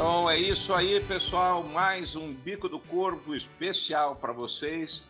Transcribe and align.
Então 0.00 0.30
é 0.30 0.38
isso 0.38 0.72
aí, 0.72 0.98
pessoal. 1.04 1.62
Mais 1.62 2.16
um 2.16 2.32
Bico 2.32 2.70
do 2.70 2.78
Corvo 2.78 3.36
especial 3.36 4.16
para 4.16 4.32
vocês. 4.32 5.02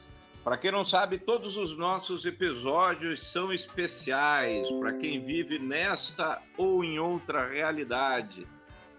Para 0.43 0.57
quem 0.57 0.73
não 0.73 0.85
sabe, 0.85 1.17
todos 1.17 1.57
os 1.57 1.79
nossos 1.79 2.25
episódios 2.25 3.23
são 3.23 3.53
especiais 3.53 4.69
para 4.81 4.95
quem 4.95 5.25
vive 5.25 5.61
nesta 5.61 6.43
ou 6.57 6.83
em 6.83 6.99
outra 6.99 7.49
realidade. 7.49 8.45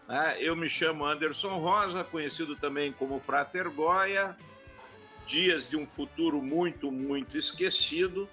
Né? 0.08 0.38
Eu 0.40 0.56
me 0.56 0.70
chamo 0.70 1.06
Anderson 1.06 1.58
Rosa, 1.58 2.06
conhecido 2.06 2.56
também 2.56 2.94
como 2.94 3.20
Frater 3.20 3.70
Goya. 3.70 4.38
Dias 5.28 5.70
de 5.70 5.76
um 5.76 5.86
futuro 5.86 6.42
muito, 6.42 6.90
muito 6.90 7.38
esquecido. 7.38 8.30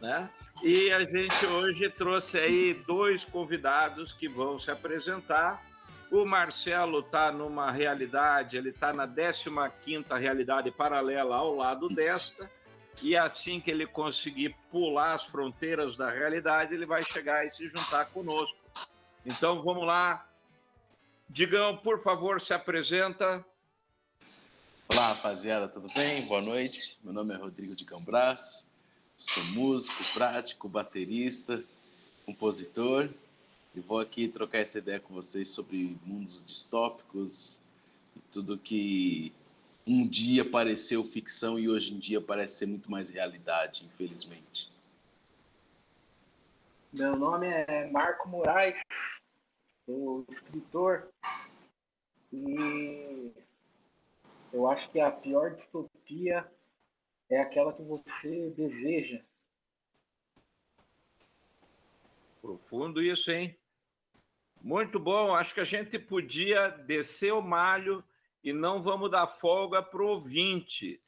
Né? 0.00 0.30
E 0.62 0.90
a 0.90 1.04
gente 1.04 1.44
hoje 1.44 1.90
trouxe 1.90 2.38
aí 2.38 2.72
dois 2.86 3.22
convidados 3.22 4.14
que 4.14 4.26
vão 4.30 4.58
se 4.58 4.70
apresentar. 4.70 5.62
O 6.10 6.24
Marcelo 6.24 7.00
está 7.00 7.32
numa 7.32 7.70
realidade, 7.72 8.56
ele 8.56 8.70
está 8.70 8.92
na 8.92 9.08
15ª 9.08 10.18
realidade 10.18 10.70
paralela 10.70 11.34
ao 11.34 11.54
lado 11.54 11.88
desta, 11.88 12.48
e 13.02 13.16
assim 13.16 13.60
que 13.60 13.70
ele 13.70 13.86
conseguir 13.86 14.54
pular 14.70 15.14
as 15.14 15.24
fronteiras 15.24 15.96
da 15.96 16.08
realidade, 16.08 16.74
ele 16.74 16.86
vai 16.86 17.02
chegar 17.02 17.44
e 17.44 17.50
se 17.50 17.68
juntar 17.68 18.06
conosco. 18.06 18.56
Então 19.24 19.62
vamos 19.62 19.84
lá. 19.84 20.24
Digão, 21.28 21.76
por 21.76 22.00
favor, 22.00 22.40
se 22.40 22.54
apresenta. 22.54 23.44
Olá, 24.88 25.08
rapaziada, 25.08 25.66
tudo 25.68 25.92
bem? 25.92 26.24
Boa 26.26 26.40
noite. 26.40 26.96
Meu 27.02 27.12
nome 27.12 27.34
é 27.34 27.36
Rodrigo 27.36 27.74
de 27.74 27.84
Cambras, 27.84 28.66
sou 29.16 29.42
músico, 29.44 30.04
prático, 30.14 30.68
baterista, 30.68 31.64
compositor 32.24 33.10
e 33.76 33.80
vou 33.80 34.00
aqui 34.00 34.26
trocar 34.26 34.58
essa 34.58 34.78
ideia 34.78 34.98
com 34.98 35.12
vocês 35.12 35.48
sobre 35.48 35.98
mundos 36.02 36.42
distópicos 36.42 37.62
e 38.16 38.20
tudo 38.32 38.56
que 38.56 39.34
um 39.86 40.08
dia 40.08 40.50
pareceu 40.50 41.04
ficção 41.04 41.58
e 41.58 41.68
hoje 41.68 41.92
em 41.92 41.98
dia 41.98 42.18
parece 42.18 42.56
ser 42.56 42.66
muito 42.66 42.90
mais 42.90 43.10
realidade, 43.10 43.84
infelizmente. 43.84 44.72
Meu 46.90 47.14
nome 47.16 47.46
é 47.46 47.90
Marco 47.90 48.26
Moraes, 48.30 48.74
sou 49.84 50.24
escritor 50.30 51.12
e 52.32 53.30
eu 54.54 54.70
acho 54.70 54.90
que 54.90 54.98
a 54.98 55.10
pior 55.10 55.54
distopia 55.54 56.50
é 57.28 57.42
aquela 57.42 57.74
que 57.74 57.82
você 57.82 58.50
deseja. 58.56 59.20
Profundo 62.40 63.02
isso, 63.02 63.30
hein? 63.30 63.54
Muito 64.66 64.98
bom. 64.98 65.32
Acho 65.32 65.54
que 65.54 65.60
a 65.60 65.64
gente 65.64 65.96
podia 65.96 66.70
descer 66.70 67.32
o 67.32 67.40
malho 67.40 68.02
e 68.42 68.52
não 68.52 68.82
vamos 68.82 69.08
dar 69.08 69.28
folga 69.28 69.80
para 69.80 70.02
o 70.02 70.08
ouvinte. 70.08 71.00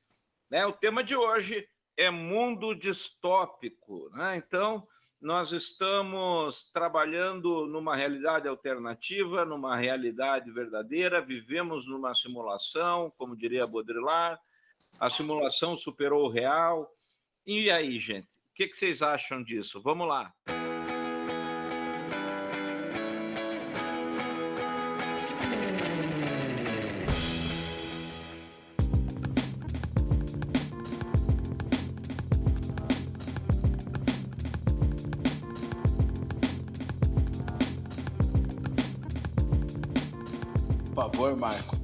Né? 0.49 0.65
O 0.65 0.73
tema 0.73 1.03
de 1.03 1.17
hoje 1.17 1.69
é 1.97 2.09
mundo 2.09 2.73
distópico. 2.73 4.11
Né? 4.13 4.37
Então, 4.37 4.87
nós 5.21 5.51
estamos 5.51 6.71
trabalhando 6.73 7.67
numa 7.67 7.97
realidade 7.97 8.47
alternativa, 8.47 9.45
numa 9.45 9.77
realidade 9.77 10.53
verdadeira, 10.53 11.21
vivemos 11.21 11.89
numa 11.89 12.15
simulação, 12.15 13.13
como 13.19 13.37
diria 13.37 13.67
Baudrillard, 13.67 14.41
a 15.01 15.11
simulação 15.11 15.77
superou 15.77 16.27
o 16.27 16.31
real. 16.31 16.89
E 17.45 17.73
aí, 17.73 17.99
gente, 17.99 18.29
o 18.37 18.55
que, 18.55 18.69
que 18.69 18.77
vocês 18.77 19.03
acham 19.03 19.43
disso? 19.43 19.83
Vamos 19.83 20.07
lá. 20.07 20.33
Favor, 41.19 41.37
Marco. 41.37 41.77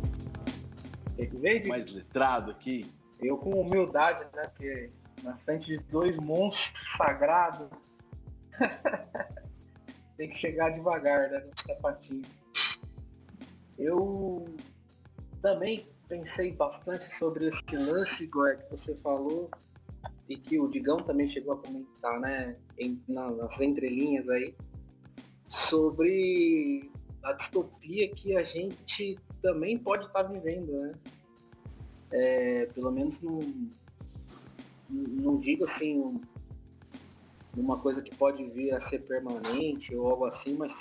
Tem 1.16 1.28
que 1.28 1.36
ver, 1.36 1.66
Mais 1.66 1.92
letrado 1.92 2.52
aqui. 2.52 2.86
Eu 3.20 3.36
com 3.36 3.50
humildade, 3.50 4.24
né? 4.32 4.42
Porque 4.44 4.88
na 5.24 5.36
frente 5.38 5.66
de 5.66 5.78
dois 5.86 6.16
monstros 6.18 6.96
sagrados. 6.96 7.68
Tem 10.16 10.30
que 10.30 10.38
chegar 10.38 10.70
devagar, 10.70 11.28
né? 11.30 11.40
No 11.40 11.74
sapatinho. 11.74 12.22
Eu 13.76 14.44
também 15.42 15.84
pensei 16.08 16.52
bastante 16.52 17.04
sobre 17.18 17.48
esse 17.48 17.76
lance, 17.76 18.26
Gord, 18.28 18.62
que 18.62 18.76
você 18.76 18.94
falou, 19.02 19.50
e 20.28 20.36
que 20.36 20.60
o 20.60 20.68
Digão 20.68 20.98
também 20.98 21.28
chegou 21.32 21.54
a 21.54 21.58
comentar, 21.58 22.20
né? 22.20 22.54
Em, 22.78 23.02
nas 23.08 23.60
entrelinhas 23.60 24.28
aí, 24.28 24.54
sobre 25.68 26.88
a 27.24 27.32
distopia 27.32 28.08
que 28.10 28.36
a 28.36 28.42
gente 28.42 29.18
também 29.42 29.78
pode 29.78 30.06
estar 30.06 30.24
tá 30.24 30.30
vivendo, 30.30 30.72
né? 30.72 30.92
É, 32.12 32.66
pelo 32.66 32.92
menos 32.92 33.20
não, 33.20 33.40
não 34.90 35.40
digo 35.40 35.68
assim 35.70 36.20
uma 37.56 37.78
coisa 37.78 38.02
que 38.02 38.14
pode 38.16 38.44
vir 38.50 38.74
a 38.74 38.88
ser 38.88 39.04
permanente 39.06 39.94
ou 39.94 40.10
algo 40.10 40.26
assim, 40.26 40.54
mas 40.56 40.72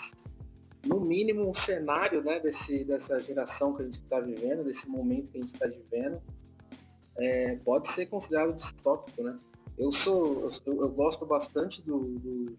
no 0.86 1.00
mínimo 1.00 1.50
um 1.50 1.56
cenário 1.66 2.22
né, 2.24 2.40
desse, 2.40 2.84
dessa 2.84 3.20
geração 3.20 3.74
que 3.74 3.84
a 3.84 3.86
gente 3.86 4.00
está 4.00 4.20
vivendo, 4.20 4.64
desse 4.64 4.88
momento 4.88 5.32
que 5.32 5.38
a 5.38 5.42
gente 5.42 5.54
está 5.54 5.68
vivendo, 5.68 6.22
é, 7.18 7.56
pode 7.58 7.94
ser 7.94 8.08
considerado 8.08 8.58
distópico, 8.58 9.24
né? 9.24 9.36
Eu 9.78 9.92
sou, 10.04 10.52
eu, 10.66 10.76
eu 10.82 10.92
gosto 10.92 11.26
bastante 11.26 11.82
do, 11.84 12.00
do 12.00 12.58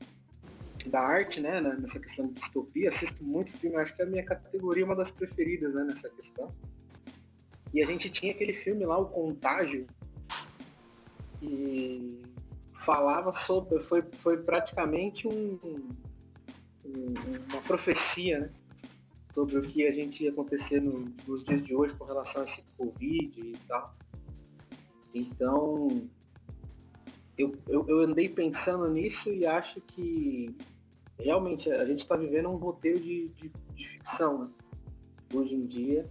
da 0.88 1.00
arte, 1.00 1.40
né, 1.40 1.60
nessa 1.60 1.98
questão 1.98 2.28
de 2.28 2.34
distopia, 2.34 2.94
assisto 2.94 3.24
muito 3.24 3.56
filme, 3.58 3.76
acho 3.76 3.94
que 3.94 4.02
é 4.02 4.04
a 4.04 4.08
minha 4.08 4.24
categoria 4.24 4.84
uma 4.84 4.96
das 4.96 5.10
preferidas, 5.10 5.72
né, 5.74 5.84
nessa 5.84 6.08
questão. 6.10 6.48
E 7.72 7.82
a 7.82 7.86
gente 7.86 8.10
tinha 8.10 8.32
aquele 8.32 8.54
filme 8.54 8.84
lá, 8.84 8.98
O 8.98 9.06
Contágio, 9.06 9.86
que 11.40 12.22
falava 12.84 13.32
sobre, 13.46 13.82
foi, 13.84 14.02
foi 14.22 14.36
praticamente 14.42 15.26
um, 15.26 15.58
um, 15.64 17.14
uma 17.50 17.62
profecia, 17.62 18.40
né, 18.40 18.50
sobre 19.34 19.58
o 19.58 19.62
que 19.62 19.86
a 19.86 19.92
gente 19.92 20.22
ia 20.22 20.30
acontecer 20.30 20.80
no, 20.80 21.12
nos 21.26 21.44
dias 21.44 21.64
de 21.64 21.74
hoje 21.74 21.94
com 21.94 22.04
relação 22.04 22.42
a 22.42 22.44
esse 22.44 22.62
Covid 22.76 23.40
e 23.40 23.58
tal. 23.66 23.96
Então, 25.12 26.08
eu, 27.36 27.52
eu, 27.68 27.84
eu 27.88 27.98
andei 28.00 28.28
pensando 28.28 28.88
nisso 28.90 29.28
e 29.28 29.44
acho 29.44 29.80
que 29.80 30.56
realmente 31.18 31.70
a 31.70 31.84
gente 31.84 32.02
está 32.02 32.16
vivendo 32.16 32.48
um 32.48 32.56
roteiro 32.56 33.00
de, 33.00 33.28
de, 33.28 33.48
de 33.48 33.88
ficção 33.88 34.44
né? 34.44 34.50
hoje 35.32 35.54
em 35.54 35.66
dia. 35.66 36.08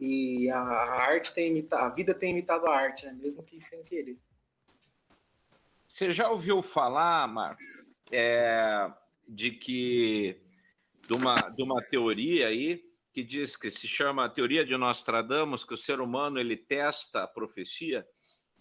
E 0.00 0.50
a, 0.50 0.58
arte 0.58 1.32
tem 1.32 1.50
imitado, 1.50 1.84
a 1.84 1.88
vida 1.90 2.12
tem 2.12 2.30
imitado 2.30 2.66
a 2.66 2.76
arte, 2.76 3.06
né? 3.06 3.12
mesmo 3.12 3.42
que 3.42 3.60
sem 3.68 3.84
querer. 3.84 4.18
Você 5.86 6.10
já 6.10 6.28
ouviu 6.28 6.62
falar, 6.62 7.28
Marcos, 7.28 7.64
é, 8.10 8.90
de 9.28 9.50
que 9.50 10.40
de 11.06 11.14
uma, 11.14 11.48
de 11.50 11.62
uma 11.62 11.82
teoria 11.82 12.48
aí 12.48 12.82
que 13.12 13.22
diz 13.22 13.56
que 13.56 13.70
se 13.70 13.86
chama 13.86 14.24
a 14.24 14.28
teoria 14.28 14.64
de 14.64 14.76
Nostradamus, 14.76 15.64
que 15.64 15.74
o 15.74 15.76
ser 15.76 16.00
humano 16.00 16.40
ele 16.40 16.56
testa 16.56 17.24
a 17.24 17.28
profecia. 17.28 18.06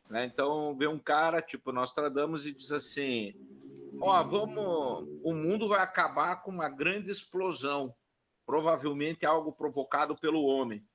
Né? 0.09 0.25
Então 0.25 0.75
vê 0.77 0.87
um 0.87 0.99
cara 0.99 1.41
tipo 1.41 1.71
Nostradamus 1.71 2.45
e 2.45 2.51
diz 2.51 2.71
assim: 2.71 3.33
ó, 4.01 4.23
vamos, 4.23 5.07
o 5.23 5.33
mundo 5.33 5.67
vai 5.67 5.81
acabar 5.81 6.41
com 6.41 6.51
uma 6.51 6.69
grande 6.69 7.11
explosão, 7.11 7.95
provavelmente 8.45 9.25
algo 9.25 9.51
provocado 9.51 10.15
pelo 10.17 10.43
homem. 10.43 10.85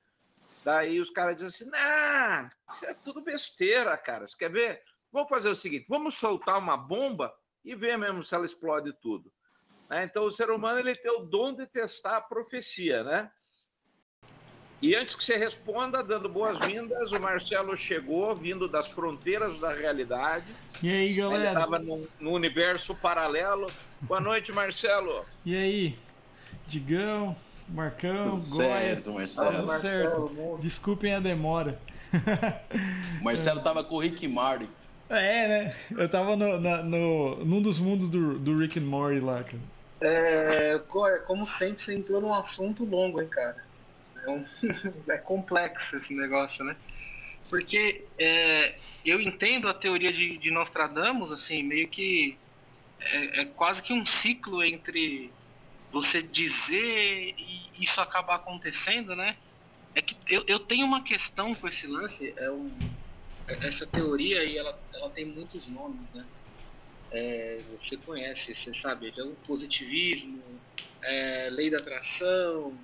Daí 0.63 0.99
os 0.99 1.09
caras 1.09 1.37
dizem 1.37 1.47
assim, 1.47 1.71
não, 1.71 2.49
isso 2.69 2.85
é 2.85 2.93
tudo 2.93 3.21
besteira, 3.21 3.97
cara. 3.97 4.27
Você 4.27 4.37
quer 4.37 4.51
ver? 4.51 4.83
Vamos 5.11 5.29
fazer 5.29 5.49
o 5.49 5.55
seguinte, 5.55 5.85
vamos 5.87 6.15
soltar 6.15 6.59
uma 6.59 6.75
bomba 6.75 7.33
e 7.63 7.73
ver 7.73 7.97
mesmo 7.97 8.23
se 8.23 8.35
ela 8.35 8.45
explode 8.45 8.93
tudo. 9.01 9.31
Né? 9.89 10.03
Então 10.03 10.25
o 10.25 10.31
ser 10.31 10.49
humano 10.49 10.79
ele 10.79 10.95
tem 10.95 11.11
o 11.11 11.23
dom 11.23 11.53
de 11.53 11.65
testar 11.67 12.17
a 12.17 12.21
profecia, 12.21 13.03
né? 13.03 13.31
E 14.79 14.95
antes 14.95 15.15
que 15.15 15.23
você 15.23 15.37
responda, 15.37 16.03
dando 16.03 16.29
boas-vindas, 16.29 17.11
o 17.11 17.19
Marcelo 17.19 17.75
chegou, 17.75 18.35
vindo 18.35 18.67
das 18.67 18.87
fronteiras 18.87 19.59
da 19.59 19.73
realidade. 19.73 20.45
E 20.83 20.89
aí, 20.89 21.15
galera? 21.15 21.41
Ele 21.41 21.47
estava 21.47 21.79
no, 21.79 22.07
no, 22.19 22.31
universo 22.31 22.93
paralelo. 22.93 23.67
Boa 24.01 24.21
noite, 24.21 24.51
Marcelo. 24.51 25.25
E 25.43 25.55
aí? 25.55 25.99
Digão, 26.67 27.35
Marcão, 27.67 28.39
Tudo 28.39 28.55
Goya. 28.55 28.79
certo, 28.79 29.13
Marcelo. 29.13 29.55
Tudo 29.55 29.67
certo. 29.69 30.59
Desculpem 30.61 31.13
a 31.15 31.19
demora. 31.19 31.79
O 33.19 33.23
Marcelo 33.23 33.57
estava 33.57 33.83
com 33.83 33.95
o 33.95 33.99
Rick 33.99 34.23
e 34.23 34.27
Morty. 34.27 34.69
É, 35.09 35.47
né? 35.47 35.73
Eu 35.97 36.07
tava 36.07 36.35
no, 36.35 36.59
na, 36.59 36.83
no, 36.83 37.43
num 37.43 37.61
dos 37.61 37.79
mundos 37.79 38.09
do, 38.09 38.37
do 38.37 38.59
Rick 38.59 38.77
and 38.77 38.83
Morty 38.83 39.19
lá, 39.21 39.43
cara. 39.43 39.77
É, 39.99 40.79
como 41.25 41.47
sempre, 41.47 41.83
você 41.83 41.95
entrou 41.95 42.21
num 42.21 42.33
assunto 42.33 42.85
longo, 42.85 43.19
hein, 43.19 43.27
cara? 43.27 43.66
Um, 44.27 44.45
é 45.09 45.17
complexo 45.17 45.95
esse 45.97 46.13
negócio, 46.13 46.63
né? 46.63 46.75
Porque 47.49 48.05
é, 48.19 48.75
eu 49.05 49.21
entendo 49.21 49.69
a 49.69 49.73
teoria 49.73 50.11
de, 50.11 50.37
de 50.37 50.51
Nostradamus, 50.51 51.31
assim, 51.31 51.63
meio 51.63 51.87
que 51.87 52.37
é, 52.99 53.41
é, 53.41 53.45
quase 53.45 53.81
que 53.81 53.93
um 53.93 54.05
ciclo 54.21 54.63
entre 54.63 55.31
você 55.91 56.21
dizer 56.21 57.35
e 57.37 57.69
isso 57.79 57.99
acabar 58.01 58.35
acontecendo, 58.35 59.15
né? 59.15 59.37
É 59.95 60.01
que 60.01 60.15
eu, 60.29 60.43
eu 60.47 60.59
tenho 60.59 60.85
uma 60.85 61.03
questão 61.03 61.53
com 61.53 61.67
esse 61.67 61.87
lance, 61.87 62.33
é 62.35 62.51
um, 62.51 62.69
é, 63.47 63.53
essa 63.67 63.87
teoria 63.87 64.43
e 64.43 64.57
ela, 64.57 64.77
ela 64.93 65.09
tem 65.11 65.25
muitos 65.25 65.65
nomes, 65.67 66.01
né? 66.13 66.25
É, 67.11 67.59
você 67.81 67.95
conhece, 67.97 68.53
você 68.55 68.77
sabe, 68.81 69.13
é 69.17 69.23
o 69.23 69.33
positivismo, 69.47 70.43
é, 71.01 71.47
lei 71.49 71.69
da 71.69 71.77
atração, 71.77 72.77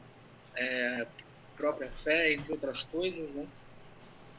é, 0.56 1.06
própria 1.56 1.92
fé, 2.04 2.34
entre 2.34 2.52
outras 2.52 2.82
coisas, 2.84 3.30
né? 3.32 3.48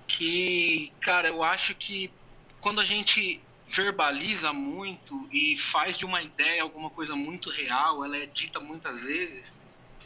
Que, 0.09 0.93
cara, 1.01 1.29
eu 1.29 1.43
acho 1.43 1.75
que 1.77 2.11
quando 2.61 2.81
a 2.81 2.85
gente 2.85 3.41
verbaliza 3.75 4.53
muito 4.53 5.29
e 5.33 5.59
faz 5.73 5.99
de 5.99 6.05
uma 6.05 6.23
ideia 6.23 6.63
alguma 6.63 6.91
coisa 6.91 7.17
muito 7.17 7.51
real, 7.51 8.05
ela 8.05 8.17
é 8.17 8.27
dita 8.27 8.61
muitas 8.61 9.01
vezes, 9.03 9.45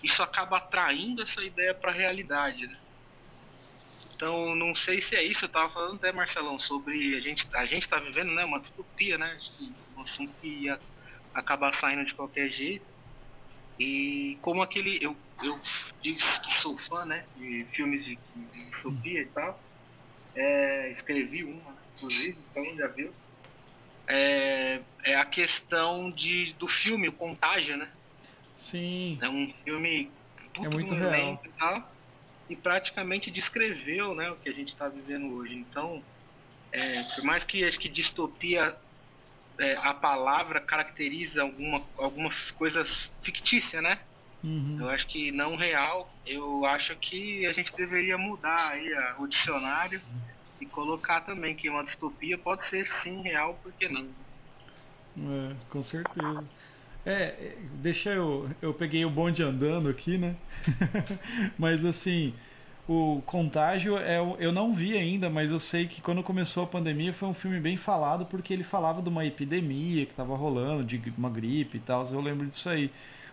isso 0.03 0.23
acaba 0.23 0.59
atraindo 0.59 1.23
essa 1.23 1.43
ideia 1.43 1.75
para 1.75 1.91
a 1.91 1.95
realidade. 1.95 2.67
Né? 2.67 2.77
Então, 4.15 4.55
não 4.57 4.75
sei 4.77 5.01
se 5.03 5.15
é 5.15 5.23
isso, 5.23 5.45
eu 5.45 5.47
estava 5.47 5.73
falando 5.73 5.97
até, 5.97 6.11
Marcelão, 6.11 6.59
sobre 6.61 7.17
a 7.17 7.21
gente 7.21 7.47
a 7.55 7.67
gente 7.67 7.85
está 7.85 7.99
vivendo 7.99 8.33
né, 8.33 8.45
uma 8.45 8.59
distopia, 8.59 9.17
né? 9.17 9.39
Um 9.97 10.03
assunto 10.03 10.33
que 10.41 10.49
ia 10.49 10.79
acabar 11.33 11.79
saindo 11.81 12.05
de 12.05 12.15
qualquer 12.15 12.51
jeito. 12.51 12.85
E 13.79 14.37
como 14.43 14.61
aquele. 14.61 14.99
Eu, 15.01 15.17
eu 15.43 15.61
digo 16.03 16.19
que 16.19 16.63
sou 16.63 16.79
fã 16.89 17.05
né, 17.05 17.25
de 17.37 17.67
filmes 17.73 18.05
de, 18.05 18.19
de 18.35 18.65
distopia 18.71 19.23
e 19.23 19.27
tal. 19.27 19.61
É, 20.35 20.93
escrevi 20.93 21.45
uma, 21.45 21.77
inclusive, 21.97 22.39
então 22.51 22.77
já 22.77 22.87
viu 22.89 23.13
é, 24.09 24.81
é 25.05 25.15
a 25.15 25.25
questão 25.27 26.11
de, 26.11 26.55
do 26.59 26.67
filme, 26.67 27.09
o 27.09 27.13
Contágio, 27.13 27.77
né? 27.77 27.89
Sim. 28.55 29.19
É 29.21 29.29
um 29.29 29.53
filme 29.63 30.11
é 30.61 30.69
muito 30.69 30.95
real. 30.95 31.41
E, 31.45 31.49
tal, 31.51 31.93
e 32.49 32.57
praticamente 32.57 33.31
descreveu 33.31 34.15
né, 34.15 34.31
o 34.31 34.37
que 34.37 34.49
a 34.49 34.53
gente 34.53 34.73
está 34.73 34.89
vivendo 34.89 35.35
hoje. 35.35 35.55
Então, 35.55 36.03
é, 36.73 37.03
por 37.15 37.23
mais 37.23 37.45
que 37.45 37.63
acho 37.63 37.79
que 37.79 37.89
distopia 37.89 38.75
é, 39.59 39.75
a 39.77 39.93
palavra 39.93 40.61
caracteriza 40.61 41.43
alguma, 41.43 41.83
algumas 41.99 42.35
coisas 42.53 42.89
fictícias, 43.23 43.83
né? 43.83 44.01
Uhum. 44.43 44.77
Eu 44.81 44.89
acho 44.91 45.07
que 45.09 45.33
não 45.33 45.57
real. 45.57 46.13
Eu 46.27 46.65
acho 46.67 46.95
que 46.97 47.45
a 47.47 47.53
gente 47.53 47.75
deveria 47.77 48.17
mudar 48.17 48.71
aí 48.71 48.93
a, 48.95 49.17
o 49.19 49.27
dicionário 49.27 50.01
e 50.61 50.67
colocar 50.67 51.21
também 51.23 51.55
que 51.55 51.69
uma 51.69 51.85
distopia 51.85 52.37
pode 52.39 52.69
ser 52.69 52.89
sim 53.03 53.23
real, 53.23 53.59
por 53.63 53.73
que 53.73 53.89
não? 53.89 54.07
É, 55.17 55.55
com 55.71 55.83
certeza. 55.83 56.45
É, 57.05 57.55
deixa 57.75 58.11
eu. 58.11 58.51
Eu 58.61 58.75
peguei 58.75 59.05
o 59.05 59.11
bonde 59.11 59.43
andando 59.43 59.89
aqui, 59.89 60.19
né? 60.19 60.37
mas 61.59 61.85
assim, 61.85 62.35
o 62.89 63.23
Contágio 63.27 63.97
é, 63.99 64.19
eu 64.39 64.53
não 64.53 64.73
vi 64.73 64.97
ainda, 64.97 65.29
mas 65.29 65.51
eu 65.51 65.59
sei 65.59 65.87
que 65.87 66.01
quando 66.01 66.23
começou 66.23 66.65
a 66.65 66.67
pandemia 66.67 67.13
foi 67.13 67.29
um 67.29 67.35
filme 67.35 67.61
bem 67.61 67.77
falado 67.77 68.27
porque 68.27 68.53
ele 68.53 68.65
falava 68.65 69.03
de 69.03 69.09
uma 69.09 69.25
epidemia 69.25 70.07
que 70.07 70.13
estava 70.13 70.37
rolando, 70.37 70.85
de 70.85 71.03
uma 71.17 71.31
gripe 71.31 71.79
e 71.79 71.81
tal. 71.81 72.05
Eu 72.11 72.21
lembro 72.21 72.47
disso 72.47 72.69
aí. 72.69 72.91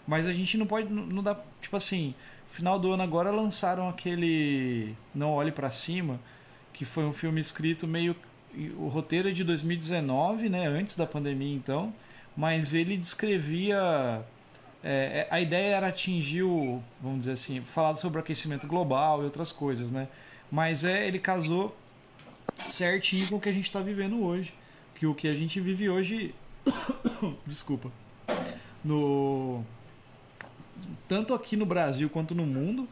Mas 0.08 0.28
a 0.28 0.34
gente 0.34 0.58
não 0.58 0.66
pode. 0.66 0.92
Não 0.92 1.24
dá. 1.24 1.40
Tipo 1.60 1.78
assim, 1.78 2.14
final 2.48 2.80
do 2.80 2.92
ano 2.92 3.04
agora 3.04 3.32
lançaram 3.32 3.90
aquele 3.90 4.96
Não 5.14 5.32
Olhe 5.34 5.52
para 5.52 5.70
Cima 5.72 6.20
que 6.76 6.84
foi 6.84 7.06
um 7.06 7.12
filme 7.12 7.40
escrito 7.40 7.88
meio. 7.88 8.16
O 8.78 8.88
roteiro 8.88 9.30
é 9.30 9.32
de 9.32 9.44
2019, 9.44 10.50
né? 10.50 10.68
Antes 10.68 10.96
da 10.96 11.06
pandemia, 11.06 11.56
então. 11.56 11.94
Mas 12.36 12.74
ele 12.74 12.98
descrevia. 12.98 14.22
É, 14.84 15.22
é, 15.22 15.28
a 15.32 15.40
ideia 15.40 15.76
era 15.76 15.88
atingir 15.88 16.44
o. 16.44 16.82
Vamos 17.02 17.20
dizer 17.20 17.32
assim, 17.32 17.62
falar 17.62 17.96
sobre 17.96 18.20
o 18.20 18.22
aquecimento 18.22 18.68
global 18.68 19.22
e 19.22 19.26
outras 19.26 19.52
coisas, 19.52 19.92
né? 19.92 20.08
Mas 20.52 20.84
é, 20.84 21.08
ele 21.08 21.18
casou 21.18 21.76
certinho 22.68 23.28
com 23.30 23.36
o 23.38 23.42
que 23.42 23.50
a 23.50 23.54
gente 23.54 23.66
está 23.66 23.80
vivendo 23.80 24.22
hoje. 24.22 24.54
Que 24.96 25.06
o 25.06 25.16
que 25.16 25.28
a 25.28 25.34
gente 25.34 25.60
vive 25.60 25.90
hoje. 25.90 26.36
Desculpa. 27.48 27.92
No. 28.84 29.64
Tanto 31.08 31.34
aqui 31.34 31.56
no 31.56 31.66
Brasil 31.66 32.10
quanto 32.10 32.34
no 32.34 32.46
mundo. 32.46 32.88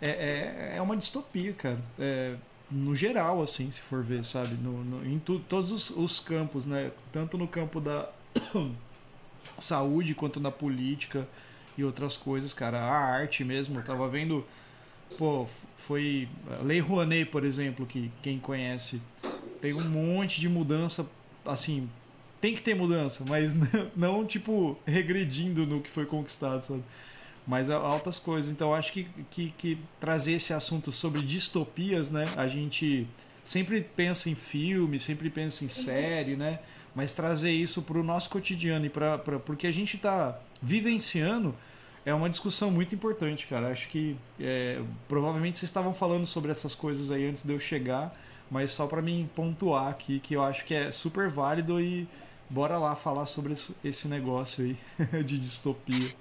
É, 0.00 0.08
é, 0.08 0.74
é 0.76 0.82
uma 0.82 0.96
distopia, 0.96 1.52
cara. 1.52 1.78
É, 1.98 2.34
no 2.70 2.94
geral, 2.94 3.42
assim, 3.42 3.70
se 3.70 3.80
for 3.80 4.02
ver, 4.02 4.24
sabe? 4.24 4.54
No, 4.54 4.84
no 4.84 5.06
em 5.06 5.18
tu, 5.18 5.38
todos 5.40 5.70
os, 5.70 5.90
os, 5.90 6.20
campos, 6.20 6.66
né? 6.66 6.90
Tanto 7.12 7.38
no 7.38 7.46
campo 7.46 7.80
da 7.80 8.08
saúde 9.58 10.14
quanto 10.14 10.40
na 10.40 10.50
política 10.50 11.26
e 11.76 11.84
outras 11.84 12.16
coisas, 12.16 12.52
cara. 12.52 12.78
A 12.80 12.96
arte 12.96 13.44
mesmo, 13.44 13.78
eu 13.78 13.84
tava 13.84 14.08
vendo. 14.08 14.44
Pô, 15.18 15.46
foi. 15.76 16.28
Lei 16.62 16.80
Rouanet, 16.80 17.26
por 17.26 17.44
exemplo, 17.44 17.86
que 17.86 18.10
quem 18.22 18.38
conhece, 18.38 19.00
tem 19.60 19.72
um 19.74 19.88
monte 19.88 20.40
de 20.40 20.48
mudança, 20.48 21.08
assim. 21.44 21.88
Tem 22.40 22.54
que 22.54 22.62
ter 22.62 22.74
mudança, 22.74 23.24
mas 23.26 23.54
não, 23.96 24.20
não 24.20 24.26
tipo, 24.26 24.76
regredindo 24.86 25.64
no 25.66 25.80
que 25.80 25.88
foi 25.88 26.04
conquistado, 26.04 26.62
sabe? 26.62 26.82
Mas 27.46 27.68
altas 27.70 28.18
coisas. 28.18 28.50
Então 28.50 28.74
acho 28.74 28.92
que, 28.92 29.08
que, 29.30 29.50
que, 29.52 29.78
trazer 30.00 30.32
esse 30.32 30.52
assunto 30.52 30.90
sobre 30.90 31.22
distopias, 31.22 32.10
né? 32.10 32.32
A 32.36 32.46
gente 32.46 33.06
sempre 33.44 33.80
pensa 33.80 34.30
em 34.30 34.34
filme, 34.34 34.98
sempre 34.98 35.28
pensa 35.28 35.64
em 35.64 35.68
série, 35.68 36.36
né? 36.36 36.60
Mas 36.94 37.12
trazer 37.12 37.50
isso 37.50 37.82
para 37.82 37.98
o 37.98 38.02
nosso 38.02 38.30
cotidiano 38.30 38.86
e 38.86 38.88
para 38.88 39.18
porque 39.18 39.66
a 39.66 39.72
gente 39.72 39.96
está 39.96 40.38
vivenciando 40.62 41.54
é 42.06 42.12
uma 42.14 42.28
discussão 42.28 42.70
muito 42.70 42.94
importante, 42.94 43.46
cara. 43.46 43.70
Acho 43.70 43.88
que 43.88 44.16
é, 44.38 44.80
provavelmente 45.08 45.58
vocês 45.58 45.68
estavam 45.68 45.92
falando 45.92 46.26
sobre 46.26 46.50
essas 46.50 46.74
coisas 46.74 47.10
aí 47.10 47.26
antes 47.26 47.44
de 47.44 47.52
eu 47.52 47.58
chegar, 47.58 48.14
mas 48.50 48.70
só 48.70 48.86
para 48.86 49.02
mim 49.02 49.28
pontuar 49.34 49.88
aqui 49.88 50.20
que 50.20 50.34
eu 50.34 50.42
acho 50.42 50.64
que 50.64 50.74
é 50.74 50.90
super 50.90 51.28
válido 51.28 51.80
e 51.80 52.06
bora 52.48 52.78
lá 52.78 52.94
falar 52.94 53.26
sobre 53.26 53.54
esse 53.82 54.06
negócio 54.06 54.64
aí 54.64 54.76
de 55.24 55.38
distopia. 55.38 56.14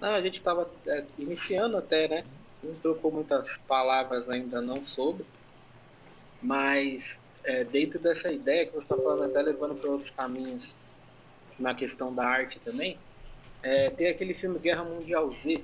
Não, 0.00 0.14
a 0.14 0.20
gente 0.20 0.38
estava 0.38 0.70
é, 0.86 1.04
iniciando 1.18 1.76
até, 1.76 2.08
né? 2.08 2.24
Não 2.62 2.74
trocou 2.76 3.12
muitas 3.12 3.46
palavras 3.68 4.28
ainda 4.28 4.60
não 4.60 4.84
sobre, 4.88 5.24
mas 6.42 7.02
é, 7.44 7.64
dentro 7.64 7.98
dessa 7.98 8.30
ideia 8.30 8.66
que 8.66 8.72
você 8.72 8.82
está 8.82 8.96
falando, 8.96 9.24
até 9.24 9.40
levando 9.42 9.80
para 9.80 9.90
outros 9.90 10.10
caminhos 10.10 10.64
na 11.58 11.74
questão 11.74 12.14
da 12.14 12.26
arte 12.26 12.58
também, 12.60 12.98
é, 13.62 13.90
tem 13.90 14.08
aquele 14.08 14.34
filme 14.34 14.58
Guerra 14.58 14.84
Mundial 14.84 15.34
Z, 15.42 15.62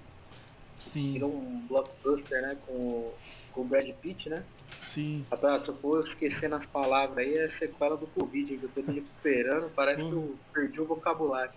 Sim. 0.79 1.15
que 1.15 1.23
é 1.23 1.27
um 1.27 1.65
blockbuster, 1.69 2.43
né? 2.43 2.57
Com, 2.67 3.13
com 3.53 3.61
o 3.61 3.65
Brad 3.65 3.89
Pitt, 4.01 4.29
né? 4.29 4.43
Sim. 4.81 5.25
Rapaz, 5.31 5.63
se 5.63 5.69
eu 5.69 5.77
for 5.77 6.07
esquecendo 6.07 6.57
as 6.57 6.67
palavras 6.67 7.19
aí, 7.19 7.37
é 7.37 7.49
sequela 7.59 7.97
do 7.97 8.07
Covid, 8.09 8.57
que 8.57 8.65
eu 8.65 8.71
tô 8.75 8.83
me 8.83 9.01
recuperando, 9.01 9.71
parece 9.75 10.03
que 10.03 10.13
eu 10.13 10.37
perdi 10.53 10.81
o 10.81 10.87
vocabulário. 10.87 11.53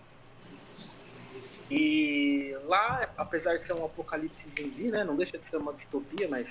E 1.69 2.55
lá, 2.65 3.09
apesar 3.17 3.57
de 3.57 3.65
ser 3.65 3.73
um 3.73 3.85
apocalipse 3.85 4.35
zumbi, 4.59 4.91
né, 4.91 5.03
não 5.03 5.15
deixa 5.15 5.37
de 5.37 5.49
ser 5.49 5.57
uma 5.57 5.73
distopia, 5.73 6.27
mas 6.27 6.47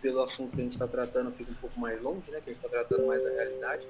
pelo 0.00 0.22
assunto 0.22 0.54
que 0.54 0.60
a 0.60 0.64
gente 0.64 0.72
está 0.74 0.86
tratando 0.86 1.32
fica 1.32 1.50
um 1.50 1.56
pouco 1.56 1.78
mais 1.78 2.00
longe, 2.00 2.30
né, 2.30 2.40
que 2.42 2.50
a 2.50 2.52
gente 2.54 2.64
está 2.64 2.68
tratando 2.68 3.06
mais 3.06 3.22
da 3.22 3.30
realidade. 3.30 3.86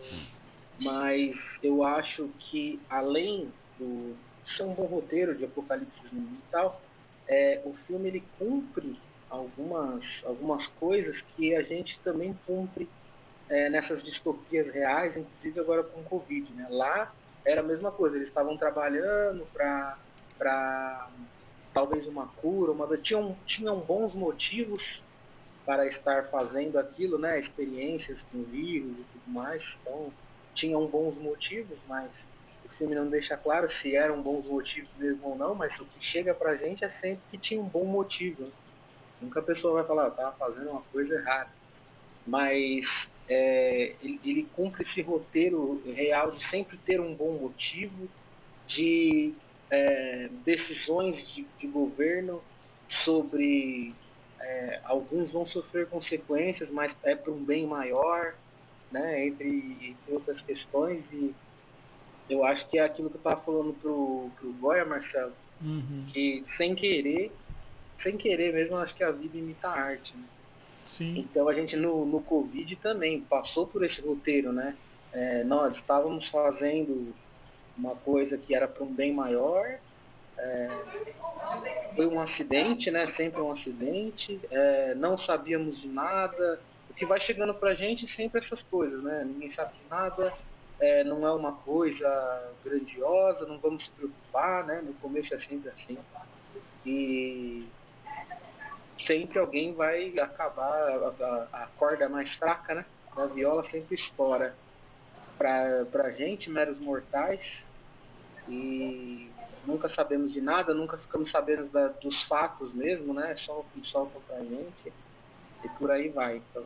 Mas 0.80 1.36
eu 1.62 1.84
acho 1.84 2.28
que 2.38 2.80
além 2.90 3.52
do 3.78 4.16
ser 4.56 4.64
um 4.64 4.74
bom 4.74 4.84
roteiro 4.84 5.34
de 5.34 5.44
apocalipse 5.44 6.08
zumbi 6.08 6.34
e 6.34 6.50
tal, 6.50 6.80
é, 7.28 7.60
o 7.64 7.74
filme 7.86 8.08
ele 8.08 8.24
cumpre 8.38 8.98
algumas, 9.30 10.04
algumas 10.24 10.66
coisas 10.78 11.16
que 11.36 11.54
a 11.54 11.62
gente 11.62 11.98
também 12.04 12.36
cumpre 12.46 12.88
é, 13.48 13.68
nessas 13.68 14.02
distopias 14.02 14.72
reais, 14.72 15.16
inclusive 15.16 15.60
agora 15.60 15.82
com 15.82 16.00
o 16.00 16.04
Covid. 16.04 16.52
Né? 16.52 16.66
Lá 16.70 17.12
era 17.44 17.60
a 17.60 17.64
mesma 17.64 17.92
coisa, 17.92 18.16
eles 18.16 18.28
estavam 18.28 18.56
trabalhando 18.56 19.46
para 19.52 19.96
para 20.38 21.08
talvez 21.72 22.06
uma 22.06 22.26
cura, 22.26 22.72
uma 22.72 22.86
tinham, 22.98 23.36
tinham 23.46 23.78
bons 23.80 24.14
motivos 24.14 24.82
para 25.64 25.86
estar 25.88 26.28
fazendo 26.30 26.78
aquilo, 26.78 27.18
né? 27.18 27.40
Experiências 27.40 28.18
com 28.30 28.42
vírus 28.44 28.92
e 28.92 29.04
tudo 29.12 29.26
mais. 29.26 29.62
Então, 29.82 30.12
tinham 30.54 30.86
bons 30.86 31.14
motivos, 31.20 31.76
mas 31.86 32.10
o 32.64 32.68
filme 32.70 32.94
não 32.94 33.08
deixa 33.08 33.36
claro 33.36 33.68
se 33.82 33.94
eram 33.94 34.22
bons 34.22 34.46
motivos 34.46 34.88
mesmo 34.96 35.28
ou 35.28 35.36
não, 35.36 35.54
mas 35.54 35.78
o 35.78 35.84
que 35.84 36.04
chega 36.06 36.32
pra 36.32 36.56
gente 36.56 36.84
é 36.84 36.88
sempre 37.00 37.20
que 37.30 37.38
tinha 37.38 37.60
um 37.60 37.68
bom 37.68 37.84
motivo. 37.84 38.44
Né? 38.44 38.50
Nunca 39.20 39.40
a 39.40 39.42
pessoa 39.42 39.74
vai 39.74 39.84
falar, 39.84 40.08
estava 40.08 40.36
fazendo 40.36 40.70
uma 40.70 40.82
coisa 40.92 41.14
errada. 41.14 41.50
Mas 42.26 42.84
é, 43.28 43.94
ele, 44.02 44.20
ele 44.24 44.48
cumpre 44.54 44.86
esse 44.88 45.02
roteiro 45.02 45.82
real 45.84 46.30
de 46.30 46.48
sempre 46.48 46.76
ter 46.78 47.00
um 47.00 47.14
bom 47.14 47.32
motivo, 47.32 48.08
de 48.68 49.34
é, 49.70 50.28
decisões 50.44 51.16
de, 51.34 51.46
de, 51.58 51.66
governo 51.66 52.42
sobre 53.04 53.94
é, 54.40 54.80
alguns 54.84 55.30
vão 55.32 55.46
sofrer 55.46 55.88
consequências, 55.88 56.70
mas 56.70 56.92
é 57.02 57.14
para 57.14 57.32
um 57.32 57.44
bem 57.44 57.66
maior, 57.66 58.34
né, 58.90 59.26
entre, 59.26 59.76
entre, 59.80 60.12
outras 60.12 60.40
questões. 60.42 61.02
E 61.12 61.34
eu 62.30 62.44
acho 62.44 62.68
que 62.68 62.78
é 62.78 62.84
aquilo 62.84 63.10
que 63.10 63.16
eu 63.16 63.20
estava 63.20 63.40
falando 63.40 63.74
pro, 63.74 64.30
pro 64.38 64.52
Goya, 64.54 64.84
Marcelo, 64.84 65.32
uhum. 65.60 66.06
que 66.12 66.44
sem 66.56 66.74
querer, 66.74 67.32
sem 68.02 68.16
querer 68.16 68.52
mesmo, 68.52 68.76
acho 68.76 68.94
que 68.94 69.02
a 69.02 69.10
vida 69.10 69.36
imita 69.36 69.68
a 69.68 69.80
arte. 69.80 70.16
Né? 70.16 70.24
Sim. 70.82 71.18
Então 71.18 71.48
a 71.48 71.54
gente 71.54 71.76
no, 71.76 72.06
no 72.06 72.20
Covid 72.20 72.76
também 72.76 73.20
passou 73.22 73.66
por 73.66 73.84
esse 73.84 74.00
roteiro, 74.00 74.52
né? 74.52 74.76
É, 75.12 75.42
nós 75.44 75.76
estávamos 75.76 76.28
fazendo 76.28 77.12
uma 77.76 77.94
coisa 77.96 78.36
que 78.38 78.54
era 78.54 78.66
para 78.66 78.84
um 78.84 78.92
bem 78.92 79.12
maior. 79.12 79.78
É, 80.38 80.68
foi 81.94 82.06
um 82.06 82.20
acidente, 82.20 82.90
né? 82.90 83.12
Sempre 83.16 83.40
um 83.40 83.52
acidente. 83.52 84.40
É, 84.50 84.94
não 84.94 85.18
sabíamos 85.18 85.80
de 85.80 85.88
nada. 85.88 86.60
O 86.90 86.94
que 86.94 87.06
vai 87.06 87.20
chegando 87.20 87.54
para 87.54 87.70
a 87.70 87.74
gente 87.74 88.06
sempre 88.14 88.44
essas 88.44 88.60
coisas, 88.64 89.02
né? 89.02 89.24
Ninguém 89.24 89.52
sabe 89.54 89.72
de 89.74 89.90
nada. 89.90 90.32
É, 90.78 91.04
não 91.04 91.26
é 91.26 91.32
uma 91.32 91.52
coisa 91.52 92.52
grandiosa, 92.62 93.46
não 93.46 93.58
vamos 93.58 93.82
se 93.84 93.90
preocupar, 93.92 94.64
né? 94.64 94.82
No 94.82 94.92
começo 94.94 95.34
é 95.34 95.40
sempre 95.40 95.70
assim. 95.70 95.98
E 96.84 97.66
sempre 99.06 99.38
alguém 99.38 99.72
vai 99.72 100.18
acabar, 100.18 100.88
a, 100.88 101.24
a, 101.24 101.62
a 101.64 101.66
corda 101.78 102.08
mais 102.08 102.30
fraca, 102.34 102.74
né? 102.74 102.84
Da 103.14 103.26
viola 103.26 103.68
sempre 103.70 103.94
estoura. 103.96 104.54
Pra, 105.38 105.84
pra 105.90 106.10
gente, 106.12 106.48
meros 106.48 106.78
mortais, 106.78 107.40
e 108.48 109.30
nunca 109.66 109.88
sabemos 109.94 110.32
de 110.32 110.40
nada, 110.40 110.72
nunca 110.72 110.96
ficamos 110.98 111.30
sabendo 111.30 111.70
da, 111.70 111.88
dos 111.88 112.22
fatos 112.24 112.72
mesmo, 112.74 113.12
né? 113.14 113.36
Só 113.44 113.60
o 113.60 113.64
que 113.72 113.86
soltam 113.88 114.20
pra 114.26 114.38
gente, 114.38 114.92
e 115.64 115.68
por 115.78 115.90
aí 115.90 116.08
vai. 116.08 116.36
Então, 116.50 116.64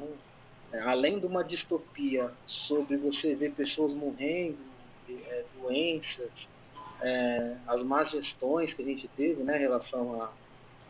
é, 0.72 0.80
além 0.80 1.18
de 1.18 1.26
uma 1.26 1.42
distopia 1.42 2.30
sobre 2.68 2.96
você 2.96 3.34
ver 3.34 3.52
pessoas 3.52 3.92
morrendo, 3.92 4.58
é, 5.08 5.44
doenças, 5.60 6.30
é, 7.00 7.56
as 7.66 7.82
más 7.82 8.10
gestões 8.10 8.72
que 8.74 8.82
a 8.82 8.84
gente 8.84 9.08
teve, 9.16 9.42
né, 9.42 9.56
em 9.56 9.60
relação 9.60 10.22
a 10.22 10.30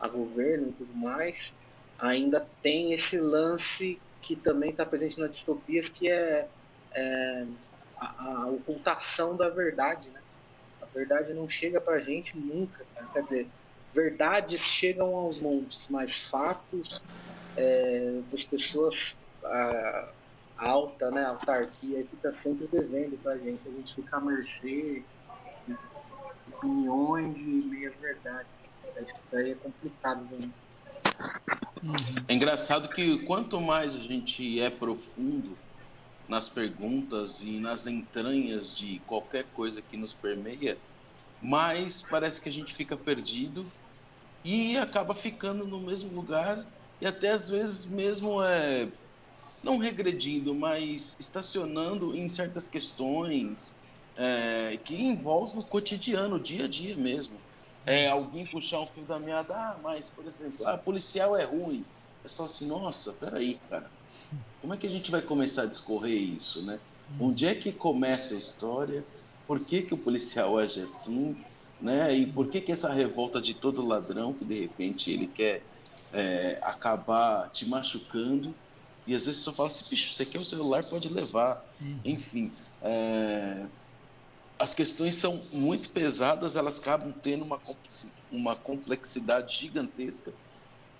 a 0.01 0.07
governo 0.07 0.69
e 0.69 0.71
tudo 0.73 0.93
mais, 0.95 1.35
ainda 1.99 2.45
tem 2.63 2.93
esse 2.93 3.17
lance 3.17 4.01
que 4.23 4.35
também 4.35 4.71
está 4.71 4.83
presente 4.83 5.19
nas 5.19 5.31
distopias, 5.31 5.87
que 5.89 6.09
é, 6.09 6.47
é 6.93 7.45
a, 7.99 8.23
a, 8.25 8.47
ocultação 8.47 9.35
da 9.37 9.47
verdade. 9.49 10.09
Né? 10.09 10.20
Verdade 10.93 11.33
não 11.33 11.49
chega 11.49 11.79
para 11.79 11.95
a 11.95 11.99
gente 11.99 12.37
nunca. 12.37 12.85
Quer 13.13 13.23
dizer, 13.23 13.47
verdades 13.93 14.59
chegam 14.79 15.15
aos 15.15 15.39
montes, 15.39 15.79
mas 15.89 16.11
fatos 16.29 17.01
é, 17.55 18.21
das 18.31 18.43
pessoas 18.45 18.95
a, 19.43 20.09
alta, 20.57 21.09
né, 21.09 21.25
autarquia, 21.25 22.05
fica 22.09 22.35
sempre 22.43 22.67
devendo 22.67 23.17
para 23.21 23.33
a 23.33 23.37
gente. 23.37 23.61
A 23.65 23.71
gente 23.71 23.95
fica 23.95 24.17
à 24.17 24.21
mercê 24.21 25.03
de 25.67 25.75
opiniões 26.53 27.37
e 27.37 27.41
meias 27.41 27.93
verdades. 27.99 28.47
Isso 28.97 29.35
aí 29.35 29.51
é 29.51 29.55
complicado. 29.55 30.27
Né? 30.31 30.49
É 32.27 32.33
engraçado 32.33 32.89
que 32.89 33.19
quanto 33.25 33.59
mais 33.59 33.95
a 33.95 33.99
gente 33.99 34.59
é 34.59 34.69
profundo 34.69 35.57
nas 36.31 36.47
perguntas 36.47 37.41
e 37.41 37.59
nas 37.59 37.87
entranhas 37.87 38.73
de 38.73 38.99
qualquer 39.05 39.43
coisa 39.53 39.81
que 39.81 39.97
nos 39.97 40.13
permeia, 40.13 40.77
mais 41.41 42.01
parece 42.01 42.39
que 42.39 42.47
a 42.47 42.53
gente 42.53 42.73
fica 42.73 42.95
perdido 42.95 43.65
e 44.41 44.77
acaba 44.77 45.13
ficando 45.13 45.67
no 45.67 45.81
mesmo 45.81 46.15
lugar 46.15 46.65
e 47.01 47.05
até 47.05 47.31
às 47.31 47.49
vezes 47.49 47.83
mesmo 47.83 48.41
é 48.41 48.87
não 49.61 49.77
regredindo, 49.77 50.55
mas 50.55 51.17
estacionando 51.19 52.15
em 52.15 52.29
certas 52.29 52.65
questões 52.65 53.75
é, 54.15 54.79
que 54.85 54.95
envolvem 54.95 55.59
o 55.59 55.63
cotidiano, 55.63 56.37
o 56.37 56.39
dia 56.39 56.63
a 56.63 56.67
dia 56.69 56.95
mesmo 56.95 57.37
é, 57.85 58.07
alguém 58.07 58.45
puxar 58.45 58.79
um 58.79 58.87
fio 58.87 59.03
da 59.03 59.19
meada, 59.19 59.53
ah, 59.53 59.77
mas, 59.83 60.09
por 60.09 60.25
exemplo, 60.25 60.65
ah, 60.65 60.77
policial 60.77 61.35
é 61.35 61.43
ruim. 61.43 61.83
Você 62.23 62.35
fala 62.35 62.49
assim, 62.49 62.67
nossa, 62.67 63.11
peraí, 63.11 63.59
cara, 63.69 63.91
como 64.61 64.73
é 64.73 64.77
que 64.77 64.87
a 64.87 64.89
gente 64.89 65.09
vai 65.09 65.21
começar 65.21 65.63
a 65.63 65.65
discorrer 65.65 66.17
isso, 66.17 66.61
né? 66.61 66.79
Onde 67.19 67.45
é 67.45 67.55
que 67.55 67.71
começa 67.71 68.33
a 68.33 68.37
história? 68.37 69.03
Por 69.47 69.59
que, 69.59 69.81
que 69.81 69.93
o 69.93 69.97
policial 69.97 70.57
age 70.57 70.81
assim? 70.81 71.35
Né? 71.81 72.15
E 72.15 72.25
por 72.25 72.47
que, 72.47 72.61
que 72.61 72.71
essa 72.71 72.93
revolta 72.93 73.41
de 73.41 73.53
todo 73.53 73.85
ladrão 73.85 74.33
que 74.33 74.45
de 74.45 74.61
repente 74.61 75.11
ele 75.11 75.27
quer 75.27 75.63
é, 76.13 76.59
acabar 76.61 77.49
te 77.49 77.67
machucando? 77.67 78.53
E 79.05 79.15
às 79.15 79.25
vezes 79.25 79.41
só 79.41 79.51
fala 79.51 79.67
assim, 79.67 79.83
bicho, 79.89 80.13
você 80.13 80.25
quer 80.25 80.39
o 80.39 80.45
celular, 80.45 80.83
pode 80.83 81.09
levar. 81.09 81.65
Uhum. 81.81 81.99
Enfim, 82.05 82.51
é, 82.81 83.65
as 84.59 84.75
questões 84.75 85.15
são 85.15 85.41
muito 85.51 85.89
pesadas, 85.89 86.55
elas 86.55 86.79
acabam 86.79 87.11
tendo 87.11 87.43
uma, 87.43 87.59
uma 88.31 88.55
complexidade 88.55 89.57
gigantesca 89.57 90.31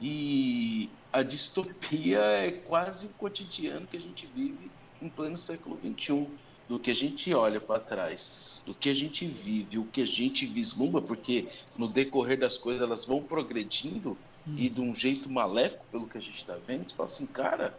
e 0.01 0.89
a 1.13 1.21
distopia 1.21 2.19
é 2.19 2.51
quase 2.51 3.05
o 3.05 3.09
cotidiano 3.09 3.85
que 3.85 3.97
a 3.97 4.01
gente 4.01 4.27
vive 4.35 4.71
em 5.01 5.09
pleno 5.09 5.37
século 5.37 5.77
XXI, 5.79 6.27
do 6.67 6.79
que 6.79 6.89
a 6.89 6.95
gente 6.95 7.33
olha 7.33 7.59
para 7.59 7.79
trás, 7.79 8.61
do 8.65 8.73
que 8.73 8.89
a 8.89 8.93
gente 8.93 9.25
vive, 9.25 9.77
o 9.77 9.85
que 9.85 10.01
a 10.01 10.05
gente 10.05 10.45
vislumbra, 10.45 11.01
porque 11.01 11.47
no 11.77 11.87
decorrer 11.87 12.39
das 12.39 12.57
coisas 12.57 12.81
elas 12.81 13.05
vão 13.05 13.21
progredindo 13.21 14.17
hum. 14.47 14.55
e 14.57 14.69
de 14.69 14.79
um 14.79 14.95
jeito 14.95 15.29
maléfico, 15.29 15.85
pelo 15.91 16.07
que 16.07 16.17
a 16.17 16.21
gente 16.21 16.39
está 16.39 16.55
vendo, 16.65 16.89
você 16.89 16.95
fala 16.95 17.09
assim, 17.09 17.25
cara, 17.25 17.77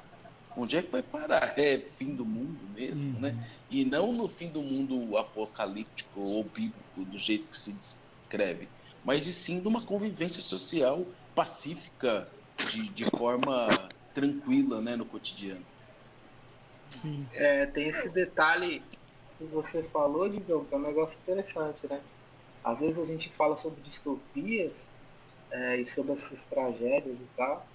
onde 0.56 0.76
é 0.76 0.82
que 0.82 0.90
vai 0.90 1.02
parar? 1.02 1.58
É 1.58 1.78
fim 1.96 2.14
do 2.14 2.24
mundo 2.24 2.58
mesmo, 2.74 3.18
né? 3.18 3.30
uhum. 3.30 3.36
né? 3.36 3.48
E 3.70 3.84
não 3.84 4.12
no 4.12 4.28
fim 4.28 4.48
do 4.48 4.60
mundo 4.60 5.16
apocalíptico 5.16 6.20
ou 6.20 6.44
bíblico, 6.44 6.78
do 6.96 7.18
jeito 7.18 7.46
que 7.46 7.56
se 7.56 7.72
descreve, 7.72 8.68
mas 9.02 9.26
e 9.26 9.32
sim 9.32 9.58
de 9.60 9.66
uma 9.66 9.82
convivência 9.82 10.42
social 10.42 11.06
pacífica, 11.34 12.28
de, 12.68 12.88
de 12.88 13.10
forma 13.10 13.88
tranquila, 14.14 14.80
né, 14.80 14.96
no 14.96 15.04
cotidiano. 15.04 15.64
Sim. 16.90 17.26
É, 17.32 17.66
tem 17.66 17.88
esse 17.88 18.08
detalhe 18.10 18.82
que 19.38 19.44
você 19.44 19.82
falou, 19.84 20.28
Digão, 20.28 20.64
que 20.64 20.74
é 20.74 20.76
um 20.76 20.82
negócio 20.82 21.16
interessante, 21.22 21.86
né? 21.88 22.00
Às 22.62 22.78
vezes 22.78 22.98
a 22.98 23.06
gente 23.06 23.32
fala 23.32 23.60
sobre 23.60 23.80
distopias 23.82 24.72
é, 25.50 25.76
e 25.80 25.94
sobre 25.94 26.12
essas 26.12 26.38
tragédias 26.50 27.16
e 27.16 27.26
tal, 27.36 27.66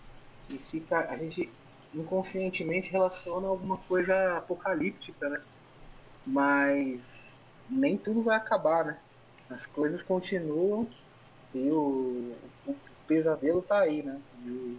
e 0.50 0.58
fica, 0.60 1.00
a 1.10 1.18
gente 1.18 1.50
inconscientemente 1.94 2.90
relaciona 2.90 3.48
alguma 3.48 3.78
coisa 3.78 4.38
apocalíptica, 4.38 5.30
né? 5.30 5.42
Mas 6.26 7.00
nem 7.70 7.98
tudo 7.98 8.22
vai 8.22 8.38
acabar, 8.38 8.86
né? 8.86 8.98
As 9.50 9.66
coisas 9.68 10.02
continuam 10.04 10.88
e 11.54 11.70
o, 11.70 12.36
o 12.66 12.76
pesadelo 13.08 13.62
tá 13.62 13.80
aí, 13.80 14.04
né? 14.04 14.20
De, 14.40 14.78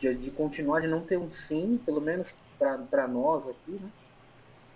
de, 0.00 0.14
de, 0.14 0.30
continuar, 0.30 0.80
de 0.80 0.88
não 0.88 1.02
ter 1.02 1.18
um 1.18 1.30
fim, 1.48 1.78
pelo 1.84 2.00
menos 2.00 2.26
para 2.58 3.06
nós 3.08 3.48
aqui, 3.48 3.72
né? 3.72 3.90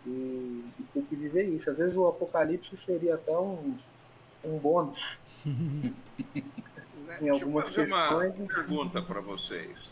E, 0.06 0.64
e 0.78 0.82
ter 0.94 1.02
que 1.02 1.16
viver 1.16 1.44
isso. 1.48 1.68
Às 1.68 1.76
vezes 1.76 1.96
o 1.96 2.06
apocalipse 2.06 2.78
seria 2.86 3.16
até 3.16 3.36
um, 3.36 3.76
um 4.44 4.58
bônus. 4.58 5.00
em 5.46 5.92
Deixa 7.20 7.44
eu 7.44 7.50
fazer 7.50 7.86
uma 7.86 8.18
pergunta 8.18 9.02
para 9.02 9.20
vocês. 9.20 9.90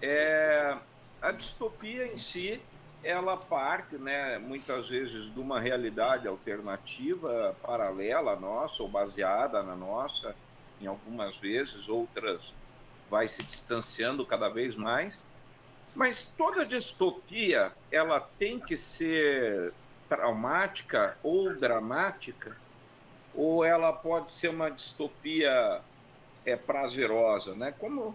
É, 0.00 0.76
a 1.20 1.32
distopia 1.32 2.06
em 2.06 2.18
si, 2.18 2.60
ela 3.02 3.36
parte, 3.36 3.96
né, 3.96 4.38
muitas 4.38 4.88
vezes, 4.88 5.32
de 5.32 5.40
uma 5.40 5.60
realidade 5.60 6.28
alternativa 6.28 7.56
paralela 7.62 8.32
à 8.32 8.36
nossa 8.36 8.82
ou 8.82 8.88
baseada 8.88 9.62
na 9.62 9.74
nossa, 9.74 10.34
em 10.80 10.86
algumas 10.86 11.36
vezes, 11.36 11.88
outras 11.88 12.40
vai 13.10 13.28
se 13.28 13.42
distanciando 13.42 14.26
cada 14.26 14.48
vez 14.48 14.74
mais. 14.74 15.24
Mas 15.94 16.24
toda 16.36 16.66
distopia, 16.66 17.72
ela 17.90 18.20
tem 18.38 18.60
que 18.60 18.76
ser 18.76 19.72
traumática 20.08 21.16
ou 21.22 21.54
dramática, 21.54 22.56
ou 23.34 23.64
ela 23.64 23.92
pode 23.92 24.32
ser 24.32 24.48
uma 24.48 24.70
distopia 24.70 25.80
é, 26.44 26.56
prazerosa, 26.56 27.54
né? 27.54 27.72
Como 27.78 28.14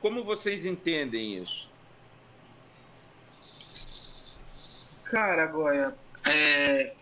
como 0.00 0.24
vocês 0.24 0.64
entendem 0.64 1.36
isso? 1.36 1.68
Cara, 5.04 5.46
Goya, 5.46 5.94
é... 6.24 6.94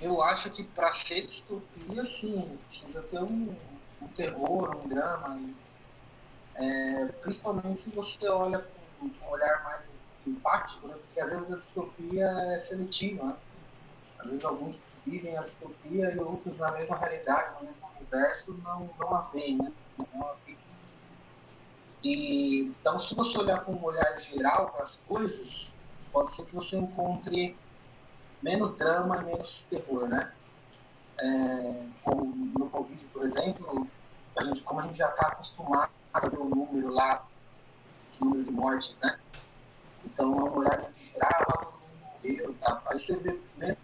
eu 0.00 0.22
acho 0.22 0.50
que 0.50 0.62
para 0.62 0.94
ser 1.04 1.26
distopia, 1.26 2.04
sim, 2.20 2.58
precisa 2.92 3.02
ter 3.02 3.22
um, 3.22 3.56
um 4.02 4.08
terror, 4.08 4.76
um 4.76 4.88
drama. 4.88 5.38
E, 5.38 5.54
é, 6.56 7.06
principalmente 7.22 7.82
se 7.82 7.90
você 7.90 8.28
olha 8.28 8.64
com 9.00 9.06
um 9.06 9.30
olhar 9.30 9.64
mais 9.64 9.80
simpático, 10.22 10.86
né? 10.86 10.94
porque 10.94 11.20
às 11.20 11.30
vezes 11.30 11.52
a 11.52 11.56
distopia 11.56 12.26
é 12.26 12.66
seletiva. 12.68 13.24
Né? 13.24 13.36
Às 14.18 14.26
vezes 14.26 14.44
alguns 14.44 14.76
vivem 15.06 15.36
a 15.36 15.42
distopia 15.42 16.14
e 16.14 16.18
outros 16.20 16.56
na 16.58 16.70
mesma 16.72 16.96
realidade, 16.96 17.54
no 17.60 17.66
mesmo 17.66 17.88
universo, 17.96 18.60
não, 18.62 18.90
não 18.98 19.14
a 19.14 19.20
veem, 19.32 19.56
né? 19.56 19.72
E, 22.04 22.62
então, 22.62 23.00
se 23.06 23.14
você 23.14 23.38
olhar 23.38 23.64
com 23.64 23.72
um 23.72 23.84
olhar 23.84 24.20
geral 24.22 24.70
para 24.70 24.86
as 24.86 24.92
coisas, 25.08 25.68
pode 26.12 26.34
ser 26.34 26.44
que 26.46 26.54
você 26.54 26.76
encontre 26.76 27.56
menos 28.42 28.76
drama 28.76 29.22
menos 29.22 29.64
terror, 29.70 30.08
né? 30.08 30.32
É, 31.18 31.86
como 32.02 32.24
no 32.58 32.68
Covid, 32.70 33.04
por 33.12 33.26
exemplo, 33.26 33.86
a 34.36 34.44
gente, 34.44 34.60
como 34.62 34.80
a 34.80 34.82
gente 34.84 34.96
já 34.98 35.08
está 35.08 35.28
acostumado 35.28 35.90
a 36.12 36.20
ver 36.20 36.38
o 36.38 36.44
número 36.44 36.92
lá, 36.92 37.24
o 38.20 38.24
número 38.24 38.44
de 38.44 38.50
mortes, 38.50 38.94
né? 39.02 39.18
Então, 40.04 40.32
é 40.32 40.42
um 40.42 40.56
olhar 40.56 40.90
de 40.92 41.12
geral, 41.12 41.46
todo 41.48 41.72
mundo 41.72 42.00
morreu, 42.22 42.54
tá? 42.60 42.82
aí 42.86 43.06
você 43.06 43.16
vê 43.16 43.40
menos 43.56 43.82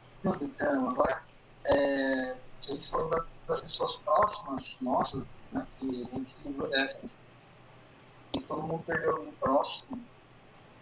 drama. 0.57 0.91
Agora, 0.91 1.23
é, 1.65 2.37
a 2.63 2.67
gente 2.67 2.89
for 2.89 3.27
das 3.47 3.61
pessoas 3.61 3.97
próximas 3.97 4.65
nossas, 4.81 5.23
né? 5.53 5.67
Que 5.79 5.87
a 5.89 6.17
gente 6.17 6.31
se 6.31 6.49
livrou 6.49 6.69
dessas, 6.69 7.11
e 8.35 8.41
todo 8.41 8.63
mundo 8.63 8.83
perdeu 8.85 9.29
o 9.29 9.33
próximo, 9.35 9.99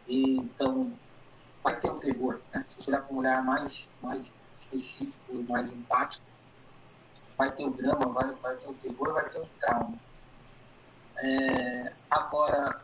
e, 0.09 0.37
então 0.39 0.93
vai 1.63 1.79
ter 1.81 1.91
o 1.91 1.99
terror, 1.99 2.41
né? 2.53 2.65
Se 2.71 2.85
você 2.85 2.91
olhar 2.91 3.03
com 3.03 3.15
um 3.15 3.19
olhar 3.19 3.45
mais, 3.45 3.73
mais 4.03 4.25
específico, 4.63 5.45
mais 5.49 5.67
empático, 5.73 6.23
vai 7.37 7.51
ter 7.53 7.65
o 7.65 7.71
drama, 7.71 8.07
vai, 8.13 8.33
vai 8.35 8.57
ter 8.57 8.69
o 8.69 8.75
terror, 8.75 9.13
vai 9.13 9.29
ter 9.29 9.41
o 9.41 9.49
trauma. 9.61 9.99
É, 11.19 11.93
agora, 12.11 12.83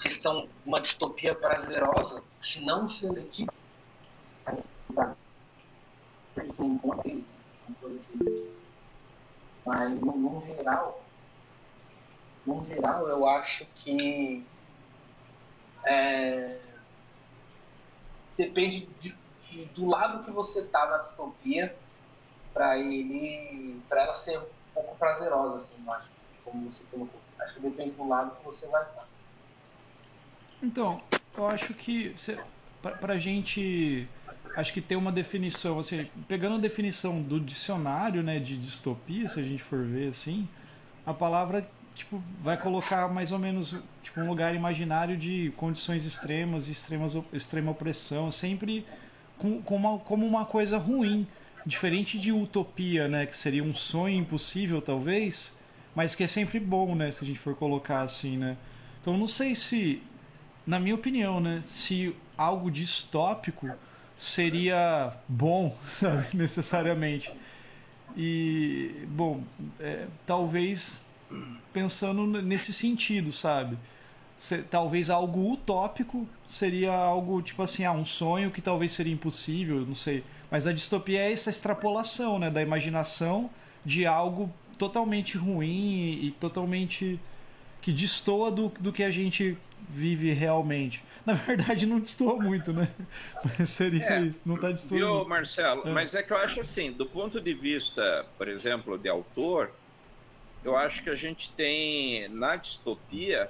questão 0.00 0.48
uma 0.64 0.80
distopia 0.80 1.34
prazerosa, 1.34 2.22
se 2.42 2.60
não 2.60 2.90
seletiva, 2.98 3.52
mas 9.64 10.00
no, 10.00 10.16
no 10.16 10.46
geral, 10.46 11.02
no 12.46 12.66
geral 12.66 13.08
eu 13.08 13.26
acho 13.26 13.64
que 13.76 14.44
é, 15.86 16.58
depende 18.36 18.86
de, 19.00 19.14
de, 19.48 19.64
do 19.66 19.86
lado 19.86 20.24
que 20.24 20.30
você 20.30 20.60
está 20.60 20.86
na 20.86 20.98
distopia 20.98 21.76
para 22.52 22.78
ele 22.78 23.80
para 23.88 24.02
ela 24.02 24.24
ser 24.24 24.38
um 24.38 24.44
pouco 24.74 24.96
prazerosa 24.96 25.62
assim, 25.62 25.90
acho 25.90 26.08
como 26.44 26.70
você 26.70 26.82
colocou. 26.90 27.20
Acho 27.40 27.54
que 27.54 27.60
depende 27.60 27.90
do 27.92 28.08
lado 28.08 28.36
que 28.36 28.44
você 28.44 28.66
vai 28.66 28.82
estar. 28.82 29.06
Então 30.62 31.00
eu 31.36 31.48
acho 31.48 31.74
que 31.74 32.14
para 33.00 33.14
a 33.14 33.18
gente 33.18 34.08
acho 34.56 34.72
que 34.72 34.80
tem 34.80 34.98
uma 34.98 35.12
definição 35.12 35.78
assim 35.78 36.08
pegando 36.28 36.56
a 36.56 36.58
definição 36.58 37.22
do 37.22 37.40
dicionário 37.40 38.22
né 38.22 38.38
de 38.38 38.56
distopia 38.58 39.26
se 39.26 39.40
a 39.40 39.42
gente 39.42 39.62
for 39.62 39.82
ver 39.82 40.08
assim 40.08 40.46
a 41.06 41.14
palavra 41.14 41.66
tipo 41.94 42.22
vai 42.40 42.60
colocar 42.60 43.08
mais 43.08 43.32
ou 43.32 43.38
menos 43.38 43.74
tipo 44.02 44.20
um 44.20 44.28
lugar 44.28 44.54
imaginário 44.54 45.16
de 45.16 45.52
condições 45.56 46.04
extremas 46.04 46.68
extremas 46.68 47.16
extrema 47.32 47.70
opressão 47.70 48.30
sempre 48.30 48.86
com, 49.38 49.62
com 49.62 49.76
uma, 49.76 49.98
como 50.00 50.26
uma 50.26 50.44
coisa 50.44 50.76
ruim 50.76 51.26
diferente 51.66 52.18
de 52.18 52.32
utopia, 52.32 53.08
né, 53.08 53.26
que 53.26 53.36
seria 53.36 53.62
um 53.62 53.74
sonho 53.74 54.16
impossível 54.16 54.80
talvez, 54.82 55.58
mas 55.94 56.14
que 56.14 56.24
é 56.24 56.28
sempre 56.28 56.58
bom, 56.58 56.94
né, 56.94 57.10
se 57.10 57.24
a 57.24 57.26
gente 57.26 57.38
for 57.38 57.54
colocar 57.54 58.02
assim, 58.02 58.36
né? 58.36 58.56
Então 59.00 59.16
não 59.16 59.26
sei 59.26 59.54
se, 59.54 60.02
na 60.66 60.80
minha 60.80 60.94
opinião, 60.94 61.40
né, 61.40 61.62
se 61.66 62.14
algo 62.36 62.70
distópico 62.70 63.70
seria 64.16 65.12
bom, 65.28 65.76
sabe, 65.82 66.28
necessariamente. 66.34 67.32
E 68.16 69.06
bom, 69.08 69.42
é, 69.80 70.06
talvez 70.26 71.02
pensando 71.72 72.26
nesse 72.42 72.72
sentido, 72.72 73.32
sabe? 73.32 73.78
talvez 74.70 75.08
algo 75.08 75.52
utópico 75.52 76.26
seria 76.44 76.92
algo 76.92 77.40
tipo 77.40 77.62
assim, 77.62 77.84
ah, 77.84 77.92
um 77.92 78.04
sonho 78.04 78.50
que 78.50 78.60
talvez 78.60 78.92
seria 78.92 79.12
impossível, 79.12 79.86
não 79.86 79.94
sei. 79.94 80.24
Mas 80.52 80.66
a 80.66 80.72
distopia 80.72 81.18
é 81.18 81.32
essa 81.32 81.48
extrapolação, 81.48 82.38
né, 82.38 82.50
da 82.50 82.60
imaginação 82.60 83.48
de 83.82 84.04
algo 84.04 84.52
totalmente 84.76 85.38
ruim 85.38 86.20
e 86.22 86.30
totalmente 86.38 87.18
que 87.80 87.90
destoa 87.90 88.50
do, 88.50 88.68
do 88.78 88.92
que 88.92 89.02
a 89.02 89.10
gente 89.10 89.56
vive 89.88 90.30
realmente. 90.30 91.02
Na 91.24 91.32
verdade, 91.32 91.86
não 91.86 91.98
destoa 91.98 92.36
muito, 92.36 92.70
né? 92.70 92.86
Mas 93.58 93.70
seria 93.70 94.04
é, 94.04 94.20
isso, 94.20 94.42
não 94.44 94.56
está 94.56 94.68
destoando. 94.68 95.06
Viu, 95.06 95.24
Marcelo? 95.26 95.88
É. 95.88 95.90
Mas 95.90 96.12
é 96.14 96.22
que 96.22 96.34
eu 96.34 96.36
acho 96.36 96.60
assim, 96.60 96.92
do 96.92 97.06
ponto 97.06 97.40
de 97.40 97.54
vista, 97.54 98.26
por 98.36 98.46
exemplo, 98.46 98.98
de 98.98 99.08
autor, 99.08 99.72
eu 100.62 100.76
acho 100.76 101.02
que 101.02 101.08
a 101.08 101.16
gente 101.16 101.50
tem, 101.52 102.28
na 102.28 102.56
distopia, 102.56 103.48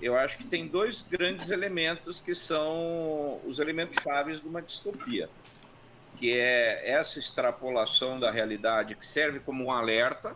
eu 0.00 0.16
acho 0.16 0.38
que 0.38 0.44
tem 0.44 0.66
dois 0.66 1.02
grandes 1.02 1.50
elementos 1.50 2.20
que 2.20 2.34
são 2.34 3.38
os 3.44 3.58
elementos 3.58 4.02
chaves 4.02 4.40
de 4.40 4.48
uma 4.48 4.62
distopia 4.62 5.28
que 6.18 6.32
é 6.32 6.90
essa 6.90 7.18
extrapolação 7.18 8.18
da 8.18 8.30
realidade 8.30 8.94
que 8.94 9.06
serve 9.06 9.38
como 9.40 9.64
um 9.64 9.70
alerta, 9.70 10.34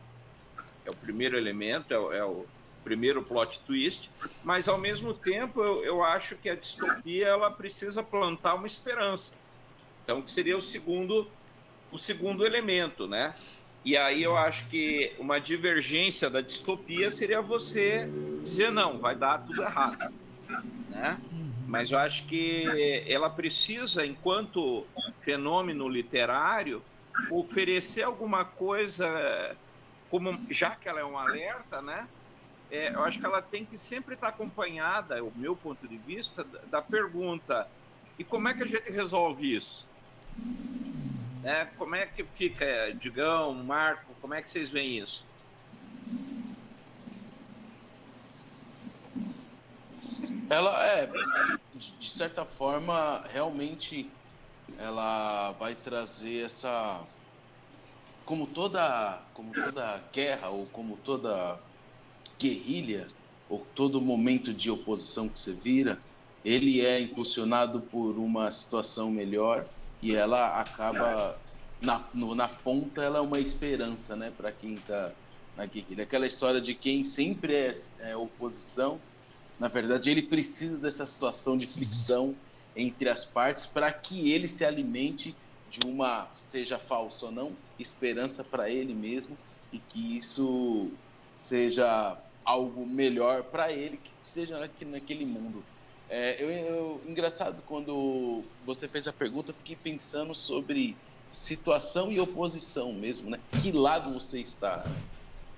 é 0.85 0.91
o 0.91 0.95
primeiro 0.95 1.37
elemento, 1.37 1.93
é 1.93 1.99
o, 1.99 2.13
é 2.13 2.25
o 2.25 2.47
primeiro 2.85 3.23
plot 3.23 3.61
twist, 3.61 4.11
mas 4.43 4.69
ao 4.69 4.79
mesmo 4.79 5.15
tempo 5.15 5.63
eu, 5.63 5.85
eu 5.85 6.05
acho 6.05 6.37
que 6.37 6.49
a 6.49 6.55
distopia 6.55 7.27
ela 7.27 7.51
precisa 7.51 8.03
plantar 8.03 8.55
uma 8.55 8.67
esperança. 8.67 9.33
Então, 10.05 10.21
que 10.23 10.31
seria 10.31 10.57
o 10.57 10.63
segundo, 10.63 11.29
o 11.91 11.99
segundo 11.99 12.45
elemento, 12.45 13.07
né? 13.07 13.35
E 13.85 13.97
aí 13.97 14.23
eu 14.23 14.37
acho 14.37 14.67
que 14.69 15.15
uma 15.19 15.41
divergência 15.41 16.31
da 16.31 16.41
distopia 16.41 17.11
seria 17.11 17.41
você 17.41 18.09
dizer 18.43 18.71
não, 18.71 18.99
vai 18.99 19.17
dar 19.17 19.39
tudo 19.39 19.63
errado, 19.63 20.13
né? 20.89 21.21
Mas 21.73 21.91
eu 21.91 21.99
acho 21.99 22.27
que 22.27 23.03
ela 23.07 23.31
precisa, 23.31 24.05
enquanto 24.05 24.87
fenômeno 25.23 25.89
literário, 25.89 26.83
oferecer 27.31 28.03
alguma 28.03 28.45
coisa, 28.45 29.57
como 30.11 30.39
já 30.51 30.77
que 30.77 30.87
ela 30.87 31.01
é 31.01 31.05
um 31.05 31.17
alerta, 31.17 31.81
né? 31.81 32.07
É, 32.71 32.93
eu 32.93 33.03
acho 33.03 33.19
que 33.19 33.25
ela 33.25 33.41
tem 33.41 33.65
que 33.65 33.79
sempre 33.79 34.13
estar 34.15 34.29
acompanhada, 34.29 35.25
o 35.25 35.33
meu 35.35 35.57
ponto 35.57 35.89
de 35.89 35.97
vista, 35.97 36.45
da 36.67 36.83
pergunta: 36.83 37.67
e 38.19 38.25
como 38.25 38.49
é 38.49 38.55
que 38.55 38.65
a 38.65 38.67
gente 38.67 38.93
resolve 38.93 39.57
isso? 39.57 39.87
É, 41.43 41.65
como 41.79 41.95
é 41.95 42.05
que 42.05 42.23
fica, 42.23 42.93
Digão, 43.01 43.55
Marco, 43.55 44.13
como 44.21 44.35
é 44.35 44.43
que 44.43 44.51
vocês 44.51 44.69
veem 44.69 44.99
isso? 44.99 45.25
Ela 50.49 50.87
é, 50.87 51.11
de 51.75 52.09
certa 52.09 52.45
forma, 52.45 53.25
realmente 53.33 54.11
ela 54.79 55.53
vai 55.53 55.75
trazer 55.75 56.45
essa 56.45 57.01
como 58.25 58.47
toda 58.47 59.21
como 59.35 59.53
toda 59.53 60.01
guerra 60.13 60.49
ou 60.49 60.67
como 60.67 60.97
toda 60.99 61.59
guerrilha 62.39 63.09
ou 63.49 63.67
todo 63.75 64.01
momento 64.01 64.53
de 64.55 64.71
oposição 64.71 65.29
que 65.29 65.39
você 65.39 65.53
vira, 65.53 65.99
ele 66.45 66.81
é 66.81 67.01
impulsionado 67.01 67.81
por 67.81 68.17
uma 68.19 68.51
situação 68.51 69.11
melhor 69.11 69.67
e 70.01 70.15
ela 70.15 70.59
acaba 70.61 71.39
na, 71.81 72.03
no, 72.15 72.35
na 72.35 72.49
ponta 72.49 73.03
ela 73.03 73.19
é 73.19 73.21
uma 73.21 73.39
esperança, 73.39 74.17
né, 74.17 74.33
para 74.37 74.51
quem 74.51 74.75
está 74.75 75.13
na 75.57 75.67
guerrilha. 75.67 76.05
Aquela 76.05 76.27
história 76.27 76.61
de 76.61 76.75
quem 76.75 77.05
sempre 77.05 77.55
é, 77.55 77.73
é 78.01 78.17
oposição 78.17 78.99
na 79.63 79.69
verdade, 79.69 80.11
ele 80.11 80.23
precisa 80.23 80.77
dessa 80.77 81.07
situação 81.07 81.57
de 81.57 81.69
fricção 81.69 82.35
entre 82.75 83.09
as 83.09 83.25
partes 83.25 83.65
para 83.65 83.93
que 83.93 84.33
ele 84.33 84.49
se 84.49 84.65
alimente 84.65 85.37
de 85.71 85.87
uma, 85.87 86.27
seja 86.49 86.81
falsa 86.81 87.27
ou 87.27 87.31
não, 87.31 87.53
esperança 87.79 88.43
para 88.43 88.69
ele 88.69 88.93
mesmo 88.93 89.39
e 89.73 89.79
que 89.79 90.19
isso 90.19 90.91
seja 91.39 92.19
algo 92.45 92.85
melhor 92.85 93.45
para 93.45 93.71
ele, 93.71 93.99
que 93.99 94.11
seja 94.25 94.59
naquele 94.59 95.25
mundo. 95.25 95.63
É, 96.11 96.43
eu, 96.43 96.51
eu, 96.51 97.01
engraçado, 97.07 97.63
quando 97.65 98.43
você 98.67 98.89
fez 98.89 99.07
a 99.07 99.13
pergunta, 99.13 99.53
eu 99.53 99.55
fiquei 99.55 99.77
pensando 99.77 100.35
sobre 100.35 100.97
situação 101.31 102.11
e 102.11 102.19
oposição 102.19 102.93
mesmo, 102.93 103.31
né? 103.31 103.39
Que 103.63 103.71
lado 103.71 104.13
você 104.13 104.41
está? 104.41 104.85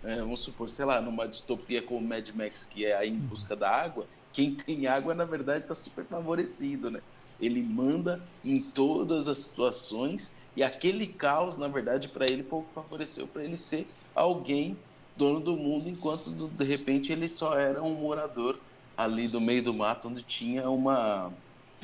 É, 0.05 0.17
vamos 0.17 0.41
supor, 0.41 0.69
sei 0.69 0.85
lá, 0.85 1.01
numa 1.01 1.27
distopia 1.27 1.83
como 1.83 2.07
Mad 2.07 2.29
Max, 2.31 2.65
que 2.65 2.85
é 2.85 2.97
aí 2.97 3.09
em 3.09 3.19
busca 3.19 3.57
da 3.57 3.71
água, 3.71 4.07
quem 4.33 4.55
tem 4.55 4.87
água, 4.87 5.15
na 5.15 5.25
verdade, 5.25 5.63
está 5.63 5.75
super 5.75 6.05
favorecido, 6.05 6.91
né? 6.91 7.01
Ele 7.41 7.63
manda 7.63 8.23
em 8.45 8.61
todas 8.61 9.29
as 9.29 9.39
situações 9.39 10.33
e 10.57 10.63
aquele 10.63 11.07
caos, 11.07 11.57
na 11.57 11.69
verdade, 11.69 12.09
para 12.09 12.27
ele 12.27 12.43
pouco 12.43 12.69
favoreceu 12.75 13.27
para 13.27 13.45
ele 13.45 13.57
ser 13.57 13.87
alguém 14.15 14.77
dono 15.17 15.41
do 15.41 15.57
mundo, 15.57 15.89
enquanto 15.89 16.31
de 16.31 16.65
repente 16.65 17.13
ele 17.13 17.29
só 17.29 17.59
era 17.59 17.83
um 17.83 17.95
morador 17.95 18.59
ali 18.97 19.29
do 19.29 19.41
meio 19.41 19.63
do 19.63 19.73
mato 19.73 20.09
onde 20.09 20.23
tinha 20.23 20.69
uma 20.71 21.33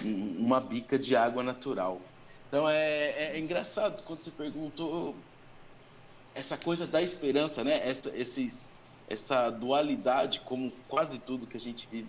uma 0.03 0.61
bica 0.61 0.99
de 0.99 1.15
água 1.15 1.43
natural. 1.43 2.01
Então 2.49 2.69
é, 2.69 3.11
é, 3.11 3.37
é 3.37 3.39
engraçado 3.39 4.03
quando 4.05 4.23
você 4.23 4.31
perguntou 4.31 5.15
essa 6.35 6.57
coisa 6.57 6.87
da 6.87 7.03
esperança, 7.03 7.65
né? 7.65 7.87
Essa, 7.89 8.11
esses, 8.17 8.71
essa 9.09 9.51
dualidade, 9.51 10.41
como 10.41 10.73
quase 10.89 11.19
tudo 11.19 11.47
que 11.47 11.57
a 11.57 11.61
gente 11.61 11.89
vive 11.91 12.09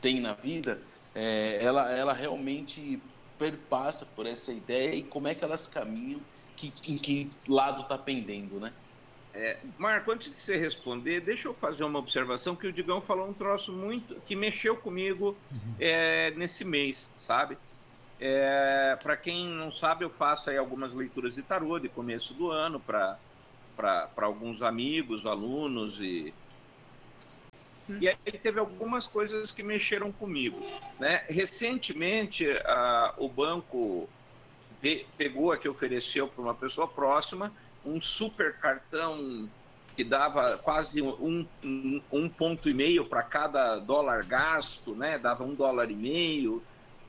tem 0.00 0.20
na 0.20 0.34
vida, 0.34 0.80
é, 1.14 1.58
ela, 1.64 1.90
ela 1.90 2.12
realmente 2.12 3.00
perpassa 3.38 4.04
por 4.04 4.26
essa 4.26 4.52
ideia 4.52 4.94
e 4.94 5.02
como 5.02 5.28
é 5.28 5.34
que 5.34 5.44
elas 5.44 5.66
caminham, 5.66 6.20
que, 6.56 6.72
em 6.86 6.98
que 6.98 7.30
lado 7.48 7.82
está 7.82 7.96
pendendo, 7.98 8.60
né? 8.60 8.72
É, 9.32 9.58
Marco, 9.76 10.12
antes 10.12 10.32
de 10.32 10.38
você 10.38 10.56
responder, 10.56 11.20
deixa 11.20 11.48
eu 11.48 11.54
fazer 11.54 11.82
uma 11.82 11.98
observação 11.98 12.54
que 12.54 12.68
o 12.68 12.72
Digão 12.72 13.00
falou 13.00 13.28
um 13.28 13.32
troço 13.32 13.72
muito 13.72 14.14
que 14.26 14.36
mexeu 14.36 14.76
comigo 14.76 15.36
uhum. 15.50 15.74
é, 15.80 16.30
nesse 16.32 16.64
mês, 16.64 17.10
sabe? 17.16 17.58
É, 18.20 18.96
para 19.02 19.16
quem 19.16 19.48
não 19.48 19.72
sabe, 19.72 20.04
eu 20.04 20.10
faço 20.10 20.50
aí 20.50 20.56
algumas 20.56 20.94
leituras 20.94 21.34
de 21.34 21.42
tarô 21.42 21.80
de 21.80 21.88
começo 21.88 22.32
do 22.32 22.50
ano 22.50 22.78
para 22.78 23.18
alguns 24.16 24.62
amigos, 24.62 25.26
alunos 25.26 25.98
e 26.00 26.32
hum. 27.88 27.98
e 28.00 28.08
aí 28.08 28.38
teve 28.42 28.58
algumas 28.58 29.06
coisas 29.06 29.52
que 29.52 29.62
mexeram 29.62 30.12
comigo, 30.12 30.58
né? 30.98 31.24
Recentemente, 31.28 32.48
a, 32.64 33.14
o 33.18 33.28
banco 33.28 34.08
pegou 35.16 35.52
a 35.52 35.56
que 35.56 35.68
ofereceu 35.68 36.28
para 36.28 36.42
uma 36.42 36.54
pessoa 36.54 36.86
próxima 36.86 37.50
um 37.84 38.00
super 38.00 38.58
cartão 38.58 39.48
que 39.94 40.02
dava 40.02 40.58
quase 40.58 41.00
um, 41.00 41.46
um, 41.62 42.02
um 42.10 42.28
ponto 42.28 42.68
e 42.68 42.74
meio 42.74 43.04
para 43.04 43.22
cada 43.22 43.76
dólar 43.78 44.24
gasto, 44.24 44.94
né? 44.94 45.18
Dava 45.18 45.44
um 45.44 45.54
dólar 45.54 45.90
e 45.90 45.94
meio. 45.94 46.62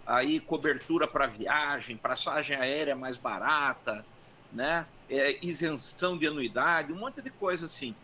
Aí 0.06 0.40
cobertura 0.40 1.08
para 1.08 1.26
viagem, 1.26 1.98
passagem 1.98 2.56
aérea 2.56 2.96
mais 2.96 3.18
barata, 3.18 4.06
né? 4.54 4.86
É, 5.10 5.38
isenção 5.46 6.18
de 6.18 6.28
anuidade, 6.28 6.92
um 6.92 6.98
monte 6.98 7.22
de 7.22 7.30
coisa 7.30 7.66
assim. 7.66 7.96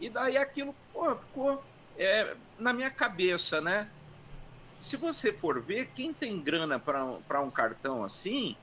E 0.00 0.08
daí 0.08 0.36
aquilo 0.36 0.74
ficou 1.20 1.62
é, 1.96 2.36
na 2.58 2.72
minha 2.72 2.90
cabeça, 2.90 3.60
né? 3.60 3.88
Se 4.80 4.96
você 4.96 5.32
for 5.32 5.60
ver, 5.60 5.88
quem 5.94 6.12
tem 6.12 6.40
grana 6.40 6.78
para 6.78 7.40
um 7.40 7.50
cartão 7.50 8.04
assim, 8.04 8.56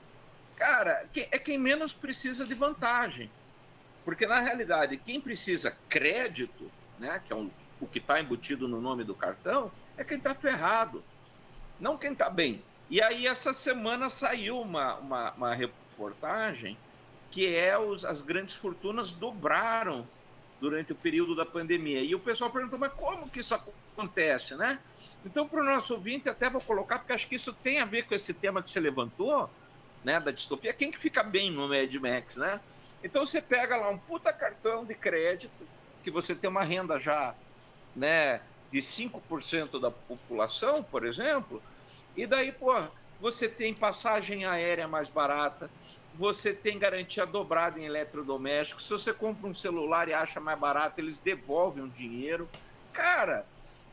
cara, 0.56 1.06
é 1.14 1.38
quem 1.38 1.58
menos 1.58 1.92
precisa 1.92 2.44
de 2.44 2.54
vantagem. 2.54 3.30
Porque, 4.04 4.26
na 4.26 4.40
realidade, 4.40 4.96
quem 4.96 5.20
precisa 5.20 5.76
crédito, 5.88 6.70
né, 6.98 7.20
que 7.26 7.32
é 7.32 7.36
um, 7.36 7.50
o 7.80 7.86
que 7.86 7.98
está 7.98 8.20
embutido 8.20 8.68
no 8.68 8.80
nome 8.80 9.04
do 9.04 9.14
cartão, 9.14 9.70
é 9.96 10.04
quem 10.04 10.16
está 10.16 10.34
ferrado, 10.34 11.04
não 11.78 11.98
quem 11.98 12.12
está 12.12 12.30
bem. 12.30 12.62
E 12.88 13.02
aí, 13.02 13.26
essa 13.26 13.52
semana 13.52 14.08
saiu 14.08 14.60
uma, 14.60 14.94
uma, 14.94 15.32
uma 15.32 15.54
reportagem 15.54 16.78
que 17.36 17.54
é 17.54 17.78
os, 17.78 18.02
as 18.02 18.22
grandes 18.22 18.54
fortunas 18.54 19.12
dobraram 19.12 20.08
durante 20.58 20.92
o 20.92 20.94
período 20.94 21.36
da 21.36 21.44
pandemia. 21.44 22.00
E 22.00 22.14
o 22.14 22.18
pessoal 22.18 22.48
perguntou, 22.48 22.78
mas 22.78 22.94
como 22.94 23.28
que 23.28 23.40
isso 23.40 23.54
acontece, 23.54 24.54
né? 24.54 24.78
Então, 25.22 25.46
para 25.46 25.60
o 25.60 25.62
nosso 25.62 25.92
ouvinte, 25.92 26.30
até 26.30 26.48
vou 26.48 26.62
colocar, 26.62 26.98
porque 26.98 27.12
acho 27.12 27.28
que 27.28 27.34
isso 27.34 27.52
tem 27.52 27.78
a 27.78 27.84
ver 27.84 28.04
com 28.06 28.14
esse 28.14 28.32
tema 28.32 28.62
que 28.62 28.70
você 28.70 28.80
levantou, 28.80 29.50
né, 30.02 30.18
da 30.18 30.30
distopia. 30.30 30.72
Quem 30.72 30.90
que 30.90 30.98
fica 30.98 31.22
bem 31.22 31.50
no 31.50 31.68
Mad 31.68 31.94
Max, 31.96 32.36
né? 32.36 32.58
Então 33.04 33.26
você 33.26 33.42
pega 33.42 33.76
lá 33.76 33.90
um 33.90 33.98
puta 33.98 34.32
cartão 34.32 34.82
de 34.82 34.94
crédito, 34.94 35.68
que 36.02 36.10
você 36.10 36.34
tem 36.34 36.48
uma 36.48 36.64
renda 36.64 36.98
já 36.98 37.34
né, 37.94 38.40
de 38.72 38.78
5% 38.78 39.78
da 39.78 39.90
população, 39.90 40.82
por 40.82 41.04
exemplo, 41.04 41.62
e 42.16 42.26
daí, 42.26 42.50
pô, 42.50 42.72
você 43.20 43.46
tem 43.46 43.74
passagem 43.74 44.46
aérea 44.46 44.88
mais 44.88 45.10
barata, 45.10 45.70
você 46.18 46.52
tem 46.52 46.78
garantia 46.78 47.26
dobrada 47.26 47.78
em 47.78 47.84
eletrodomésticos, 47.84 48.84
se 48.84 48.90
você 48.90 49.12
compra 49.12 49.48
um 49.48 49.54
celular 49.54 50.08
e 50.08 50.14
acha 50.14 50.40
mais 50.40 50.58
barato, 50.58 51.00
eles 51.00 51.18
devolvem 51.18 51.84
o 51.84 51.88
dinheiro. 51.88 52.48
Cara, 52.92 53.44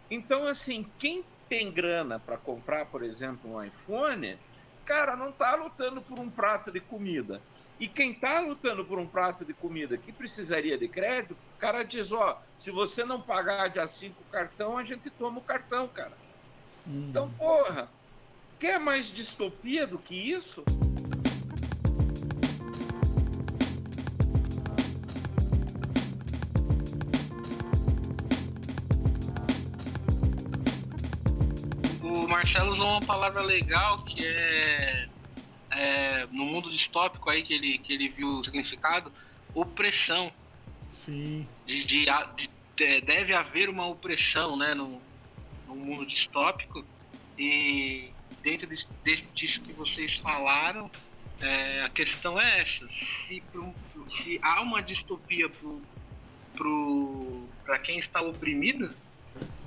então 0.10 0.48
assim, 0.48 0.86
quem 0.98 1.24
tem 1.50 1.72
grana 1.72 2.20
para 2.20 2.38
comprar, 2.38 2.86
por 2.86 3.04
exemplo, 3.04 3.56
um 3.56 3.64
iPhone, 3.64 4.38
cara, 4.86 5.16
não 5.16 5.30
está 5.30 5.56
lutando 5.56 6.02
por 6.02 6.20
um 6.20 6.30
prato 6.30 6.72
de 6.72 6.80
comida 6.80 7.42
e 7.80 7.88
quem 7.88 8.12
está 8.12 8.40
lutando 8.40 8.86
por 8.86 9.00
um 9.00 9.06
prato 9.06 9.44
de 9.44 9.54
comida 9.54 9.98
que 9.98 10.12
precisaria 10.12 10.78
de 10.78 10.88
crédito, 10.88 11.34
o 11.34 11.60
cara 11.60 11.84
diz, 11.84 12.12
ó, 12.12 12.42
se 12.58 12.72
você 12.72 13.04
não 13.04 13.22
pagar 13.22 13.68
dia 13.70 13.86
5 13.86 14.16
o 14.22 14.32
cartão, 14.32 14.78
a 14.78 14.84
gente 14.84 15.10
toma 15.10 15.40
o 15.40 15.44
cartão, 15.44 15.88
cara. 15.88 16.14
Uhum. 16.86 17.08
Então, 17.10 17.30
porra, 17.32 17.90
quer 18.60 18.80
mais 18.80 19.08
distopia 19.08 19.86
do 19.86 19.98
que 19.98 20.16
isso? 20.16 20.64
O 32.24 32.28
Marcelo 32.28 32.72
usou 32.72 32.90
uma 32.90 33.02
palavra 33.02 33.42
legal 33.42 34.04
que 34.04 34.26
é 34.26 35.08
é, 35.76 36.26
no 36.32 36.46
mundo 36.46 36.70
distópico 36.72 37.30
aí 37.30 37.44
que 37.44 37.54
ele, 37.54 37.78
que 37.78 37.94
ele 37.94 38.10
viu 38.10 38.28
o 38.28 38.44
significado, 38.44 39.12
opressão. 39.54 40.32
Sim. 40.92 41.48
De, 41.66 41.84
de, 41.86 42.06
de, 42.06 43.02
deve 43.02 43.34
haver 43.34 43.70
uma 43.70 43.88
opressão 43.88 44.56
né, 44.56 44.74
no, 44.74 45.02
no 45.68 45.76
mundo 45.76 46.06
distópico 46.06 46.86
e 47.38 48.12
dentro 48.42 48.68
disso, 48.68 48.88
disso 49.34 49.62
que 49.62 49.74
vocês 49.74 50.16
falaram, 50.18 50.90
é, 51.42 51.84
a 51.84 51.90
questão 51.90 52.40
é 52.40 52.62
essa. 52.62 52.88
Se, 53.28 53.42
pro, 53.52 53.74
se 54.22 54.40
há 54.42 54.62
uma 54.62 54.82
distopia 54.82 55.50
para 57.66 57.80
quem 57.80 57.98
está 58.00 58.22
oprimido, 58.22 58.90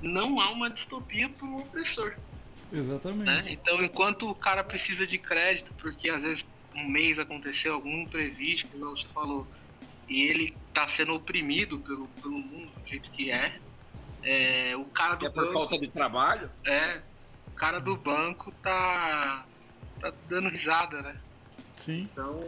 não 0.00 0.40
há 0.40 0.50
uma 0.50 0.70
distopia 0.70 1.28
para 1.28 1.46
o 1.46 1.58
opressor. 1.58 2.14
Exatamente. 2.72 3.24
Né? 3.24 3.52
Então, 3.52 3.82
enquanto 3.82 4.28
o 4.28 4.34
cara 4.34 4.62
precisa 4.64 5.06
de 5.06 5.18
crédito, 5.18 5.72
porque 5.80 6.08
às 6.08 6.20
vezes 6.20 6.44
um 6.74 6.88
mês 6.88 7.18
aconteceu 7.18 7.74
algum 7.74 8.02
imprevisto, 8.02 8.68
como 8.68 8.90
você 8.90 9.06
falou, 9.14 9.46
e 10.08 10.22
ele 10.22 10.54
está 10.68 10.88
sendo 10.96 11.14
oprimido 11.14 11.78
pelo, 11.78 12.06
pelo 12.08 12.38
mundo 12.38 12.70
do 12.80 12.88
jeito 12.88 13.10
que 13.12 13.30
é, 13.30 13.58
é 14.22 14.76
o 14.76 14.84
cara 14.84 15.14
do 15.14 15.26
é 15.26 15.30
por 15.30 15.44
banco, 15.44 15.52
falta 15.52 15.78
de 15.78 15.88
trabalho? 15.88 16.50
É, 16.64 17.00
o 17.48 17.50
cara 17.52 17.80
do 17.80 17.96
banco 17.96 18.52
tá, 18.62 19.44
tá 20.00 20.12
dando 20.28 20.48
risada, 20.48 21.00
né? 21.02 21.16
Sim. 21.76 22.08
Então, 22.12 22.40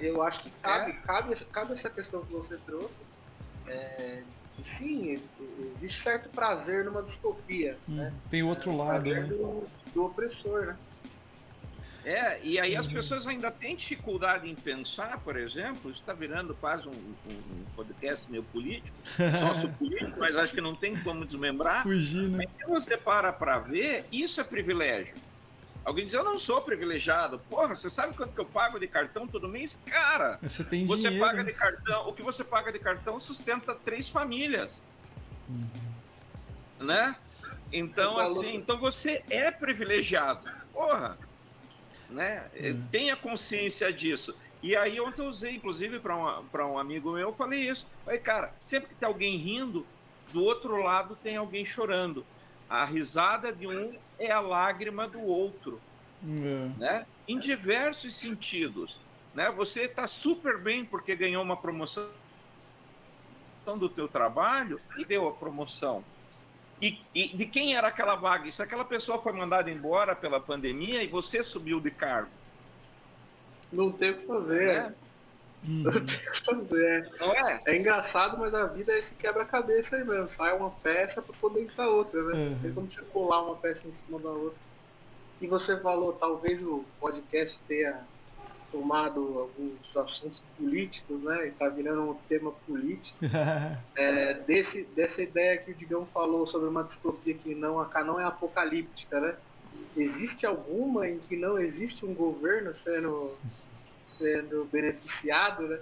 eu 0.00 0.22
acho 0.22 0.42
que 0.42 0.50
cabe, 0.62 0.90
é. 0.90 0.94
cabe, 0.94 1.36
cabe 1.52 1.72
essa 1.74 1.90
questão 1.90 2.24
que 2.24 2.32
você 2.32 2.56
trouxe. 2.58 2.94
É, 3.66 4.22
sim, 4.76 5.20
existe 5.76 6.02
certo 6.02 6.28
prazer 6.30 6.84
numa 6.84 7.02
distopia. 7.02 7.76
Hum, 7.88 7.96
né? 7.96 8.12
Tem 8.30 8.42
outro 8.42 8.76
lado, 8.76 9.08
né? 9.10 9.22
Do, 9.22 9.66
do, 9.94 10.04
opressor, 10.04 10.66
né? 10.66 10.76
É, 12.04 12.40
e 12.42 12.58
aí 12.58 12.74
as 12.74 12.86
uhum. 12.86 12.94
pessoas 12.94 13.26
ainda 13.26 13.50
têm 13.50 13.76
dificuldade 13.76 14.48
em 14.48 14.54
pensar, 14.54 15.18
por 15.20 15.36
exemplo, 15.36 15.90
está 15.90 16.14
virando 16.14 16.54
quase 16.54 16.88
um, 16.88 16.92
um, 16.92 17.32
um, 17.32 17.64
podcast 17.76 18.24
meio 18.30 18.42
político, 18.44 18.96
sócio 19.38 19.68
político, 19.74 20.18
mas 20.18 20.34
acho 20.36 20.54
que 20.54 20.60
não 20.60 20.74
tem 20.74 20.96
como 20.96 21.26
desmembrar. 21.26 21.82
Fugir, 21.82 22.28
né? 22.28 22.46
Mas 22.46 22.56
se 22.56 22.64
você 22.64 22.96
para 22.96 23.32
para 23.32 23.58
ver, 23.58 24.06
isso 24.10 24.40
é 24.40 24.44
privilégio. 24.44 25.14
Alguém 25.88 26.04
diz, 26.04 26.12
eu 26.12 26.22
não 26.22 26.38
sou 26.38 26.60
privilegiado. 26.60 27.38
Porra, 27.48 27.74
você 27.74 27.88
sabe 27.88 28.14
quanto 28.14 28.34
que 28.34 28.40
eu 28.42 28.44
pago 28.44 28.78
de 28.78 28.86
cartão 28.86 29.26
todo 29.26 29.48
mês? 29.48 29.78
Cara, 29.86 30.38
você, 30.42 30.62
tem 30.62 30.84
você 30.84 31.08
dinheiro. 31.08 31.26
paga 31.26 31.42
de 31.42 31.52
cartão, 31.54 32.06
o 32.06 32.12
que 32.12 32.22
você 32.22 32.44
paga 32.44 32.70
de 32.70 32.78
cartão 32.78 33.18
sustenta 33.18 33.74
três 33.74 34.06
famílias. 34.06 34.82
Uhum. 35.48 35.66
Né? 36.80 37.16
Então, 37.72 38.18
assim, 38.18 38.56
então 38.56 38.78
você 38.78 39.24
é 39.30 39.50
privilegiado. 39.50 40.46
Porra, 40.74 41.16
né? 42.10 42.44
Uhum. 42.54 42.86
Tenha 42.92 43.16
consciência 43.16 43.90
disso. 43.90 44.36
E 44.62 44.76
aí 44.76 45.00
ontem 45.00 45.22
eu 45.22 45.28
usei, 45.28 45.54
inclusive, 45.54 46.00
para 46.00 46.66
um 46.66 46.78
amigo 46.78 47.12
meu, 47.12 47.28
eu 47.28 47.32
falei 47.32 47.60
isso. 47.60 47.86
Falei, 48.04 48.20
cara, 48.20 48.52
sempre 48.60 48.90
que 48.90 48.94
tem 48.94 49.06
alguém 49.06 49.38
rindo, 49.38 49.86
do 50.34 50.44
outro 50.44 50.82
lado 50.82 51.16
tem 51.22 51.38
alguém 51.38 51.64
chorando. 51.64 52.26
A 52.68 52.84
risada 52.84 53.52
de 53.52 53.66
um 53.66 53.96
é 54.18 54.30
a 54.30 54.40
lágrima 54.40 55.08
do 55.08 55.20
outro, 55.20 55.80
é. 56.22 56.70
né? 56.78 57.06
Em 57.26 57.38
diversos 57.38 58.16
sentidos, 58.16 58.98
né? 59.34 59.50
Você 59.52 59.82
está 59.82 60.06
super 60.06 60.58
bem 60.58 60.84
porque 60.84 61.16
ganhou 61.16 61.42
uma 61.42 61.56
promoção 61.56 62.08
do 63.78 63.88
teu 63.88 64.08
trabalho 64.08 64.80
e 64.96 65.04
deu 65.04 65.28
a 65.28 65.32
promoção. 65.32 66.02
E, 66.80 66.98
e, 67.14 67.28
de 67.28 67.44
quem 67.46 67.74
era 67.74 67.88
aquela 67.88 68.14
vaga? 68.14 68.50
Se 68.50 68.62
aquela 68.62 68.84
pessoa 68.84 69.20
foi 69.20 69.32
mandada 69.32 69.70
embora 69.70 70.14
pela 70.14 70.40
pandemia 70.40 71.02
e 71.02 71.08
você 71.08 71.42
subiu 71.42 71.80
de 71.80 71.90
cargo? 71.90 72.30
Não 73.72 73.90
tem 73.90 74.12
o 74.12 74.18
que 74.18 74.26
fazer. 74.26 74.82
Né? 74.82 74.94
Hum. 75.66 75.84
Não 77.20 77.32
é? 77.32 77.60
É 77.66 77.76
engraçado, 77.76 78.38
mas 78.38 78.54
a 78.54 78.66
vida 78.66 78.92
é 78.92 78.98
esse 78.98 79.14
quebra-cabeça 79.18 79.96
aí 79.96 80.04
mesmo. 80.04 80.28
Sai 80.36 80.56
uma 80.56 80.70
peça 80.70 81.20
para 81.20 81.34
poder 81.36 81.62
entrar 81.62 81.88
outra, 81.88 82.22
né? 82.22 82.34
Uhum. 82.34 82.58
Tem 82.62 82.72
como 82.72 82.90
você 82.90 83.02
colar 83.12 83.42
uma 83.42 83.56
peça 83.56 83.80
em 83.86 83.94
cima 84.06 84.18
da 84.20 84.30
outra. 84.30 84.58
E 85.40 85.46
você 85.46 85.78
falou, 85.80 86.12
talvez 86.14 86.60
o 86.62 86.84
podcast 87.00 87.56
tenha 87.68 88.00
tomado 88.70 89.20
alguns 89.38 89.96
assuntos 89.96 90.40
políticos, 90.56 91.22
né? 91.22 91.48
Está 91.48 91.68
virando 91.68 92.10
um 92.10 92.14
tema 92.28 92.52
político. 92.66 93.16
é, 93.96 94.34
desse, 94.34 94.82
dessa 94.94 95.22
ideia 95.22 95.58
que 95.58 95.70
o 95.70 95.74
Digão 95.74 96.06
falou 96.12 96.46
sobre 96.48 96.68
uma 96.68 96.84
distopia 96.84 97.34
que 97.34 97.54
não, 97.54 97.80
a 97.80 98.04
não 98.04 98.20
é 98.20 98.24
apocalíptica, 98.24 99.20
né? 99.20 99.34
Existe 99.96 100.44
alguma 100.44 101.08
em 101.08 101.18
que 101.20 101.36
não 101.36 101.58
existe 101.58 102.04
um 102.04 102.14
governo 102.14 102.74
sendo, 102.84 103.36
sendo 104.18 104.68
beneficiado, 104.70 105.68
né? 105.68 105.78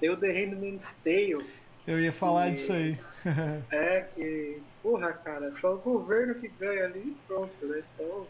Tem 0.00 0.10
o 0.10 0.16
The 0.16 0.30
Handmaid's 0.30 0.86
Tale. 1.02 1.46
Eu 1.86 2.00
ia 2.00 2.12
falar 2.12 2.46
que, 2.46 2.52
disso 2.52 2.72
aí. 2.72 2.98
é 3.70 4.06
que, 4.14 4.62
porra, 4.82 5.12
cara, 5.12 5.52
só 5.60 5.74
o 5.74 5.78
governo 5.78 6.34
que 6.36 6.48
ganha 6.48 6.84
ali 6.84 7.00
e 7.00 7.16
pronto, 7.26 7.66
né? 7.66 7.82
Então 7.94 8.26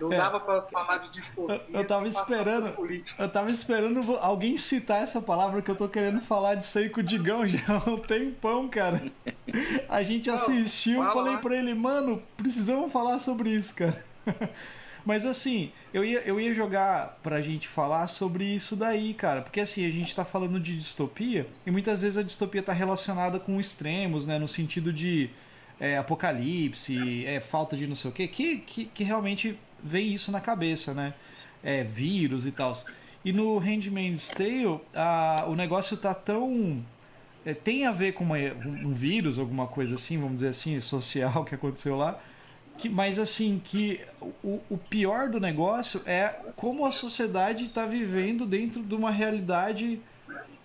não 0.00 0.12
é. 0.12 0.16
dava 0.16 0.40
para 0.40 0.62
falar 0.62 0.98
de 0.98 1.12
distopia. 1.12 1.62
Eu, 1.68 1.80
eu 1.80 1.86
tava 1.86 2.06
esperando. 2.06 2.74
Eu 3.18 3.28
tava 3.28 3.50
esperando 3.50 4.16
alguém 4.18 4.56
citar 4.56 5.02
essa 5.02 5.22
palavra 5.22 5.62
que 5.62 5.70
eu 5.70 5.76
tô 5.76 5.88
querendo 5.88 6.20
falar 6.20 6.54
disso 6.54 6.78
aí 6.78 6.90
com 6.90 7.00
o 7.00 7.02
Digão 7.02 7.46
já 7.46 7.60
há 7.68 7.90
um 7.90 7.98
tempão, 7.98 8.68
cara. 8.68 9.00
A 9.88 10.02
gente 10.02 10.28
assistiu, 10.28 11.02
e 11.02 11.12
falei 11.12 11.36
para 11.38 11.56
ele, 11.56 11.74
mano, 11.74 12.22
precisamos 12.36 12.92
falar 12.92 13.18
sobre 13.18 13.50
isso, 13.50 13.74
cara. 13.74 14.02
Mas 15.06 15.24
assim, 15.24 15.70
eu 15.94 16.04
ia, 16.04 16.18
eu 16.22 16.40
ia 16.40 16.52
jogar 16.52 17.20
pra 17.22 17.40
gente 17.40 17.68
falar 17.68 18.08
sobre 18.08 18.44
isso 18.44 18.74
daí, 18.74 19.14
cara. 19.14 19.40
Porque 19.40 19.60
assim, 19.60 19.86
a 19.86 19.90
gente 19.90 20.14
tá 20.14 20.24
falando 20.24 20.58
de 20.58 20.76
distopia, 20.76 21.46
e 21.64 21.70
muitas 21.70 22.02
vezes 22.02 22.18
a 22.18 22.24
distopia 22.24 22.60
tá 22.60 22.72
relacionada 22.72 23.38
com 23.38 23.60
extremos, 23.60 24.26
né? 24.26 24.36
No 24.36 24.48
sentido 24.48 24.92
de 24.92 25.30
é, 25.78 25.96
apocalipse, 25.96 27.24
é, 27.24 27.38
falta 27.38 27.76
de 27.76 27.86
não 27.86 27.94
sei 27.94 28.10
o 28.10 28.12
quê, 28.12 28.26
que, 28.26 28.58
que, 28.58 28.84
que 28.86 29.04
realmente 29.04 29.56
vem 29.80 30.12
isso 30.12 30.32
na 30.32 30.40
cabeça, 30.40 30.92
né? 30.92 31.14
É, 31.62 31.84
vírus 31.84 32.44
e 32.44 32.50
tal. 32.50 32.72
E 33.24 33.32
no 33.32 33.58
Handmaid's 33.58 34.28
Tale, 34.28 34.80
a, 34.92 35.44
o 35.46 35.54
negócio 35.54 35.96
tá 35.96 36.14
tão. 36.14 36.84
É, 37.44 37.54
tem 37.54 37.86
a 37.86 37.92
ver 37.92 38.12
com 38.12 38.24
uma, 38.24 38.38
um 38.38 38.92
vírus, 38.92 39.38
alguma 39.38 39.68
coisa 39.68 39.94
assim, 39.94 40.18
vamos 40.18 40.36
dizer 40.36 40.48
assim, 40.48 40.80
social 40.80 41.44
que 41.46 41.54
aconteceu 41.54 41.96
lá. 41.96 42.20
Que, 42.78 42.88
mas 42.88 43.18
assim, 43.18 43.60
que 43.62 44.00
o, 44.42 44.60
o 44.68 44.76
pior 44.76 45.28
do 45.28 45.40
negócio 45.40 46.02
é 46.04 46.28
como 46.56 46.84
a 46.84 46.92
sociedade 46.92 47.66
está 47.66 47.86
vivendo 47.86 48.44
dentro 48.44 48.82
de 48.82 48.94
uma 48.94 49.10
realidade 49.10 50.00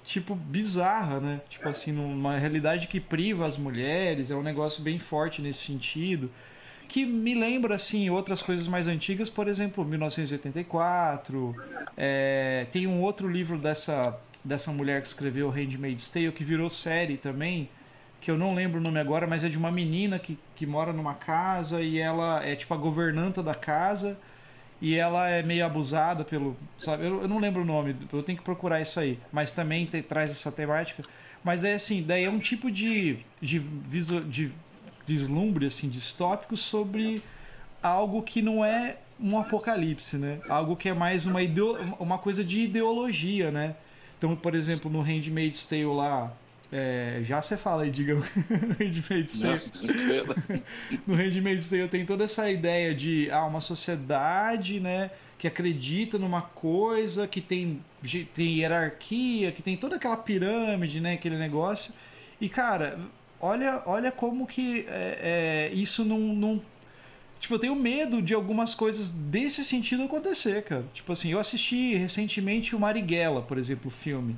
tipo 0.03 0.35
bizarra, 0.35 1.19
né? 1.19 1.41
Tipo 1.47 1.69
assim, 1.69 1.91
numa 1.91 2.37
realidade 2.37 2.87
que 2.87 2.99
priva 2.99 3.45
as 3.45 3.57
mulheres, 3.57 4.31
é 4.31 4.35
um 4.35 4.43
negócio 4.43 4.83
bem 4.83 4.99
forte 4.99 5.41
nesse 5.41 5.59
sentido 5.59 6.29
que 6.91 7.05
me 7.05 7.33
lembra 7.33 7.75
assim 7.75 8.09
outras 8.09 8.41
coisas 8.41 8.67
mais 8.67 8.85
antigas, 8.85 9.29
por 9.29 9.47
exemplo, 9.47 9.85
1984. 9.85 11.55
É, 11.95 12.67
tem 12.69 12.85
um 12.85 13.01
outro 13.01 13.29
livro 13.29 13.57
dessa 13.57 14.19
dessa 14.43 14.71
mulher 14.71 15.01
que 15.01 15.07
escreveu 15.07 15.49
Handmaid's 15.49 16.09
Tale 16.09 16.31
que 16.31 16.43
virou 16.43 16.69
série 16.69 17.15
também, 17.15 17.69
que 18.21 18.29
eu 18.29 18.37
não 18.37 18.53
lembro 18.53 18.79
o 18.79 18.83
nome 18.83 18.99
agora, 18.99 19.25
mas 19.25 19.43
é 19.43 19.49
de 19.49 19.57
uma 19.57 19.71
menina 19.71 20.19
que, 20.19 20.37
que 20.55 20.65
mora 20.65 20.93
numa 20.93 21.15
casa 21.15 21.81
e 21.81 21.97
ela 21.97 22.45
é 22.45 22.55
tipo 22.55 22.71
a 22.73 22.77
governanta 22.77 23.41
da 23.41 23.55
casa 23.55 24.17
e 24.79 24.95
ela 24.95 25.27
é 25.27 25.41
meio 25.41 25.65
abusada 25.65 26.23
pelo. 26.23 26.55
Sabe, 26.77 27.05
eu, 27.05 27.23
eu 27.23 27.27
não 27.27 27.39
lembro 27.39 27.63
o 27.63 27.65
nome, 27.65 27.95
eu 28.13 28.23
tenho 28.23 28.37
que 28.37 28.43
procurar 28.43 28.79
isso 28.79 28.99
aí, 28.99 29.19
mas 29.31 29.51
também 29.51 29.85
te, 29.85 30.01
traz 30.03 30.29
essa 30.31 30.51
temática. 30.51 31.03
Mas 31.43 31.63
é 31.63 31.73
assim, 31.73 32.03
daí 32.03 32.23
é 32.23 32.29
um 32.29 32.39
tipo 32.39 32.69
de, 32.69 33.17
de, 33.41 33.57
visu, 33.57 34.21
de 34.21 34.51
vislumbre 35.07 35.65
assim 35.65 35.89
distópico 35.89 36.55
sobre 36.55 37.23
algo 37.81 38.21
que 38.21 38.41
não 38.41 38.63
é 38.63 38.97
um 39.19 39.39
apocalipse, 39.39 40.17
né? 40.17 40.39
Algo 40.47 40.75
que 40.75 40.89
é 40.89 40.93
mais 40.93 41.25
uma, 41.25 41.41
ideo... 41.41 41.75
uma 41.99 42.19
coisa 42.19 42.43
de 42.43 42.61
ideologia, 42.61 43.49
né? 43.49 43.75
Então, 44.17 44.35
por 44.35 44.53
exemplo, 44.53 44.91
no 44.91 45.01
Handmaid's 45.01 45.65
Tale 45.65 45.85
lá, 45.85 46.31
é... 46.71 47.19
já 47.23 47.41
você 47.41 47.57
fala 47.57 47.83
aí, 47.83 47.91
diga 47.91 48.15
no 48.15 48.21
Handmaid's 48.79 49.37
Tale. 49.37 49.61
no 51.05 51.15
Handmaid's 51.15 51.69
Tale 51.69 51.87
tem 51.87 52.05
toda 52.05 52.23
essa 52.23 52.49
ideia 52.49 52.93
de 52.95 53.29
ah, 53.31 53.45
uma 53.45 53.59
sociedade, 53.61 54.79
né? 54.79 55.11
Que 55.37 55.47
acredita 55.47 56.19
numa 56.19 56.41
coisa, 56.41 57.27
que 57.27 57.41
tem, 57.41 57.81
tem 58.33 58.59
hierarquia, 58.59 59.51
que 59.51 59.61
tem 59.61 59.75
toda 59.75 59.95
aquela 59.95 60.17
pirâmide, 60.17 61.01
né? 61.01 61.13
Aquele 61.13 61.37
negócio. 61.37 61.93
E, 62.39 62.47
cara, 62.47 62.99
olha, 63.39 63.83
olha 63.85 64.11
como 64.11 64.47
que 64.47 64.85
é, 64.87 65.69
é, 65.71 65.73
isso 65.73 66.05
não, 66.05 66.19
não. 66.19 66.61
Tipo, 67.39 67.55
eu 67.55 67.59
tenho 67.59 67.75
medo 67.75 68.21
de 68.21 68.33
algumas 68.33 68.75
coisas 68.75 69.09
desse 69.09 69.65
sentido 69.65 70.03
acontecer, 70.03 70.63
cara. 70.63 70.85
Tipo 70.93 71.11
assim, 71.11 71.31
eu 71.31 71.39
assisti 71.39 71.95
recentemente 71.95 72.75
o 72.75 72.79
Marighella, 72.79 73.41
por 73.41 73.57
exemplo, 73.57 73.87
o 73.87 73.91
filme. 73.91 74.35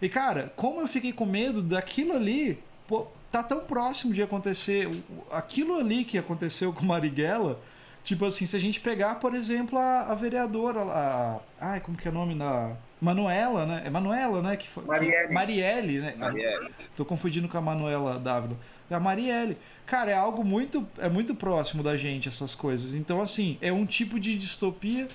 E, 0.00 0.08
cara, 0.08 0.52
como 0.56 0.80
eu 0.80 0.88
fiquei 0.88 1.12
com 1.12 1.26
medo 1.26 1.62
daquilo 1.62 2.14
ali, 2.14 2.62
pô, 2.86 3.06
tá 3.30 3.42
tão 3.42 3.60
próximo 3.60 4.12
de 4.12 4.22
acontecer. 4.22 4.88
Aquilo 5.30 5.76
ali 5.76 6.04
que 6.04 6.18
aconteceu 6.18 6.72
com 6.72 6.84
Marighella, 6.84 7.60
tipo 8.04 8.24
assim, 8.24 8.46
se 8.46 8.56
a 8.56 8.60
gente 8.60 8.80
pegar, 8.80 9.16
por 9.16 9.34
exemplo, 9.34 9.78
a, 9.78 10.02
a 10.02 10.14
vereadora, 10.14 10.80
a, 10.82 11.40
ai, 11.60 11.80
como 11.80 11.96
que 11.96 12.06
é 12.06 12.10
o 12.10 12.14
nome 12.14 12.34
da. 12.34 12.76
Manuela, 13.00 13.66
né? 13.66 13.82
É 13.84 13.90
Manuela, 13.90 14.40
né? 14.40 14.56
Que 14.56 14.68
foi, 14.68 14.84
Marielle. 14.84 15.28
Que, 15.28 15.34
Marielle, 15.34 15.98
né? 15.98 16.14
Marielle. 16.16 16.70
Tô 16.96 17.04
confundindo 17.04 17.48
com 17.48 17.58
a 17.58 17.60
Manuela 17.60 18.18
Dávila. 18.18 18.56
É 18.88 18.94
a 18.94 19.00
Marielle. 19.00 19.58
Cara, 19.84 20.10
é 20.10 20.14
algo 20.14 20.42
muito, 20.42 20.86
é 20.98 21.08
muito 21.08 21.34
próximo 21.34 21.82
da 21.82 21.96
gente, 21.96 22.28
essas 22.28 22.54
coisas. 22.54 22.94
Então, 22.94 23.20
assim, 23.20 23.58
é 23.60 23.70
um 23.72 23.84
tipo 23.84 24.18
de 24.18 24.38
distopia 24.38 25.06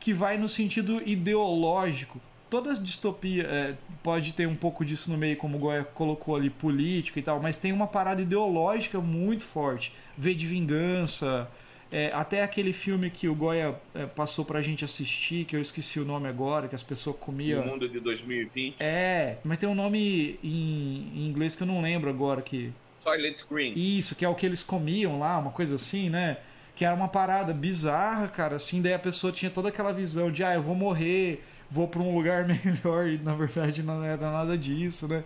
que 0.00 0.12
vai 0.12 0.36
no 0.36 0.48
sentido 0.48 1.00
ideológico. 1.06 2.20
Toda 2.48 2.74
distopia 2.74 3.42
é, 3.42 3.74
pode 4.02 4.32
ter 4.32 4.46
um 4.46 4.54
pouco 4.54 4.84
disso 4.84 5.10
no 5.10 5.18
meio, 5.18 5.36
como 5.36 5.56
o 5.56 5.60
Goya 5.60 5.84
colocou 5.84 6.36
ali, 6.36 6.48
política 6.48 7.18
e 7.18 7.22
tal, 7.22 7.42
mas 7.42 7.58
tem 7.58 7.72
uma 7.72 7.86
parada 7.86 8.22
ideológica 8.22 9.00
muito 9.00 9.44
forte. 9.44 9.92
V 10.16 10.34
de 10.34 10.46
vingança, 10.46 11.48
é, 11.90 12.10
até 12.12 12.42
aquele 12.42 12.72
filme 12.72 13.10
que 13.10 13.28
o 13.28 13.34
Goya 13.34 13.74
é, 13.94 14.06
passou 14.06 14.44
pra 14.44 14.60
gente 14.60 14.84
assistir, 14.84 15.44
que 15.44 15.54
eu 15.54 15.60
esqueci 15.60 16.00
o 16.00 16.04
nome 16.04 16.28
agora, 16.28 16.68
que 16.68 16.74
as 16.74 16.82
pessoas 16.82 17.16
comiam. 17.16 17.62
O 17.62 17.66
Mundo 17.66 17.88
de 17.88 18.00
2020. 18.00 18.76
É, 18.78 19.36
mas 19.44 19.58
tem 19.58 19.68
um 19.68 19.74
nome 19.74 20.38
em, 20.42 21.10
em 21.14 21.28
inglês 21.28 21.54
que 21.54 21.62
eu 21.62 21.66
não 21.66 21.80
lembro 21.80 22.10
agora. 22.10 22.42
que 22.42 22.72
Silent 23.02 23.38
Screen. 23.38 23.72
Isso, 23.76 24.16
que 24.16 24.24
é 24.24 24.28
o 24.28 24.34
que 24.34 24.44
eles 24.44 24.62
comiam 24.62 25.18
lá, 25.18 25.38
uma 25.38 25.52
coisa 25.52 25.76
assim, 25.76 26.10
né? 26.10 26.38
Que 26.74 26.84
era 26.84 26.94
uma 26.94 27.08
parada 27.08 27.54
bizarra, 27.54 28.28
cara, 28.28 28.56
assim, 28.56 28.82
daí 28.82 28.92
a 28.92 28.98
pessoa 28.98 29.32
tinha 29.32 29.50
toda 29.50 29.68
aquela 29.68 29.92
visão 29.92 30.30
de, 30.30 30.42
ah, 30.42 30.54
eu 30.54 30.62
vou 30.62 30.74
morrer, 30.74 31.42
vou 31.70 31.88
para 31.88 32.00
um 32.00 32.14
lugar 32.14 32.46
melhor, 32.64 33.08
e 33.08 33.18
na 33.18 33.34
verdade 33.34 33.82
não 33.82 34.02
era 34.02 34.30
nada 34.30 34.56
disso, 34.56 35.08
né? 35.08 35.24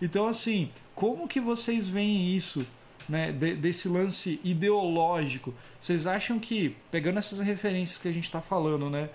Então, 0.00 0.28
assim, 0.28 0.70
como 0.94 1.26
que 1.26 1.40
vocês 1.40 1.88
veem 1.88 2.34
isso 2.34 2.64
né, 3.08 3.32
de, 3.32 3.54
desse 3.54 3.88
lance 3.88 4.38
ideológico. 4.44 5.54
Vocês 5.80 6.06
acham 6.06 6.38
que, 6.38 6.76
pegando 6.90 7.18
essas 7.18 7.40
referências 7.40 7.98
que 7.98 8.06
a 8.06 8.12
gente 8.12 8.24
está 8.24 8.40
falando, 8.40 8.90
né, 8.90 9.08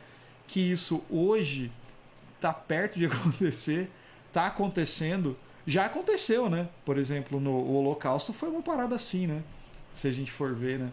que 0.47 0.59
isso 0.59 1.03
hoje 1.09 1.71
está 2.35 2.51
perto 2.51 2.97
de 2.97 3.05
acontecer, 3.07 3.89
está 4.27 4.47
acontecendo, 4.47 5.37
já 5.65 5.85
aconteceu, 5.85 6.49
né? 6.49 6.67
Por 6.83 6.97
exemplo, 6.97 7.39
no 7.39 7.55
Holocausto 7.71 8.33
foi 8.33 8.49
uma 8.49 8.61
parada 8.61 8.95
assim, 8.95 9.27
né? 9.27 9.43
Se 9.93 10.07
a 10.07 10.11
gente 10.11 10.31
for 10.31 10.53
ver, 10.53 10.79
né? 10.79 10.91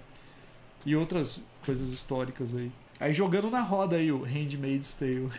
E 0.85 0.95
outras 0.95 1.45
coisas 1.65 1.89
históricas 1.89 2.55
aí. 2.55 2.71
Aí 3.01 3.15
jogando 3.15 3.51
na 3.51 3.63
roda 3.63 3.97
aí 3.97 4.13
o 4.13 4.23
Handmaid's 4.23 4.93
Tale. 4.93 5.31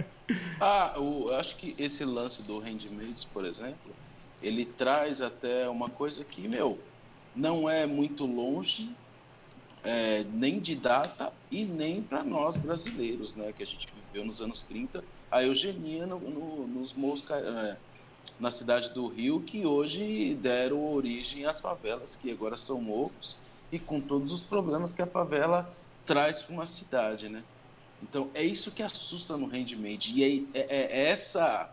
ah, 0.60 0.92
eu 0.96 1.34
acho 1.34 1.56
que 1.56 1.74
esse 1.78 2.04
lance 2.04 2.42
do 2.42 2.58
Handmaid's, 2.58 3.24
por 3.24 3.46
exemplo, 3.46 3.90
ele 4.42 4.66
traz 4.66 5.22
até 5.22 5.66
uma 5.66 5.88
coisa 5.88 6.22
que, 6.22 6.46
meu, 6.46 6.78
não 7.34 7.70
é 7.70 7.86
muito 7.86 8.26
longe 8.26 8.94
é, 9.82 10.26
nem 10.30 10.60
de 10.60 10.74
data 10.74 11.32
e 11.50 11.64
nem 11.64 12.02
para 12.02 12.22
nós 12.22 12.58
brasileiros, 12.58 13.34
né, 13.34 13.50
que 13.56 13.62
a 13.62 13.66
gente 13.66 13.88
viveu 14.12 14.26
nos 14.26 14.42
anos 14.42 14.62
30, 14.64 15.02
a 15.30 15.42
eugenia 15.42 16.06
no, 16.06 16.18
no, 16.18 16.66
nos 16.66 16.92
morros, 16.92 17.24
é, 17.30 17.78
na 18.38 18.50
cidade 18.50 18.90
do 18.90 19.06
Rio, 19.06 19.40
que 19.40 19.64
hoje 19.64 20.34
deram 20.34 20.92
origem 20.92 21.46
às 21.46 21.60
favelas, 21.60 22.14
que 22.14 22.30
agora 22.30 22.58
são 22.58 22.78
morros, 22.78 23.38
e 23.72 23.78
com 23.78 24.02
todos 24.02 24.34
os 24.34 24.42
problemas 24.42 24.92
que 24.92 25.00
a 25.00 25.06
favela 25.06 25.74
traz 26.06 26.42
para 26.42 26.54
uma 26.54 26.66
cidade, 26.66 27.28
né? 27.28 27.42
Então, 28.02 28.30
é 28.34 28.44
isso 28.44 28.70
que 28.70 28.82
assusta 28.82 29.36
no 29.36 29.46
handmade, 29.46 30.12
e 30.14 30.46
é, 30.54 30.60
é, 30.60 30.66
é 30.68 31.08
essa, 31.08 31.70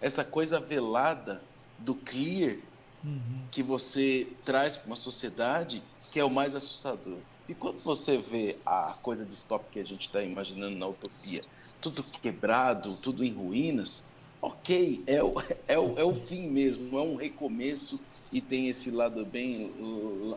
essa 0.00 0.24
coisa 0.24 0.58
velada 0.58 1.42
do 1.78 1.94
clear 1.94 2.56
uhum. 3.04 3.42
que 3.50 3.62
você 3.62 4.26
traz 4.44 4.76
para 4.76 4.86
uma 4.86 4.96
sociedade 4.96 5.82
que 6.10 6.18
é 6.18 6.24
o 6.24 6.30
mais 6.30 6.54
assustador. 6.54 7.18
E 7.48 7.54
quando 7.54 7.80
você 7.82 8.18
vê 8.18 8.56
a 8.64 8.96
coisa 9.02 9.24
distópica 9.24 9.72
que 9.72 9.80
a 9.80 9.84
gente 9.84 10.06
está 10.06 10.22
imaginando 10.22 10.76
na 10.76 10.86
utopia, 10.86 11.40
tudo 11.80 12.02
quebrado, 12.02 12.96
tudo 12.96 13.24
em 13.24 13.32
ruínas, 13.32 14.06
ok, 14.40 15.02
é 15.06 15.22
o, 15.22 15.34
é, 15.66 15.78
o, 15.78 15.98
é 15.98 16.04
o 16.04 16.14
fim 16.26 16.48
mesmo, 16.48 16.98
é 16.98 17.02
um 17.02 17.16
recomeço 17.16 18.00
e 18.30 18.40
tem 18.40 18.68
esse 18.68 18.90
lado 18.90 19.24
bem, 19.24 19.72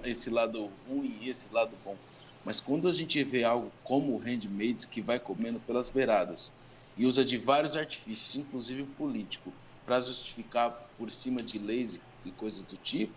esse 0.06 0.30
lado 0.30 0.70
ruim 0.88 1.18
e 1.22 1.30
esse 1.30 1.48
lado 1.52 1.72
bom. 1.84 1.98
Mas 2.46 2.60
quando 2.60 2.88
a 2.88 2.94
gente 2.94 3.24
vê 3.24 3.44
algo 3.44 3.72
como 3.84 4.16
o 4.16 4.18
Handmaids 4.18 4.86
que 4.86 5.02
vai 5.02 5.20
comendo 5.20 5.60
pelas 5.60 5.90
beiradas 5.90 6.52
e 6.98 7.06
usa 7.06 7.24
de 7.24 7.38
vários 7.38 7.76
artifícios, 7.76 8.36
inclusive 8.36 8.84
político, 8.98 9.54
para 9.86 10.00
justificar 10.00 10.72
por 10.98 11.12
cima 11.12 11.42
de 11.42 11.60
leis 11.60 12.00
e 12.26 12.32
coisas 12.32 12.64
do 12.64 12.78
tipo. 12.78 13.14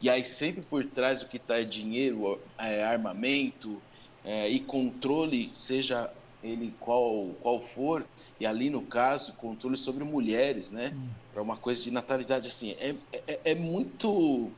E 0.00 0.08
aí 0.08 0.22
sempre 0.24 0.62
por 0.62 0.84
trás 0.84 1.22
o 1.22 1.26
que 1.26 1.38
está 1.38 1.58
é 1.58 1.64
dinheiro, 1.64 2.40
é 2.58 2.84
armamento 2.84 3.80
é, 4.24 4.48
e 4.48 4.60
controle, 4.60 5.50
seja 5.54 6.10
ele 6.42 6.72
qual, 6.80 7.30
qual 7.40 7.60
for, 7.60 8.06
e 8.38 8.46
ali 8.46 8.70
no 8.70 8.82
caso, 8.82 9.32
controle 9.34 9.76
sobre 9.76 10.04
mulheres, 10.04 10.70
né? 10.70 10.92
Hum. 10.94 11.08
Para 11.32 11.42
uma 11.42 11.56
coisa 11.56 11.82
de 11.82 11.90
natalidade, 11.90 12.48
assim, 12.48 12.72
é, 12.72 12.94
é, 13.12 13.40
é 13.44 13.54
muito. 13.54 14.50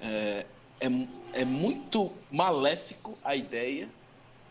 É, 0.00 0.46
é, 0.80 1.40
é 1.40 1.44
muito 1.44 2.10
maléfico 2.30 3.16
a 3.22 3.36
ideia 3.36 3.88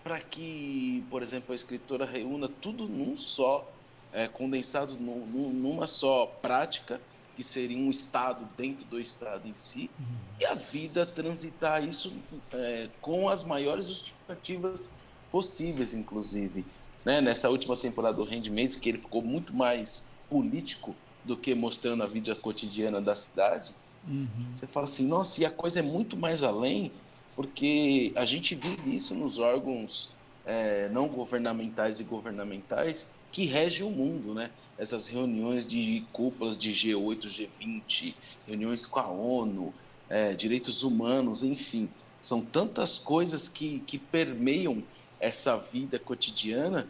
para 0.04 0.20
que, 0.20 1.04
por 1.10 1.22
exemplo, 1.22 1.52
a 1.52 1.56
escritora 1.56 2.06
reúna 2.06 2.48
tudo 2.48 2.88
num 2.88 3.16
só, 3.16 3.70
é, 4.14 4.28
condensado 4.28 4.96
num, 4.96 5.26
numa 5.52 5.88
só 5.88 6.26
prática, 6.42 7.02
que 7.36 7.44
seria 7.44 7.78
um 7.78 7.90
Estado 7.90 8.48
dentro 8.58 8.86
do 8.86 9.00
Estado 9.00 9.48
em 9.48 9.56
si, 9.56 9.90
uhum. 10.00 10.06
e 10.40 10.46
a 10.46 10.56
vida 10.56 11.06
transitar 11.06 11.84
isso 11.84 12.14
é, 12.52 12.90
com 13.02 13.30
as 13.30 13.44
maiores 13.44 13.88
justificativas 13.88 14.90
possíveis, 15.32 15.94
inclusive. 15.94 16.66
Né? 17.06 17.22
Nessa 17.22 17.50
última 17.50 17.78
temporada 17.78 18.18
do 18.18 18.24
Handmaid's, 18.24 18.76
que 18.76 18.90
ele 18.90 18.98
ficou 18.98 19.22
muito 19.22 19.54
mais 19.54 20.08
político 20.30 20.96
do 21.24 21.38
que 21.38 21.54
mostrando 21.56 22.04
a 22.04 22.08
vida 22.08 22.36
cotidiana 22.36 23.00
da 23.00 23.16
cidade, 23.16 23.74
uhum. 24.08 24.28
você 24.54 24.68
fala 24.68 24.86
assim, 24.86 25.08
nossa, 25.08 25.42
e 25.42 25.46
a 25.46 25.52
coisa 25.52 25.80
é 25.80 25.82
muito 25.82 26.18
mais 26.18 26.44
além, 26.44 26.92
porque 27.36 28.12
a 28.16 28.26
gente 28.26 28.56
vive 28.56 28.96
isso 28.96 29.16
nos 29.16 29.40
órgãos 29.40 30.10
é, 30.46 30.90
não 30.90 31.08
governamentais 31.08 32.00
e 32.00 32.04
governamentais 32.04 33.12
que 33.32 33.46
regem 33.46 33.86
o 33.86 33.90
mundo, 33.90 34.34
né? 34.34 34.50
Essas 34.78 35.08
reuniões 35.08 35.68
de 35.68 36.06
cúpulas 36.12 36.58
de 36.58 36.72
G8, 36.72 37.50
G20, 37.62 38.16
reuniões 38.48 38.86
com 38.86 39.00
a 39.00 39.08
ONU, 39.08 39.74
é, 40.10 40.34
direitos 40.34 40.84
humanos, 40.84 41.44
enfim, 41.44 41.90
são 42.22 42.42
tantas 42.42 42.98
coisas 42.98 43.48
que, 43.48 43.80
que 43.82 43.98
permeiam 43.98 44.84
essa 45.20 45.58
vida 45.58 46.00
cotidiana 46.00 46.88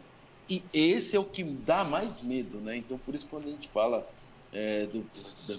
e 0.48 0.64
esse 0.72 1.14
é 1.14 1.20
o 1.20 1.24
que 1.24 1.44
dá 1.44 1.84
mais 1.84 2.22
medo, 2.22 2.58
né? 2.58 2.76
Então, 2.76 2.98
por 2.98 3.14
isso, 3.14 3.26
quando 3.28 3.46
a 3.46 3.50
gente 3.50 3.68
fala 3.68 4.08
é, 4.52 4.86
do, 4.86 5.04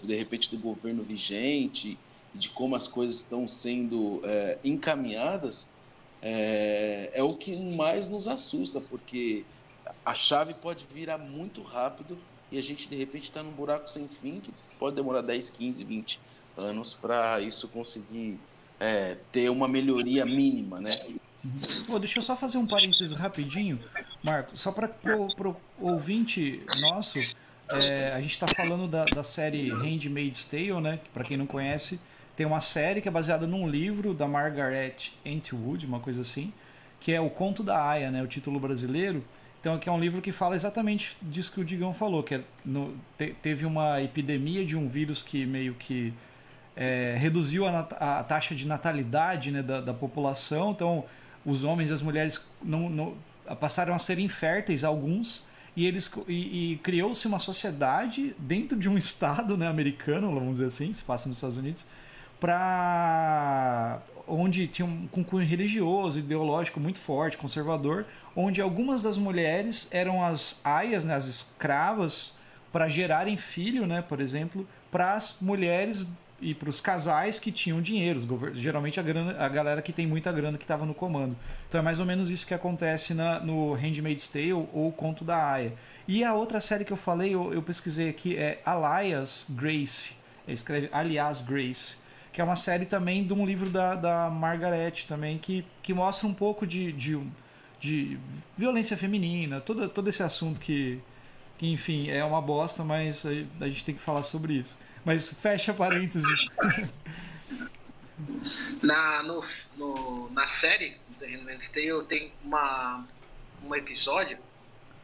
de 0.03 0.15
repente 0.15 0.49
do 0.49 0.57
governo 0.57 1.03
vigente 1.03 1.97
de 2.33 2.49
como 2.49 2.75
as 2.75 2.87
coisas 2.87 3.17
estão 3.17 3.47
sendo 3.47 4.21
é, 4.23 4.57
encaminhadas, 4.63 5.67
é, 6.21 7.11
é, 7.13 7.23
o 7.23 7.33
que 7.33 7.55
mais 7.75 8.07
nos 8.07 8.27
assusta, 8.27 8.79
porque 8.79 9.43
a 10.05 10.13
chave 10.13 10.53
pode 10.53 10.85
virar 10.93 11.17
muito 11.17 11.61
rápido 11.61 12.17
e 12.51 12.57
a 12.57 12.61
gente 12.61 12.87
de 12.87 12.95
repente 12.95 13.23
está 13.23 13.41
num 13.41 13.51
buraco 13.51 13.89
sem 13.89 14.07
fim 14.07 14.39
que 14.39 14.51
pode 14.79 14.95
demorar 14.95 15.21
10, 15.21 15.49
15, 15.49 15.83
20 15.83 16.19
anos 16.57 16.93
para 16.93 17.41
isso 17.41 17.67
conseguir 17.67 18.39
é, 18.79 19.17
ter 19.31 19.49
uma 19.49 19.67
melhoria 19.67 20.25
mínima, 20.25 20.79
né? 20.79 21.07
Uhum. 21.43 21.99
deixa 21.99 22.19
eu 22.19 22.23
só 22.23 22.35
fazer 22.35 22.59
um 22.59 22.67
parênteses 22.67 23.13
rapidinho, 23.13 23.79
Marco, 24.23 24.55
só 24.55 24.71
para 24.71 24.91
o 25.05 25.55
ouvinte 25.79 26.63
nosso, 26.79 27.19
é, 27.71 28.13
a 28.13 28.21
gente 28.21 28.31
está 28.31 28.47
falando 28.47 28.87
da, 28.87 29.05
da 29.05 29.23
série 29.23 29.69
Handmaid's 29.69 30.45
Tale, 30.45 30.81
né? 30.81 30.99
Para 31.13 31.23
quem 31.23 31.37
não 31.37 31.45
conhece, 31.45 31.99
tem 32.35 32.45
uma 32.45 32.59
série 32.59 33.01
que 33.01 33.07
é 33.07 33.11
baseada 33.11 33.45
num 33.45 33.69
livro 33.69 34.13
da 34.13 34.27
Margaret 34.27 34.95
Atwood, 35.25 35.85
uma 35.85 35.99
coisa 35.99 36.21
assim, 36.21 36.51
que 36.99 37.13
é 37.13 37.19
O 37.19 37.29
Conto 37.29 37.63
da 37.63 37.83
Aya, 37.83 38.09
né, 38.09 38.23
o 38.23 38.27
título 38.27 38.59
brasileiro. 38.59 39.23
Então, 39.59 39.75
aqui 39.75 39.87
é 39.87 39.91
um 39.91 39.99
livro 39.99 40.21
que 40.21 40.31
fala 40.31 40.55
exatamente 40.55 41.15
disso 41.21 41.51
que 41.51 41.59
o 41.59 41.65
Digão 41.65 41.93
falou, 41.93 42.23
que 42.23 42.35
é 42.35 42.41
no, 42.65 42.95
te, 43.15 43.35
teve 43.41 43.65
uma 43.65 44.01
epidemia 44.01 44.65
de 44.65 44.75
um 44.75 44.87
vírus 44.87 45.21
que 45.21 45.45
meio 45.45 45.75
que 45.75 46.11
é, 46.75 47.15
reduziu 47.17 47.67
a, 47.67 47.79
a, 47.81 48.23
taxa 48.23 48.55
de 48.55 48.67
natalidade 48.67 49.51
né, 49.51 49.61
da, 49.61 49.79
da, 49.79 49.93
população. 49.93 50.71
Então, 50.71 51.05
os 51.45 51.63
homens 51.63 51.91
e 51.91 51.93
as 51.93 52.01
mulheres 52.01 52.49
não, 52.63 52.89
não 52.89 53.15
passaram 53.59 53.93
a 53.93 53.99
ser 53.99 54.17
inférteis, 54.17 54.83
alguns, 54.83 55.45
e 55.75 55.85
eles 55.87 56.11
e, 56.27 56.73
e 56.73 56.77
criou-se 56.77 57.25
uma 57.27 57.39
sociedade 57.39 58.35
dentro 58.37 58.77
de 58.77 58.89
um 58.89 58.97
estado 58.97 59.57
né, 59.57 59.67
americano, 59.67 60.33
vamos 60.33 60.53
dizer 60.53 60.65
assim, 60.65 60.93
se 60.93 61.03
passa 61.03 61.27
nos 61.27 61.37
Estados 61.37 61.57
Unidos, 61.57 61.85
para 62.39 64.01
onde 64.27 64.67
tinha 64.67 64.85
um, 64.85 65.07
um 65.15 65.23
cunho 65.23 65.45
religioso, 65.45 66.19
ideológico 66.19 66.79
muito 66.79 66.97
forte, 66.97 67.37
conservador, 67.37 68.05
onde 68.35 68.59
algumas 68.61 69.03
das 69.03 69.17
mulheres 69.17 69.87
eram 69.91 70.23
as 70.23 70.59
aias, 70.63 71.05
né, 71.05 71.13
as 71.15 71.25
escravas, 71.25 72.35
para 72.71 72.87
gerarem 72.87 73.37
filho, 73.37 73.85
né, 73.85 74.01
por 74.01 74.19
exemplo, 74.21 74.67
para 74.89 75.13
as 75.13 75.37
mulheres 75.41 76.09
e 76.41 76.55
para 76.55 76.69
os 76.69 76.81
casais 76.81 77.39
que 77.39 77.51
tinham 77.51 77.81
dinheiro, 77.81 78.19
geralmente 78.53 78.99
a, 78.99 79.03
grana, 79.03 79.35
a 79.37 79.47
galera 79.47 79.81
que 79.81 79.93
tem 79.93 80.07
muita 80.07 80.31
grana 80.31 80.57
que 80.57 80.63
estava 80.63 80.85
no 80.85 80.93
comando. 80.93 81.35
Então 81.67 81.79
é 81.79 81.83
mais 81.83 81.99
ou 81.99 82.05
menos 82.05 82.31
isso 82.31 82.47
que 82.47 82.53
acontece 82.53 83.13
na, 83.13 83.39
no 83.39 83.73
Handmaid's 83.73 84.27
Tale 84.27 84.53
ou 84.53 84.91
Conto 84.91 85.23
da 85.23 85.51
Aya. 85.51 85.73
E 86.07 86.23
a 86.23 86.33
outra 86.33 86.59
série 86.59 86.83
que 86.83 86.91
eu 86.91 86.97
falei, 86.97 87.35
eu, 87.35 87.53
eu 87.53 87.61
pesquisei 87.61 88.09
aqui, 88.09 88.35
é 88.35 88.59
Alias 88.65 89.45
Grace. 89.49 90.15
Escreve 90.47 90.89
Alias 90.91 91.43
Grace 91.43 92.01
que 92.31 92.39
é 92.39 92.43
uma 92.43 92.55
série 92.55 92.85
também 92.85 93.25
de 93.25 93.33
um 93.33 93.45
livro 93.45 93.69
da, 93.69 93.95
da 93.95 94.29
Margaret 94.29 94.93
também, 95.07 95.37
que, 95.37 95.65
que 95.83 95.93
mostra 95.93 96.27
um 96.27 96.33
pouco 96.33 96.65
de, 96.65 96.91
de, 96.93 97.19
de 97.79 98.17
violência 98.57 98.95
feminina, 98.95 99.59
todo, 99.59 99.89
todo 99.89 100.07
esse 100.07 100.23
assunto 100.23 100.59
que, 100.59 100.99
que, 101.57 101.69
enfim, 101.69 102.09
é 102.09 102.23
uma 102.23 102.41
bosta, 102.41 102.83
mas 102.83 103.25
a, 103.25 103.29
a 103.59 103.67
gente 103.67 103.83
tem 103.83 103.95
que 103.95 104.01
falar 104.01 104.23
sobre 104.23 104.53
isso. 104.53 104.77
Mas 105.05 105.33
fecha 105.33 105.73
parênteses. 105.73 106.47
na, 108.81 109.23
no, 109.23 109.43
no, 109.77 110.29
na 110.31 110.47
série 110.59 110.97
The 111.19 111.27
Handmaid's 111.27 111.71
Tale 111.71 112.05
tem 112.07 112.31
uma, 112.43 113.05
um 113.63 113.73
episódio 113.75 114.37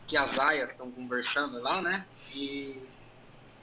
que 0.08 0.16
as 0.16 0.38
aias 0.40 0.70
estão 0.70 0.90
conversando 0.92 1.62
lá, 1.62 1.82
né? 1.82 2.06
E 2.34 2.82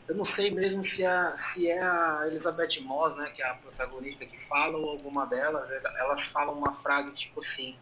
eu 0.06 0.14
não 0.14 0.26
sei 0.34 0.50
mesmo 0.50 0.86
se, 0.90 1.04
a, 1.04 1.36
se 1.52 1.68
é 1.68 1.80
a 1.80 2.24
Elizabeth 2.26 2.80
Moss, 2.82 3.16
né, 3.16 3.30
que 3.34 3.42
é 3.42 3.48
a 3.48 3.54
protagonista 3.54 4.26
que 4.26 4.36
fala, 4.46 4.76
ou 4.76 4.90
alguma 4.90 5.26
delas, 5.26 5.70
elas 5.70 6.22
falam 6.28 6.54
uma 6.54 6.74
frase 6.82 7.14
tipo 7.14 7.42
assim, 7.42 7.74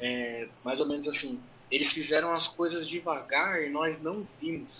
é, 0.00 0.48
mais 0.64 0.80
ou 0.80 0.88
menos 0.88 1.06
assim, 1.14 1.40
eles 1.70 1.92
fizeram 1.92 2.34
as 2.34 2.46
coisas 2.48 2.88
devagar 2.88 3.62
e 3.62 3.70
nós 3.70 4.00
não 4.02 4.26
vimos. 4.40 4.70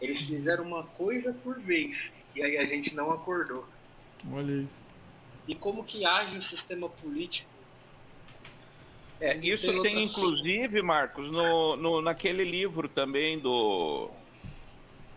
Eles 0.00 0.22
fizeram 0.22 0.64
uma 0.64 0.84
coisa 0.84 1.32
por 1.44 1.58
vez 1.60 1.96
e 2.38 2.42
aí 2.42 2.58
a 2.58 2.64
gente 2.64 2.94
não 2.94 3.10
acordou. 3.10 3.66
Olha 4.32 4.54
aí. 4.54 4.66
E 5.46 5.54
como 5.54 5.82
que 5.82 6.04
age 6.04 6.38
o 6.38 6.42
sistema 6.44 6.88
político? 6.88 7.48
É, 9.20 9.36
isso 9.38 9.82
tem 9.82 10.04
inclusive, 10.04 10.80
Marcos, 10.80 11.30
no, 11.30 11.74
no, 11.76 12.00
naquele 12.00 12.44
livro 12.44 12.88
também 12.88 13.38
do 13.38 14.10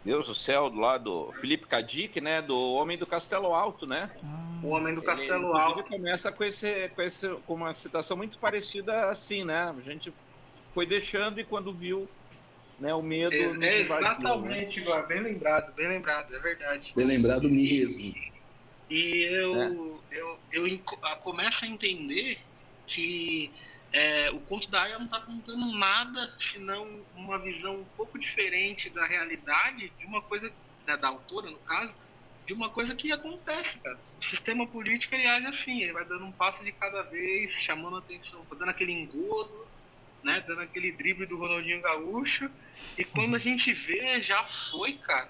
Deus 0.03 0.25
do 0.25 0.34
céu, 0.34 0.69
do 0.69 0.79
lado 0.79 1.03
do 1.03 1.31
Felipe 1.34 1.67
Cadic, 1.67 2.19
né? 2.19 2.41
Do 2.41 2.57
Homem 2.73 2.97
do 2.97 3.05
Castelo 3.05 3.53
Alto, 3.53 3.86
né? 3.86 4.10
O 4.63 4.69
Homem 4.69 4.95
do 4.95 5.03
Castelo 5.03 5.49
Ele, 5.49 5.60
Alto. 5.60 5.84
começa 5.84 6.31
com, 6.31 6.43
esse, 6.43 6.89
com, 6.89 7.01
esse, 7.03 7.29
com 7.45 7.53
uma 7.53 7.73
situação 7.73 8.17
muito 8.17 8.39
parecida 8.39 9.10
assim, 9.12 9.43
né? 9.43 9.75
A 9.77 9.81
gente 9.81 10.12
foi 10.73 10.88
deixando 10.88 11.39
e 11.39 11.43
quando 11.43 11.71
viu 11.71 12.10
né, 12.82 12.94
o 12.96 13.02
medo... 13.02 13.34
É, 13.34 13.67
é 13.67 13.82
exatamente, 13.82 14.82
né? 14.82 15.06
bem 15.08 15.22
lembrado, 15.22 15.74
bem 15.74 15.88
lembrado, 15.88 16.36
é 16.36 16.39
verdade. 16.39 16.91
Bem 16.96 17.06
lembrado 17.06 17.48
mesmo. 17.48 18.13
E 18.90 19.23
eu, 19.32 19.62
é. 19.62 19.67
eu, 20.12 20.40
eu, 20.52 20.67
eu 20.67 20.79
começo 21.21 21.63
a 21.63 21.67
entender 21.67 22.40
que 22.88 23.52
é, 23.94 24.32
o 24.32 24.40
conto 24.42 24.69
da 24.71 24.82
Aya 24.82 24.98
não 24.98 25.06
está 25.06 25.19
contando 25.19 25.71
nada 25.77 26.34
senão 26.52 26.88
uma 27.15 27.38
visão 27.38 27.75
um 27.75 27.86
pouco 27.96 28.17
diferente 28.17 28.90
da 28.90 29.06
realidade 29.06 29.92
de 30.00 30.06
uma 30.06 30.21
coisa 30.23 30.52
da, 30.86 30.96
da 30.96 31.08
autora 31.10 31.52
no 31.52 31.60
caso 31.60 31.94
de 32.48 32.54
uma 32.54 32.69
coisa 32.69 32.96
que 32.96 33.12
acontece 33.12 33.77
cara. 33.79 34.00
o 34.19 34.25
sistema 34.25 34.65
político 34.65 35.13
ele 35.13 35.27
age 35.27 35.46
assim 35.48 35.84
ele 35.84 35.94
vai 35.94 36.06
dando 36.06 36.25
um 36.25 36.32
passo 36.32 36.63
de 36.63 36.71
cada 36.71 37.04
vez 37.04 37.52
chamando 37.65 37.98
atenção 37.98 38.46
dando 38.58 38.69
aquele 38.69 38.94
engodo 38.94 39.67
né 40.24 40.44
dando 40.48 40.62
aquele 40.62 40.92
drible 40.92 41.26
do 41.26 41.38
Ronaldinho 41.38 41.82
Gaúcho 41.82 42.50
e 42.98 43.04
quando 43.04 43.36
a 43.36 43.40
gente 43.40 43.72
vê 43.74 44.22
já 44.22 44.44
foi 44.69 44.94
cara 44.94 45.30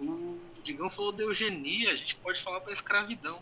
o 0.00 0.40
Digão 0.64 0.90
falou 0.90 1.12
de 1.12 1.22
eugenia 1.22 1.90
a 1.90 1.96
gente 1.96 2.16
pode 2.16 2.42
falar 2.42 2.60
para 2.60 2.72
escravidão 2.72 3.40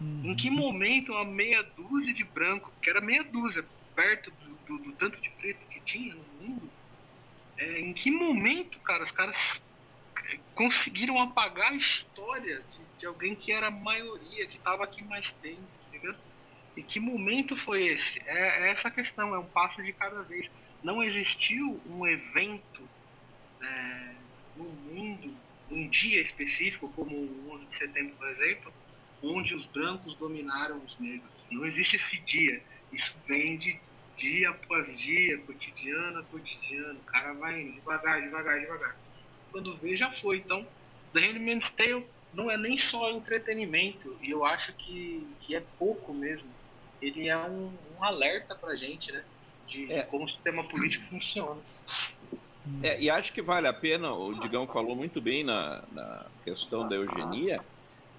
em 0.00 0.34
que 0.34 0.48
uhum. 0.48 0.56
momento 0.56 1.12
uma 1.12 1.24
meia 1.24 1.62
dúzia 1.62 2.12
de 2.12 2.24
branco, 2.24 2.72
que 2.82 2.90
era 2.90 3.00
meia 3.00 3.22
dúzia, 3.24 3.64
perto 3.94 4.30
do, 4.30 4.78
do, 4.78 4.84
do 4.84 4.92
tanto 4.92 5.20
de 5.20 5.30
preto 5.30 5.66
que 5.68 5.80
tinha 5.80 6.14
no 6.14 6.24
mundo, 6.40 6.70
é, 7.56 7.80
em 7.80 7.92
que 7.92 8.10
momento, 8.10 8.78
cara, 8.80 9.04
os 9.04 9.10
caras 9.12 9.36
conseguiram 10.54 11.20
apagar 11.20 11.72
a 11.72 11.76
história 11.76 12.62
de, 12.72 13.00
de 13.00 13.06
alguém 13.06 13.36
que 13.36 13.52
era 13.52 13.68
a 13.68 13.70
maioria, 13.70 14.46
que 14.46 14.56
estava 14.56 14.84
aqui 14.84 15.02
mais 15.04 15.26
tempo, 15.40 15.62
entendeu? 15.88 16.14
E 16.76 16.82
que 16.82 16.98
momento 16.98 17.56
foi 17.64 17.86
esse? 17.86 18.22
É, 18.26 18.66
é 18.66 18.70
essa 18.72 18.90
questão, 18.90 19.34
é 19.34 19.38
um 19.38 19.46
passo 19.46 19.82
de 19.82 19.92
cada 19.92 20.22
vez. 20.22 20.50
Não 20.82 21.02
existiu 21.02 21.80
um 21.88 22.06
evento 22.06 22.88
é, 23.62 24.14
no 24.56 24.64
mundo, 24.64 25.34
num 25.70 25.88
dia 25.88 26.22
específico, 26.22 26.92
como 26.94 27.14
o 27.14 27.52
11 27.54 27.66
de 27.66 27.78
setembro, 27.78 28.16
por 28.16 28.28
exemplo, 28.28 28.72
onde 29.22 29.54
os 29.54 29.64
brancos 29.66 30.16
dominaram 30.16 30.78
os 30.78 30.98
negros. 30.98 31.30
Não 31.50 31.64
existe 31.64 31.96
esse 31.96 32.18
dia. 32.22 32.62
Isso 32.92 33.14
vem 33.26 33.56
de 33.56 33.78
dia 34.18 34.50
após 34.50 34.98
dia, 34.98 35.38
cotidiano 35.38 36.18
a 36.18 36.22
cotidiano. 36.24 36.98
O 36.98 37.04
cara 37.04 37.32
vai 37.34 37.60
indo 37.60 37.72
devagar, 37.72 38.20
devagar, 38.20 38.60
devagar. 38.60 38.96
Quando 39.50 39.76
vê, 39.76 39.96
já 39.96 40.10
foi. 40.20 40.38
Então, 40.38 40.66
The 41.12 41.20
Handmaid's 41.20 41.70
Tale 41.76 42.04
não 42.34 42.50
é 42.50 42.56
nem 42.56 42.78
só 42.90 43.10
entretenimento, 43.12 44.16
e 44.20 44.30
eu 44.30 44.44
acho 44.44 44.72
que, 44.74 45.26
que 45.40 45.54
é 45.54 45.62
pouco 45.78 46.12
mesmo. 46.12 46.48
Ele 47.06 47.28
é 47.28 47.36
um, 47.36 47.72
um 47.98 48.04
alerta 48.04 48.54
pra 48.54 48.74
gente, 48.76 49.10
né? 49.12 49.22
De, 49.66 49.92
é. 49.92 50.02
de 50.02 50.08
como 50.08 50.24
o 50.24 50.28
sistema 50.28 50.64
político 50.64 51.04
funciona. 51.10 51.60
É, 52.82 52.98
e 53.00 53.10
acho 53.10 53.32
que 53.32 53.42
vale 53.42 53.68
a 53.68 53.72
pena, 53.72 54.12
o 54.12 54.34
Digão 54.40 54.66
falou 54.66 54.96
muito 54.96 55.20
bem 55.20 55.44
na, 55.44 55.82
na 55.92 56.26
questão 56.44 56.88
da 56.88 56.96
eugenia, 56.96 57.62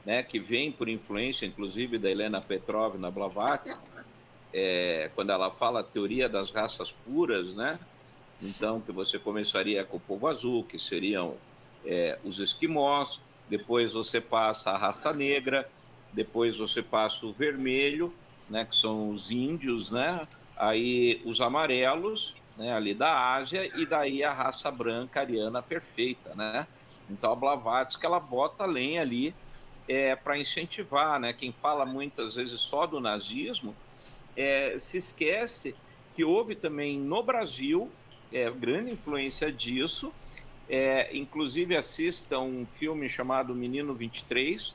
né, 0.05 0.21
que 0.21 0.39
vem 0.39 0.71
por 0.71 0.87
influência, 0.87 1.47
inclusive, 1.47 1.97
da 1.97 2.11
Helena 2.11 2.39
Petrovna 2.39 3.09
Blavatsky, 3.09 3.75
é, 4.53 5.09
quando 5.15 5.31
ela 5.31 5.49
fala 5.49 5.79
a 5.79 5.83
teoria 5.83 6.29
das 6.29 6.51
raças 6.51 6.91
puras, 6.91 7.55
né? 7.55 7.79
Então, 8.41 8.79
que 8.79 8.91
você 8.91 9.17
começaria 9.17 9.83
com 9.83 9.97
o 9.97 9.99
povo 9.99 10.27
azul, 10.27 10.63
que 10.63 10.77
seriam 10.77 11.35
é, 11.83 12.19
os 12.23 12.39
esquimós, 12.39 13.19
depois 13.49 13.93
você 13.93 14.21
passa 14.21 14.71
a 14.71 14.77
raça 14.77 15.11
negra, 15.11 15.67
depois 16.13 16.57
você 16.57 16.81
passa 16.81 17.25
o 17.25 17.33
vermelho, 17.33 18.13
né, 18.49 18.65
que 18.65 18.75
são 18.75 19.09
os 19.09 19.31
índios, 19.31 19.91
né? 19.91 20.21
Aí 20.55 21.21
os 21.25 21.41
amarelos, 21.41 22.33
né, 22.57 22.73
ali 22.73 22.93
da 22.93 23.33
Ásia, 23.33 23.69
e 23.75 23.85
daí 23.85 24.23
a 24.23 24.33
raça 24.33 24.71
branca 24.71 25.19
ariana 25.19 25.61
perfeita, 25.61 26.33
né? 26.35 26.67
Então 27.09 27.31
a 27.31 27.35
Blavatsky 27.35 28.05
ela 28.05 28.19
bota 28.19 28.65
lenha 28.65 29.01
ali 29.01 29.33
é, 29.87 30.15
para 30.15 30.37
incentivar, 30.37 31.19
né? 31.19 31.33
Quem 31.33 31.51
fala 31.51 31.85
muitas 31.85 32.35
vezes 32.35 32.59
só 32.61 32.85
do 32.85 32.99
nazismo 32.99 33.75
é, 34.35 34.77
se 34.77 34.97
esquece 34.97 35.75
que 36.15 36.23
houve 36.23 36.55
também 36.55 36.99
no 36.99 37.21
Brasil 37.21 37.91
é, 38.31 38.49
grande 38.49 38.91
influência 38.91 39.51
disso. 39.51 40.13
É, 40.67 41.15
inclusive 41.15 41.77
assista 41.77 42.39
um 42.39 42.65
filme 42.65 43.07
chamado 43.07 43.53
Menino 43.53 43.93
23, 43.93 44.73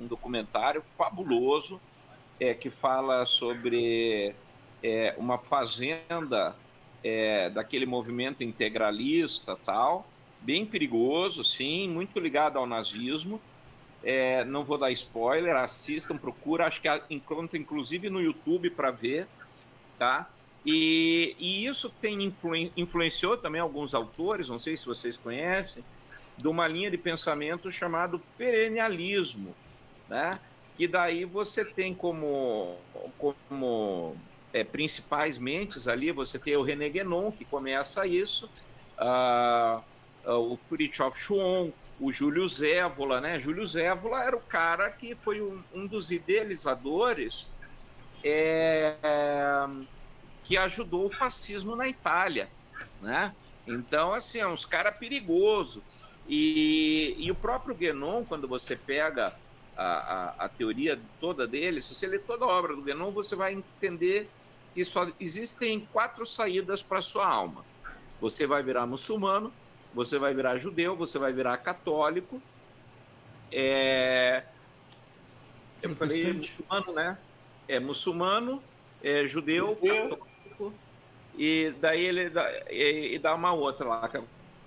um 0.00 0.06
documentário 0.06 0.82
fabuloso 0.96 1.78
é, 2.38 2.54
que 2.54 2.70
fala 2.70 3.24
sobre 3.26 4.34
é, 4.82 5.14
uma 5.16 5.38
fazenda 5.38 6.54
é, 7.02 7.50
daquele 7.50 7.86
movimento 7.86 8.42
integralista 8.42 9.56
tal, 9.64 10.08
bem 10.40 10.66
perigoso, 10.66 11.44
sim, 11.44 11.88
muito 11.88 12.18
ligado 12.18 12.58
ao 12.58 12.66
nazismo. 12.66 13.40
É, 14.02 14.44
não 14.44 14.62
vou 14.62 14.78
dar 14.78 14.92
spoiler, 14.92 15.56
assistam, 15.56 16.16
procura, 16.16 16.66
acho 16.66 16.80
que 16.80 16.88
encontra 17.10 17.58
inclusive 17.58 18.08
no 18.08 18.20
YouTube 18.20 18.70
para 18.70 18.90
ver, 18.90 19.26
tá? 19.98 20.30
E, 20.64 21.34
e 21.38 21.66
isso 21.66 21.88
tem 21.88 22.22
influen, 22.22 22.72
influenciou 22.76 23.36
também 23.36 23.60
alguns 23.60 23.94
autores, 23.94 24.48
não 24.48 24.58
sei 24.58 24.76
se 24.76 24.84
vocês 24.84 25.16
conhecem, 25.16 25.82
de 26.36 26.48
uma 26.48 26.68
linha 26.68 26.90
de 26.90 26.98
pensamento 26.98 27.70
chamado 27.72 28.20
perennialismo, 28.36 29.54
né? 30.08 30.38
Que 30.76 30.86
daí 30.86 31.24
você 31.24 31.64
tem 31.64 31.94
como, 31.94 32.76
como 33.16 34.16
é, 34.52 34.62
principais 34.62 35.38
mentes 35.38 35.88
ali, 35.88 36.12
você 36.12 36.38
tem 36.38 36.56
o 36.56 36.62
René 36.62 36.88
Guénon, 36.88 37.32
que 37.32 37.44
começa 37.44 38.06
isso, 38.06 38.50
uh, 38.98 39.82
o 40.24 40.56
Fritjof 40.56 41.18
Schuon, 41.18 41.72
o 41.98 42.12
Júlio 42.12 42.48
Zévola, 42.48 43.20
né? 43.20 43.38
Júlio 43.40 43.66
Zévola 43.66 44.22
era 44.22 44.36
o 44.36 44.40
cara 44.40 44.90
que 44.90 45.14
foi 45.14 45.40
um, 45.40 45.64
um 45.72 45.86
dos 45.86 46.10
idealizadores 46.10 47.46
é, 48.22 48.96
que 50.42 50.56
ajudou 50.56 51.06
o 51.06 51.10
fascismo 51.10 51.74
na 51.74 51.88
Itália, 51.88 52.50
né? 53.00 53.34
Então, 53.66 54.12
assim, 54.12 54.38
é 54.38 54.46
uns 54.46 54.64
cara 54.64 54.92
perigoso. 54.92 55.82
E, 56.26 57.14
e 57.18 57.30
o 57.30 57.36
próprio 57.36 57.74
Guénon, 57.74 58.24
quando 58.24 58.46
você 58.46 58.76
pega 58.76 59.34
a, 59.76 59.84
a, 59.84 60.44
a, 60.44 60.48
teoria 60.48 60.98
toda 61.20 61.46
dele, 61.46 61.82
se 61.82 61.94
você 61.94 62.06
ler 62.06 62.22
toda 62.22 62.44
a 62.44 62.48
obra 62.48 62.74
do 62.74 62.82
Guénon, 62.82 63.10
você 63.10 63.36
vai 63.36 63.52
entender 63.52 64.28
que 64.74 64.84
só 64.84 65.06
existem 65.20 65.86
quatro 65.92 66.24
saídas 66.26 66.82
para 66.82 67.02
sua 67.02 67.26
alma. 67.26 67.64
Você 68.20 68.46
vai 68.46 68.62
virar 68.62 68.86
muçulmano, 68.86 69.52
você 69.94 70.18
vai 70.18 70.34
virar 70.34 70.56
judeu, 70.58 70.96
você 70.96 71.18
vai 71.18 71.32
virar 71.32 71.56
católico. 71.58 72.40
É... 73.52 74.44
Eu 75.82 75.94
falei 75.94 76.32
muçulmano, 76.32 76.92
né? 76.92 77.18
É 77.68 77.78
muçulmano, 77.78 78.62
é 79.02 79.26
judeu, 79.26 79.76
católico, 79.76 80.72
e 81.36 81.74
daí 81.80 82.04
ele 82.04 82.30
dá, 82.30 82.50
e, 82.70 83.14
e 83.14 83.18
dá 83.18 83.34
uma 83.34 83.52
outra 83.52 83.86
lá, 83.86 84.08
que 84.08 84.22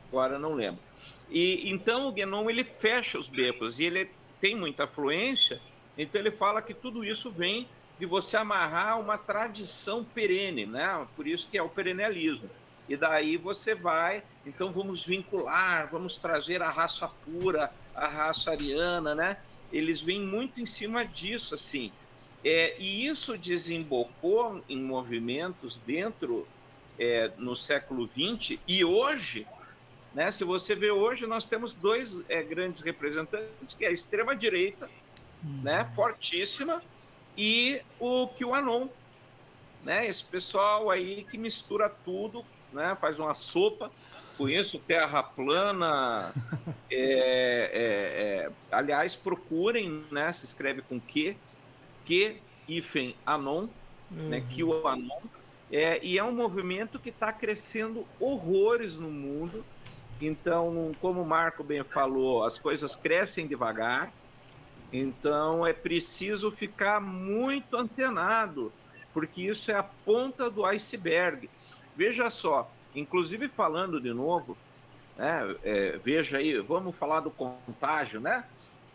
agora 0.08 0.38
não 0.38 0.54
lembro. 0.54 0.82
E 1.30 1.70
então 1.72 2.08
o 2.08 2.12
Guénon 2.12 2.50
ele 2.50 2.64
fecha 2.64 3.18
os 3.18 3.28
becos 3.28 3.80
e 3.80 3.86
ele 3.86 4.10
tem 4.40 4.56
muita 4.56 4.86
afluência, 4.86 5.60
então 5.98 6.20
ele 6.20 6.32
fala 6.32 6.62
que 6.62 6.74
tudo 6.74 7.04
isso 7.04 7.30
vem 7.30 7.68
de 8.00 8.06
você 8.06 8.38
amarrar 8.38 9.00
uma 9.00 9.18
tradição 9.18 10.04
perene, 10.04 10.66
né? 10.66 11.06
Por 11.16 11.28
isso 11.28 11.48
que 11.52 11.58
é 11.58 11.62
o 11.62 11.68
perennialismo. 11.68 12.50
E 12.88 12.96
daí 12.96 13.38
você 13.38 13.76
vai, 13.76 14.24
então 14.46 14.72
vamos 14.72 15.06
vincular, 15.06 15.90
vamos 15.92 16.16
trazer 16.16 16.62
a 16.62 16.70
raça 16.70 17.08
pura, 17.26 17.72
a 17.94 18.08
raça 18.08 18.52
ariana, 18.52 19.14
né? 19.14 19.38
Eles 19.72 20.02
vêm 20.02 20.22
muito 20.22 20.60
em 20.62 20.66
cima 20.66 21.06
disso, 21.06 21.54
assim. 21.54 21.92
É, 22.44 22.76
e 22.80 23.06
isso 23.06 23.38
desembocou 23.38 24.64
em 24.70 24.82
movimentos 24.82 25.78
dentro 25.86 26.48
é, 26.98 27.32
no 27.38 27.56
século 27.56 28.08
XX 28.08 28.58
e 28.68 28.84
hoje, 28.84 29.46
né? 30.14 30.32
Se 30.32 30.44
você 30.44 30.76
vê 30.76 30.92
hoje, 30.92 31.26
nós 31.28 31.46
temos 31.46 31.74
dois 31.74 32.16
é, 32.28 32.42
grandes 32.42 32.82
representantes, 32.82 33.76
que 33.78 33.86
é 33.86 33.90
a 33.90 33.92
extrema 33.92 34.36
direita, 34.36 34.90
uhum. 35.44 35.62
né? 35.64 35.90
Fortíssima 35.96 36.82
e 37.38 37.82
o 38.00 38.28
QAnon, 38.28 38.88
né? 39.84 40.08
Esse 40.08 40.24
pessoal 40.24 40.90
aí 40.90 41.26
que 41.30 41.38
mistura 41.38 41.90
tudo 41.90 42.46
né? 42.72 42.98
Faz 43.00 43.20
uma 43.20 43.34
sopa. 43.34 43.92
Conheço 44.38 44.80
terra 44.80 45.22
plana. 45.24 46.34
É, 46.92 46.96
é, 47.02 48.48
é, 48.48 48.52
aliás, 48.72 49.16
procurem, 49.16 50.04
né? 50.10 50.34
Se 50.34 50.44
escreve 50.44 50.82
com 50.82 51.00
que, 51.00 51.38
que 52.04 52.38
hífen 52.68 53.16
anon, 53.24 53.68
né, 54.10 54.24
uhum. 54.24 54.30
né? 54.30 54.46
Que 54.50 54.64
o 54.64 54.88
anon. 54.88 55.22
É, 55.72 56.04
e 56.04 56.18
é 56.18 56.24
um 56.24 56.32
movimento 56.32 56.98
que 56.98 57.10
está 57.10 57.32
crescendo 57.32 58.08
horrores 58.20 58.96
no 58.96 59.12
mundo. 59.12 59.64
Então, 60.22 60.92
como 61.00 61.22
o 61.22 61.26
Marco 61.26 61.64
bem 61.64 61.84
falou, 61.84 62.44
as 62.44 62.60
coisas 62.60 62.96
crescem 62.96 63.48
devagar. 63.48 64.12
Então, 64.92 65.66
é 65.66 65.72
preciso 65.72 66.52
ficar 66.52 67.00
muito 67.00 67.78
antenado, 67.78 68.72
porque 69.14 69.44
isso 69.44 69.72
é 69.72 69.76
a 69.76 69.84
ponta 69.84 70.50
do 70.50 70.66
iceberg. 70.66 71.50
Veja 71.96 72.30
só, 72.30 72.70
inclusive 72.96 73.48
falando 73.48 74.02
de 74.02 74.14
novo, 74.14 74.58
né, 75.18 75.56
é, 75.64 75.98
veja 76.04 76.38
aí, 76.38 76.58
vamos 76.60 76.96
falar 76.96 77.20
do 77.20 77.30
contágio, 77.30 78.20
né? 78.20 78.46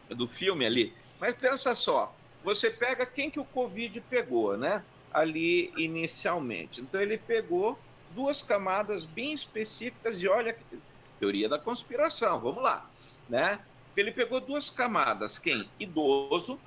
Do 0.08 0.26
filme 0.26 0.66
ali. 0.66 0.92
Mas 1.20 1.36
pensa 1.36 1.74
só, 1.74 2.14
você 2.42 2.70
pega 2.70 3.06
quem 3.06 3.30
que 3.30 3.40
o 3.40 3.44
Covid 3.44 4.00
pegou, 4.02 4.56
né? 4.56 4.82
Ali 5.12 5.72
inicialmente. 5.76 6.80
Então 6.80 7.00
ele 7.00 7.16
pegou 7.16 7.78
duas 8.14 8.42
camadas 8.42 9.04
bem 9.04 9.32
específicas 9.32 10.22
e 10.22 10.28
olha 10.28 10.56
teoria 11.24 11.48
da 11.48 11.58
conspiração, 11.58 12.38
vamos 12.38 12.62
lá, 12.62 12.88
né? 13.28 13.60
Ele 13.96 14.12
pegou 14.12 14.40
duas 14.40 14.70
camadas, 14.70 15.38
quem? 15.38 15.68
Idoso 15.78 16.58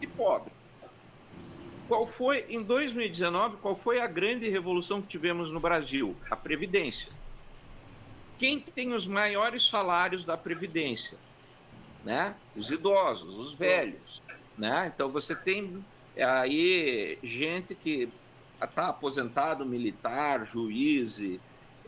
e 0.00 0.06
pobre 0.06 0.52
qual 1.88 2.06
foi, 2.06 2.44
em 2.50 2.62
2019, 2.62 3.56
qual 3.56 3.74
foi 3.74 3.98
a 3.98 4.06
grande 4.06 4.48
revolução 4.48 5.00
que 5.00 5.08
tivemos 5.08 5.50
no 5.50 5.58
Brasil? 5.58 6.14
A 6.30 6.36
Previdência. 6.36 7.10
Quem 8.38 8.60
tem 8.60 8.92
os 8.92 9.06
maiores 9.06 9.66
salários 9.66 10.22
da 10.22 10.36
Previdência? 10.36 11.16
Né? 12.04 12.36
Os 12.54 12.70
idosos, 12.70 13.34
os 13.34 13.54
velhos. 13.54 14.22
Né? 14.56 14.92
Então 14.94 15.08
você 15.08 15.34
tem 15.34 15.82
aí 16.16 17.18
gente 17.22 17.74
que 17.74 18.10
está 18.62 18.88
aposentado 18.88 19.64
militar, 19.64 20.44
juiz, 20.46 21.18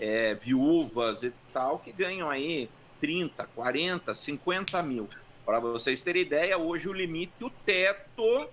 é, 0.00 0.34
viúvas 0.34 1.22
e 1.22 1.32
tal, 1.52 1.78
que 1.78 1.92
ganham 1.92 2.30
aí 2.30 2.70
30, 3.00 3.44
40, 3.54 4.14
50 4.14 4.82
mil. 4.82 5.08
Para 5.44 5.60
vocês 5.60 6.02
terem 6.02 6.22
ideia, 6.22 6.56
hoje 6.56 6.88
o 6.88 6.92
limite, 6.92 7.44
o 7.44 7.50
teto 7.50 8.48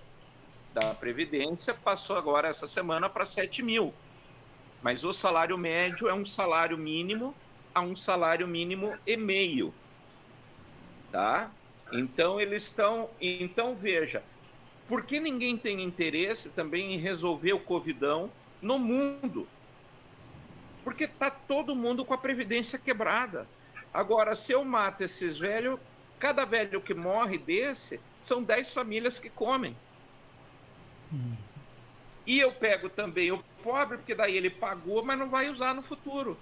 da 0.74 0.94
Previdência 0.94 1.74
passou 1.74 2.18
agora 2.18 2.50
essa 2.50 2.68
semana 2.68 3.10
para 3.10 3.26
7 3.26 3.64
mil. 3.64 3.94
Mas 4.82 5.04
o 5.04 5.14
salário 5.14 5.58
médio 5.58 6.08
é 6.08 6.14
um 6.14 6.26
salário 6.26 6.78
mínimo 6.78 7.34
a 7.74 7.82
um 7.82 7.96
salário 7.96 8.48
mínimo 8.48 8.96
e 9.06 9.16
meio. 9.16 9.74
Tá? 11.12 11.50
Então 11.92 12.40
eles 12.40 12.64
estão. 12.64 13.10
Então 13.20 13.76
veja, 13.76 14.22
por 14.88 15.04
que 15.04 15.20
ninguém 15.20 15.58
tem 15.58 15.82
interesse 15.82 16.50
também 16.50 16.94
em 16.94 16.98
resolver 16.98 17.54
o 17.54 17.60
Covidão 17.60 18.30
no 18.62 18.78
mundo? 18.78 19.48
Porque 20.88 21.04
está 21.04 21.30
todo 21.30 21.76
mundo 21.76 22.06
com 22.06 22.14
a 22.14 22.18
previdência 22.18 22.80
quebrada. 22.80 23.46
Agora, 23.94 24.38
se 24.38 24.54
eu 24.54 24.64
mato 24.64 25.04
esses 25.04 25.38
velhos, 25.38 25.78
cada 26.18 26.46
velho 26.46 26.80
que 26.80 26.94
morre 26.94 27.38
desse, 27.38 28.00
são 28.22 28.42
10 28.42 28.74
famílias 28.74 29.20
que 29.20 29.30
comem. 29.30 29.76
Hum. 31.12 31.36
E 32.26 32.40
eu 32.40 32.54
pego 32.54 32.88
também 32.88 33.34
o 33.34 33.44
pobre, 33.62 33.98
porque 33.98 34.16
daí 34.16 34.38
ele 34.38 34.50
pagou, 34.50 35.04
mas 35.04 35.20
não 35.20 35.28
vai 35.28 35.50
usar 35.50 35.74
no 35.74 35.82
futuro. 35.82 36.38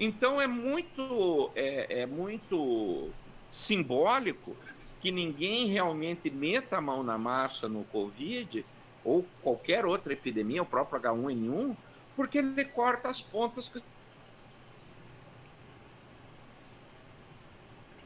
Então 0.00 0.42
é 0.42 0.48
muito, 0.48 1.52
é, 1.54 2.00
é 2.00 2.06
muito 2.06 3.10
simbólico 3.52 4.56
que 5.00 5.12
ninguém 5.12 5.68
realmente 5.68 6.28
meta 6.30 6.78
a 6.78 6.80
mão 6.80 7.04
na 7.04 7.16
massa 7.16 7.68
no 7.68 7.84
Covid 7.84 8.66
ou 9.04 9.24
qualquer 9.40 9.86
outra 9.86 10.14
epidemia, 10.14 10.64
o 10.64 10.66
próprio 10.66 11.00
H1N1, 11.00 11.76
porque 12.16 12.38
ele 12.38 12.64
corta 12.64 13.08
as 13.08 13.20
pontas 13.20 13.68
que 13.68 13.80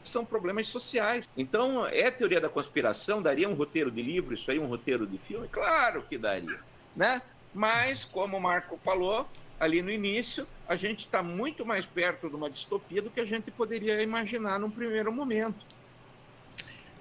são 0.05 0.25
problemas 0.25 0.69
sociais. 0.69 1.29
Então, 1.37 1.87
é 1.87 2.11
teoria 2.11 2.41
da 2.41 2.49
conspiração? 2.49 3.23
Daria 3.23 3.49
um 3.49 3.55
roteiro 3.55 3.91
de 3.91 4.03
livro, 4.03 4.35
isso 4.35 4.51
aí, 4.51 4.59
um 4.59 4.67
roteiro 4.67 5.07
de 5.07 5.17
filme? 5.17 5.47
Claro 5.49 6.03
que 6.03 6.19
daria, 6.19 6.59
né? 6.95 7.23
Mas, 7.55 8.05
como 8.05 8.37
o 8.37 8.41
Marco 8.41 8.77
falou 8.79 9.27
ali 9.59 9.83
no 9.83 9.91
início, 9.91 10.47
a 10.69 10.75
gente 10.75 11.01
está 11.01 11.23
muito 11.23 11.65
mais 11.65 11.87
perto 11.87 12.29
de 12.29 12.35
uma 12.35 12.51
distopia 12.51 13.01
do 13.01 13.11
que 13.11 13.21
a 13.21 13.25
gente 13.25 13.51
poderia 13.51 14.03
imaginar 14.03 14.59
num 14.59 14.71
primeiro 14.71 15.13
momento. 15.13 15.65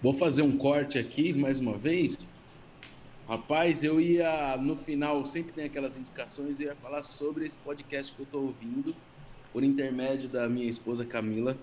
Vou 0.01 0.14
fazer 0.14 0.43
um 0.43 0.57
corte 0.57 0.97
aqui 0.97 1.34
mais 1.34 1.60
uma 1.60 1.78
vez. 1.78 2.39
Rapaz, 3.30 3.84
eu 3.84 4.02
ia 4.02 4.58
no 4.58 4.76
final, 4.76 5.24
sempre 5.24 5.52
tem 5.52 5.66
aquelas 5.66 5.96
indicações, 5.96 6.60
eu 6.60 6.70
ia 6.70 6.76
falar 6.76 7.04
sobre 7.04 7.46
esse 7.46 7.58
podcast 7.58 8.12
que 8.12 8.22
eu 8.22 8.24
estou 8.24 8.42
ouvindo, 8.42 8.96
por 9.54 9.64
intermédio 9.64 10.28
da 10.28 10.50
minha 10.50 10.68
esposa 10.68 11.06
Camila 11.06 11.56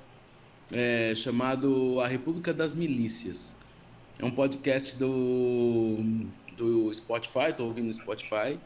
é, 0.71 1.13
chamado 1.17 2.01
A 2.01 2.07
República 2.07 2.55
das 2.55 2.73
Milícias. 2.73 3.57
É 4.17 4.25
um 4.25 4.31
podcast 4.31 4.97
do, 4.97 5.97
do 6.57 6.95
Spotify, 6.95 7.51
estou 7.51 7.67
ouvindo 7.67 7.87
no 7.87 7.95
Spotify. 7.95 8.61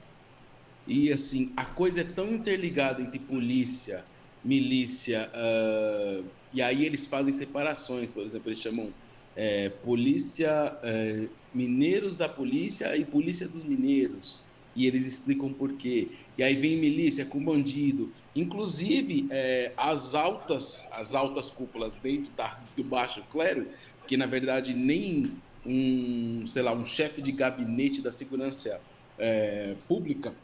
E 0.87 1.11
assim, 1.11 1.55
a 1.57 1.65
coisa 1.65 2.03
é 2.03 2.05
tão 2.05 2.31
interligada 2.35 3.01
entre 3.01 3.19
polícia, 3.19 4.05
milícia, 4.45 5.31
uh, 5.35 6.23
e 6.53 6.61
aí 6.61 6.85
eles 6.85 7.07
fazem 7.07 7.33
separações, 7.33 8.11
por 8.11 8.23
exemplo, 8.23 8.49
eles 8.49 8.61
chamam 8.61 8.93
é, 9.41 9.71
polícia, 9.71 10.79
é, 10.83 11.27
mineiros 11.55 12.19
da 12.19 12.29
polícia 12.29 12.95
e 12.95 13.07
polícia 13.07 13.49
dos 13.49 13.65
mineiros 13.65 14.45
e 14.77 14.87
eles 14.87 15.07
explicam 15.07 15.51
por 15.51 15.73
quê. 15.73 16.09
E 16.37 16.43
aí 16.43 16.55
vem 16.55 16.77
milícia 16.77 17.25
com 17.25 17.43
bandido. 17.43 18.13
Inclusive, 18.37 19.27
é, 19.31 19.73
as 19.79 20.15
altas 20.15 20.89
as 20.93 21.15
altas 21.15 21.49
cúpulas 21.51 21.97
dentro 21.97 22.31
da, 22.37 22.61
do 22.77 22.85
baixo 22.85 23.23
clero, 23.33 23.67
que 24.07 24.15
na 24.15 24.27
verdade 24.27 24.75
nem 24.75 25.33
um, 25.65 26.45
sei 26.47 26.63
lá, 26.63 26.75
um 26.75 26.85
chefe 26.85 27.23
de 27.23 27.33
gabinete 27.33 28.03
da 28.03 28.13
segurança 28.13 28.79
é, 29.19 29.75
pública 29.89 30.35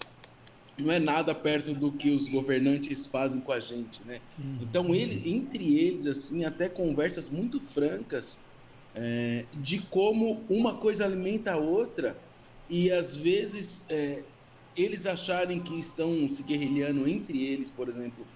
não 0.79 0.91
é 0.93 0.99
nada 0.99 1.35
perto 1.35 1.73
do 1.75 1.93
que 1.93 2.11
os 2.11 2.29
governantes 2.29 3.07
fazem 3.07 3.41
com 3.41 3.53
a 3.53 3.61
gente, 3.61 4.01
né? 4.05 4.21
Uhum. 4.39 4.59
Então, 4.61 4.95
ele, 4.95 5.35
entre 5.35 5.75
eles, 5.79 6.07
assim, 6.07 6.45
até 6.45 6.69
conversas 6.69 7.31
muito 7.31 7.59
francas 7.59 8.45
é, 8.97 9.45
de 9.55 9.79
como 9.79 10.43
uma 10.49 10.75
coisa 10.75 11.05
alimenta 11.05 11.53
a 11.53 11.57
outra 11.57 12.17
e 12.69 12.91
às 12.91 13.15
vezes 13.15 13.85
é, 13.91 14.23
eles 14.75 15.07
acharem 15.07 15.61
que 15.61 15.79
estão 15.79 16.29
se 16.33 16.43
guerrilhando 16.43 17.07
entre 17.07 17.45
eles, 17.45 17.69
por 17.69 17.89
exemplo, 17.89 18.27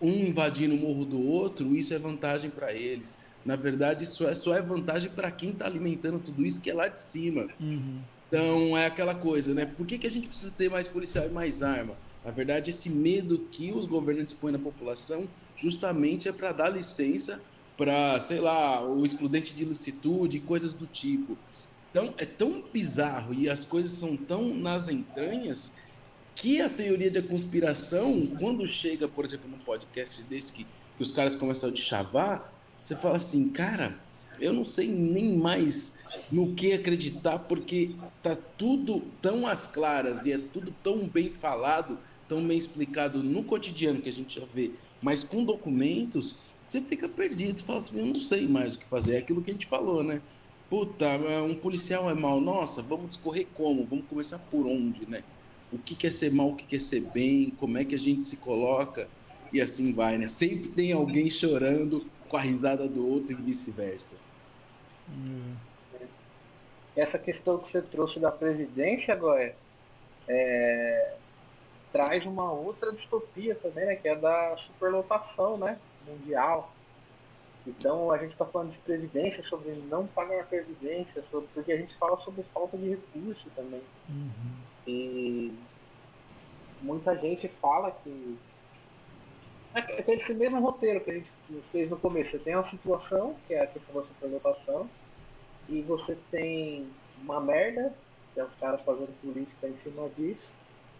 um 0.00 0.12
invadindo 0.12 0.74
o 0.74 0.78
morro 0.78 1.04
do 1.04 1.20
outro, 1.20 1.74
isso 1.76 1.92
é 1.92 1.98
vantagem 1.98 2.50
para 2.50 2.72
eles. 2.72 3.18
Na 3.44 3.56
verdade, 3.56 4.04
isso 4.04 4.26
é, 4.26 4.34
só 4.34 4.54
é 4.54 4.62
vantagem 4.62 5.10
para 5.10 5.30
quem 5.30 5.50
está 5.50 5.66
alimentando 5.66 6.18
tudo 6.18 6.46
isso 6.46 6.62
que 6.62 6.70
é 6.70 6.74
lá 6.74 6.88
de 6.88 7.00
cima. 7.00 7.48
Uhum. 7.60 7.98
Então 8.28 8.76
é 8.76 8.86
aquela 8.86 9.14
coisa, 9.14 9.52
né? 9.52 9.66
Por 9.66 9.86
que, 9.86 9.98
que 9.98 10.06
a 10.06 10.10
gente 10.10 10.28
precisa 10.28 10.50
ter 10.50 10.70
mais 10.70 10.88
policial 10.88 11.26
e 11.26 11.30
mais 11.30 11.62
arma? 11.62 11.94
Na 12.24 12.30
verdade, 12.30 12.70
esse 12.70 12.88
medo 12.88 13.46
que 13.50 13.70
os 13.70 13.84
governantes 13.84 14.32
põem 14.32 14.52
na 14.52 14.58
população 14.58 15.28
justamente 15.56 16.28
é 16.28 16.32
para 16.32 16.52
dar 16.52 16.68
licença 16.70 17.40
para, 17.76 18.18
sei 18.20 18.40
lá, 18.40 18.86
o 18.86 19.04
excludente 19.04 19.54
de 19.54 19.62
ilicitude 19.62 20.36
e 20.36 20.40
coisas 20.40 20.74
do 20.74 20.86
tipo. 20.86 21.36
Então, 21.90 22.14
é 22.18 22.24
tão 22.24 22.62
bizarro 22.72 23.32
e 23.34 23.48
as 23.48 23.64
coisas 23.64 23.92
são 23.92 24.16
tão 24.16 24.54
nas 24.54 24.88
entranhas 24.88 25.76
que 26.34 26.60
a 26.60 26.68
teoria 26.68 27.10
da 27.10 27.22
conspiração, 27.22 28.26
quando 28.38 28.66
chega, 28.66 29.06
por 29.06 29.24
exemplo, 29.24 29.48
num 29.48 29.58
podcast 29.58 30.22
desse 30.24 30.52
que, 30.52 30.64
que 30.64 31.02
os 31.02 31.12
caras 31.12 31.36
começam 31.36 31.68
a 31.70 31.72
te 31.72 31.80
chavar, 31.80 32.52
você 32.80 32.96
fala 32.96 33.16
assim, 33.16 33.48
cara, 33.50 33.98
eu 34.40 34.52
não 34.52 34.64
sei 34.64 34.88
nem 34.88 35.36
mais 35.38 35.98
no 36.30 36.54
que 36.54 36.72
acreditar, 36.72 37.38
porque 37.40 37.92
tá 38.22 38.36
tudo 38.58 39.02
tão 39.22 39.46
às 39.46 39.68
claras 39.68 40.26
e 40.26 40.32
é 40.32 40.38
tudo 40.38 40.74
tão 40.82 41.06
bem 41.06 41.30
falado, 41.30 41.98
tão 42.28 42.44
bem 42.46 42.58
explicado 42.58 43.22
no 43.22 43.44
cotidiano 43.44 44.02
que 44.02 44.08
a 44.08 44.12
gente 44.12 44.40
já 44.40 44.46
vê, 44.52 44.72
mas 45.00 45.22
com 45.22 45.44
documentos, 45.44 46.38
você 46.66 46.80
fica 46.80 47.08
perdido, 47.08 47.58
você 47.58 47.64
fala 47.64 47.78
assim, 47.78 47.98
eu 47.98 48.06
não 48.06 48.20
sei 48.20 48.48
mais 48.48 48.74
o 48.74 48.78
que 48.78 48.84
fazer, 48.84 49.16
é 49.16 49.18
aquilo 49.18 49.42
que 49.42 49.50
a 49.50 49.54
gente 49.54 49.66
falou, 49.66 50.02
né? 50.02 50.20
Puta, 50.68 51.04
é, 51.04 51.40
um 51.40 51.54
policial 51.54 52.10
é 52.10 52.14
mal. 52.14 52.40
Nossa, 52.40 52.82
vamos 52.82 53.10
discorrer 53.10 53.46
como? 53.54 53.84
Vamos 53.84 54.06
começar 54.06 54.38
por 54.50 54.66
onde, 54.66 55.08
né? 55.08 55.22
O 55.72 55.78
que 55.78 55.94
quer 55.94 56.10
ser 56.10 56.32
mal, 56.32 56.50
o 56.50 56.56
que 56.56 56.66
quer 56.66 56.80
ser 56.80 57.00
bem, 57.12 57.50
como 57.58 57.78
é 57.78 57.84
que 57.84 57.94
a 57.94 57.98
gente 57.98 58.24
se 58.24 58.38
coloca 58.38 59.08
e 59.52 59.60
assim 59.60 59.92
vai, 59.92 60.18
né? 60.18 60.26
Sempre 60.26 60.68
tem 60.68 60.92
alguém 60.92 61.28
chorando 61.30 62.06
com 62.28 62.36
a 62.36 62.40
risada 62.40 62.88
do 62.88 63.06
outro 63.06 63.32
e 63.32 63.34
vice-versa. 63.34 64.16
Hum. 65.08 65.54
Essa 66.96 67.18
questão 67.18 67.58
que 67.58 67.70
você 67.70 67.82
trouxe 67.82 68.18
da 68.18 68.30
presidência 68.30 69.12
agora 69.12 69.54
é, 70.26 71.14
traz 71.92 72.24
uma 72.24 72.50
outra 72.50 72.92
distopia 72.92 73.54
também, 73.56 73.86
né? 73.86 73.96
Que 73.96 74.08
é 74.08 74.16
da 74.16 74.56
superlotação, 74.66 75.58
né? 75.58 75.78
Mundial 76.06 76.72
então 77.66 78.10
a 78.10 78.18
gente 78.18 78.32
está 78.32 78.44
falando 78.44 78.72
de 78.72 78.78
previdência, 78.78 79.42
sobre 79.44 79.72
não 79.88 80.06
pagar 80.06 80.40
a 80.40 80.44
previdência, 80.44 81.24
sobre, 81.30 81.48
porque 81.54 81.72
a 81.72 81.76
gente 81.76 81.94
fala 81.96 82.18
sobre 82.20 82.42
falta 82.52 82.76
de 82.76 82.90
recurso 82.90 83.48
também. 83.56 83.82
Uhum. 84.08 84.54
E 84.86 85.54
muita 86.82 87.16
gente 87.16 87.48
fala 87.60 87.90
que. 88.02 88.38
É, 89.74 89.80
é 89.80 90.14
esse 90.14 90.34
mesmo 90.34 90.60
roteiro 90.60 91.00
que 91.00 91.10
a 91.10 91.14
gente 91.14 91.30
fez 91.72 91.88
no 91.88 91.96
começo. 91.96 92.30
Você 92.32 92.38
tem 92.38 92.54
uma 92.54 92.68
situação, 92.70 93.34
que 93.46 93.54
é 93.54 93.62
a 93.62 93.66
questão 93.66 93.94
da 93.94 94.06
superlotação, 94.08 94.88
e 95.68 95.80
você 95.82 96.16
tem 96.30 96.88
uma 97.22 97.40
merda, 97.40 97.94
que 98.34 98.40
é 98.40 98.44
os 98.44 98.54
caras 98.56 98.80
fazendo 98.82 99.18
política 99.22 99.68
em 99.68 99.76
cima 99.82 100.08
disso. 100.10 100.46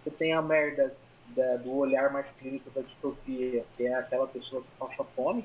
Você 0.02 0.10
tem 0.10 0.32
a 0.32 0.40
merda 0.40 0.96
da, 1.28 1.56
do 1.56 1.74
olhar 1.76 2.12
mais 2.12 2.26
clínico 2.38 2.70
da 2.70 2.82
distopia, 2.82 3.64
que 3.76 3.86
é 3.86 3.94
aquela 3.94 4.26
pessoa 4.26 4.62
que 4.62 4.68
passa 4.78 5.04
fome 5.16 5.44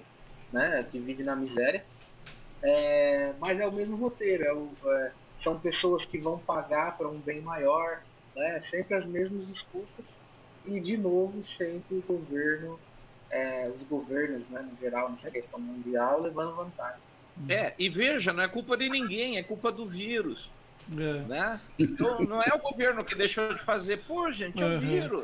né, 0.52 0.86
que 0.92 1.00
vive 1.00 1.24
na 1.24 1.36
miséria. 1.36 1.84
É, 2.62 3.34
mas 3.40 3.60
é 3.60 3.66
o 3.66 3.72
mesmo 3.72 3.96
roteiro, 3.96 4.44
é 4.44 4.54
o, 4.54 4.70
é, 4.86 5.12
são 5.44 5.58
pessoas 5.60 6.04
que 6.06 6.18
vão 6.18 6.38
pagar 6.40 6.98
para 6.98 7.08
um 7.08 7.20
bem 7.20 7.42
maior, 7.42 8.02
né, 8.36 8.62
sempre 8.70 8.96
as 8.96 9.06
mesmas 9.06 9.48
desculpas, 9.48 10.06
e 10.66 10.80
de 10.80 10.98
novo 10.98 11.42
sempre 11.58 11.98
o 11.98 12.02
governo, 12.02 12.78
é, 13.32 13.72
os 13.74 13.88
governos, 13.88 14.48
né, 14.50 14.62
no 14.62 14.78
geral, 14.78 15.10
na 15.24 15.32
questão 15.32 15.60
mundial, 15.60 16.22
levando 16.22 16.56
vantagem. 16.56 17.00
É, 17.48 17.74
e 17.80 17.88
veja, 17.88 18.34
não 18.34 18.44
é 18.44 18.50
culpa 18.50 18.76
de 18.76 18.90
ninguém, 18.90 19.38
é 19.38 19.44
culpa 19.44 19.72
do 19.72 19.86
vírus. 19.88 20.52
É. 20.92 21.14
Né? 21.28 21.62
Então, 21.78 22.20
não 22.26 22.42
é 22.42 22.52
o 22.54 22.60
governo 22.60 23.06
que 23.06 23.16
deixou 23.16 23.54
de 23.54 23.62
fazer, 23.62 23.98
pô, 24.06 24.30
gente, 24.32 24.62
é 24.62 24.66
o 24.66 24.80
vírus. 24.80 25.22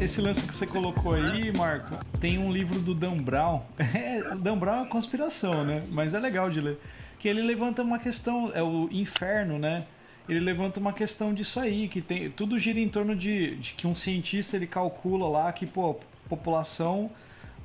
Esse 0.00 0.20
lance 0.20 0.46
que 0.46 0.54
você 0.54 0.66
colocou 0.66 1.14
aí, 1.14 1.52
Marco, 1.56 1.96
tem 2.20 2.38
um 2.38 2.52
livro 2.52 2.80
do 2.80 2.94
Dan 2.94 3.18
Brown. 3.18 3.62
É, 3.94 4.34
Dan 4.36 4.58
Brown 4.58 4.74
é 4.74 4.78
uma 4.78 4.86
conspiração, 4.86 5.64
né? 5.64 5.84
Mas 5.90 6.14
é 6.14 6.18
legal 6.18 6.50
de 6.50 6.60
ler. 6.60 6.78
Que 7.18 7.28
ele 7.28 7.42
levanta 7.42 7.82
uma 7.82 7.98
questão, 7.98 8.50
é 8.54 8.62
o 8.62 8.88
inferno, 8.90 9.58
né? 9.58 9.84
Ele 10.28 10.40
levanta 10.40 10.80
uma 10.80 10.92
questão 10.92 11.32
disso 11.32 11.60
aí, 11.60 11.88
que 11.88 12.00
tem 12.00 12.30
tudo 12.30 12.58
gira 12.58 12.80
em 12.80 12.88
torno 12.88 13.14
de, 13.14 13.56
de 13.56 13.72
que 13.74 13.86
um 13.86 13.94
cientista 13.94 14.56
ele 14.56 14.66
calcula 14.66 15.28
lá 15.28 15.52
que, 15.52 15.66
pô, 15.66 15.98
população 16.28 17.10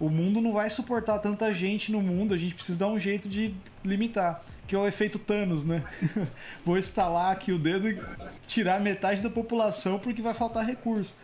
o 0.01 0.09
mundo 0.09 0.41
não 0.41 0.51
vai 0.51 0.67
suportar 0.67 1.19
tanta 1.19 1.53
gente 1.53 1.91
no 1.91 2.01
mundo, 2.01 2.33
a 2.33 2.37
gente 2.37 2.55
precisa 2.55 2.79
dar 2.79 2.87
um 2.87 2.97
jeito 2.97 3.29
de 3.29 3.53
limitar. 3.85 4.43
Que 4.65 4.75
é 4.75 4.79
o 4.79 4.87
efeito 4.87 5.19
Thanos, 5.19 5.63
né? 5.63 5.83
Vou 6.65 6.75
instalar 6.75 7.31
aqui 7.31 7.51
o 7.51 7.59
dedo 7.59 7.87
e 7.87 8.01
tirar 8.47 8.79
metade 8.79 9.21
da 9.21 9.29
população 9.29 9.99
porque 9.99 10.21
vai 10.21 10.33
faltar 10.33 10.65
recurso. 10.65 11.15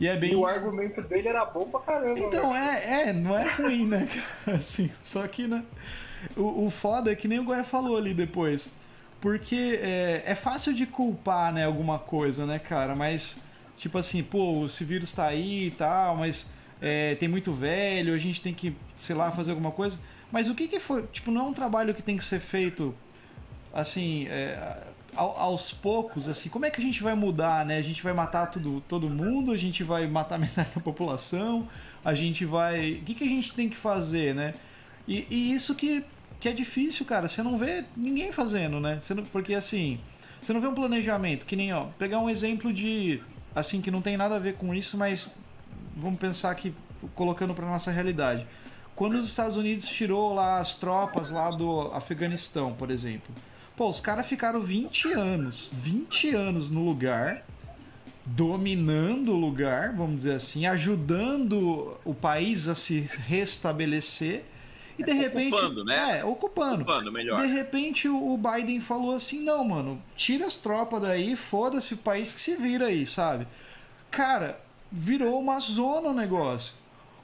E 0.00 0.08
é 0.08 0.16
bem. 0.16 0.32
E 0.32 0.34
o 0.34 0.48
isso. 0.48 0.58
argumento 0.58 1.02
dele 1.02 1.28
era 1.28 1.44
bom 1.44 1.68
pra 1.68 1.80
caramba. 1.80 2.18
Então, 2.18 2.52
né? 2.52 2.82
é, 2.84 3.08
é, 3.08 3.12
não 3.12 3.38
é 3.38 3.48
ruim, 3.50 3.86
né? 3.86 4.08
Assim, 4.48 4.90
só 5.02 5.26
que, 5.28 5.46
né? 5.46 5.62
O, 6.36 6.66
o 6.66 6.70
foda 6.70 7.12
é 7.12 7.14
que 7.14 7.28
nem 7.28 7.38
o 7.38 7.44
Goya 7.44 7.62
falou 7.62 7.96
ali 7.96 8.14
depois. 8.14 8.72
Porque 9.20 9.78
é, 9.82 10.22
é 10.24 10.34
fácil 10.34 10.72
de 10.72 10.86
culpar, 10.86 11.52
né, 11.52 11.66
alguma 11.66 11.98
coisa, 11.98 12.46
né, 12.46 12.58
cara? 12.58 12.96
Mas, 12.96 13.42
tipo 13.76 13.98
assim, 13.98 14.22
pô, 14.22 14.64
esse 14.64 14.82
vírus 14.82 15.12
tá 15.12 15.26
aí 15.26 15.66
e 15.66 15.70
tal, 15.72 16.16
mas 16.16 16.50
é, 16.80 17.14
tem 17.16 17.28
muito 17.28 17.52
velho, 17.52 18.14
a 18.14 18.18
gente 18.18 18.40
tem 18.40 18.54
que, 18.54 18.74
sei 18.96 19.14
lá, 19.14 19.30
fazer 19.30 19.50
alguma 19.50 19.70
coisa. 19.70 20.00
Mas 20.32 20.48
o 20.48 20.54
que 20.54 20.66
que 20.66 20.80
foi? 20.80 21.02
Tipo, 21.08 21.30
não 21.30 21.42
é 21.42 21.48
um 21.48 21.52
trabalho 21.52 21.94
que 21.94 22.02
tem 22.02 22.16
que 22.16 22.24
ser 22.24 22.40
feito, 22.40 22.94
assim, 23.74 24.26
é, 24.28 24.84
ao- 25.20 25.36
aos 25.38 25.70
poucos, 25.70 26.28
assim, 26.28 26.48
como 26.48 26.64
é 26.64 26.70
que 26.70 26.80
a 26.80 26.84
gente 26.84 27.02
vai 27.02 27.14
mudar, 27.14 27.66
né? 27.66 27.76
A 27.76 27.82
gente 27.82 28.02
vai 28.02 28.12
matar 28.14 28.46
tudo, 28.46 28.80
todo 28.88 29.08
mundo, 29.10 29.52
a 29.52 29.56
gente 29.56 29.84
vai 29.84 30.06
matar 30.06 30.38
metade 30.40 30.70
da 30.74 30.80
população, 30.80 31.68
a 32.04 32.14
gente 32.14 32.44
vai. 32.46 32.92
O 32.92 33.02
que, 33.02 33.14
que 33.14 33.24
a 33.24 33.28
gente 33.28 33.52
tem 33.52 33.68
que 33.68 33.76
fazer, 33.76 34.34
né? 34.34 34.54
E, 35.06 35.26
e 35.30 35.52
isso 35.54 35.74
que, 35.74 36.02
que 36.40 36.48
é 36.48 36.52
difícil, 36.52 37.04
cara. 37.04 37.28
Você 37.28 37.42
não 37.42 37.58
vê 37.58 37.84
ninguém 37.96 38.32
fazendo, 38.32 38.80
né? 38.80 38.98
Não- 39.14 39.24
porque 39.24 39.52
assim, 39.54 40.00
você 40.40 40.52
não 40.54 40.60
vê 40.60 40.68
um 40.68 40.74
planejamento, 40.74 41.44
que 41.44 41.54
nem, 41.54 41.70
ó, 41.72 41.84
pegar 41.98 42.18
um 42.20 42.30
exemplo 42.30 42.72
de. 42.72 43.20
Assim, 43.54 43.80
que 43.82 43.90
não 43.90 44.00
tem 44.00 44.16
nada 44.16 44.36
a 44.36 44.38
ver 44.38 44.54
com 44.54 44.72
isso, 44.74 44.96
mas 44.96 45.34
vamos 45.96 46.18
pensar 46.18 46.50
aqui, 46.50 46.72
colocando 47.14 47.52
pra 47.52 47.66
nossa 47.66 47.90
realidade. 47.90 48.46
Quando 48.94 49.14
os 49.14 49.26
Estados 49.26 49.56
Unidos 49.56 49.86
tirou 49.88 50.32
lá 50.32 50.60
as 50.60 50.74
tropas 50.76 51.30
lá 51.30 51.50
do 51.50 51.90
Afeganistão, 51.92 52.72
por 52.72 52.90
exemplo. 52.90 53.34
Pô, 53.80 53.88
os 53.88 53.98
caras 53.98 54.26
ficaram 54.26 54.60
20 54.60 55.14
anos, 55.14 55.70
20 55.72 56.34
anos 56.34 56.68
no 56.68 56.84
lugar, 56.84 57.46
dominando 58.26 59.32
o 59.32 59.36
lugar, 59.38 59.94
vamos 59.94 60.16
dizer 60.16 60.34
assim, 60.34 60.66
ajudando 60.66 61.98
o 62.04 62.12
país 62.12 62.68
a 62.68 62.74
se 62.74 63.08
restabelecer. 63.26 64.44
E 64.98 65.02
de 65.02 65.12
repente. 65.12 65.54
Ocupando, 65.54 65.82
né? 65.82 66.18
É, 66.18 66.24
ocupando. 66.26 66.82
Ocupando, 66.82 67.10
melhor. 67.10 67.40
De 67.40 67.46
repente 67.46 68.06
o 68.06 68.34
o 68.34 68.36
Biden 68.36 68.80
falou 68.80 69.14
assim: 69.14 69.40
não, 69.40 69.64
mano, 69.64 70.02
tira 70.14 70.44
as 70.44 70.58
tropas 70.58 71.00
daí, 71.00 71.34
foda-se 71.34 71.94
o 71.94 71.96
país 71.96 72.34
que 72.34 72.40
se 72.42 72.56
vira 72.56 72.88
aí, 72.88 73.06
sabe? 73.06 73.48
Cara, 74.10 74.60
virou 74.92 75.40
uma 75.40 75.58
zona 75.58 76.10
o 76.10 76.14
negócio. 76.14 76.74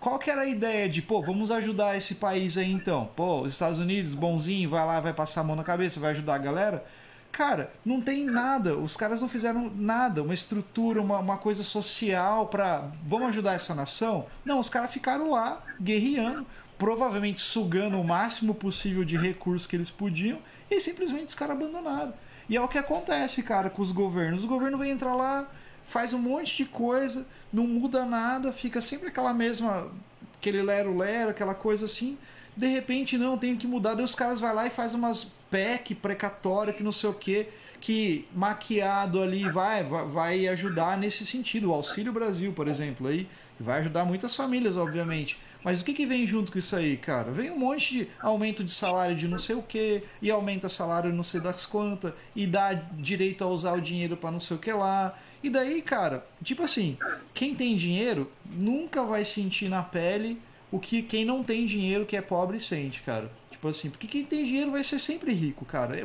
Qual 0.07 0.21
que 0.21 0.31
era 0.31 0.43
a 0.43 0.47
ideia 0.47 0.89
de, 0.89 1.03
pô, 1.03 1.21
vamos 1.21 1.51
ajudar 1.51 1.97
esse 1.97 2.15
país 2.15 2.57
aí 2.57 2.71
então? 2.71 3.11
Pô, 3.17 3.41
os 3.41 3.51
Estados 3.51 3.81
Unidos, 3.81 4.15
bonzinho, 4.15 4.71
vai 4.71 4.87
lá, 4.87 5.01
vai 5.01 5.13
passar 5.13 5.41
a 5.41 5.43
mão 5.43 5.57
na 5.57 5.65
cabeça, 5.65 5.99
vai 5.99 6.13
ajudar 6.13 6.37
a 6.37 6.39
galera? 6.39 6.87
Cara, 7.33 7.73
não 7.85 8.01
tem 8.01 8.25
nada. 8.25 8.77
Os 8.77 8.97
caras 8.97 9.21
não 9.21 9.29
fizeram 9.29 9.69
nada, 9.75 10.23
uma 10.23 10.33
estrutura, 10.33 11.03
uma, 11.03 11.19
uma 11.19 11.37
coisa 11.39 11.65
social 11.65 12.47
pra. 12.47 12.89
Vamos 13.05 13.31
ajudar 13.31 13.55
essa 13.55 13.75
nação? 13.75 14.27
Não, 14.45 14.61
os 14.61 14.69
caras 14.69 14.93
ficaram 14.93 15.33
lá, 15.33 15.61
guerreando, 15.83 16.47
provavelmente 16.79 17.41
sugando 17.41 18.01
o 18.01 18.05
máximo 18.05 18.55
possível 18.55 19.05
de 19.05 19.17
recursos 19.17 19.67
que 19.67 19.75
eles 19.75 19.91
podiam, 19.91 20.39
e 20.71 20.79
simplesmente 20.79 21.31
os 21.31 21.35
caras 21.35 21.57
abandonaram. 21.57 22.15
E 22.49 22.57
é 22.57 22.61
o 22.61 22.69
que 22.69 22.79
acontece, 22.79 23.43
cara, 23.43 23.69
com 23.71 23.83
os 23.83 23.91
governos. 23.91 24.45
O 24.45 24.47
governo 24.47 24.79
vem 24.79 24.93
entrar 24.93 25.17
lá, 25.17 25.49
faz 25.85 26.13
um 26.13 26.19
monte 26.21 26.59
de 26.59 26.65
coisa, 26.65 27.27
não 27.53 27.67
muda 27.67 28.05
nada, 28.05 28.53
fica 28.53 28.81
sempre 28.81 29.09
aquela 29.09 29.33
mesma. 29.33 29.91
aquele 30.39 30.63
lero-lero, 30.63 31.31
aquela 31.31 31.55
coisa 31.55 31.85
assim. 31.85 32.19
De 32.57 32.67
repente, 32.69 33.19
não, 33.19 33.37
tem 33.37 33.57
que 33.57 33.67
mudar. 33.67 33.95
Daí 33.95 34.05
os 34.05 34.15
caras 34.15 34.41
vai 34.41 34.55
lá 34.55 34.67
e 34.67 34.71
faz 34.71 34.95
umas 34.95 35.29
PEC 35.51 35.95
precatória 35.95 36.73
que 36.73 36.83
não 36.83 36.93
sei 36.93 37.11
o 37.11 37.15
que, 37.15 37.49
que 37.81 38.27
maquiado 38.35 39.23
ali 39.23 39.49
vai, 39.49 39.85
vai, 39.85 40.49
ajudar 40.49 40.99
nesse 40.99 41.27
sentido. 41.27 41.71
O 41.71 41.75
Auxílio 41.75 42.13
Brasil, 42.13 42.53
por 42.53 42.67
exemplo, 42.67 43.07
aí, 43.07 43.29
vai 43.61 43.81
ajudar 43.81 44.05
muitas 44.05 44.35
famílias, 44.35 44.77
obviamente. 44.77 45.39
Mas 45.63 45.81
o 45.81 45.85
que, 45.85 45.93
que 45.93 46.07
vem 46.07 46.27
junto 46.27 46.53
com 46.53 46.59
isso 46.59 46.77
aí, 46.77 46.97
cara? 46.97 47.33
Vem 47.33 47.51
um 47.51 47.59
monte 47.59 47.99
de 47.99 48.09
aumento 48.21 48.63
de 48.63 48.73
salário 48.73 49.17
de 49.17 49.27
não 49.27 49.39
sei 49.39 49.57
o 49.57 49.63
que, 49.63 50.03
e 50.23 50.31
aumenta 50.31 50.69
salário 50.69 51.13
não 51.13 51.25
sei 51.25 51.41
das 51.41 51.67
quantas, 51.67 52.13
e 52.37 52.47
dá 52.47 52.73
direito 52.73 53.43
a 53.43 53.49
usar 53.49 53.73
o 53.73 53.81
dinheiro 53.81 54.17
para 54.17 54.31
não 54.31 54.39
sei 54.39 54.57
o 54.57 54.61
que 54.61 54.73
lá. 54.73 55.19
E 55.43 55.51
daí, 55.51 55.83
cara, 55.83 56.27
tipo 56.43 56.63
assim, 56.63 56.97
quem 57.35 57.55
tem 57.55 57.77
dinheiro 57.77 58.31
nunca 58.45 59.05
vai 59.05 59.25
sentir 59.25 59.69
na 59.69 59.83
pele 59.83 60.41
o 60.71 60.79
que 60.81 61.03
quem 61.03 61.25
não 61.25 61.43
tem 61.45 61.65
dinheiro, 61.65 62.05
que 62.07 62.17
é 62.17 62.21
pobre, 62.21 62.59
sente, 62.59 63.03
cara. 63.03 63.31
Tipo 63.51 63.69
assim, 63.69 63.89
porque 63.89 64.07
quem 64.07 64.25
tem 64.25 64.45
dinheiro 64.45 64.71
vai 64.73 64.83
ser 64.85 64.99
sempre 64.99 65.33
rico, 65.33 65.65
cara. 65.65 65.99
É 65.99 66.05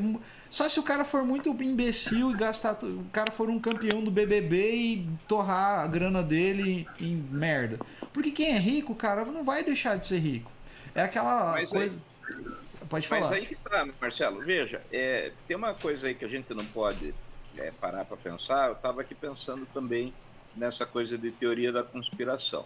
Só 0.50 0.70
se 0.70 0.80
o 0.80 0.84
cara 0.84 1.04
for 1.04 1.24
muito 1.26 1.50
imbecil 1.62 2.32
e 2.32 2.36
gastar. 2.38 2.78
O 2.84 3.04
cara 3.12 3.32
for 3.32 3.50
um 3.50 3.60
campeão 3.60 4.04
do 4.04 4.10
BBB 4.12 4.72
e 4.76 5.08
torrar 5.28 5.80
a 5.80 5.88
grana 5.88 6.22
dele 6.24 6.88
em 7.00 7.16
merda. 7.16 7.80
Porque 8.14 8.32
quem 8.32 8.54
é 8.54 8.58
rico, 8.58 8.94
cara, 8.96 9.26
não 9.26 9.44
vai 9.44 9.64
deixar 9.64 9.98
de 9.98 10.08
ser 10.08 10.20
rico. 10.20 10.52
É 10.96 11.02
aquela 11.02 11.52
Mas 11.54 11.70
aí- 11.74 11.80
coisa. 11.80 12.02
Pode 12.90 13.08
Mas 13.10 13.20
falar. 13.20 13.36
aí 13.36 13.46
que 13.46 13.56
tá, 13.56 13.88
Marcelo. 14.00 14.42
Veja, 14.44 14.82
é, 14.92 15.32
tem 15.48 15.56
uma 15.58 15.74
coisa 15.74 16.08
aí 16.08 16.16
que 16.16 16.26
a 16.26 16.28
gente 16.28 16.54
não 16.54 16.66
pode 16.66 17.14
é, 17.58 17.72
parar 17.72 18.06
para 18.06 18.18
pensar. 18.18 18.68
Eu 18.68 18.74
estava 18.74 19.02
aqui 19.02 19.16
pensando 19.16 19.66
também 19.66 20.14
nessa 20.56 20.86
coisa 20.86 21.18
de 21.18 21.32
teoria 21.32 21.72
da 21.72 21.84
conspiração. 21.84 22.66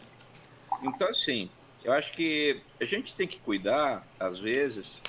Então, 0.82 1.08
assim, 1.08 1.50
eu 1.84 1.94
acho 1.94 2.14
que 2.14 2.64
a 2.82 2.86
gente 2.86 3.16
tem 3.16 3.28
que 3.28 3.40
cuidar, 3.40 4.08
às 4.20 4.40
vezes, 4.40 5.02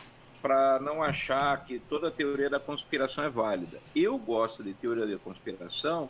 para 0.43 0.79
não 0.81 1.03
achar 1.03 1.65
que 1.65 1.79
toda 1.81 2.11
teoria 2.11 2.49
da 2.51 2.61
conspiração 2.61 3.25
é 3.25 3.31
válida. 3.31 3.83
Eu 3.95 4.19
gosto 4.19 4.63
de 4.63 4.75
teoria 4.75 5.07
da 5.07 5.19
conspiração 5.19 6.09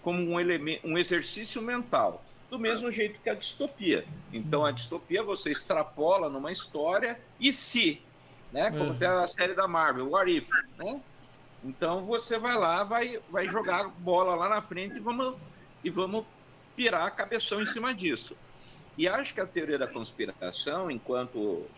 como 0.00 0.20
um, 0.22 0.40
elemento, 0.40 0.86
um 0.86 0.96
exercício 0.98 1.60
mental, 1.62 2.24
do 2.48 2.58
mesmo 2.58 2.90
jeito 2.90 3.20
que 3.20 3.28
a 3.28 3.34
distopia. 3.34 4.08
Então, 4.32 4.64
a 4.64 4.70
distopia 4.72 5.22
você 5.22 5.50
extrapola 5.50 6.28
numa 6.30 6.52
história 6.52 7.20
e 7.38 7.52
se, 7.52 8.08
né? 8.50 8.70
Como 8.72 8.90
Uhum. 8.92 8.98
tem 8.98 9.08
a 9.08 9.26
série 9.28 9.54
da 9.54 9.66
Marvel, 9.68 10.10
What 10.10 10.30
If, 10.30 10.48
né? 10.78 11.02
Então 11.68 12.06
você 12.06 12.38
vai 12.38 12.56
lá, 12.56 12.84
vai, 12.84 13.18
vai 13.28 13.48
jogar 13.48 13.88
bola 13.88 14.34
lá 14.34 14.48
na 14.48 14.62
frente 14.62 14.98
e 14.98 15.02
vamos, 15.02 15.40
e 15.82 15.90
vamos 15.90 16.26
pirar 16.74 17.06
a 17.06 17.10
cabeção 17.10 17.60
em 17.62 17.66
cima 17.66 17.94
disso. 17.94 18.38
E 18.96 19.08
acho 19.08 19.34
que 19.34 19.40
a 19.40 19.46
teoria 19.46 19.78
da 19.78 19.88
conspiração, 19.88 20.90
enquanto 20.90 21.74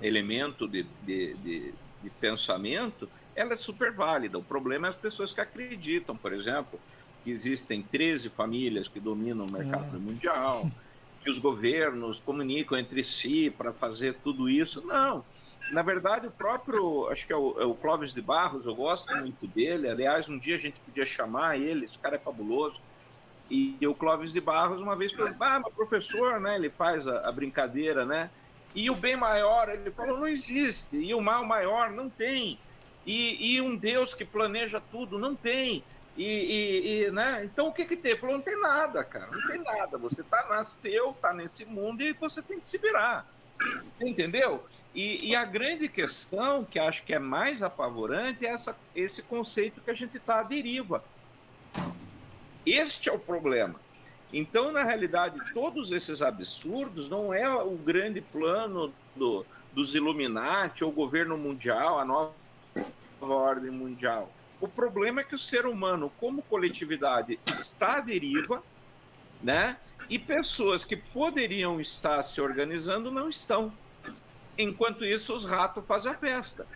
elemento 0.00 0.68
de, 0.68 0.82
de, 1.00 1.36
de, 1.36 1.80
de 2.00 2.10
pensamento, 2.10 3.10
ela 3.34 3.54
é 3.54 3.56
super 3.56 3.94
válida. 3.94 4.38
O 4.38 4.44
problema 4.44 4.86
é 4.88 4.90
as 4.90 4.96
pessoas 4.96 5.32
que 5.32 5.40
acreditam, 5.40 6.16
por 6.16 6.32
exemplo, 6.32 6.82
que 7.22 7.30
existem 7.30 7.86
13 7.86 8.30
famílias 8.30 8.88
que 8.88 9.00
dominam 9.00 9.46
o 9.46 9.50
mercado 9.50 9.96
Ah. 9.96 10.00
mundial, 10.00 10.74
que 11.20 11.30
os 11.30 11.38
governos 11.38 12.20
comunicam 12.20 12.78
entre 12.78 13.02
si 13.04 13.50
para 13.50 13.72
fazer 13.72 14.20
tudo 14.22 14.48
isso. 14.48 14.82
Não. 14.86 15.26
Na 15.68 15.82
verdade, 15.82 16.26
o 16.26 16.32
próprio, 16.32 17.08
acho 17.08 17.26
que 17.26 17.32
é 17.32 17.36
o, 17.36 17.58
é 17.60 17.64
o 17.64 17.76
Clóvis 17.76 18.12
de 18.12 18.20
Barros, 18.22 18.66
eu 18.66 18.74
gosto 18.74 19.16
muito 19.16 19.48
dele. 19.48 19.88
Aliás, 19.88 20.28
um 20.28 20.38
dia 20.38 20.56
a 20.56 20.58
gente 20.58 20.80
podia 20.82 21.06
chamar 21.06 21.58
ele, 21.58 21.86
esse 21.86 21.98
cara 21.98 22.16
é 22.16 22.20
fabuloso. 22.20 22.78
E, 23.48 23.86
o 23.86 23.94
Clóvis 23.94 24.32
de 24.32 24.40
Barros, 24.40 24.80
uma 24.80 24.96
vez, 24.96 25.12
falou: 25.14 25.30
Ah, 25.40 25.60
mas 25.60 25.74
professor, 25.74 26.40
né? 26.40 26.56
Ele 26.56 26.70
faz 26.70 27.06
a, 27.06 27.28
a 27.28 27.32
brincadeira, 27.32 28.04
né? 28.06 28.30
E 28.74 28.90
o 28.90 28.96
bem 28.96 29.16
maior, 29.16 29.68
ele 29.68 29.92
falou: 29.92 30.18
não 30.18 30.26
existe. 30.28 30.96
E 30.96 31.14
o 31.14 31.20
mal 31.20 31.44
maior, 31.46 31.90
não 31.92 32.10
tem. 32.10 32.60
E, 33.04 33.56
e 33.56 33.60
um 33.60 33.76
Deus 33.78 34.14
que 34.14 34.24
planeja 34.24 34.80
tudo, 34.80 35.18
não 35.18 35.36
tem. 35.36 35.86
E, 36.16 36.24
e- 36.24 37.04
e, 37.08 37.10
né? 37.10 37.44
Então 37.44 37.68
o 37.68 37.72
que 37.74 37.84
que 37.86 37.96
tem? 37.96 38.12
Ele 38.12 38.20
falou: 38.20 38.36
não 38.36 38.44
tem 38.44 38.58
nada, 38.60 39.04
cara, 39.04 39.30
não 39.32 39.42
tem 39.42 39.62
nada. 39.62 39.98
Você 39.98 40.24
tá, 40.24 40.48
nasceu, 40.48 41.14
tá 41.14 41.34
nesse 41.34 41.64
mundo 41.66 42.02
e 42.02 42.14
você 42.18 42.42
tem 42.42 42.60
que 42.60 42.66
se 42.66 42.78
virar. 42.78 43.26
Entendeu? 44.00 44.64
E, 44.94 45.30
e 45.30 45.36
a 45.36 45.44
grande 45.44 45.88
questão, 45.88 46.64
que 46.64 46.78
acho 46.78 47.04
que 47.04 47.14
é 47.14 47.18
mais 47.18 47.62
apavorante, 47.62 48.46
é 48.46 48.50
essa, 48.50 48.76
esse 48.94 49.22
conceito 49.22 49.80
que 49.80 49.90
a 49.90 49.94
gente 49.94 50.16
está 50.16 50.40
à 50.40 50.42
deriva. 50.42 51.04
Este 52.66 53.08
é 53.08 53.12
o 53.12 53.18
problema. 53.18 53.80
Então, 54.32 54.72
na 54.72 54.82
realidade, 54.82 55.38
todos 55.52 55.92
esses 55.92 56.20
absurdos 56.20 57.08
não 57.08 57.32
é 57.32 57.48
o 57.48 57.76
grande 57.76 58.20
plano 58.20 58.92
do, 59.14 59.46
dos 59.72 59.94
Illuminati 59.94 60.82
ou 60.82 60.90
governo 60.90 61.36
mundial, 61.38 61.98
a 61.98 62.04
nova 62.04 62.32
ordem 63.20 63.70
mundial. 63.70 64.32
O 64.60 64.68
problema 64.68 65.20
é 65.20 65.24
que 65.24 65.34
o 65.34 65.38
ser 65.38 65.66
humano, 65.66 66.10
como 66.18 66.42
coletividade, 66.42 67.38
está 67.46 67.98
à 67.98 68.00
deriva, 68.00 68.62
né? 69.42 69.76
E 70.08 70.18
pessoas 70.18 70.84
que 70.84 70.96
poderiam 70.96 71.80
estar 71.80 72.22
se 72.22 72.40
organizando 72.40 73.10
não 73.10 73.28
estão. 73.28 73.72
Enquanto 74.56 75.04
isso, 75.04 75.34
os 75.34 75.44
ratos 75.44 75.86
fazem 75.86 76.12
a 76.12 76.14
festa. 76.14 76.66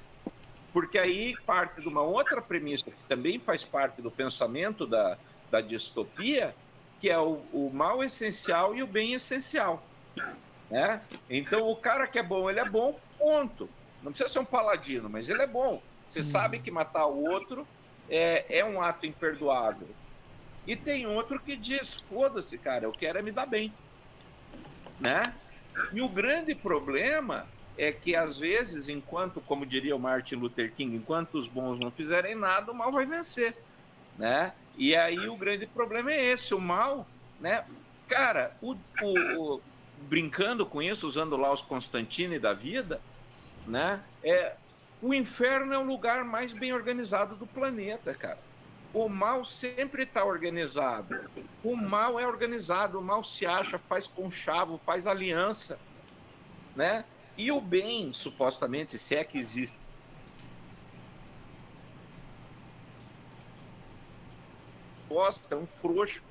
Porque 0.73 0.99
aí 0.99 1.37
parte 1.47 1.81
de 1.81 1.89
uma 1.89 2.03
outra 2.03 2.43
premissa 2.43 2.91
que 2.91 3.05
também 3.05 3.39
faz 3.39 3.65
parte 3.65 4.03
do 4.03 4.11
pensamento 4.11 4.87
da, 4.87 5.17
da 5.51 5.61
distopia, 5.61 6.55
que 7.01 7.09
é 7.09 7.19
o, 7.19 7.43
o 7.53 7.71
mal 7.73 8.03
essencial 8.03 8.75
e 8.75 8.83
o 8.83 8.87
bem 8.87 9.15
essencial. 9.15 9.83
Né? 10.71 11.01
Então 11.29 11.69
o 11.69 11.77
cara 11.77 12.07
que 12.07 12.19
é 12.19 12.23
bom, 12.23 12.51
ele 12.51 12.61
é 12.61 12.69
bom, 12.69 12.99
ponto. 13.19 13.69
Não 14.03 14.13
precisa 14.13 14.29
ser 14.29 14.39
um 14.39 14.45
paladino, 14.45 15.09
mas 15.09 15.29
ele 15.29 15.43
é 15.43 15.47
bom. 15.47 15.83
Você 16.07 16.21
hum. 16.21 16.25
sabe 16.25 16.59
que 16.59 16.71
matar 16.71 17.07
o 17.07 17.25
outro 17.25 17.67
é, 18.09 18.59
é 18.59 18.65
um 18.65 18.81
ato 18.81 19.07
imperdoável. 19.07 19.89
E 20.69 20.77
tem 20.77 21.07
outro 21.07 21.41
que 21.41 21.57
diz: 21.57 22.05
foda-se, 22.11 22.59
cara, 22.59 22.85
eu 22.85 22.93
quero 22.93 23.19
é 23.19 23.23
me 23.23 23.33
dar 23.33 23.47
bem. 23.47 23.73
Né? 25.01 25.35
E 25.91 26.03
o 26.03 26.09
grande 26.11 26.55
problema 26.55 27.47
é 27.79 27.91
que, 27.91 28.15
às 28.15 28.37
vezes, 28.37 28.91
enquanto, 28.91 29.41
como 29.41 29.65
diria 29.65 29.97
o 29.97 29.99
Martin 29.99 30.35
Luther 30.35 30.71
King, 30.75 30.95
enquanto 30.95 31.39
os 31.39 31.49
bons 31.49 31.81
não 31.81 31.91
fizerem 31.91 32.35
nada, 32.35 32.71
o 32.71 32.75
mal 32.75 32.93
vai 32.93 33.07
vencer. 33.07 33.57
Né? 34.19 34.53
E 34.77 34.95
aí 34.95 35.27
o 35.27 35.37
grande 35.39 35.67
problema 35.67 36.13
é 36.13 36.27
esse: 36.27 36.55
o 36.55 36.61
mal, 36.61 37.07
né? 37.41 37.65
Cara, 38.07 38.55
o, 38.61 38.77
o, 39.01 39.55
o 39.55 39.63
brincando 40.03 40.67
com 40.67 40.83
isso, 40.83 41.07
usando 41.07 41.35
lá 41.39 41.51
os 41.51 41.63
Constantini 41.63 42.39
da 42.39 42.53
vida, 42.53 43.01
né? 43.67 44.03
É, 44.23 44.55
o 45.01 45.15
inferno 45.15 45.73
é 45.73 45.79
o 45.79 45.85
lugar 45.85 46.25
mais 46.25 46.53
bem 46.53 46.75
organizado 46.75 47.37
do 47.37 47.47
planeta, 47.47 48.13
cara. 48.13 48.48
O 48.93 49.09
mal 49.09 49.45
sempre 49.45 50.05
está 50.05 50.25
organizado. 50.25 51.31
O 51.63 51.77
mal 51.77 52.19
é 52.19 52.27
organizado, 52.27 52.99
o 52.99 53.03
mal 53.03 53.23
se 53.23 53.47
acha, 53.47 53.79
faz 53.79 54.07
conchavo, 54.07 54.81
faz 54.85 55.07
aliança, 55.07 55.79
né? 56.75 57.05
E 57.37 57.53
o 57.53 57.61
bem, 57.61 58.13
supostamente, 58.13 58.99
se 58.99 59.15
é 59.15 59.23
que 59.23 59.39
existe, 59.39 59.77
é 65.51 65.57
um 65.57 65.67
frouxo. 65.67 66.23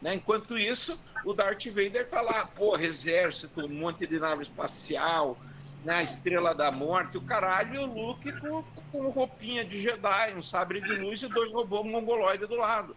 Né? 0.00 0.14
Enquanto 0.14 0.58
isso, 0.58 0.98
o 1.24 1.32
Darth 1.32 1.66
Vader 1.66 2.02
está 2.02 2.20
lá, 2.20 2.46
porra, 2.46 2.84
exército, 2.84 3.64
um 3.64 3.68
monte 3.68 4.06
de 4.06 4.18
nave 4.18 4.42
espacial, 4.42 5.38
né, 5.86 5.94
a 5.98 6.02
Estrela 6.02 6.52
da 6.52 6.72
Morte, 6.72 7.16
o 7.16 7.20
caralho, 7.20 7.76
e 7.76 7.78
o 7.78 7.86
Luke 7.86 8.32
com, 8.40 8.64
com 8.90 9.08
roupinha 9.08 9.64
de 9.64 9.80
Jedi, 9.80 10.34
um 10.34 10.42
sabre 10.42 10.80
de 10.80 10.92
luz 10.96 11.22
e 11.22 11.28
dois 11.28 11.52
robôs 11.52 11.86
mongoloides 11.86 12.48
do 12.48 12.56
lado, 12.56 12.96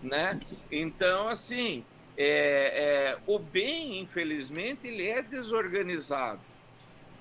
né? 0.00 0.40
Então, 0.70 1.28
assim, 1.28 1.84
é, 2.16 3.16
é, 3.16 3.18
o 3.26 3.36
bem, 3.36 3.98
infelizmente, 3.98 4.86
ele 4.86 5.08
é 5.08 5.20
desorganizado, 5.22 6.40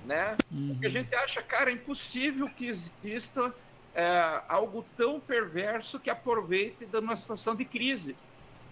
né? 0.06 0.38
Uhum. 0.52 0.74
Porque 0.74 0.86
a 0.86 0.92
gente 0.92 1.16
acha, 1.16 1.42
cara, 1.42 1.72
impossível 1.72 2.48
que 2.48 2.68
exista 2.68 3.52
é, 3.96 4.44
algo 4.48 4.86
tão 4.96 5.20
perverso 5.20 6.00
que 6.00 6.12
aproveite 6.12 6.86
de 6.86 6.98
uma 7.00 7.18
situação 7.18 7.56
de 7.56 7.66
crise. 7.66 8.16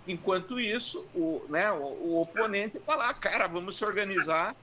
Enquanto 0.05 0.59
isso, 0.59 1.03
o, 1.15 1.47
né, 1.49 1.71
o, 1.71 1.81
o 1.81 2.21
oponente 2.21 2.77
está 2.77 2.95
lá, 2.95 3.11
cara, 3.15 3.47
vamos 3.47 3.75
se 3.75 3.83
organizar 3.83 4.55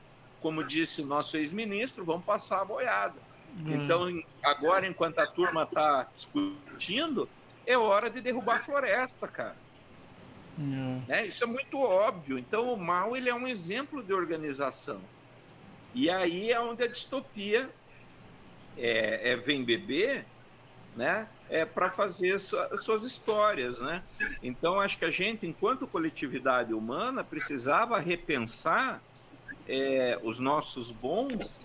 como 0.44 0.62
disse 0.62 1.00
o 1.00 1.06
nosso 1.06 1.38
ex-ministro, 1.38 2.04
vamos 2.04 2.26
passar 2.26 2.60
a 2.60 2.64
boiada. 2.66 3.14
Hum. 3.58 3.82
Então, 3.82 4.22
agora, 4.42 4.86
enquanto 4.86 5.18
a 5.18 5.26
turma 5.26 5.62
está 5.62 6.06
discutindo, 6.14 7.26
é 7.66 7.78
hora 7.78 8.10
de 8.10 8.20
derrubar 8.20 8.56
a 8.56 8.62
floresta, 8.62 9.26
cara. 9.26 9.56
Hum. 10.58 11.02
Né? 11.08 11.28
Isso 11.28 11.42
é 11.44 11.46
muito 11.46 11.78
óbvio. 11.78 12.38
Então, 12.38 12.70
o 12.70 12.76
mal 12.76 13.16
ele 13.16 13.30
é 13.30 13.34
um 13.34 13.48
exemplo 13.48 14.02
de 14.02 14.12
organização. 14.12 15.00
E 15.94 16.10
aí 16.10 16.52
é 16.52 16.60
onde 16.60 16.82
a 16.82 16.88
distopia 16.88 17.70
é, 18.76 19.30
é 19.30 19.36
vem 19.36 19.64
beber, 19.64 20.26
né? 20.94 21.26
É 21.48 21.64
para 21.64 21.90
fazer 21.90 22.38
suas 22.38 23.02
histórias, 23.02 23.80
né? 23.80 24.02
Então, 24.42 24.78
acho 24.78 24.98
que 24.98 25.06
a 25.06 25.10
gente, 25.10 25.46
enquanto 25.46 25.86
coletividade 25.86 26.74
humana, 26.74 27.24
precisava 27.24 27.98
repensar 27.98 29.00
é, 29.68 30.18
os 30.22 30.38
nossos 30.38 30.90
bons, 30.90 31.58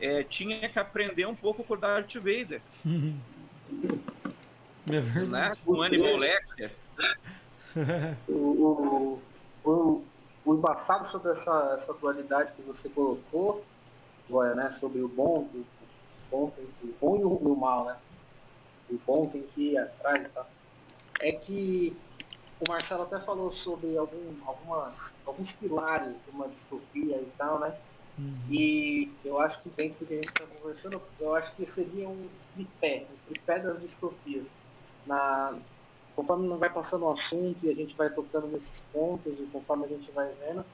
é, 0.00 0.22
tinha 0.22 0.68
que 0.68 0.78
aprender 0.78 1.26
um 1.26 1.34
pouco 1.34 1.64
com 1.64 1.74
o 1.74 1.76
Darth 1.76 2.14
Vader. 2.14 2.60
É 4.90 5.00
verdade. 5.00 5.58
Né? 5.58 5.62
Com 5.64 5.72
o 5.72 5.82
Hannibal 5.82 6.16
Lecter. 6.16 6.72
o, 8.26 8.32
o, 8.32 9.22
o, 9.62 10.04
o 10.44 10.54
embaçado 10.54 11.10
sobre 11.10 11.32
essa, 11.32 11.80
essa 11.82 11.92
dualidade 11.92 12.52
que 12.56 12.62
você 12.62 12.88
colocou, 12.88 13.64
Goya, 14.28 14.54
né? 14.54 14.76
Sobre 14.80 15.02
o 15.02 15.08
bom, 15.08 15.48
o, 15.54 15.66
bom, 16.30 16.52
o 16.82 16.94
bom 17.00 17.16
e 17.18 17.24
o, 17.24 17.28
o 17.28 17.56
mal, 17.56 17.84
né? 17.84 17.96
O 18.90 18.98
bom 19.06 19.26
tem 19.28 19.42
que 19.54 19.72
ir 19.72 19.78
atrás 19.78 20.24
e 20.24 20.28
tal. 20.30 20.48
É 21.20 21.32
que 21.32 21.96
o 22.60 22.70
Marcelo 22.70 23.02
até 23.02 23.20
falou 23.20 23.52
sobre 23.56 23.96
algum, 23.96 24.34
algumas 24.46 24.94
alguns 25.28 25.52
pilares 25.52 26.14
de 26.24 26.30
uma 26.30 26.48
distopia 26.48 27.16
e 27.16 27.32
tal, 27.36 27.60
né? 27.60 27.74
Uhum. 28.18 28.36
E 28.50 29.10
eu 29.24 29.40
acho 29.40 29.62
que 29.62 29.68
dentro 29.70 30.00
do 30.00 30.06
que 30.06 30.14
a 30.14 30.16
gente 30.16 30.28
está 30.28 30.44
conversando, 30.46 31.00
eu 31.20 31.34
acho 31.36 31.54
que 31.54 31.68
seria 31.74 32.08
um 32.08 32.28
tripé, 32.54 33.06
um 33.12 33.28
tripé 33.28 33.60
das 33.60 33.80
distopias. 33.80 34.44
Na, 35.06 35.56
conforme 36.16 36.48
não 36.48 36.58
vai 36.58 36.70
passando 36.70 37.04
o 37.04 37.12
assunto 37.12 37.58
e 37.62 37.70
a 37.70 37.74
gente 37.74 37.94
vai 37.94 38.10
tocando 38.10 38.48
nesses 38.48 38.68
pontos 38.92 39.32
e 39.38 39.46
conforme 39.52 39.84
a 39.84 39.88
gente 39.88 40.10
vai 40.10 40.30
vendo, 40.40 40.64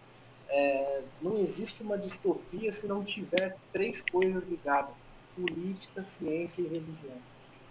é, 0.48 1.02
não 1.20 1.38
existe 1.38 1.82
uma 1.82 1.98
distopia 1.98 2.74
se 2.80 2.86
não 2.86 3.04
tiver 3.04 3.56
três 3.72 4.00
coisas 4.10 4.42
ligadas: 4.48 4.94
política, 5.36 6.06
ciência 6.18 6.62
e 6.62 6.68
religião. 6.68 7.18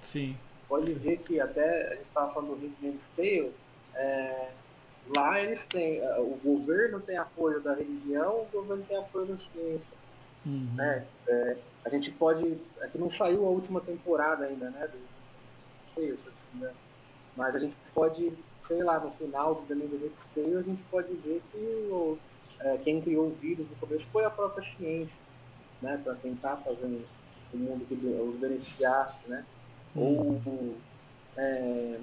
Sim. 0.02 0.38
Pode 0.68 0.94
ver 0.94 1.18
que 1.20 1.40
até 1.40 1.88
a 1.88 1.96
gente 1.96 2.08
estava 2.08 2.34
falando 2.34 2.60
do 2.60 2.68
Handmaid's 2.68 3.02
Tale, 3.16 3.52
é, 3.96 4.52
Lá 5.16 5.40
eles 5.42 5.60
têm, 5.70 5.98
eh, 5.98 6.20
o 6.20 6.40
governo 6.44 7.00
tem 7.02 7.18
apoio 7.18 7.62
da 7.62 7.74
religião, 7.74 8.42
o 8.42 8.50
governo 8.52 8.84
tem 8.88 8.98
apoio 8.98 9.26
da 9.26 9.38
ciência. 9.52 10.04
Uhum. 10.46 10.70
Né? 10.76 11.06
É, 11.28 11.58
a 11.86 11.90
gente 11.90 12.12
pode. 12.12 12.58
Aqui 12.82 12.98
não 12.98 13.12
saiu 13.12 13.46
a 13.46 13.50
última 13.50 13.82
temporada 13.82 14.46
ainda, 14.46 14.70
né? 14.70 14.88
Do, 14.88 14.98
não 14.98 15.94
sei, 15.96 16.18
né? 16.56 16.72
Mas 17.36 17.56
a 17.56 17.60
gente 17.60 17.76
pode, 17.94 18.34
sei 18.68 18.84
lá, 18.84 19.00
no 19.00 19.12
final 19.12 19.56
do 19.56 19.62
The 19.64 19.74
Living 19.74 20.12
Tale, 20.34 20.56
a 20.56 20.62
gente 20.62 20.84
pode 20.84 21.14
ver 21.16 21.42
que 21.52 21.88
o, 21.90 22.18
é, 22.60 22.78
quem 22.78 23.02
criou 23.02 23.28
o 23.28 23.36
vírus 23.36 23.68
no 23.70 23.76
começo 23.76 24.06
foi 24.12 24.24
a 24.24 24.30
própria 24.30 24.66
ciência, 24.78 25.16
né? 25.82 26.00
Para 26.04 26.16
tentar 26.16 26.58
fazer 26.58 26.86
o 27.54 27.58
mundo 27.58 27.86
que 27.88 27.94
os 27.94 28.40
beneficiasse, 28.40 29.18
né? 29.28 29.46
Uhum. 29.96 30.42
Ou 30.46 30.76
é, 31.38 32.00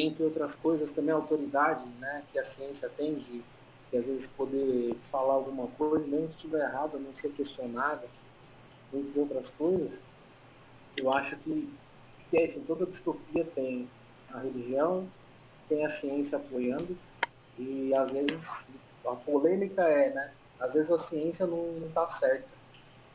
entre 0.00 0.24
outras 0.24 0.54
coisas, 0.56 0.90
também 0.94 1.12
a 1.12 1.16
autoridade 1.16 1.86
né, 1.98 2.22
que 2.32 2.38
a 2.38 2.44
ciência 2.54 2.88
tem 2.96 3.14
de, 3.14 3.42
de 3.90 3.98
às 3.98 4.04
vezes 4.04 4.26
poder 4.36 4.96
falar 5.10 5.34
alguma 5.34 5.66
coisa, 5.68 6.06
mesmo 6.06 6.28
se 6.28 6.34
estiver 6.34 6.62
errado, 6.62 6.98
não 6.98 7.12
ser 7.20 7.30
questionada, 7.32 8.06
entre 8.92 9.20
outras 9.20 9.46
coisas, 9.58 9.90
eu 10.96 11.12
acho 11.12 11.36
que, 11.36 11.72
que 12.30 12.38
é 12.38 12.50
isso, 12.50 12.60
toda 12.66 12.86
distopia 12.86 13.44
tem 13.54 13.88
a 14.32 14.38
religião, 14.38 15.06
tem 15.68 15.84
a 15.84 16.00
ciência 16.00 16.36
apoiando, 16.36 16.96
e 17.58 17.94
às 17.94 18.10
vezes 18.10 18.40
a 19.06 19.14
polêmica 19.16 19.82
é, 19.82 20.10
né? 20.10 20.32
Às 20.60 20.72
vezes 20.72 20.90
a 20.90 21.08
ciência 21.08 21.46
não 21.46 21.86
está 21.86 22.06
certa. 22.18 22.48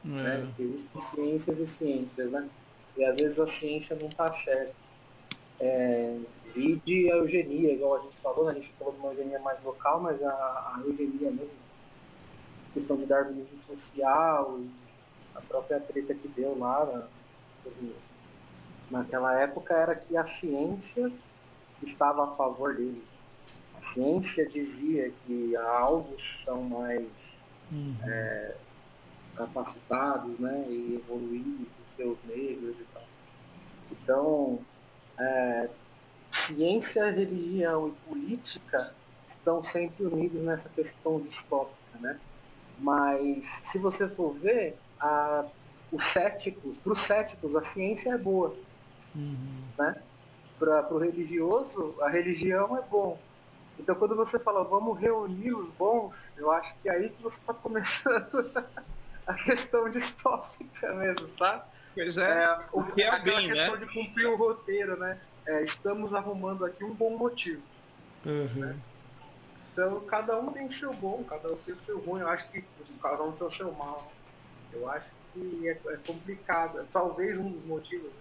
É. 0.05 0.07
Né? 0.09 0.53
Existem 0.59 1.01
ciências 1.13 1.59
e 1.59 1.77
ciências, 1.77 2.31
né? 2.31 2.49
E 2.97 3.05
às 3.05 3.15
vezes 3.15 3.39
a 3.39 3.47
ciência 3.59 3.95
não 3.95 4.07
está 4.07 4.31
certa. 4.43 4.86
É, 5.59 6.19
e 6.55 6.75
de 6.77 7.07
eugenia, 7.07 7.73
igual 7.73 7.97
a 7.97 7.99
gente 7.99 8.17
falou, 8.17 8.45
né? 8.45 8.51
a 8.51 8.55
gente 8.55 8.71
falou 8.79 8.93
de 8.93 8.99
uma 8.99 9.11
eugenia 9.11 9.39
mais 9.39 9.61
local, 9.63 9.99
mas 10.01 10.21
a, 10.23 10.29
a 10.29 10.81
eugenia 10.85 11.31
mesmo, 11.31 11.49
questão 12.73 12.97
de 12.97 13.05
darwinismo 13.05 13.59
social, 13.67 14.59
a 15.35 15.41
própria 15.41 15.79
treta 15.79 16.13
que 16.13 16.27
deu 16.29 16.57
lá 16.57 16.85
na, 16.85 17.07
naquela 18.89 19.39
época 19.39 19.73
era 19.73 19.95
que 19.95 20.15
a 20.15 20.27
ciência 20.39 21.11
estava 21.83 22.23
a 22.23 22.35
favor 22.35 22.75
dele. 22.75 23.03
A 23.75 23.93
ciência 23.93 24.47
dizia 24.47 25.11
que 25.25 25.55
alvos 25.55 26.21
são 26.43 26.63
mais 26.63 27.05
uhum. 27.71 27.95
é, 28.03 28.55
capacitados 29.35 30.39
né, 30.39 30.65
e 30.69 30.95
evoluídos, 30.95 31.67
seus 31.95 32.17
negros 32.25 32.75
e 32.79 32.85
tal. 32.93 33.03
Então, 33.91 34.59
é, 35.19 35.69
ciência, 36.45 37.11
religião 37.11 37.89
e 37.89 38.09
política 38.09 38.93
estão 39.37 39.63
sempre 39.71 40.05
unidos 40.05 40.41
nessa 40.43 40.67
questão 40.69 41.21
distópica, 41.21 41.99
né? 41.99 42.19
Mas 42.79 43.43
se 43.71 43.77
você 43.77 44.07
for 44.09 44.33
ver, 44.39 44.77
a, 44.99 45.45
os 45.91 46.13
céticos, 46.13 46.77
para 46.79 46.93
os 46.93 47.07
céticos 47.07 47.55
a 47.55 47.73
ciência 47.73 48.11
é 48.11 48.17
boa, 48.17 48.53
uhum. 49.15 49.63
né? 49.77 49.95
Para 50.59 50.93
o 50.93 50.97
religioso 50.97 51.95
a 52.01 52.09
religião 52.09 52.77
é 52.77 52.81
bom. 52.81 53.17
Então 53.79 53.95
quando 53.95 54.15
você 54.15 54.37
fala 54.39 54.63
vamos 54.63 54.99
reunir 54.99 55.53
os 55.53 55.69
bons, 55.75 56.13
eu 56.35 56.51
acho 56.51 56.73
que 56.81 56.89
é 56.89 56.93
aí 56.93 57.09
que 57.09 57.23
você 57.23 57.37
está 57.37 57.53
começando 57.53 58.51
a 59.25 59.33
questão 59.33 59.89
distópica 59.89 60.93
mesmo, 60.95 61.27
tá? 61.39 61.65
Pois 61.97 62.17
é, 62.17 62.43
é 62.43 62.59
o 62.71 62.83
que 62.83 63.01
é 63.01 63.19
bem, 63.19 63.47
né? 63.47 63.53
questão 63.55 63.77
de 63.77 63.93
cumprir 63.93 64.27
o 64.27 64.35
roteiro, 64.35 64.97
né? 64.97 65.19
é, 65.47 65.63
estamos 65.63 66.13
arrumando 66.13 66.65
aqui 66.65 66.83
um 66.83 66.93
bom 66.93 67.17
motivo. 67.17 67.61
Uhum. 68.25 68.47
Né? 68.55 68.77
Então, 69.71 70.01
cada 70.01 70.37
um 70.37 70.51
tem 70.51 70.67
o 70.67 70.79
seu 70.79 70.93
bom, 70.93 71.23
cada 71.23 71.51
um 71.53 71.55
tem 71.57 71.73
o 71.73 71.85
seu 71.85 71.99
ruim. 71.99 72.21
Eu 72.21 72.27
acho 72.27 72.47
que 72.49 72.63
cada 73.01 73.23
um 73.23 73.31
tem 73.31 73.47
o 73.47 73.55
seu 73.55 73.71
mal. 73.71 74.11
Eu 74.73 74.89
acho 74.89 75.07
que 75.33 75.69
é, 75.69 75.71
é 75.71 75.97
complicado. 76.05 76.85
Talvez 76.91 77.37
um 77.37 77.49
dos 77.49 77.65
motivos 77.65 78.11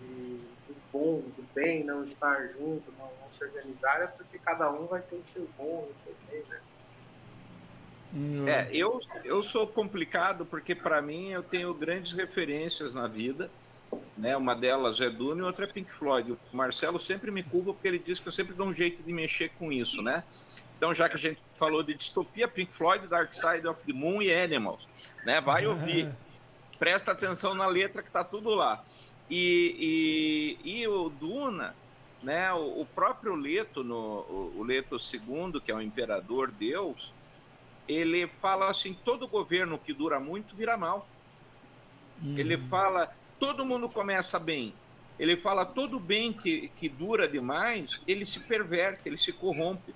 de, 0.00 0.36
do 0.68 0.76
bom, 0.92 1.20
do 1.36 1.44
bem 1.54 1.84
não 1.84 2.04
estar 2.04 2.36
junto, 2.52 2.92
não, 2.98 3.06
não 3.06 3.36
se 3.36 3.44
organizar, 3.44 4.02
é 4.02 4.06
porque 4.06 4.38
cada 4.38 4.70
um 4.70 4.86
vai 4.86 5.00
ter 5.02 5.16
o 5.16 5.24
seu 5.32 5.48
bom 5.56 5.88
o 5.90 5.94
seu 6.04 6.14
bem, 6.30 6.44
né? 6.48 6.60
Hum, 8.14 8.48
é, 8.48 8.68
eu, 8.72 9.00
eu 9.24 9.42
sou 9.42 9.66
complicado 9.66 10.46
porque, 10.46 10.74
para 10.74 11.00
mim, 11.02 11.30
eu 11.30 11.42
tenho 11.42 11.72
grandes 11.74 12.12
referências 12.12 12.94
na 12.94 13.06
vida. 13.06 13.50
Né? 14.16 14.36
Uma 14.36 14.54
delas 14.54 15.00
é 15.00 15.08
Dune 15.08 15.40
e 15.40 15.44
outra 15.44 15.64
é 15.64 15.68
Pink 15.68 15.90
Floyd. 15.90 16.32
O 16.32 16.38
Marcelo 16.52 16.98
sempre 16.98 17.30
me 17.30 17.42
culpa 17.42 17.72
porque 17.72 17.88
ele 17.88 17.98
diz 17.98 18.18
que 18.18 18.28
eu 18.28 18.32
sempre 18.32 18.54
dou 18.54 18.66
um 18.66 18.74
jeito 18.74 19.02
de 19.02 19.12
mexer 19.12 19.50
com 19.58 19.72
isso, 19.72 20.02
né? 20.02 20.24
Então, 20.76 20.94
já 20.94 21.08
que 21.08 21.16
a 21.16 21.18
gente 21.18 21.40
falou 21.56 21.82
de 21.82 21.94
distopia, 21.94 22.46
Pink 22.46 22.72
Floyd, 22.72 23.06
Dark 23.06 23.34
Side 23.34 23.66
of 23.66 23.82
the 23.84 23.92
Moon 23.92 24.22
e 24.22 24.32
Animals, 24.32 24.86
né? 25.24 25.40
Vai 25.40 25.66
ouvir. 25.66 26.08
Presta 26.78 27.10
atenção 27.10 27.54
na 27.54 27.66
letra 27.66 28.02
que 28.02 28.10
tá 28.10 28.22
tudo 28.22 28.50
lá. 28.50 28.84
E, 29.28 30.56
e, 30.64 30.80
e 30.80 30.88
o 30.88 31.08
Duna, 31.08 31.74
né? 32.22 32.52
O, 32.52 32.82
o 32.82 32.86
próprio 32.86 33.34
Leto, 33.34 33.82
no, 33.82 33.96
o, 33.96 34.54
o 34.58 34.62
Leto 34.62 34.96
II, 34.96 35.60
que 35.60 35.72
é 35.72 35.74
o 35.74 35.80
imperador 35.80 36.50
Deus, 36.50 37.12
ele 37.88 38.26
fala 38.26 38.68
assim: 38.68 38.94
todo 39.04 39.26
governo 39.26 39.78
que 39.78 39.92
dura 39.92 40.20
muito 40.20 40.54
vira 40.54 40.76
mal. 40.76 41.08
Uhum. 42.22 42.38
Ele 42.38 42.58
fala: 42.58 43.10
todo 43.40 43.64
mundo 43.64 43.88
começa 43.88 44.38
bem. 44.38 44.74
Ele 45.18 45.36
fala: 45.36 45.64
todo 45.64 45.98
bem 45.98 46.32
que, 46.32 46.68
que 46.76 46.88
dura 46.88 47.26
demais, 47.26 48.00
ele 48.06 48.26
se 48.26 48.38
perverte, 48.38 49.08
ele 49.08 49.16
se 49.16 49.32
corrompe. 49.32 49.94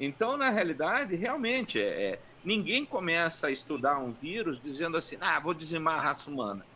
Então, 0.00 0.36
na 0.36 0.50
realidade, 0.50 1.16
realmente, 1.16 1.80
é, 1.80 1.82
é, 1.84 2.20
ninguém 2.44 2.84
começa 2.84 3.46
a 3.46 3.50
estudar 3.50 3.98
um 3.98 4.12
vírus 4.12 4.60
dizendo 4.60 4.96
assim: 4.96 5.16
ah, 5.20 5.38
vou 5.38 5.54
dizimar 5.54 5.98
a 5.98 6.02
raça 6.02 6.30
humana. 6.30 6.66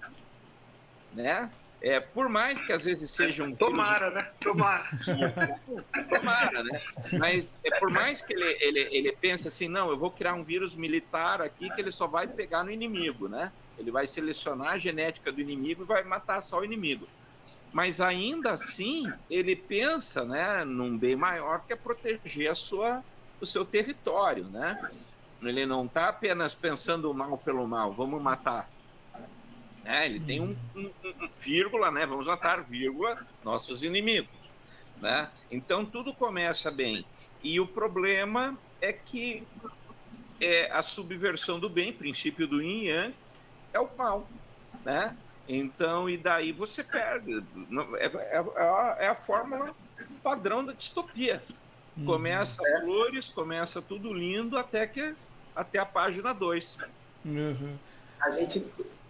Né? 1.13 1.51
É, 1.83 1.99
por 1.99 2.29
mais 2.29 2.63
que 2.63 2.73
às 2.73 2.85
vezes 2.85 3.11
seja 3.11 3.43
um 3.43 3.57
Tomara, 3.57 4.09
vírus... 4.09 4.25
né? 4.25 4.31
Tomara. 4.41 4.85
Tomara, 6.09 6.63
né? 6.63 6.81
Mas 7.19 7.53
é, 7.65 7.77
por 7.81 7.91
mais 7.91 8.23
que 8.23 8.33
ele, 8.33 8.57
ele, 8.61 8.89
ele 8.93 9.13
pense 9.13 9.49
assim, 9.49 9.67
não, 9.67 9.91
eu 9.91 9.99
vou 9.99 10.09
criar 10.09 10.35
um 10.35 10.45
vírus 10.45 10.77
militar 10.77 11.43
aqui 11.43 11.69
que 11.71 11.81
ele 11.81 11.91
só 11.91 12.07
vai 12.07 12.29
pegar 12.29 12.63
no 12.63 12.71
inimigo, 12.71 13.29
né? 13.29 13.51
Ele 13.77 13.91
vai 13.91 14.07
selecionar 14.07 14.75
a 14.75 14.79
genética 14.79 15.33
do 15.33 15.41
inimigo 15.41 15.83
e 15.83 15.87
vai 15.87 16.05
matar 16.05 16.41
só 16.41 16.61
o 16.61 16.65
inimigo. 16.65 17.09
Mas 17.73 18.01
ainda 18.01 18.53
assim, 18.53 19.11
ele 19.29 19.57
pensa 19.57 20.25
né, 20.25 20.65
num 20.65 20.97
bem 20.97 21.17
maior 21.17 21.65
que 21.67 21.73
é 21.73 21.77
proteger 21.77 22.53
a 22.53 22.55
sua, 22.55 23.03
o 23.41 23.47
seu 23.47 23.65
território, 23.65 24.45
né? 24.45 24.79
Ele 25.43 25.67
não 25.67 25.87
está 25.87 26.11
apenas 26.11 26.55
pensando 26.55 27.11
o 27.11 27.15
mal 27.15 27.37
pelo 27.39 27.67
mal, 27.67 27.93
vamos 27.93 28.23
matar 28.23 28.69
né? 29.83 30.07
Ele 30.07 30.21
tem 30.21 30.41
um, 30.41 30.57
um, 30.77 30.91
um, 31.05 31.29
vírgula, 31.39 31.91
né? 31.91 32.07
Vamos 32.07 32.29
atar 32.29 32.63
vírgula, 32.63 33.27
nossos 33.45 33.83
inimigos. 33.83 34.31
Né? 35.01 35.29
Então 35.51 35.85
tudo 35.85 36.15
começa 36.15 36.71
bem. 36.71 37.05
E 37.43 37.59
o 37.59 37.67
problema 37.67 38.57
é 38.81 38.93
que 38.93 39.43
é 40.41 40.71
a 40.71 40.83
subversão 40.83 41.59
do 41.59 41.69
bem, 41.69 41.93
princípio 41.93 42.47
do 42.47 42.63
yin 42.63 42.85
yang, 42.85 43.15
é 43.73 43.81
o 43.81 43.89
mal. 43.97 44.29
Né? 44.85 45.17
Então, 45.49 46.09
e 46.09 46.17
daí 46.17 46.53
você 46.53 46.85
perde. 46.85 47.43
É, 47.99 48.07
é, 48.07 48.37
é, 48.37 48.39
a, 48.39 48.97
é 49.01 49.09
a 49.09 49.15
fórmula 49.15 49.75
padrão 50.23 50.65
da 50.65 50.73
distopia. 50.73 51.43
Uhum. 51.97 52.07
Começa 52.07 52.63
uhum. 52.63 52.81
flores, 52.81 53.29
começa 53.29 53.83
tudo 53.83 54.13
lindo 54.13 54.57
até 54.57 54.87
que 54.87 55.15
até 55.55 55.79
a 55.79 55.87
página 55.87 56.33
2. 56.33 56.79
Uhum. 57.25 57.77
A 58.21 58.31
gente 58.31 58.65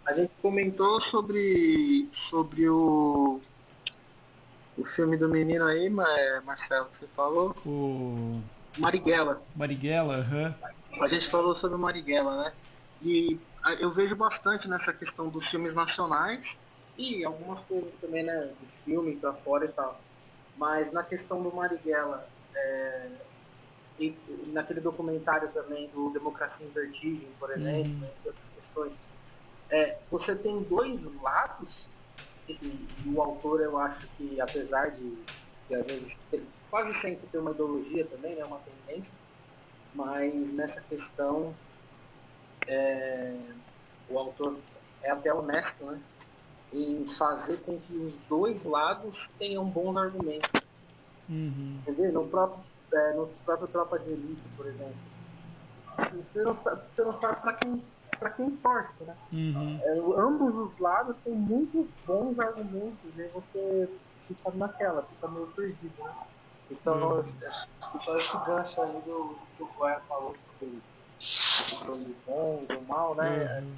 a 0.07 0.13
gente 0.15 0.33
comentou 0.41 1.01
sobre, 1.03 2.09
sobre 2.29 2.69
o, 2.69 3.41
o 4.77 4.85
filme 4.97 5.17
do 5.17 5.29
menino 5.29 5.65
aí, 5.65 5.89
Marcelo, 5.91 6.87
que 6.87 7.01
você 7.01 7.07
falou. 7.15 7.55
O. 7.65 8.41
Marighella. 8.79 9.41
Marighella, 9.55 10.17
aham. 10.17 10.55
Uhum. 10.93 11.05
A 11.05 11.09
gente 11.09 11.31
falou 11.31 11.57
sobre 11.57 11.77
o 11.77 11.81
Marighella, 11.81 12.45
né? 12.45 12.53
E 13.03 13.39
eu 13.81 13.93
vejo 13.93 14.17
bastante 14.17 14.69
nessa 14.69 14.93
questão 14.93 15.29
dos 15.29 15.47
filmes 15.51 15.75
nacionais 15.75 16.43
e 16.97 17.25
algumas 17.25 17.61
coisas 17.67 17.93
também, 18.01 18.23
né? 18.25 18.53
De 18.61 18.67
filme 18.85 19.17
pra 19.17 19.33
fora 19.35 19.65
e 19.65 19.69
tal. 19.69 20.01
Mas 20.57 20.93
na 20.93 21.03
questão 21.03 21.43
do 21.43 21.55
Marighella, 21.55 22.27
é, 22.55 23.09
e 23.99 24.17
naquele 24.49 24.81
documentário 24.81 25.49
também 25.53 25.89
do 25.89 26.11
Democracia 26.11 26.67
em 26.67 26.71
Vertigem, 26.71 27.29
por 27.39 27.51
exemplo, 27.51 27.91
né, 28.01 28.11
outras 28.25 28.45
questões 28.55 28.93
é, 29.73 29.99
você 30.11 30.37
tem 30.37 30.63
dois 30.65 31.01
lados, 31.23 31.69
e, 32.49 32.87
o 33.07 33.23
autor 33.23 33.61
eu 33.61 33.79
acho 33.79 34.07
que 34.19 34.41
apesar 34.41 34.91
de, 34.91 35.17
de 35.69 35.75
às 35.75 35.87
vezes 35.87 36.13
quase 36.71 36.93
sempre 37.01 37.27
ter 37.29 37.39
uma 37.39 37.51
ideologia 37.51 38.05
também, 38.07 38.37
né, 38.37 38.45
uma 38.45 38.61
tendência, 38.61 39.11
mas 39.95 40.35
nessa 40.53 40.81
questão 40.83 41.55
é, 42.67 43.35
o 44.09 44.19
autor 44.19 44.59
é 45.03 45.11
até 45.11 45.33
honesto, 45.33 45.85
né? 45.85 46.01
Em 46.73 47.07
fazer 47.19 47.59
com 47.65 47.79
que 47.81 47.95
os 47.95 48.15
dois 48.29 48.63
lados 48.65 49.15
tenham 49.39 49.65
bons 49.67 49.95
argumentos. 49.97 50.51
Uhum. 51.29 51.81
Entendeu? 51.87 52.13
No 52.13 52.29
próprio, 52.29 52.65
é, 52.95 53.13
no 53.13 53.27
próprio 53.45 53.69
Tropa 53.69 53.99
de 53.99 54.11
Elite, 54.11 54.43
por 54.57 54.67
exemplo. 54.67 54.95
Você 56.33 56.43
não, 56.43 56.55
você 56.55 57.03
não 57.03 57.21
sabe 57.21 57.43
para 57.43 57.53
quem 57.55 57.85
para 58.23 58.31
quem 58.31 58.51
torce, 58.57 59.05
né? 59.05 59.17
Uhum. 59.33 59.81
É, 59.83 60.21
ambos 60.21 60.55
os 60.55 60.79
lados 60.79 61.17
têm 61.25 61.35
muitos 61.35 61.87
bons 62.07 62.39
argumentos 62.39 63.11
e 63.19 63.23
você 63.35 63.89
fica 64.29 64.51
naquela, 64.53 65.03
fica 65.03 65.29
meio 65.29 65.47
perdido, 65.49 65.93
né? 65.99 66.15
Então, 66.71 67.19
uhum. 67.19 67.25
então 67.95 68.21
esse 68.21 68.47
gancho 68.47 68.81
aí 68.81 68.93
do 69.05 69.37
que 69.57 69.63
o 69.63 69.69
Goya 69.77 70.01
falou 70.09 70.37
sobre 70.59 70.81
o 71.89 72.15
bom 72.27 72.63
e 72.63 72.73
do 72.73 72.81
mal, 72.83 73.15
né? 73.17 73.61
Uhum. 73.61 73.75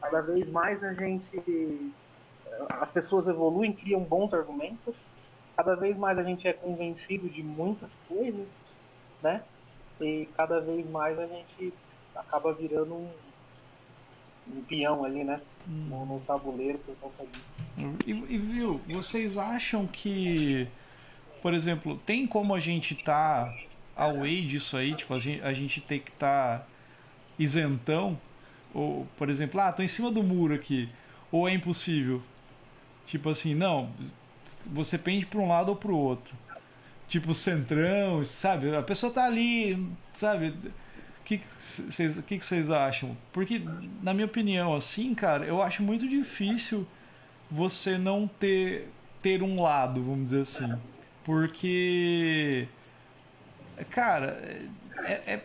Cada 0.00 0.22
vez 0.22 0.48
mais 0.50 0.82
a 0.84 0.94
gente. 0.94 1.92
As 2.68 2.90
pessoas 2.90 3.26
evoluem, 3.28 3.72
criam 3.72 4.00
bons 4.00 4.34
argumentos, 4.34 4.94
cada 5.56 5.76
vez 5.76 5.96
mais 5.96 6.18
a 6.18 6.22
gente 6.22 6.48
é 6.48 6.52
convencido 6.52 7.28
de 7.28 7.42
muitas 7.42 7.90
coisas, 8.08 8.46
né? 9.22 9.42
E 10.00 10.28
cada 10.36 10.60
vez 10.60 10.88
mais 10.90 11.18
a 11.18 11.26
gente 11.26 11.72
acaba 12.14 12.52
virando 12.52 12.94
um 12.94 13.10
um 14.48 14.62
peão 14.62 15.04
ali, 15.04 15.24
né? 15.24 15.40
Hum. 15.68 15.86
No, 15.88 16.06
no, 16.06 16.20
tabuleiro 16.20 16.78
por 16.78 16.94
conta 16.96 17.24
disso. 17.26 17.96
E, 18.06 18.10
e, 18.10 18.38
viu, 18.38 18.80
vocês 18.88 19.38
acham 19.38 19.86
que, 19.86 20.66
por 21.42 21.54
exemplo, 21.54 21.98
tem 22.04 22.26
como 22.26 22.54
a 22.54 22.60
gente 22.60 22.94
tá 22.94 23.54
away 23.96 24.42
disso 24.42 24.76
aí? 24.76 24.94
Tipo, 24.94 25.14
a 25.14 25.18
gente, 25.18 25.42
a 25.42 25.52
gente 25.52 25.80
tem 25.80 26.00
que 26.00 26.10
estar 26.10 26.58
tá 26.60 26.66
isentão? 27.38 28.18
Ou, 28.74 29.06
por 29.16 29.28
exemplo, 29.28 29.60
ah, 29.60 29.72
tô 29.72 29.82
em 29.82 29.88
cima 29.88 30.10
do 30.10 30.22
muro 30.22 30.54
aqui. 30.54 30.88
Ou 31.30 31.48
é 31.48 31.54
impossível? 31.54 32.22
Tipo 33.06 33.30
assim, 33.30 33.54
não, 33.54 33.90
você 34.66 34.98
pende 34.98 35.26
para 35.26 35.40
um 35.40 35.48
lado 35.48 35.70
ou 35.70 35.76
para 35.76 35.90
o 35.90 35.96
outro. 35.96 36.34
Tipo, 37.08 37.34
centrão, 37.34 38.22
sabe? 38.24 38.74
A 38.74 38.82
pessoa 38.82 39.12
tá 39.12 39.24
ali, 39.24 39.84
sabe? 40.12 40.54
Que 41.38 42.40
vocês 42.40 42.70
acham? 42.70 43.16
Porque, 43.32 43.62
na 44.02 44.12
minha 44.12 44.26
opinião, 44.26 44.74
assim, 44.74 45.14
cara, 45.14 45.44
eu 45.44 45.62
acho 45.62 45.82
muito 45.82 46.08
difícil 46.08 46.86
você 47.50 47.98
não 47.98 48.28
ter, 48.28 48.90
ter 49.22 49.42
um 49.42 49.60
lado, 49.60 50.02
vamos 50.02 50.24
dizer 50.24 50.42
assim. 50.42 50.72
Porque, 51.24 52.66
cara, 53.90 54.40
é, 55.04 55.34
é 55.34 55.40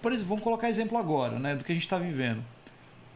por 0.00 0.12
exemplo, 0.12 0.28
vamos 0.28 0.44
colocar 0.44 0.68
exemplo 0.68 0.96
agora, 0.96 1.38
né, 1.38 1.54
do 1.54 1.64
que 1.64 1.72
a 1.72 1.74
gente 1.74 1.84
está 1.84 1.98
vivendo. 1.98 2.42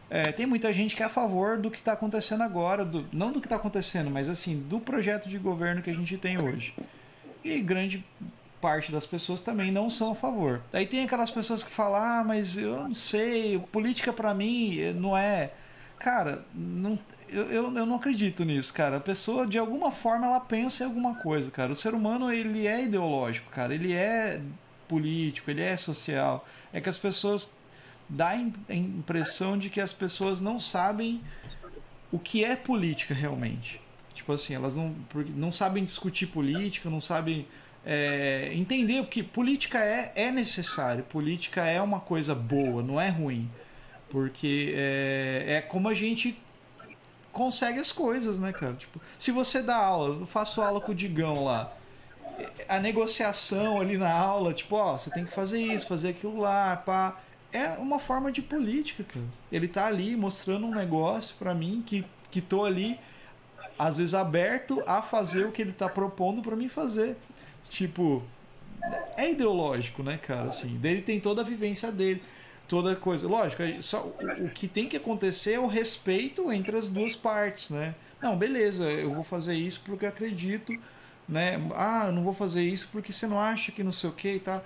É, 0.09 0.33
tem 0.33 0.45
muita 0.45 0.73
gente 0.73 0.97
que 0.97 1.03
é 1.03 1.07
a 1.07 1.11
favor 1.11 1.57
do 1.57 1.71
que 1.71 1.79
está 1.79 1.93
acontecendo 1.93 2.43
agora, 2.43 2.85
do, 2.85 3.07
não 3.13 3.31
do 3.31 3.41
que 3.41 3.47
está 3.47 3.57
acontecendo, 3.57 4.11
mas 4.11 4.29
assim, 4.29 4.59
do 4.59 4.81
projeto 4.81 5.29
de 5.29 5.39
governo 5.39 5.83
que 5.83 5.91
a 5.91 5.95
gente 5.95 6.17
tem 6.19 6.37
hoje. 6.37 6.75
E 7.45 7.61
grande 7.61 8.05
parte 8.61 8.93
das 8.93 9.07
pessoas 9.07 9.41
também 9.41 9.73
não 9.73 9.89
são 9.89 10.13
a 10.13 10.15
favor. 10.15 10.61
Aí 10.73 10.87
tem 10.87 11.05
aquelas 11.05 11.31
pessoas 11.31 11.63
que 11.63 11.71
falam: 11.71 12.01
"Ah, 12.01 12.25
mas 12.25 12.57
eu 12.59 12.89
não 12.89 12.95
sei, 12.95 13.59
política 13.73 14.13
para 14.13 14.35
mim 14.35 14.93
não 14.95 15.17
é". 15.17 15.51
Cara, 15.99 16.45
não, 16.55 16.99
eu, 17.29 17.43
eu, 17.45 17.77
eu, 17.77 17.87
não 17.87 17.97
acredito 17.97 18.43
nisso, 18.43 18.73
cara. 18.73 18.97
A 18.97 19.01
pessoa, 19.01 19.47
de 19.47 19.59
alguma 19.59 19.91
forma, 19.91 20.27
ela 20.27 20.41
pensa 20.41 20.83
em 20.83 20.87
alguma 20.87 21.17
coisa, 21.17 21.51
cara. 21.51 21.73
O 21.73 21.77
ser 21.77 21.93
humano, 21.93 22.33
ele 22.33 22.67
é 22.67 22.85
ideológico, 22.85 23.51
cara. 23.51 23.75
Ele 23.75 23.93
é 23.93 24.41
político, 24.89 25.51
ele 25.51 25.61
é 25.61 25.77
social. 25.77 26.47
É 26.73 26.81
que 26.81 26.89
as 26.89 26.97
pessoas 26.97 27.55
dá 28.09 28.31
a 28.31 28.75
impressão 28.75 29.57
de 29.59 29.71
que 29.71 29.81
as 29.81 29.93
pessoas 29.93 30.41
não 30.41 30.59
sabem 30.59 31.21
o 32.11 32.19
que 32.19 32.45
é 32.45 32.57
política 32.57 33.15
realmente. 33.15 33.81
Tipo 34.13 34.33
assim, 34.33 34.55
elas 34.55 34.77
não, 34.77 34.95
não 35.37 35.53
sabem 35.53 35.85
discutir 35.85 36.27
política, 36.27 36.91
não 36.91 37.01
sabem 37.01 37.47
é, 37.85 38.51
entender 38.55 39.05
que 39.07 39.22
política 39.22 39.78
é, 39.78 40.12
é 40.14 40.31
necessário, 40.31 41.03
política 41.05 41.64
é 41.64 41.81
uma 41.81 42.01
coisa 42.01 42.35
boa, 42.35 42.83
não 42.83 43.01
é 43.01 43.09
ruim. 43.09 43.51
Porque 44.11 44.74
é, 44.76 45.45
é 45.49 45.61
como 45.61 45.89
a 45.89 45.95
gente 45.95 46.39
consegue 47.33 47.78
as 47.78 47.93
coisas, 47.93 48.39
né, 48.39 48.53
cara? 48.53 48.74
Tipo, 48.74 49.01
se 49.18 49.31
você 49.31 49.62
dá 49.62 49.76
aula, 49.76 50.20
eu 50.20 50.26
faço 50.26 50.61
aula 50.61 50.81
com 50.81 50.93
o 50.93 50.95
Digão 50.95 51.45
lá. 51.45 51.72
A 52.68 52.78
negociação 52.78 53.81
ali 53.81 53.97
na 53.97 54.12
aula, 54.12 54.53
tipo, 54.53 54.74
ó, 54.76 54.97
você 54.97 55.11
tem 55.11 55.24
que 55.24 55.33
fazer 55.33 55.61
isso, 55.61 55.87
fazer 55.87 56.11
aquilo 56.11 56.39
lá, 56.39 56.76
pá. 56.76 57.20
É 57.53 57.70
uma 57.70 57.99
forma 57.99 58.31
de 58.31 58.41
política, 58.41 59.05
cara. 59.05 59.26
Ele 59.51 59.68
tá 59.68 59.87
ali 59.87 60.16
mostrando 60.16 60.66
um 60.66 60.74
negócio 60.74 61.35
para 61.39 61.55
mim 61.55 61.83
que, 61.85 62.05
que 62.31 62.41
tô 62.41 62.64
ali, 62.64 62.99
às 63.78 63.99
vezes, 63.99 64.14
aberto 64.14 64.83
a 64.87 65.03
fazer 65.03 65.47
o 65.47 65.53
que 65.53 65.61
ele 65.61 65.72
tá 65.72 65.89
propondo 65.89 66.43
para 66.43 66.57
mim 66.57 66.68
fazer. 66.68 67.16
Tipo, 67.71 68.23
é 69.16 69.31
ideológico, 69.31 70.03
né, 70.03 70.18
cara? 70.18 70.51
Assim, 70.51 70.77
dele 70.77 71.01
tem 71.01 71.18
toda 71.18 71.41
a 71.41 71.45
vivência 71.45 71.91
dele 71.91 72.21
toda 72.68 72.95
coisa. 72.95 73.27
Lógico, 73.27 73.62
só, 73.81 74.07
o, 74.07 74.51
que 74.51 74.68
tem 74.68 74.87
que 74.87 74.97
acontecer 74.97 75.55
é 75.55 75.59
o 75.59 75.66
respeito 75.66 76.53
entre 76.53 76.77
as 76.77 76.89
duas 76.89 77.16
partes, 77.16 77.71
né? 77.71 77.95
Não, 78.23 78.37
beleza, 78.37 78.85
eu 78.85 79.12
vou 79.12 79.25
fazer 79.25 79.55
isso 79.55 79.83
porque 79.85 80.07
acredito, 80.07 80.73
né? 81.29 81.61
Ah, 81.75 82.05
eu 82.07 82.12
não 82.12 82.23
vou 82.23 82.33
fazer 82.33 82.62
isso 82.62 82.89
porque 82.93 83.12
você 83.12 83.27
não 83.27 83.41
acha 83.41 83.73
que 83.73 83.83
não 83.83 83.91
sei 83.91 84.11
o 84.11 84.12
que 84.12 84.35
e 84.35 84.41
tal. 84.41 84.64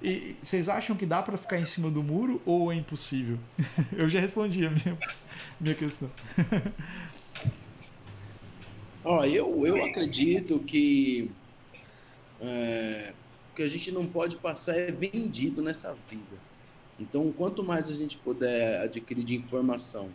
E 0.00 0.36
vocês 0.42 0.68
acham 0.68 0.94
que 0.96 1.06
dá 1.06 1.22
para 1.22 1.36
ficar 1.36 1.58
em 1.58 1.64
cima 1.64 1.90
do 1.90 2.02
muro 2.02 2.40
ou 2.44 2.72
é 2.72 2.76
impossível? 2.76 3.38
eu 3.96 4.08
já 4.08 4.20
respondi 4.20 4.66
a 4.66 4.70
minha, 4.70 4.98
minha 5.60 5.74
questão. 5.74 6.10
Ó, 9.04 9.24
eu, 9.24 9.66
eu 9.66 9.84
acredito 9.84 10.60
que 10.60 11.28
é, 12.42 13.12
que 13.54 13.62
a 13.62 13.68
gente 13.68 13.90
não 13.92 14.06
pode 14.06 14.36
passar 14.36 14.76
é 14.76 14.90
vendido 14.90 15.62
nessa 15.62 15.96
vida. 16.10 16.52
Então, 16.98 17.32
quanto 17.32 17.62
mais 17.62 17.88
a 17.88 17.94
gente 17.94 18.16
puder 18.16 18.80
adquirir 18.80 19.24
de 19.24 19.34
informação 19.34 20.10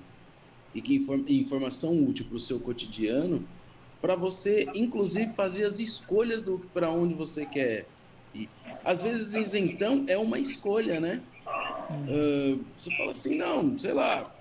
e 0.76 0.82
que 0.82 0.96
inform 0.96 1.24
informação 1.28 2.04
útil 2.04 2.26
para 2.26 2.38
o 2.38 2.40
seu 2.40 2.60
cotidiano, 2.60 3.48
para 4.02 4.16
você, 4.16 4.70
inclusive, 4.76 5.34
fazer 5.34 5.66
as 5.66 5.80
escolhas 5.80 6.42
do 6.42 6.60
para 6.74 6.92
onde 6.92 7.14
você 7.14 7.46
quer 7.46 7.86
ir. 8.34 8.50
Às 8.84 9.02
vezes, 9.02 9.54
então, 9.54 10.06
é 10.08 10.18
uma 10.18 10.38
escolha, 10.38 11.00
né? 11.00 11.22
Uh, 11.90 12.64
você 12.78 12.96
fala 12.96 13.12
assim, 13.12 13.38
não, 13.38 13.78
sei 13.78 13.94
lá, 13.94 14.32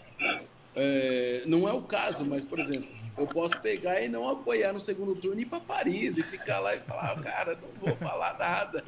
é, 0.75 1.43
não 1.47 1.67
é 1.67 1.73
o 1.73 1.83
caso, 1.83 2.25
mas, 2.25 2.45
por 2.45 2.59
exemplo, 2.59 2.89
eu 3.17 3.27
posso 3.27 3.61
pegar 3.61 4.03
e 4.03 4.09
não 4.09 4.29
apoiar 4.29 4.73
no 4.73 4.81
segundo 4.81 5.15
turno 5.15 5.41
e 5.41 5.43
ir 5.43 5.47
para 5.47 5.61
Paris 5.61 6.17
e 6.17 6.23
ficar 6.23 6.61
lá 6.61 6.75
e 6.75 6.81
falar, 6.81 7.21
cara, 7.21 7.59
não 7.61 7.69
vou 7.81 7.97
falar 7.97 8.37
nada. 8.39 8.85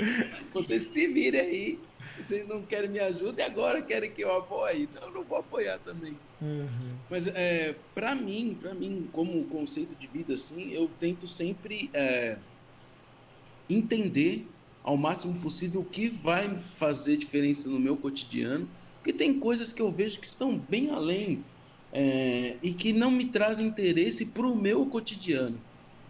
Vocês 0.53 0.83
se 0.85 1.07
virem 1.07 1.41
aí 1.41 1.79
vocês 2.19 2.47
não 2.49 2.63
querem 2.63 2.91
me 2.91 2.99
ajuda 2.99 3.41
e 3.41 3.45
agora 3.45 3.81
querem 3.81 4.11
que 4.11 4.23
eu 4.23 4.37
apoie, 4.37 4.83
então 4.83 5.03
eu 5.05 5.13
não 5.13 5.23
vou 5.23 5.39
apoiar 5.39 5.79
também. 5.79 6.17
Uhum. 6.41 6.97
Mas 7.09 7.27
é, 7.29 7.75
para 7.95 8.15
mim, 8.15 8.57
para 8.61 8.75
mim, 8.75 9.09
como 9.13 9.45
conceito 9.45 9.95
de 9.95 10.07
vida 10.07 10.35
assim, 10.35 10.73
eu 10.73 10.91
tento 10.99 11.27
sempre 11.27 11.89
é, 11.95 12.37
entender 13.71 14.47
ao 14.83 14.97
máximo 14.97 15.39
possível 15.41 15.83
o 15.83 15.85
que 15.85 16.09
vai 16.09 16.59
fazer 16.75 17.17
diferença 17.17 17.69
no 17.69 17.79
meu 17.79 17.97
cotidiano, 17.97 18.69
porque 18.97 19.13
tem 19.13 19.39
coisas 19.39 19.73
que 19.73 19.83
eu 19.83 19.93
vejo 19.93 20.19
que 20.21 20.27
estão 20.27 20.57
bem 20.57 20.91
além 20.91 21.45
é, 21.93 22.57
e 22.63 22.73
que 22.73 22.93
não 22.93 23.11
me 23.11 23.27
trazem 23.27 23.67
interesse 23.67 24.27
para 24.27 24.47
o 24.47 24.57
meu 24.57 24.87
cotidiano. 24.87 25.59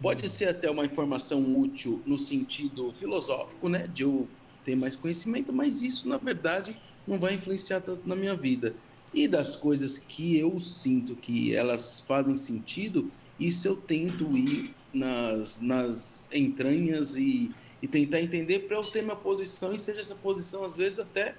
Pode 0.01 0.23
uhum. 0.23 0.29
ser 0.29 0.49
até 0.49 0.69
uma 0.69 0.85
informação 0.85 1.59
útil 1.59 2.01
no 2.05 2.17
sentido 2.17 2.93
filosófico, 2.93 3.67
né, 3.67 3.87
de 3.87 4.03
eu 4.03 4.27
ter 4.63 4.75
mais 4.75 4.95
conhecimento, 4.95 5.51
mas 5.51 5.83
isso, 5.83 6.07
na 6.07 6.17
verdade, 6.17 6.75
não 7.07 7.17
vai 7.17 7.33
influenciar 7.33 7.81
tanto 7.81 8.07
na 8.07 8.15
minha 8.15 8.35
vida. 8.35 8.75
E 9.13 9.27
das 9.27 9.55
coisas 9.55 9.97
que 9.97 10.37
eu 10.37 10.59
sinto 10.59 11.15
que 11.15 11.55
elas 11.55 11.99
fazem 12.01 12.37
sentido, 12.37 13.11
isso 13.39 13.67
eu 13.67 13.75
tento 13.75 14.37
ir 14.37 14.73
nas, 14.93 15.61
nas 15.61 16.29
entranhas 16.33 17.15
e, 17.15 17.51
e 17.81 17.87
tentar 17.87 18.21
entender 18.21 18.67
para 18.67 18.77
eu 18.77 18.81
ter 18.81 19.01
minha 19.01 19.15
posição 19.15 19.73
e 19.73 19.79
seja 19.79 20.01
essa 20.01 20.15
posição, 20.15 20.63
às 20.63 20.77
vezes, 20.77 20.99
até 20.99 21.35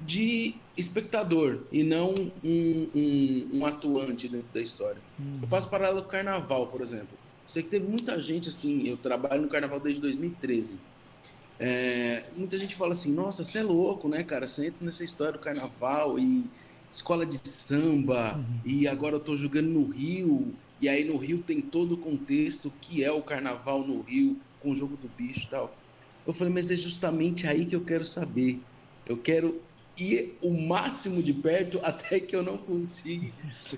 de 0.00 0.54
espectador 0.76 1.60
e 1.70 1.82
não 1.82 2.14
um, 2.42 2.88
um, 2.94 3.48
um 3.52 3.66
atuante 3.66 4.28
dentro 4.28 4.48
da 4.52 4.60
história. 4.60 5.00
Uhum. 5.18 5.40
Eu 5.42 5.48
faço 5.48 5.68
paralelo 5.68 6.02
com 6.02 6.08
o 6.08 6.10
carnaval, 6.10 6.66
por 6.68 6.80
exemplo. 6.80 7.18
Sei 7.46 7.62
que 7.62 7.68
teve 7.68 7.86
muita 7.86 8.18
gente 8.20 8.48
assim, 8.48 8.86
eu 8.88 8.96
trabalho 8.96 9.42
no 9.42 9.48
carnaval 9.48 9.80
desde 9.80 10.00
2013. 10.00 10.78
É, 11.58 12.24
muita 12.36 12.56
gente 12.56 12.74
fala 12.74 12.92
assim, 12.92 13.12
nossa, 13.12 13.44
você 13.44 13.58
é 13.58 13.62
louco, 13.62 14.08
né, 14.08 14.22
cara? 14.22 14.46
Você 14.46 14.68
entra 14.68 14.84
nessa 14.84 15.04
história 15.04 15.34
do 15.34 15.38
carnaval 15.40 16.18
e 16.18 16.44
escola 16.90 17.26
de 17.26 17.36
samba, 17.48 18.36
uhum. 18.36 18.60
e 18.64 18.88
agora 18.88 19.16
eu 19.16 19.20
tô 19.20 19.36
jogando 19.36 19.68
no 19.68 19.88
Rio, 19.88 20.54
e 20.80 20.88
aí 20.88 21.04
no 21.04 21.16
Rio 21.16 21.38
tem 21.38 21.60
todo 21.60 21.92
o 21.92 21.96
contexto 21.98 22.72
que 22.80 23.04
é 23.04 23.12
o 23.12 23.22
carnaval 23.22 23.86
no 23.86 24.00
Rio, 24.00 24.38
com 24.60 24.70
o 24.70 24.74
jogo 24.74 24.96
do 24.96 25.08
bicho 25.08 25.46
e 25.46 25.50
tal. 25.50 25.76
Eu 26.26 26.32
falei, 26.32 26.52
mas 26.52 26.70
é 26.70 26.76
justamente 26.76 27.46
aí 27.46 27.66
que 27.66 27.76
eu 27.76 27.82
quero 27.82 28.04
saber. 28.04 28.60
Eu 29.06 29.16
quero 29.16 29.60
ir 29.96 30.36
o 30.40 30.50
máximo 30.50 31.22
de 31.22 31.32
perto 31.32 31.80
até 31.84 32.20
que 32.20 32.34
eu 32.34 32.42
não 32.42 32.58
consiga, 32.58 33.30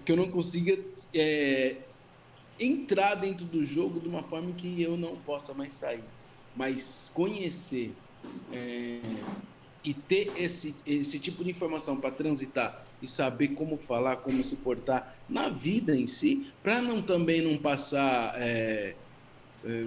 que 0.04 0.12
eu 0.12 0.16
não 0.16 0.30
consiga 0.30 0.78
é, 1.14 1.76
entrar 2.58 3.14
dentro 3.16 3.44
do 3.44 3.64
jogo 3.64 4.00
de 4.00 4.08
uma 4.08 4.22
forma 4.22 4.52
que 4.52 4.80
eu 4.80 4.96
não 4.96 5.16
possa 5.16 5.52
mais 5.54 5.74
sair. 5.74 6.04
Mas 6.54 7.10
conhecer 7.14 7.92
é, 8.52 9.00
e 9.84 9.92
ter 9.92 10.32
esse, 10.36 10.76
esse 10.86 11.18
tipo 11.18 11.42
de 11.42 11.50
informação 11.50 12.00
para 12.00 12.10
transitar 12.10 12.86
e 13.00 13.08
saber 13.08 13.48
como 13.48 13.76
falar, 13.76 14.16
como 14.16 14.44
se 14.44 14.56
portar 14.56 15.16
na 15.28 15.48
vida 15.48 15.96
em 15.96 16.06
si, 16.06 16.46
para 16.62 16.80
não 16.80 17.02
também 17.02 17.42
não 17.42 17.58
passar 17.58 18.34
é, 18.36 18.94
é, 19.64 19.84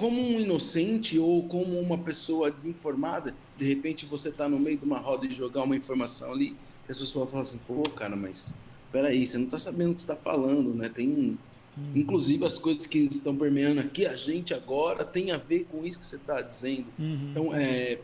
como 0.00 0.18
um 0.18 0.40
inocente 0.40 1.18
ou 1.18 1.46
como 1.46 1.78
uma 1.78 1.98
pessoa 1.98 2.50
desinformada. 2.50 3.34
De 3.58 3.66
repente 3.66 4.06
você 4.06 4.30
está 4.30 4.48
no 4.48 4.58
meio 4.58 4.78
de 4.78 4.84
uma 4.84 4.98
roda 4.98 5.26
e 5.26 5.30
jogar 5.30 5.62
uma 5.62 5.76
informação 5.76 6.32
ali, 6.32 6.56
que 6.86 6.90
as 6.90 6.98
pessoas 6.98 7.28
falam 7.30 7.42
assim, 7.42 7.58
pô, 7.66 7.82
cara, 7.90 8.16
mas 8.16 8.58
peraí, 8.90 9.26
você 9.26 9.36
não 9.36 9.44
está 9.44 9.58
sabendo 9.58 9.92
o 9.92 9.94
que 9.94 10.00
está 10.00 10.16
falando, 10.16 10.74
né? 10.74 10.88
Tem 10.88 11.38
Uhum. 11.76 11.92
Inclusive, 11.94 12.44
as 12.44 12.58
coisas 12.58 12.84
que 12.84 12.98
estão 12.98 13.36
permeando 13.36 13.80
aqui 13.80 14.04
a 14.04 14.16
gente 14.16 14.52
agora 14.52 15.04
tem 15.04 15.30
a 15.30 15.36
ver 15.36 15.68
com 15.70 15.86
isso 15.86 16.00
que 16.00 16.06
você 16.06 16.16
está 16.16 16.42
dizendo. 16.42 16.86
Uhum. 16.98 17.28
Então, 17.30 17.54
é, 17.54 18.00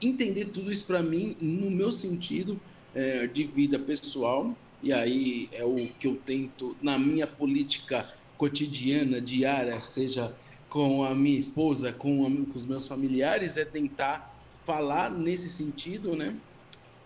entender 0.00 0.46
tudo 0.46 0.72
isso 0.72 0.86
para 0.86 1.02
mim, 1.02 1.36
no 1.38 1.70
meu 1.70 1.92
sentido 1.92 2.58
é, 2.94 3.26
de 3.26 3.44
vida 3.44 3.78
pessoal, 3.78 4.56
e 4.82 4.90
aí 4.90 5.50
é 5.52 5.64
o 5.64 5.76
que 5.98 6.06
eu 6.06 6.16
tento 6.24 6.74
na 6.80 6.98
minha 6.98 7.26
política 7.26 8.08
cotidiana, 8.38 9.20
diária, 9.20 9.84
seja 9.84 10.34
com 10.68 11.04
a 11.04 11.14
minha 11.14 11.38
esposa, 11.38 11.92
com, 11.92 12.26
a, 12.26 12.30
com 12.30 12.56
os 12.58 12.66
meus 12.66 12.86
familiares, 12.86 13.56
é 13.56 13.64
tentar 13.64 14.34
falar 14.66 15.10
nesse 15.10 15.48
sentido, 15.48 16.14
né? 16.14 16.36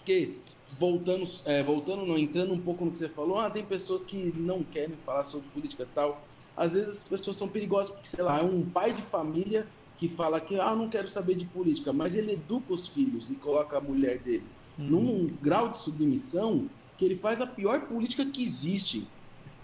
Que 0.04 0.36
voltando, 0.78 1.24
é, 1.44 1.62
voltando, 1.62 2.04
não, 2.04 2.18
entrando 2.18 2.52
um 2.52 2.60
pouco 2.60 2.84
no 2.84 2.90
que 2.90 2.98
você 2.98 3.08
falou, 3.08 3.38
ah, 3.38 3.50
tem 3.50 3.64
pessoas 3.64 4.04
que 4.04 4.32
não 4.36 4.62
querem 4.62 4.96
falar 5.04 5.24
sobre 5.24 5.48
política 5.50 5.86
tal. 5.94 6.24
Às 6.56 6.74
vezes 6.74 6.98
as 6.98 7.08
pessoas 7.08 7.36
são 7.36 7.48
perigosas, 7.48 7.92
porque, 7.92 8.08
sei 8.08 8.24
lá, 8.24 8.40
é 8.40 8.42
um 8.42 8.64
pai 8.64 8.92
de 8.92 9.02
família 9.02 9.66
que 9.96 10.08
fala 10.08 10.40
que, 10.40 10.58
ah, 10.58 10.74
não 10.74 10.88
quero 10.88 11.08
saber 11.08 11.34
de 11.34 11.44
política, 11.44 11.92
mas 11.92 12.14
ele 12.14 12.32
educa 12.32 12.72
os 12.72 12.88
filhos 12.88 13.30
e 13.30 13.36
coloca 13.36 13.76
a 13.76 13.80
mulher 13.80 14.18
dele 14.18 14.44
uhum. 14.78 14.84
num 14.84 15.26
grau 15.40 15.68
de 15.68 15.78
submissão 15.78 16.68
que 16.98 17.04
ele 17.04 17.16
faz 17.16 17.40
a 17.40 17.46
pior 17.46 17.82
política 17.82 18.24
que 18.24 18.42
existe. 18.42 19.06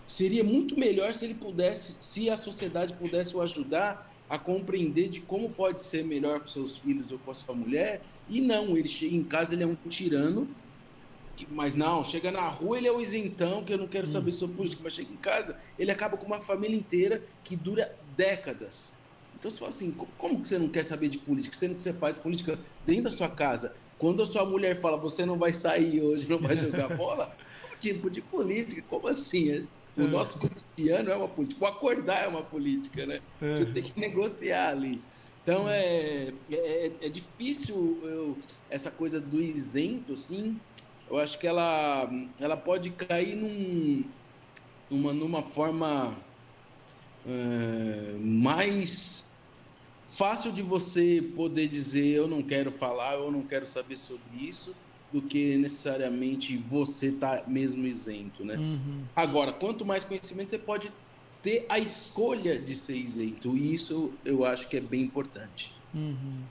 Seria 0.08 0.42
muito 0.42 0.76
melhor 0.76 1.14
se 1.14 1.24
ele 1.24 1.34
pudesse, 1.34 1.96
se 2.00 2.28
a 2.28 2.36
sociedade 2.36 2.94
pudesse 2.94 3.36
o 3.36 3.40
ajudar 3.40 4.12
a 4.28 4.36
compreender 4.38 5.08
de 5.08 5.20
como 5.20 5.48
pode 5.50 5.82
ser 5.82 6.04
melhor 6.04 6.40
para 6.40 6.48
seus 6.48 6.76
filhos 6.76 7.12
ou 7.12 7.18
com 7.20 7.30
a 7.30 7.34
sua 7.34 7.54
mulher. 7.54 8.00
E 8.28 8.40
não, 8.40 8.76
ele 8.76 8.88
chega 8.88 9.14
em 9.14 9.22
casa, 9.22 9.54
ele 9.54 9.62
é 9.62 9.66
um 9.66 9.76
tirano 9.88 10.48
mas 11.50 11.74
não, 11.74 12.02
chega 12.02 12.30
na 12.30 12.48
rua, 12.48 12.78
ele 12.78 12.88
é 12.88 12.92
o 12.92 13.00
isentão, 13.00 13.62
que 13.62 13.72
eu 13.72 13.78
não 13.78 13.86
quero 13.86 14.08
hum. 14.08 14.10
saber 14.10 14.32
sobre 14.32 14.56
política, 14.56 14.82
mas 14.82 14.94
chega 14.94 15.12
em 15.12 15.16
casa, 15.16 15.56
ele 15.78 15.90
acaba 15.90 16.16
com 16.16 16.26
uma 16.26 16.40
família 16.40 16.76
inteira 16.76 17.22
que 17.44 17.54
dura 17.54 17.94
décadas. 18.16 18.94
Então 19.38 19.50
você 19.50 19.58
fala 19.58 19.70
assim, 19.70 19.92
como 20.16 20.40
que 20.40 20.48
você 20.48 20.58
não 20.58 20.68
quer 20.68 20.84
saber 20.84 21.08
de 21.08 21.18
política? 21.18 21.56
Sendo 21.56 21.76
que 21.76 21.82
você 21.82 21.92
faz 21.92 22.16
política 22.16 22.58
dentro 22.84 23.04
da 23.04 23.10
sua 23.10 23.28
casa. 23.28 23.74
Quando 23.96 24.22
a 24.22 24.26
sua 24.26 24.44
mulher 24.44 24.80
fala, 24.80 24.96
você 24.96 25.24
não 25.24 25.36
vai 25.36 25.52
sair 25.52 26.00
hoje, 26.00 26.28
não 26.28 26.38
vai 26.38 26.56
jogar 26.56 26.88
bola, 26.96 27.32
tipo 27.80 28.10
de 28.10 28.20
política? 28.20 28.82
Como 28.88 29.06
assim? 29.06 29.66
O 29.98 30.02
é. 30.02 30.06
nosso 30.06 30.38
cotidiano 30.38 31.10
é 31.10 31.16
uma 31.16 31.28
política. 31.28 31.64
O 31.64 31.66
acordar 31.66 32.24
é 32.24 32.28
uma 32.28 32.42
política, 32.42 33.04
né? 33.04 33.20
É. 33.42 33.54
Você 33.54 33.66
tem 33.66 33.82
que 33.82 33.98
negociar 33.98 34.70
ali. 34.70 35.02
Então 35.42 35.68
é, 35.68 36.32
é, 36.52 36.92
é, 37.00 37.08
difícil 37.08 37.98
eu, 38.02 38.38
essa 38.68 38.90
coisa 38.90 39.18
do 39.18 39.40
isento, 39.40 40.12
assim, 40.12 40.60
eu 41.10 41.16
acho 41.16 41.38
que 41.38 41.46
ela, 41.46 42.08
ela 42.38 42.54
pode 42.54 42.90
cair 42.90 43.34
num, 43.34 44.04
numa, 44.90 45.12
numa 45.14 45.42
forma 45.42 46.14
é, 47.26 48.14
mais 48.20 49.34
fácil 50.10 50.52
de 50.52 50.60
você 50.60 51.22
poder 51.34 51.66
dizer 51.66 52.08
eu 52.08 52.28
não 52.28 52.42
quero 52.42 52.70
falar, 52.70 53.14
eu 53.14 53.30
não 53.32 53.42
quero 53.42 53.66
saber 53.66 53.96
sobre 53.96 54.36
isso, 54.38 54.74
do 55.12 55.22
que 55.22 55.56
necessariamente 55.56 56.56
você 56.56 57.12
tá 57.12 57.42
mesmo 57.46 57.86
isento, 57.86 58.44
né? 58.44 58.56
Uhum. 58.56 59.04
Agora, 59.16 59.52
quanto 59.52 59.84
mais 59.84 60.04
conhecimento 60.04 60.50
você 60.50 60.58
pode 60.58 60.92
ter 61.42 61.64
a 61.68 61.78
escolha 61.78 62.58
de 62.58 62.74
ser 62.74 62.96
isento, 62.96 63.56
e 63.56 63.72
isso 63.72 64.12
eu 64.24 64.44
acho 64.44 64.68
que 64.68 64.76
é 64.76 64.80
bem 64.80 65.02
importante. 65.02 65.72
Uhum. 65.94 66.42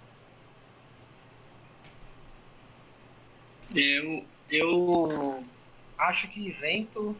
Eu, 3.75 4.25
eu 4.49 5.43
acho 5.97 6.27
que 6.29 6.47
isento 6.47 7.15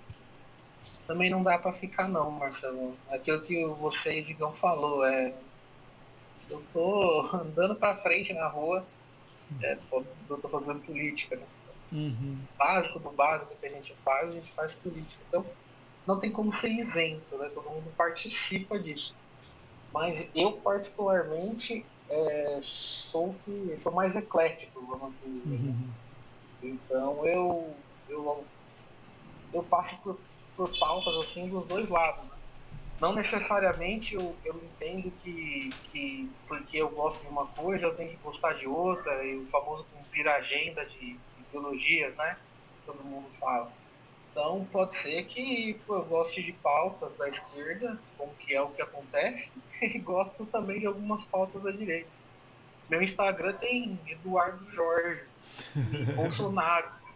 também 1.06 1.30
não 1.30 1.44
dá 1.44 1.58
para 1.58 1.74
ficar 1.74 2.08
não, 2.08 2.32
Marcelo. 2.32 2.96
Aquilo 3.10 3.42
que 3.42 3.66
você 3.66 4.20
e 4.20 4.24
Digão 4.24 4.54
falou, 4.54 5.06
é 5.06 5.34
eu 6.50 6.64
tô 6.74 7.30
andando 7.34 7.76
para 7.76 7.98
frente 7.98 8.34
na 8.34 8.48
rua, 8.48 8.86
é, 9.62 9.78
eu 10.30 10.38
tô 10.38 10.50
fazendo 10.50 10.80
política, 10.86 11.36
né? 11.36 11.46
Uhum. 11.92 12.38
Básico 12.58 13.00
do 13.00 13.10
básico 13.12 13.56
que 13.60 13.66
a 13.66 13.70
gente 13.70 13.94
faz, 14.04 14.30
a 14.30 14.34
gente 14.34 14.52
faz 14.54 14.72
política. 14.76 15.24
Então, 15.28 15.46
não 16.06 16.20
tem 16.20 16.32
como 16.32 16.56
ser 16.60 16.70
isento, 16.70 17.38
né? 17.38 17.50
Todo 17.54 17.70
mundo 17.70 17.94
participa 17.96 18.80
disso. 18.80 19.14
Mas 19.94 20.28
eu, 20.36 20.54
particularmente, 20.54 21.86
é, 22.10 22.62
sou, 23.12 23.36
que, 23.46 23.80
sou 23.84 23.92
mais 23.92 24.16
eclético, 24.16 24.86
vamos 24.86 25.14
dizer. 25.24 25.70
Uhum. 25.70 25.90
Então, 26.64 27.26
eu, 27.26 27.76
eu, 28.10 28.46
eu 29.54 29.64
passo 29.64 29.96
por, 30.02 30.20
por 30.56 30.78
pautas 30.78 31.26
assim 31.26 31.48
dos 31.50 31.66
dois 31.68 31.88
lados. 31.90 32.24
Né? 32.26 32.37
Não 33.00 33.14
necessariamente 33.14 34.16
eu, 34.16 34.36
eu 34.44 34.56
entendo 34.56 35.12
que, 35.24 35.74
que 35.92 36.30
porque 36.48 36.78
eu 36.78 36.90
gosto 36.90 37.22
de 37.22 37.28
uma 37.28 37.46
coisa 37.48 37.86
eu 37.86 37.96
tenho 37.96 38.10
que 38.10 38.18
gostar 38.18 38.54
de 38.54 38.68
outra, 38.68 39.24
e 39.24 39.38
o 39.38 39.46
famoso 39.48 39.86
cumprir 39.94 40.28
a 40.28 40.36
agenda 40.36 40.84
de 40.86 41.16
ideologias, 41.40 42.16
né? 42.16 42.38
Todo 42.86 43.04
mundo 43.04 43.28
fala. 43.40 43.72
Então 44.32 44.68
pode 44.72 45.00
ser 45.02 45.26
que 45.26 45.80
pô, 45.86 45.96
eu 45.96 46.06
goste 46.06 46.42
de 46.42 46.54
pautas 46.54 47.16
da 47.18 47.30
esquerda, 47.30 48.00
como 48.18 48.34
que 48.36 48.54
é 48.54 48.62
o 48.62 48.70
que 48.70 48.82
acontece, 48.82 49.48
e 49.82 50.00
gosto 50.00 50.46
também 50.48 50.80
de 50.80 50.88
algumas 50.88 51.24
pautas 51.26 51.62
da 51.62 51.72
direita. 51.72 52.10
Meu 52.90 53.04
Instagram 53.04 53.54
tem 53.54 54.00
Eduardo 54.08 54.72
Jorge, 54.72 55.24
Bolsonaro 56.16 57.07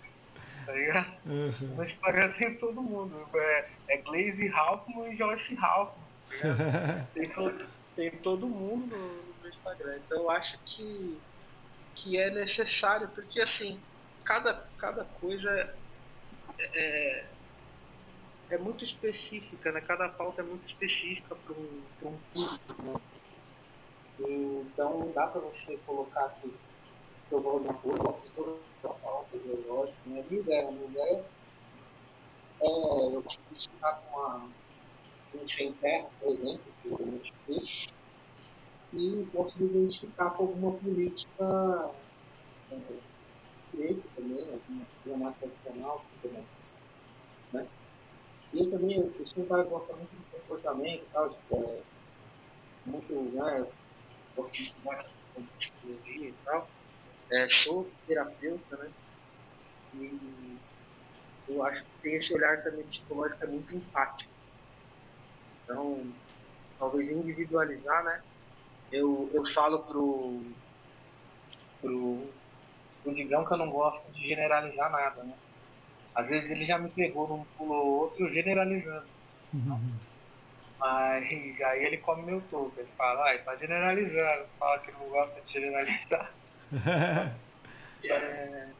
tá 0.65 0.71
ligado? 0.71 1.13
Uhum. 1.25 1.75
No 1.75 1.83
Instagram 1.83 2.31
tem 2.33 2.55
todo 2.55 2.81
mundo. 2.81 3.27
É, 3.35 3.69
é 3.89 3.97
Glaze 3.97 4.47
Halfman 4.49 5.13
e 5.13 5.17
Joyce 5.17 5.57
Halfman, 5.57 6.05
tá 6.41 7.07
tem, 7.13 7.29
todo, 7.29 7.65
tem 7.95 8.11
todo 8.17 8.47
mundo 8.47 8.95
no, 8.95 9.43
no, 9.43 9.49
Instagram. 9.49 9.97
Então 10.05 10.23
eu 10.23 10.31
acho 10.31 10.57
que, 10.65 11.19
que 11.95 12.17
é 12.17 12.29
necessário, 12.29 13.07
porque 13.09 13.41
assim, 13.41 13.79
cada, 14.23 14.65
cada 14.77 15.05
coisa 15.19 15.75
é, 16.59 16.69
é, 16.73 17.25
é 18.51 18.57
muito 18.57 18.83
específica, 18.83 19.71
né? 19.71 19.81
Cada 19.81 20.09
pauta 20.09 20.41
é 20.41 20.45
muito 20.45 20.67
específica 20.67 21.35
para 21.35 21.53
um, 21.53 21.81
um 22.03 22.17
público. 22.33 22.83
Né? 22.83 23.01
Então 24.19 24.99
não 24.99 25.11
dá 25.11 25.27
para 25.27 25.41
você 25.41 25.77
colocar 25.85 26.25
aqui 26.25 26.53
eu 27.31 27.41
vou 27.41 27.61
na 27.61 27.71
rua, 27.71 28.19
pauta 28.81 29.37
ideológica, 29.37 29.97
minha 30.05 30.21
vida 30.23 30.53
é, 30.53 30.69
minha 30.69 30.85
ideia 30.85 31.25
é 32.59 32.65
eu 32.65 33.23
ficar 33.57 33.93
com 33.93 34.19
uma 34.19 34.49
um 35.33 35.49
sem 35.49 35.71
terra, 35.73 36.09
por 36.19 36.33
exemplo, 36.33 36.61
que 36.81 36.91
eu 36.91 36.99
muito 36.99 37.33
fiz, 37.45 37.87
e 38.93 39.25
posso 39.31 39.63
identificar 39.63 40.31
com 40.31 40.43
alguma 40.43 40.73
política 40.73 41.91
é, 42.69 42.77
direita 43.73 44.01
também, 44.13 44.59
alguma 45.05 45.25
mais 45.25 45.37
tradicional. 45.37 46.05
Né? 47.53 47.67
E 48.53 48.59
eu 48.59 48.71
também, 48.71 48.97
eu 48.97 49.27
sou 49.27 49.43
um 49.43 49.47
que 49.47 49.69
gosta 49.69 49.93
muito 49.93 50.11
do 50.11 50.41
comportamento, 50.41 51.05
tal, 51.13 51.29
tipo, 51.29 51.55
é, 51.55 51.81
muito, 52.85 53.13
né, 53.13 53.65
gosto 54.35 54.51
de 54.51 54.63
estudar 54.63 55.05
psicologia 55.57 56.27
e 56.27 56.33
tal 56.43 56.67
é, 57.31 57.47
sou 57.63 57.89
terapeuta, 58.05 58.77
né? 58.77 58.91
E 59.95 60.57
eu 61.47 61.65
acho 61.65 61.83
que 61.83 61.89
tem 62.03 62.15
esse 62.15 62.33
olhar 62.33 62.61
também 62.63 62.83
psicológico 62.83 63.43
é 63.43 63.47
muito 63.47 63.75
empático. 63.75 64.29
Então, 65.63 66.11
talvez 66.77 67.09
individualizar, 67.09 68.03
né? 68.03 68.21
Eu, 68.91 69.29
eu 69.33 69.45
falo 69.53 69.79
pro, 69.83 70.41
pro, 71.81 72.29
pro 73.03 73.15
Digão 73.15 73.45
que 73.45 73.53
eu 73.53 73.57
não 73.57 73.69
gosto 73.69 74.11
de 74.11 74.27
generalizar 74.27 74.91
nada, 74.91 75.23
né? 75.23 75.33
Às 76.13 76.27
vezes 76.27 76.51
ele 76.51 76.65
já 76.65 76.77
me 76.77 76.89
pegou 76.89 77.27
num 77.27 77.45
pulo 77.57 77.73
ou 77.73 77.99
outro 78.01 78.29
generalizando. 78.33 79.07
Uhum. 79.53 79.93
Mas 80.77 81.61
aí 81.61 81.85
ele 81.85 81.97
come 81.97 82.23
meu 82.23 82.41
topo. 82.49 82.73
Ele 82.77 82.89
fala, 82.97 83.31
ah, 83.31 83.37
tá 83.39 83.55
generalizando. 83.55 84.45
Fala 84.59 84.79
que 84.79 84.91
não 84.91 85.07
gosta 85.09 85.39
de 85.39 85.53
generalizar. 85.53 86.33
é, 88.05 88.73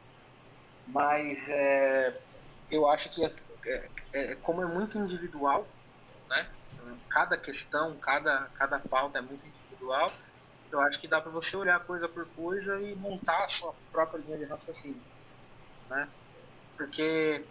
mas 0.88 1.38
é, 1.50 2.22
eu 2.70 2.88
acho 2.89 3.14
que 3.14 3.24
é, 3.26 3.36
é, 3.66 3.89
é, 4.14 4.36
como 4.38 4.62
é 4.62 4.66
muito 4.66 4.98
individual, 4.98 5.68
né? 6.30 6.50
Cada 7.10 7.38
questão, 7.38 8.00
cada, 8.00 8.50
cada 8.56 8.80
pauta 8.80 9.20
é 9.20 9.22
muito 9.22 9.46
individual. 9.46 10.10
Eu 10.72 10.80
acho 10.82 11.00
que 11.02 11.08
dá 11.08 11.22
para 11.22 11.32
você 11.32 11.56
olhar 11.56 11.86
coisa 11.86 12.08
por 12.08 12.34
coisa 12.34 12.82
e 12.82 12.96
montar 12.96 13.44
a 13.44 13.50
sua 13.50 13.76
própria 13.92 14.20
linha 14.20 14.38
de 14.38 14.46
raciocínio, 14.46 15.06
né? 15.89 16.10
Porque 16.78 17.46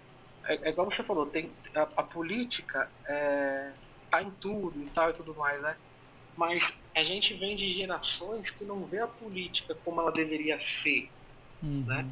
é, 0.44 0.68
é 0.68 0.70
igual 0.70 0.90
você 0.90 1.02
falou, 1.04 1.30
tem 1.30 1.54
a, 1.74 1.82
a 1.82 2.02
política 2.04 2.90
é, 3.06 3.74
tá 4.10 4.22
em 4.22 4.30
tudo 4.36 4.82
e 4.82 4.90
tal 4.90 5.10
e 5.10 5.14
tudo 5.14 5.34
mais, 5.36 5.60
né? 5.62 5.76
Mas 6.36 6.62
a 6.94 7.02
gente 7.02 7.34
vem 7.34 7.56
de 7.56 7.74
gerações 7.74 8.48
que 8.50 8.64
não 8.64 8.84
vê 8.86 8.98
a 8.98 9.06
política 9.06 9.74
como 9.84 10.00
ela 10.00 10.12
deveria 10.12 10.58
ser, 10.82 11.08
uhum. 11.62 11.84
né? 11.86 12.08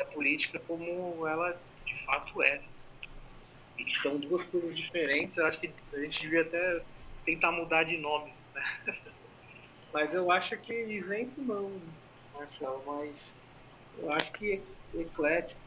A 0.00 0.04
política 0.06 0.60
como 0.66 1.26
ela 1.26 1.60
de 1.84 2.04
fato 2.04 2.42
é. 2.42 2.60
E 3.78 4.02
são 4.02 4.18
duas 4.18 4.46
coisas 4.48 4.76
diferentes. 4.76 5.36
Eu 5.36 5.46
acho 5.46 5.60
que 5.60 5.70
a 5.92 5.98
gente 5.98 6.20
devia 6.20 6.42
até 6.42 6.82
tentar 7.24 7.52
mudar 7.52 7.84
de 7.84 7.96
nome. 7.98 8.32
Né? 8.54 8.64
mas 9.92 10.12
eu 10.12 10.30
acho 10.30 10.56
que 10.58 10.72
isento 10.72 11.40
não, 11.42 11.80
Marcelo, 12.34 12.82
mas 12.86 13.14
eu 13.98 14.12
acho 14.12 14.32
que 14.32 14.62
eclético. 14.94 15.60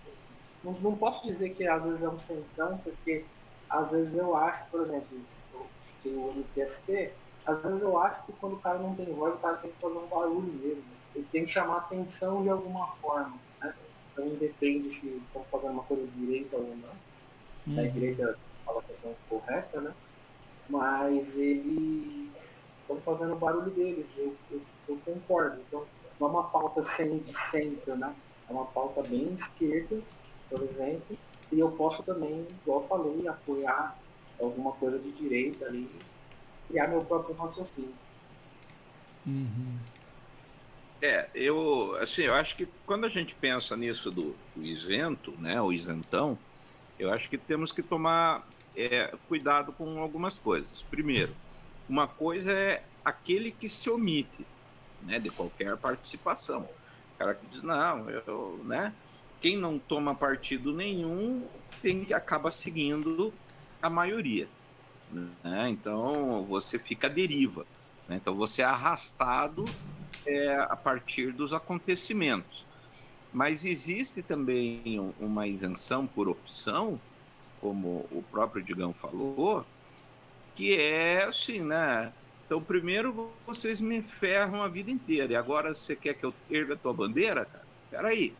Não, 0.64 0.74
não 0.74 0.96
posso 0.96 1.26
dizer 1.26 1.54
que 1.56 1.68
às 1.68 1.84
vezes 1.84 2.02
é 2.02 2.10
um 2.10 2.20
centrão, 2.22 2.78
porque 2.80 3.26
às 3.70 3.90
vezes 3.90 4.16
eu 4.16 4.36
acho, 4.36 4.70
por 4.70 4.82
exemplo, 4.82 5.26
que 6.02 6.10
o 6.10 6.34
MTST 6.34 7.14
às 7.46 7.62
vezes 7.62 7.82
eu 7.82 8.00
acho 8.00 8.26
que 8.26 8.34
quando 8.34 8.54
o 8.54 8.60
cara 8.60 8.78
não 8.80 8.96
tem 8.96 9.06
voz, 9.14 9.34
o 9.34 9.38
cara 9.38 9.58
tem 9.58 9.72
que 9.72 9.82
fazer 9.82 9.98
um 9.98 10.08
barulho 10.08 10.54
mesmo. 10.54 10.84
Ele 11.16 11.28
tem 11.32 11.46
que 11.46 11.52
chamar 11.52 11.78
atenção 11.78 12.44
de 12.44 12.50
alguma 12.50 12.88
forma. 13.02 13.36
Né? 13.62 13.74
Então 14.12 14.30
depende 14.36 15.00
se 15.00 15.08
estão 15.08 15.44
fazendo 15.52 15.72
uma 15.72 15.84
coisa 15.84 16.06
direita 16.16 16.56
ou 16.58 16.64
não. 16.64 17.74
Uhum. 17.74 17.80
A 17.80 17.84
igreja 17.84 18.38
fala 18.66 18.80
a 18.80 18.84
questão 18.84 19.16
correta, 19.28 19.82
né? 19.82 19.94
Mas 20.70 21.28
eles 21.36 22.30
estão 22.82 22.98
fazendo 23.02 23.34
o 23.34 23.40
barulho 23.40 23.72
deles. 23.72 24.06
Eu, 24.16 24.36
eu, 24.52 24.62
eu, 24.88 24.98
concordo. 25.04 25.60
Então 25.68 25.86
não 26.20 26.28
é 26.28 26.32
uma 26.32 26.44
pauta 26.44 26.86
sem 26.96 27.18
de 27.18 27.34
centro, 27.50 27.96
né? 27.98 28.16
É 28.50 28.54
uma 28.54 28.66
pauta 28.66 29.02
bem 29.02 29.38
esquerda, 29.40 30.00
por 30.50 30.62
exemplo. 30.62 31.18
E 31.52 31.60
eu 31.60 31.72
posso 31.72 32.04
também, 32.04 32.48
igual 32.62 32.84
eu 32.84 32.88
falei, 32.88 33.28
apoiar 33.28 33.98
alguma 34.40 34.72
coisa 34.74 34.98
de 35.00 35.12
direita 35.12 35.66
ali 35.66 35.90
criar 36.72 36.88
meu 36.88 37.02
próprio 37.02 37.36
raciocínio. 37.36 37.94
Uhum. 39.28 39.78
É, 41.02 41.28
eu, 41.34 41.96
assim, 42.00 42.24
eu 42.24 42.34
acho 42.34 42.56
que 42.56 42.68
quando 42.86 43.06
a 43.06 43.10
gente 43.10 43.36
pensa 43.36 43.76
nisso 43.76 44.10
do, 44.10 44.36
do 44.56 44.64
isento, 44.64 45.32
né, 45.40 45.62
o 45.62 45.74
isentão, 45.74 46.38
eu 46.98 47.12
acho 47.12 47.30
que 47.30 47.38
temos 47.38 47.72
que 47.72 47.82
tomar 47.82 48.48
é, 48.76 49.14
cuidado 49.28 49.74
com 49.74 50.00
algumas 50.00 50.38
coisas. 50.40 50.84
Primeiro, 50.84 51.36
uma 51.90 52.08
coisa 52.08 52.52
é 52.52 52.84
aquele 53.04 53.52
que 53.52 53.68
se 53.68 53.90
omite, 53.90 54.46
né, 55.02 55.20
de 55.20 55.30
qualquer 55.30 55.76
participação. 55.78 56.62
O 56.62 57.18
cara 57.18 57.34
que 57.34 57.48
diz, 57.48 57.64
não, 57.64 58.10
eu, 58.10 58.62
né, 58.64 58.94
quem 59.42 59.58
não 59.58 59.80
toma 59.80 60.14
partido 60.14 60.72
nenhum 60.72 61.48
tem 61.82 62.06
que 62.06 62.14
acaba 62.14 62.52
seguindo 62.52 63.34
a 63.82 63.90
maioria. 63.90 64.48
Né? 65.12 65.70
Então 65.70 66.46
você 66.46 66.80
fica 66.80 67.08
à 67.08 67.10
deriva. 67.10 67.66
Né? 68.08 68.18
Então 68.18 68.36
você 68.36 68.62
é 68.62 68.66
arrastado 68.66 69.66
é, 70.26 70.56
a 70.56 70.76
partir 70.76 71.32
dos 71.34 71.54
acontecimentos. 71.54 72.66
Mas 73.32 73.64
existe 73.64 74.22
também 74.22 75.00
uma 75.20 75.48
isenção 75.48 76.06
por 76.06 76.28
opção, 76.28 77.00
como 77.60 78.08
o 78.12 78.24
próprio 78.30 78.64
Digão 78.64 78.94
falou, 78.94 79.66
que 80.56 80.76
é 80.76 81.24
assim, 81.24 81.62
né? 81.62 82.14
então 82.46 82.62
primeiro 82.62 83.34
vocês 83.48 83.80
me 83.80 84.02
ferram 84.02 84.62
a 84.62 84.68
vida 84.68 84.92
inteira, 84.92 85.32
e 85.32 85.36
agora 85.36 85.74
você 85.74 85.96
quer 85.96 86.16
que 86.16 86.26
eu 86.26 86.34
erga 86.50 86.74
a 86.74 86.78
tua 86.78 86.94
bandeira, 86.94 87.46
cara? 87.46 87.66
Peraí, 87.90 88.36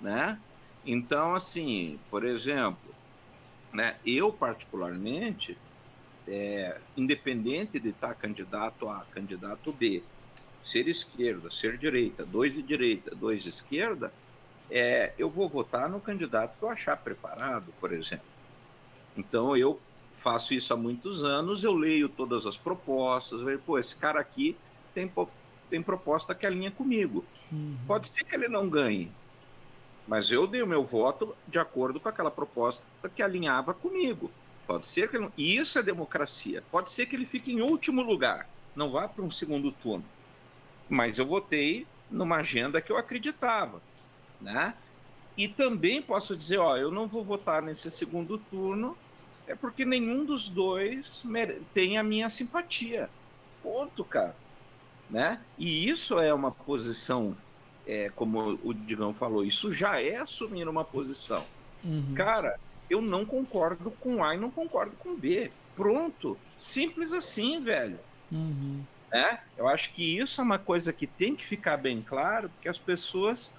né? 0.00 0.38
Então, 0.84 1.34
assim, 1.34 1.98
por 2.10 2.24
exemplo, 2.24 2.94
né, 3.72 3.98
eu 4.04 4.32
particularmente, 4.32 5.58
é, 6.28 6.78
independente 6.96 7.80
de 7.80 7.88
estar 7.88 8.14
candidato 8.14 8.88
A, 8.88 9.04
candidato 9.10 9.72
B, 9.72 10.02
ser 10.62 10.86
esquerda, 10.86 11.50
ser 11.50 11.78
direita, 11.78 12.24
dois 12.24 12.52
de 12.52 12.62
direita, 12.62 13.14
dois 13.14 13.42
de 13.42 13.48
esquerda, 13.48 14.12
é, 14.70 15.14
eu 15.18 15.30
vou 15.30 15.48
votar 15.48 15.88
no 15.88 16.00
candidato 16.00 16.58
que 16.58 16.64
eu 16.64 16.68
achar 16.68 16.96
preparado, 16.96 17.72
por 17.80 17.92
exemplo. 17.92 18.26
Então 19.16 19.56
eu 19.56 19.80
faço 20.12 20.52
isso 20.52 20.72
há 20.74 20.76
muitos 20.76 21.22
anos, 21.22 21.64
eu 21.64 21.72
leio 21.72 22.08
todas 22.08 22.44
as 22.44 22.56
propostas, 22.56 23.40
vejo, 23.40 23.60
pô, 23.60 23.78
esse 23.78 23.96
cara 23.96 24.20
aqui 24.20 24.56
tem, 24.92 25.10
tem 25.70 25.82
proposta 25.82 26.34
que 26.34 26.46
alinha 26.46 26.70
comigo. 26.70 27.24
Uhum. 27.50 27.76
Pode 27.86 28.08
ser 28.12 28.24
que 28.24 28.34
ele 28.34 28.48
não 28.48 28.68
ganhe, 28.68 29.10
mas 30.06 30.30
eu 30.30 30.46
dei 30.46 30.60
o 30.60 30.66
meu 30.66 30.84
voto 30.84 31.34
de 31.46 31.58
acordo 31.58 31.98
com 31.98 32.08
aquela 32.08 32.30
proposta 32.30 32.84
que 33.14 33.22
alinhava 33.22 33.72
comigo. 33.72 34.30
Pode 34.68 34.86
ser 34.86 35.08
que 35.08 35.16
ele... 35.16 35.30
E 35.34 35.56
isso 35.56 35.78
é 35.78 35.82
democracia. 35.82 36.62
Pode 36.70 36.92
ser 36.92 37.06
que 37.06 37.16
ele 37.16 37.24
fique 37.24 37.50
em 37.50 37.62
último 37.62 38.02
lugar, 38.02 38.46
não 38.76 38.90
vá 38.90 39.08
para 39.08 39.24
um 39.24 39.30
segundo 39.30 39.72
turno. 39.72 40.04
Mas 40.90 41.18
eu 41.18 41.24
votei 41.24 41.86
numa 42.10 42.36
agenda 42.36 42.80
que 42.82 42.92
eu 42.92 42.98
acreditava, 42.98 43.80
né? 44.38 44.74
E 45.38 45.48
também 45.48 46.02
posso 46.02 46.36
dizer, 46.36 46.58
ó, 46.58 46.76
eu 46.76 46.90
não 46.90 47.06
vou 47.06 47.24
votar 47.24 47.62
nesse 47.62 47.90
segundo 47.90 48.36
turno, 48.36 48.96
é 49.46 49.54
porque 49.54 49.86
nenhum 49.86 50.24
dos 50.24 50.50
dois 50.50 51.24
tem 51.72 51.96
a 51.96 52.02
minha 52.02 52.28
simpatia. 52.28 53.08
Ponto, 53.62 54.04
cara. 54.04 54.36
Né? 55.08 55.40
E 55.56 55.88
isso 55.88 56.18
é 56.18 56.34
uma 56.34 56.50
posição, 56.50 57.34
é, 57.86 58.10
como 58.14 58.58
o 58.62 58.74
Digão 58.74 59.14
falou, 59.14 59.42
isso 59.42 59.72
já 59.72 59.98
é 60.02 60.16
assumir 60.16 60.68
uma 60.68 60.84
posição. 60.84 61.46
Uhum. 61.82 62.12
Cara, 62.14 62.60
eu 62.88 63.00
não 63.00 63.24
concordo 63.24 63.90
com 64.00 64.22
A 64.24 64.34
e 64.34 64.38
não 64.38 64.50
concordo 64.50 64.96
com 64.96 65.16
B. 65.16 65.50
Pronto. 65.74 66.38
Simples 66.56 67.12
assim, 67.12 67.62
velho. 67.62 67.98
Uhum. 68.30 68.82
É? 69.12 69.38
Eu 69.56 69.68
acho 69.68 69.92
que 69.92 70.18
isso 70.18 70.40
é 70.40 70.44
uma 70.44 70.58
coisa 70.58 70.92
que 70.92 71.06
tem 71.06 71.34
que 71.34 71.44
ficar 71.44 71.76
bem 71.76 72.02
claro, 72.02 72.48
porque 72.50 72.68
as 72.68 72.78
pessoas 72.78 73.54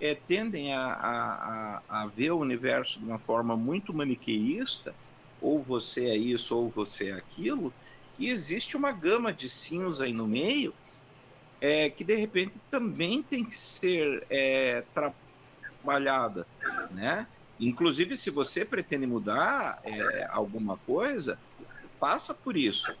é, 0.00 0.14
tendem 0.14 0.74
a, 0.74 0.80
a, 0.80 1.82
a, 1.88 2.06
ver 2.06 2.30
o 2.30 2.38
universo 2.38 2.98
de 2.98 3.04
uma 3.04 3.18
forma 3.18 3.56
muito 3.56 3.92
maniqueísta, 3.92 4.94
ou 5.42 5.62
você 5.62 6.06
é 6.08 6.16
isso 6.16 6.56
ou 6.56 6.70
você 6.70 7.10
é 7.10 7.12
aquilo, 7.12 7.72
e 8.18 8.30
existe 8.30 8.76
uma 8.76 8.92
gama 8.92 9.32
de 9.32 9.48
cinza 9.48 10.04
aí 10.04 10.12
no 10.12 10.26
meio 10.26 10.72
é, 11.64 11.88
que 11.88 12.04
de 12.04 12.14
repente 12.14 12.52
também 12.70 13.22
tem 13.22 13.42
que 13.42 13.56
ser 13.56 14.26
é, 14.28 14.84
trabalhada, 15.82 16.46
né? 16.90 17.26
Inclusive, 17.58 18.16
se 18.16 18.30
você 18.30 18.64
pretende 18.64 19.06
mudar 19.06 19.80
é, 19.84 20.26
alguma 20.30 20.76
coisa, 20.78 21.38
passa 22.00 22.34
por 22.34 22.56
isso. 22.56 22.92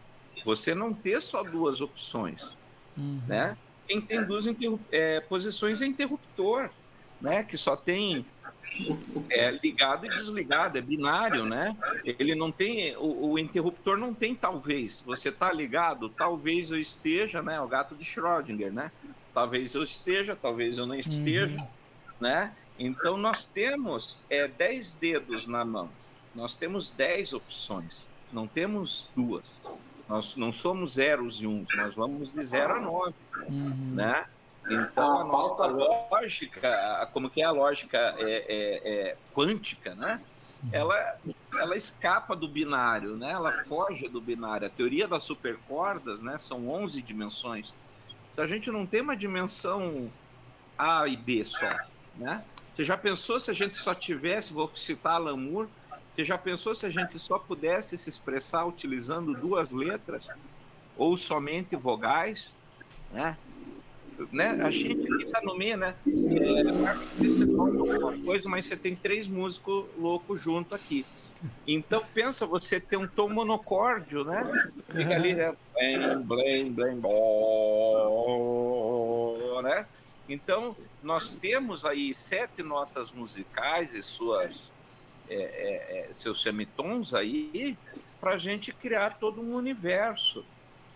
Você 0.44 0.74
não 0.74 0.92
ter 0.92 1.20
só 1.22 1.42
duas 1.42 1.80
opções, 1.80 2.56
uhum. 2.96 3.20
né? 3.26 3.56
Quem 3.86 4.00
tem 4.00 4.22
duas 4.24 4.44
é, 4.90 5.20
posições 5.20 5.82
é 5.82 5.86
interruptor, 5.86 6.70
né? 7.20 7.42
Que 7.42 7.56
só 7.56 7.76
tem 7.76 8.24
é, 9.30 9.50
ligado 9.50 10.06
e 10.06 10.08
desligado, 10.08 10.78
é 10.78 10.80
binário, 10.80 11.44
né? 11.44 11.76
Ele 12.04 12.34
não 12.34 12.50
tem, 12.50 12.96
o, 12.96 13.32
o 13.32 13.38
interruptor 13.38 13.96
não 13.96 14.14
tem 14.14 14.34
talvez. 14.34 15.02
Você 15.06 15.28
está 15.28 15.52
ligado, 15.52 16.08
talvez 16.08 16.70
eu 16.70 16.78
esteja, 16.78 17.42
né? 17.42 17.60
O 17.60 17.68
gato 17.68 17.94
de 17.94 18.04
Schrödinger, 18.04 18.72
né? 18.72 18.90
Talvez 19.32 19.74
eu 19.74 19.82
esteja, 19.82 20.36
talvez 20.36 20.78
eu 20.78 20.86
não 20.86 20.94
esteja, 20.94 21.58
uhum. 21.58 21.66
né? 22.20 22.54
Então 22.78 23.16
nós 23.16 23.44
temos 23.44 24.18
é, 24.28 24.48
dez 24.48 24.92
dedos 24.92 25.46
na 25.46 25.64
mão, 25.64 25.88
nós 26.34 26.56
temos 26.56 26.90
dez 26.90 27.32
opções, 27.32 28.08
não 28.32 28.46
temos 28.46 29.08
duas. 29.14 29.62
Nós 30.08 30.36
não 30.36 30.52
somos 30.52 30.94
zeros 30.94 31.40
e 31.40 31.46
uns, 31.46 31.66
nós 31.76 31.94
vamos 31.94 32.30
de 32.32 32.44
zero 32.44 32.74
a 32.74 32.80
nove, 32.80 33.14
uhum. 33.48 33.94
né? 33.94 34.26
Então 34.68 35.20
a 35.20 35.24
nossa 35.24 35.66
lógica, 35.66 37.08
como 37.12 37.30
que 37.30 37.40
é 37.40 37.44
a 37.44 37.50
lógica 37.50 38.14
é, 38.18 38.44
é, 38.48 39.08
é 39.08 39.16
quântica, 39.32 39.94
né? 39.94 40.20
Ela, 40.72 41.18
ela 41.58 41.76
escapa 41.76 42.34
do 42.34 42.48
binário, 42.48 43.16
né? 43.16 43.32
Ela 43.32 43.64
foge 43.64 44.08
do 44.08 44.20
binário. 44.20 44.66
A 44.66 44.70
teoria 44.70 45.06
das 45.06 45.22
supercordas, 45.24 46.22
né? 46.22 46.38
São 46.38 46.68
11 46.68 47.02
dimensões. 47.02 47.74
Então 48.32 48.44
a 48.44 48.48
gente 48.48 48.70
não 48.70 48.86
tem 48.86 49.02
uma 49.02 49.16
dimensão 49.16 50.10
A 50.76 51.06
e 51.06 51.16
B 51.16 51.44
só, 51.44 51.70
né? 52.16 52.42
Você 52.74 52.82
já 52.82 52.96
pensou 52.96 53.38
se 53.38 53.50
a 53.50 53.54
gente 53.54 53.78
só 53.78 53.94
tivesse, 53.94 54.52
vou 54.52 54.68
citar 54.74 55.14
Alan 55.14 55.36
Moore, 55.36 55.68
você 56.12 56.24
já 56.24 56.36
pensou 56.36 56.74
se 56.74 56.84
a 56.84 56.90
gente 56.90 57.18
só 57.20 57.38
pudesse 57.38 57.96
se 57.96 58.08
expressar 58.08 58.64
utilizando 58.66 59.32
duas 59.34 59.70
letras 59.70 60.26
ou 60.96 61.16
somente 61.16 61.76
vogais, 61.76 62.56
né? 63.10 63.38
né? 64.32 64.60
A 64.62 64.70
gente 64.70 65.12
aqui 65.12 65.30
tá 65.30 65.40
no 65.44 65.56
meio, 65.56 65.76
né? 65.76 65.94
É, 66.06 67.22
você 67.22 67.46
toca 67.46 67.78
alguma 67.78 68.18
coisa, 68.24 68.48
mas 68.48 68.66
você 68.66 68.76
tem 68.76 68.96
três 68.96 69.28
músicos 69.28 69.90
loucos 69.96 70.40
junto 70.40 70.74
aqui. 70.74 71.04
Então 71.66 72.04
pensa 72.12 72.46
você 72.46 72.80
ter 72.80 72.96
um 72.96 73.06
tom 73.08 73.28
monocórdio, 73.28 74.24
né? 74.24 74.44
Fica 74.86 75.14
ali, 75.14 75.34
né? 75.34 75.54
Blém, 75.74 76.24
blém, 76.24 76.74
blém, 76.74 77.00
né? 79.62 79.86
Então, 80.28 80.76
nós 81.02 81.30
temos 81.30 81.84
aí 81.84 82.14
sete 82.14 82.62
notas 82.62 83.10
musicais 83.12 83.92
e 83.92 84.02
suas, 84.02 84.72
é, 85.28 85.34
é, 85.34 86.10
é 86.10 86.14
seus 86.14 86.42
semitons 86.42 87.12
aí 87.12 87.76
para 88.20 88.34
a 88.34 88.38
gente 88.38 88.72
criar 88.72 89.18
todo 89.18 89.40
um 89.42 89.54
universo, 89.54 90.44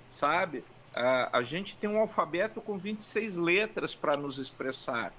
sabe? 0.08 0.64
A, 0.94 1.38
a 1.38 1.42
gente 1.42 1.76
tem 1.76 1.90
um 1.90 1.98
alfabeto 1.98 2.60
com 2.62 2.78
26 2.78 3.36
letras 3.36 3.94
para 3.94 4.16
nos 4.16 4.38
expressar. 4.38 5.12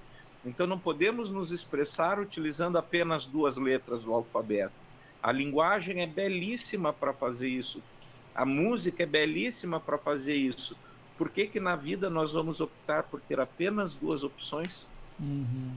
Então, 0.44 0.66
não 0.66 0.78
podemos 0.78 1.30
nos 1.30 1.52
expressar 1.52 2.18
utilizando 2.18 2.78
apenas 2.78 3.26
duas 3.26 3.56
letras 3.56 4.02
do 4.02 4.12
alfabeto. 4.12 4.74
A 5.22 5.30
linguagem 5.30 6.02
é 6.02 6.06
belíssima 6.06 6.92
para 6.92 7.12
fazer 7.12 7.48
isso. 7.48 7.80
A 8.34 8.44
música 8.44 9.02
é 9.04 9.06
belíssima 9.06 9.78
para 9.78 9.98
fazer 9.98 10.34
isso 10.34 10.76
por 11.20 11.28
que, 11.28 11.46
que 11.46 11.60
na 11.60 11.76
vida 11.76 12.08
nós 12.08 12.32
vamos 12.32 12.62
optar 12.62 13.02
por 13.02 13.20
ter 13.20 13.38
apenas 13.38 13.92
duas 13.92 14.24
opções? 14.24 14.86
Uhum. 15.20 15.70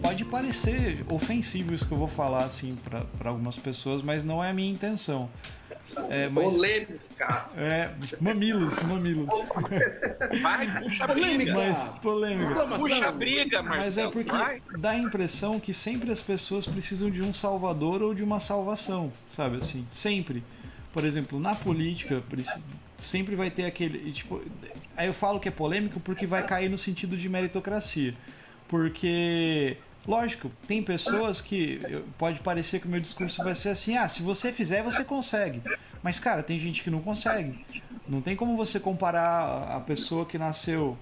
Pode 0.00 0.24
parecer 0.26 1.04
ofensivo 1.08 1.74
isso 1.74 1.88
que 1.88 1.92
eu 1.92 1.98
vou 1.98 2.06
falar 2.06 2.44
assim 2.44 2.76
para 2.76 3.30
algumas 3.30 3.56
pessoas, 3.56 4.00
mas 4.00 4.22
não 4.22 4.44
é 4.44 4.50
a 4.50 4.54
minha 4.54 4.70
intenção. 4.70 5.28
É, 6.08 6.28
mas... 6.28 6.54
Polêmica. 6.54 7.50
É, 7.56 7.90
mamilos, 8.20 8.80
mamilos. 8.82 9.28
Vai, 10.40 10.80
puxa 10.80 11.06
polêmica. 11.06 11.54
Mas, 11.54 11.78
polêmica. 12.00 12.66
Puxa 12.78 13.12
briga, 13.12 13.62
Marcelo. 13.62 13.84
Mas 13.84 13.98
é 13.98 14.08
porque 14.08 14.30
vai. 14.30 14.62
dá 14.78 14.90
a 14.90 14.98
impressão 14.98 15.60
que 15.60 15.74
sempre 15.74 16.10
as 16.10 16.22
pessoas 16.22 16.66
precisam 16.66 17.10
de 17.10 17.22
um 17.22 17.34
salvador 17.34 18.02
ou 18.02 18.14
de 18.14 18.24
uma 18.24 18.40
salvação, 18.40 19.12
sabe 19.26 19.58
assim? 19.58 19.84
Sempre. 19.88 20.42
Por 20.92 21.04
exemplo, 21.04 21.38
na 21.38 21.54
política, 21.54 22.22
sempre 22.98 23.36
vai 23.36 23.50
ter 23.50 23.64
aquele. 23.64 24.12
Tipo, 24.12 24.42
aí 24.96 25.06
eu 25.06 25.14
falo 25.14 25.38
que 25.38 25.48
é 25.48 25.52
polêmico 25.52 26.00
porque 26.00 26.26
vai 26.26 26.44
cair 26.44 26.68
no 26.68 26.78
sentido 26.78 27.16
de 27.16 27.28
meritocracia. 27.28 28.14
Porque 28.66 29.76
Lógico, 30.10 30.50
tem 30.66 30.82
pessoas 30.82 31.40
que 31.40 31.80
pode 32.18 32.40
parecer 32.40 32.80
que 32.80 32.86
o 32.88 32.90
meu 32.90 32.98
discurso 32.98 33.44
vai 33.44 33.54
ser 33.54 33.68
assim: 33.68 33.96
ah, 33.96 34.08
se 34.08 34.24
você 34.24 34.52
fizer, 34.52 34.82
você 34.82 35.04
consegue. 35.04 35.62
Mas, 36.02 36.18
cara, 36.18 36.42
tem 36.42 36.58
gente 36.58 36.82
que 36.82 36.90
não 36.90 37.00
consegue. 37.00 37.64
Não 38.08 38.20
tem 38.20 38.34
como 38.34 38.56
você 38.56 38.80
comparar 38.80 39.68
a 39.70 39.78
pessoa 39.78 40.26
que 40.26 40.36
nasceu 40.36 40.98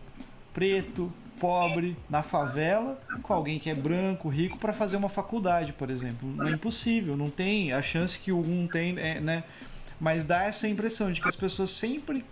preto, 0.53 1.11
pobre, 1.41 1.97
na 2.11 2.23
favela, 2.23 3.01
com 3.23 3.33
alguém 3.33 3.59
que 3.59 3.71
é 3.71 3.75
branco, 3.75 4.29
rico, 4.29 4.59
para 4.59 4.75
fazer 4.75 4.99
uma 4.99 5.09
faculdade, 5.09 5.73
por 5.73 5.89
exemplo. 5.89 6.29
Não 6.29 6.47
é 6.47 6.51
impossível, 6.51 7.17
não 7.17 7.31
tem. 7.31 7.73
A 7.73 7.81
chance 7.81 8.19
que 8.19 8.31
um 8.31 8.69
tem, 8.71 8.99
é, 8.99 9.21
né? 9.21 9.43
Mas 9.99 10.23
dá 10.23 10.45
essa 10.45 10.69
impressão 10.69 11.11
de 11.11 11.23
que 11.23 11.29
as 11.29 11.37
pessoas 11.37 11.71
sempre 11.71 12.23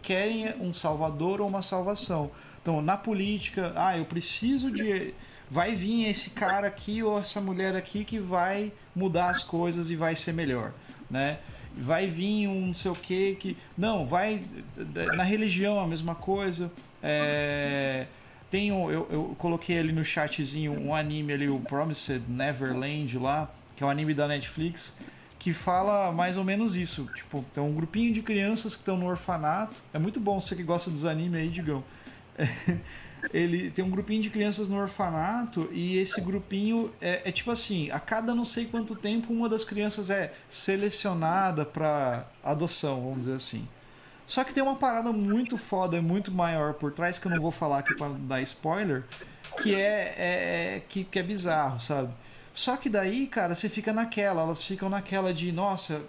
querem 0.00 0.54
um 0.58 0.72
salvador 0.72 1.42
ou 1.42 1.48
uma 1.48 1.60
salvação. 1.60 2.30
Então, 2.62 2.80
na 2.80 2.96
política, 2.96 3.74
ah, 3.76 3.98
eu 3.98 4.06
preciso 4.06 4.70
de 4.70 5.12
vai 5.54 5.72
vir 5.72 6.08
esse 6.08 6.30
cara 6.30 6.66
aqui 6.66 7.00
ou 7.00 7.16
essa 7.16 7.40
mulher 7.40 7.76
aqui 7.76 8.04
que 8.04 8.18
vai 8.18 8.72
mudar 8.92 9.28
as 9.28 9.44
coisas 9.44 9.88
e 9.88 9.94
vai 9.94 10.16
ser 10.16 10.32
melhor, 10.32 10.72
né? 11.08 11.38
Vai 11.76 12.08
vir 12.08 12.48
um 12.48 12.66
não 12.66 12.74
sei 12.74 12.90
o 12.90 12.94
que 12.96 13.36
que 13.36 13.56
não 13.78 14.04
vai 14.04 14.42
na 15.14 15.22
religião 15.22 15.78
a 15.78 15.86
mesma 15.86 16.12
coisa. 16.12 16.72
É, 17.00 18.06
tem 18.50 18.72
um, 18.72 18.90
eu, 18.90 19.06
eu 19.08 19.36
coloquei 19.38 19.78
ali 19.78 19.92
no 19.92 20.04
chatzinho 20.04 20.72
um 20.72 20.92
anime 20.92 21.32
ali, 21.32 21.48
o 21.48 21.60
Promised 21.60 22.24
Neverland 22.28 23.16
lá, 23.16 23.48
que 23.76 23.84
é 23.84 23.86
um 23.86 23.90
anime 23.90 24.12
da 24.12 24.26
Netflix, 24.26 24.98
que 25.38 25.52
fala 25.52 26.10
mais 26.10 26.36
ou 26.36 26.42
menos 26.42 26.74
isso. 26.74 27.08
Tipo, 27.14 27.44
tem 27.54 27.62
um 27.62 27.72
grupinho 27.72 28.12
de 28.12 28.22
crianças 28.22 28.74
que 28.74 28.80
estão 28.80 28.96
no 28.96 29.06
orfanato. 29.06 29.80
É 29.92 30.00
muito 30.00 30.18
bom 30.18 30.40
você 30.40 30.56
que 30.56 30.64
gosta 30.64 30.90
dos 30.90 31.04
animes 31.04 31.40
aí, 31.40 31.48
Digão. 31.48 31.84
ele 33.32 33.70
tem 33.70 33.84
um 33.84 33.90
grupinho 33.90 34.22
de 34.22 34.30
crianças 34.30 34.68
no 34.68 34.78
orfanato 34.78 35.68
e 35.72 35.98
esse 35.98 36.20
grupinho 36.20 36.92
é, 37.00 37.28
é, 37.28 37.32
tipo 37.32 37.50
assim, 37.50 37.90
a 37.90 38.00
cada 38.00 38.34
não 38.34 38.44
sei 38.44 38.66
quanto 38.66 38.94
tempo 38.94 39.32
uma 39.32 39.48
das 39.48 39.64
crianças 39.64 40.10
é 40.10 40.32
selecionada 40.48 41.64
para 41.64 42.26
adoção, 42.42 43.02
vamos 43.02 43.20
dizer 43.20 43.34
assim. 43.34 43.66
Só 44.26 44.42
que 44.42 44.54
tem 44.54 44.62
uma 44.62 44.76
parada 44.76 45.12
muito 45.12 45.56
foda, 45.56 46.00
muito 46.00 46.32
maior 46.32 46.74
por 46.74 46.92
trás 46.92 47.18
que 47.18 47.26
eu 47.26 47.30
não 47.30 47.40
vou 47.40 47.50
falar 47.50 47.78
aqui 47.78 47.94
para 47.94 48.08
dar 48.08 48.40
spoiler, 48.42 49.04
que 49.62 49.74
é, 49.74 50.14
é 50.16 50.82
que, 50.88 51.04
que 51.04 51.18
é 51.18 51.22
bizarro, 51.22 51.78
sabe? 51.78 52.12
Só 52.52 52.76
que 52.76 52.88
daí, 52.88 53.26
cara, 53.26 53.54
você 53.54 53.68
fica 53.68 53.92
naquela, 53.92 54.42
elas 54.42 54.62
ficam 54.62 54.88
naquela 54.88 55.34
de, 55.34 55.50
nossa, 55.50 56.00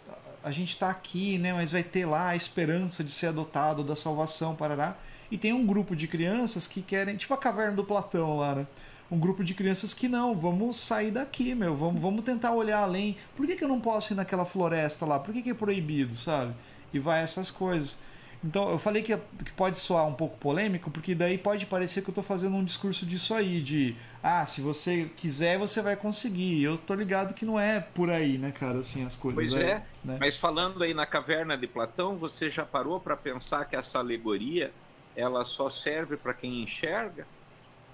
a 0.44 0.52
gente 0.52 0.78
tá 0.78 0.92
aqui, 0.92 1.40
né, 1.40 1.52
mas 1.52 1.72
vai 1.72 1.82
ter 1.82 2.06
lá 2.06 2.30
a 2.30 2.36
esperança 2.36 3.04
de 3.04 3.12
ser 3.12 3.28
adotado, 3.28 3.84
da 3.84 3.96
salvação, 3.96 4.56
parará. 4.56 4.96
E 5.32 5.38
tem 5.38 5.54
um 5.54 5.66
grupo 5.66 5.96
de 5.96 6.08
crianças 6.08 6.68
que 6.68 6.82
querem, 6.82 7.16
tipo 7.16 7.34
a 7.34 7.38
caverna 7.38 7.74
do 7.74 7.84
Platão 7.84 8.38
lá, 8.38 8.56
né? 8.56 8.68
Um 9.10 9.20
grupo 9.20 9.44
de 9.44 9.54
crianças 9.54 9.94
que 9.94 10.08
não, 10.08 10.36
vamos 10.36 10.78
sair 10.78 11.12
daqui, 11.12 11.54
meu, 11.54 11.76
vamos, 11.76 12.02
vamos 12.02 12.24
tentar 12.24 12.54
olhar 12.54 12.80
além. 12.80 13.16
Por 13.36 13.46
que, 13.46 13.56
que 13.56 13.64
eu 13.64 13.68
não 13.68 13.80
posso 13.80 14.14
ir 14.14 14.16
naquela 14.16 14.46
floresta 14.46 15.06
lá? 15.06 15.20
Por 15.20 15.34
que, 15.34 15.44
que 15.44 15.52
é 15.52 15.54
proibido, 15.54 16.16
sabe? 16.16 16.54
E 16.92 17.00
vai 17.00 17.22
essas 17.22 17.52
coisas. 17.52 18.00
Então, 18.46 18.70
eu 18.70 18.78
falei 18.78 19.02
que, 19.02 19.16
que 19.18 19.52
pode 19.54 19.78
soar 19.78 20.06
um 20.08 20.14
pouco 20.14 20.38
polêmico, 20.38 20.92
porque 20.92 21.16
daí 21.16 21.36
pode 21.36 21.66
parecer 21.66 22.04
que 22.04 22.10
eu 22.10 22.12
estou 22.12 22.24
fazendo 22.24 22.56
um 22.56 22.64
discurso 22.64 23.04
disso 23.04 23.34
aí, 23.34 23.60
de 23.60 23.96
ah, 24.22 24.46
se 24.46 24.62
você 24.62 25.10
quiser, 25.16 25.58
você 25.58 25.82
vai 25.82 25.96
conseguir. 25.96 26.62
Eu 26.62 26.78
tô 26.78 26.94
ligado 26.94 27.34
que 27.34 27.44
não 27.44 27.60
é 27.60 27.80
por 27.80 28.10
aí, 28.10 28.38
né, 28.38 28.52
cara, 28.52 28.80
assim, 28.80 29.04
as 29.04 29.16
coisas. 29.16 29.50
Pois 29.50 29.60
é, 29.60 29.70
é 29.72 29.84
né? 30.04 30.18
mas 30.20 30.38
falando 30.38 30.84
aí 30.84 30.94
na 30.94 31.08
caverna 31.08 31.58
de 31.58 31.66
Platão, 31.66 32.18
você 32.18 32.50
já 32.50 32.64
parou 32.64 33.00
para 33.00 33.18
pensar 33.18 33.66
que 33.66 33.76
essa 33.76 33.98
alegoria 33.98 34.72
ela 35.16 35.46
só 35.46 35.70
serve 35.70 36.18
para 36.18 36.34
quem 36.34 36.64
enxerga. 36.64 37.26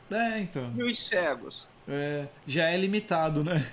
É, 0.10 0.39
então. 0.39 0.72
E 0.76 0.84
os 0.84 1.06
cegos? 1.06 1.68
É, 1.88 2.27
já 2.45 2.69
é 2.69 2.77
limitado, 2.77 3.43
né? 3.43 3.65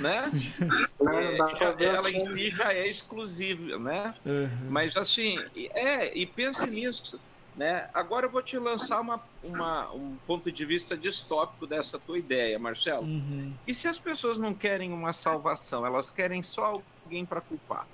Né? 0.00 0.24
É, 0.98 1.56
já, 1.56 1.76
ela 1.78 2.10
em 2.10 2.18
si 2.18 2.50
já 2.50 2.72
é 2.72 2.88
exclusiva, 2.88 3.78
né? 3.78 4.14
Uhum. 4.24 4.68
Mas 4.68 4.96
assim, 4.96 5.38
é, 5.72 6.16
e 6.18 6.26
pense 6.26 6.66
nisso. 6.66 7.20
Né? 7.54 7.88
Agora 7.94 8.26
eu 8.26 8.30
vou 8.30 8.42
te 8.42 8.58
lançar 8.58 9.00
uma, 9.00 9.22
uma, 9.42 9.90
um 9.92 10.16
ponto 10.26 10.50
de 10.50 10.64
vista 10.66 10.96
distópico 10.96 11.66
dessa 11.66 11.98
tua 11.98 12.18
ideia, 12.18 12.58
Marcelo. 12.58 13.02
Uhum. 13.04 13.54
E 13.66 13.72
se 13.72 13.88
as 13.88 13.98
pessoas 13.98 14.38
não 14.38 14.52
querem 14.52 14.92
uma 14.92 15.12
salvação, 15.12 15.86
elas 15.86 16.10
querem 16.10 16.42
só 16.42 16.82
alguém 17.04 17.24
para 17.24 17.40
culpar? 17.40 17.86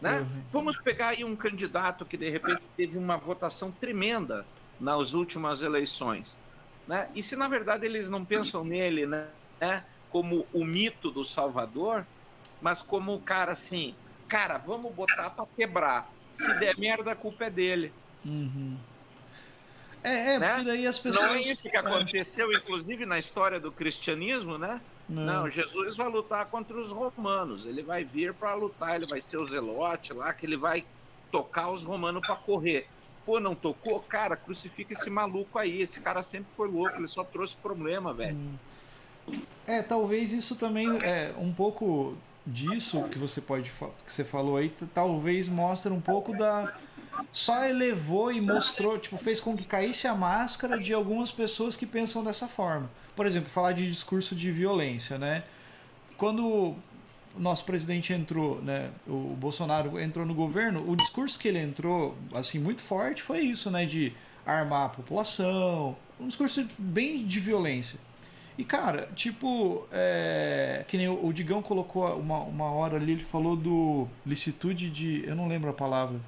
Né? 0.00 0.20
Uhum. 0.20 0.42
Vamos 0.52 0.78
pegar 0.78 1.08
aí 1.08 1.24
um 1.24 1.34
candidato 1.34 2.04
que 2.04 2.16
de 2.16 2.28
repente 2.28 2.68
teve 2.76 2.98
uma 2.98 3.16
votação 3.16 3.70
tremenda 3.70 4.46
nas 4.78 5.14
últimas 5.14 5.62
eleições. 5.62 6.36
Né? 6.86 7.08
E 7.14 7.22
se 7.22 7.34
na 7.34 7.48
verdade 7.48 7.86
eles 7.86 8.08
não 8.08 8.24
pensam 8.24 8.62
nele 8.62 9.06
né, 9.06 9.84
como 10.10 10.46
o 10.52 10.64
mito 10.64 11.10
do 11.10 11.24
Salvador, 11.24 12.06
mas 12.60 12.82
como 12.82 13.14
o 13.14 13.20
cara 13.20 13.52
assim, 13.52 13.94
cara, 14.28 14.58
vamos 14.58 14.94
botar 14.94 15.30
para 15.30 15.46
quebrar. 15.56 16.10
Se 16.32 16.52
der 16.58 16.76
merda, 16.78 17.12
a 17.12 17.16
culpa 17.16 17.46
é 17.46 17.50
dele. 17.50 17.92
Uhum. 18.24 18.76
É, 20.06 20.34
é 20.34 20.38
né? 20.38 20.48
porque 20.48 20.64
daí 20.64 20.86
as 20.86 20.98
pessoas. 20.98 21.24
Não 21.24 21.34
é 21.34 21.40
isso 21.40 21.68
que 21.68 21.76
aconteceu, 21.76 22.52
inclusive, 22.52 23.04
na 23.04 23.18
história 23.18 23.58
do 23.58 23.72
cristianismo, 23.72 24.56
né? 24.56 24.80
Não. 25.08 25.24
Não. 25.24 25.50
Jesus 25.50 25.96
vai 25.96 26.08
lutar 26.08 26.46
contra 26.46 26.78
os 26.78 26.92
romanos. 26.92 27.66
Ele 27.66 27.82
vai 27.82 28.04
vir 28.04 28.32
para 28.32 28.54
lutar, 28.54 28.94
ele 28.94 29.06
vai 29.06 29.20
ser 29.20 29.38
o 29.38 29.44
zelote 29.44 30.12
lá, 30.12 30.32
que 30.32 30.46
ele 30.46 30.56
vai 30.56 30.84
tocar 31.32 31.70
os 31.70 31.82
romanos 31.82 32.24
para 32.24 32.36
correr. 32.36 32.86
Pô, 33.24 33.40
não 33.40 33.56
tocou? 33.56 33.98
Cara, 34.00 34.36
crucifica 34.36 34.92
esse 34.92 35.10
maluco 35.10 35.58
aí. 35.58 35.82
Esse 35.82 35.98
cara 35.98 36.22
sempre 36.22 36.48
foi 36.56 36.68
louco, 36.68 36.96
ele 36.96 37.08
só 37.08 37.24
trouxe 37.24 37.56
problema, 37.56 38.14
velho. 38.14 38.36
Hum. 38.36 39.40
É, 39.66 39.82
talvez 39.82 40.32
isso 40.32 40.54
também 40.54 40.88
é 41.02 41.34
um 41.36 41.52
pouco 41.52 42.16
disso 42.46 43.02
que 43.08 43.18
você 43.18 43.40
pode 43.40 43.72
que 44.04 44.12
você 44.12 44.22
falou 44.22 44.56
aí, 44.56 44.72
talvez 44.94 45.48
mostre 45.48 45.92
um 45.92 46.00
pouco 46.00 46.32
da 46.32 46.72
só 47.32 47.64
elevou 47.64 48.32
e 48.32 48.40
mostrou, 48.40 48.98
tipo, 48.98 49.16
fez 49.16 49.40
com 49.40 49.56
que 49.56 49.64
caísse 49.64 50.06
a 50.06 50.14
máscara 50.14 50.78
de 50.78 50.92
algumas 50.92 51.30
pessoas 51.30 51.76
que 51.76 51.86
pensam 51.86 52.24
dessa 52.24 52.46
forma 52.46 52.90
por 53.16 53.26
exemplo, 53.26 53.48
falar 53.48 53.72
de 53.72 53.88
discurso 53.88 54.36
de 54.36 54.52
violência, 54.52 55.16
né? 55.16 55.42
Quando 56.18 56.46
o 56.46 56.76
nosso 57.38 57.64
presidente 57.64 58.12
entrou, 58.12 58.60
né, 58.62 58.90
o 59.06 59.34
Bolsonaro 59.38 59.98
entrou 59.98 60.24
no 60.24 60.34
governo, 60.34 60.88
o 60.88 60.94
discurso 60.94 61.38
que 61.38 61.48
ele 61.48 61.58
entrou, 61.58 62.16
assim, 62.34 62.58
muito 62.58 62.82
forte 62.82 63.22
foi 63.22 63.40
isso, 63.40 63.70
né, 63.70 63.84
de 63.84 64.12
armar 64.44 64.86
a 64.86 64.88
população, 64.90 65.96
um 66.20 66.28
discurso 66.28 66.66
bem 66.78 67.26
de 67.26 67.40
violência. 67.40 67.98
E, 68.56 68.64
cara, 68.64 69.08
tipo, 69.14 69.86
é, 69.92 70.82
que 70.88 70.96
nem 70.96 71.08
o, 71.08 71.30
Digão 71.30 71.60
colocou 71.60 72.06
uma, 72.18 72.38
uma 72.40 72.70
hora 72.70 72.96
ali, 72.96 73.12
ele 73.12 73.24
falou 73.24 73.54
do 73.54 74.08
licitude 74.24 74.88
de. 74.88 75.22
Eu 75.26 75.36
não 75.36 75.46
lembro 75.46 75.68
a 75.68 75.74
palavra. 75.74 76.18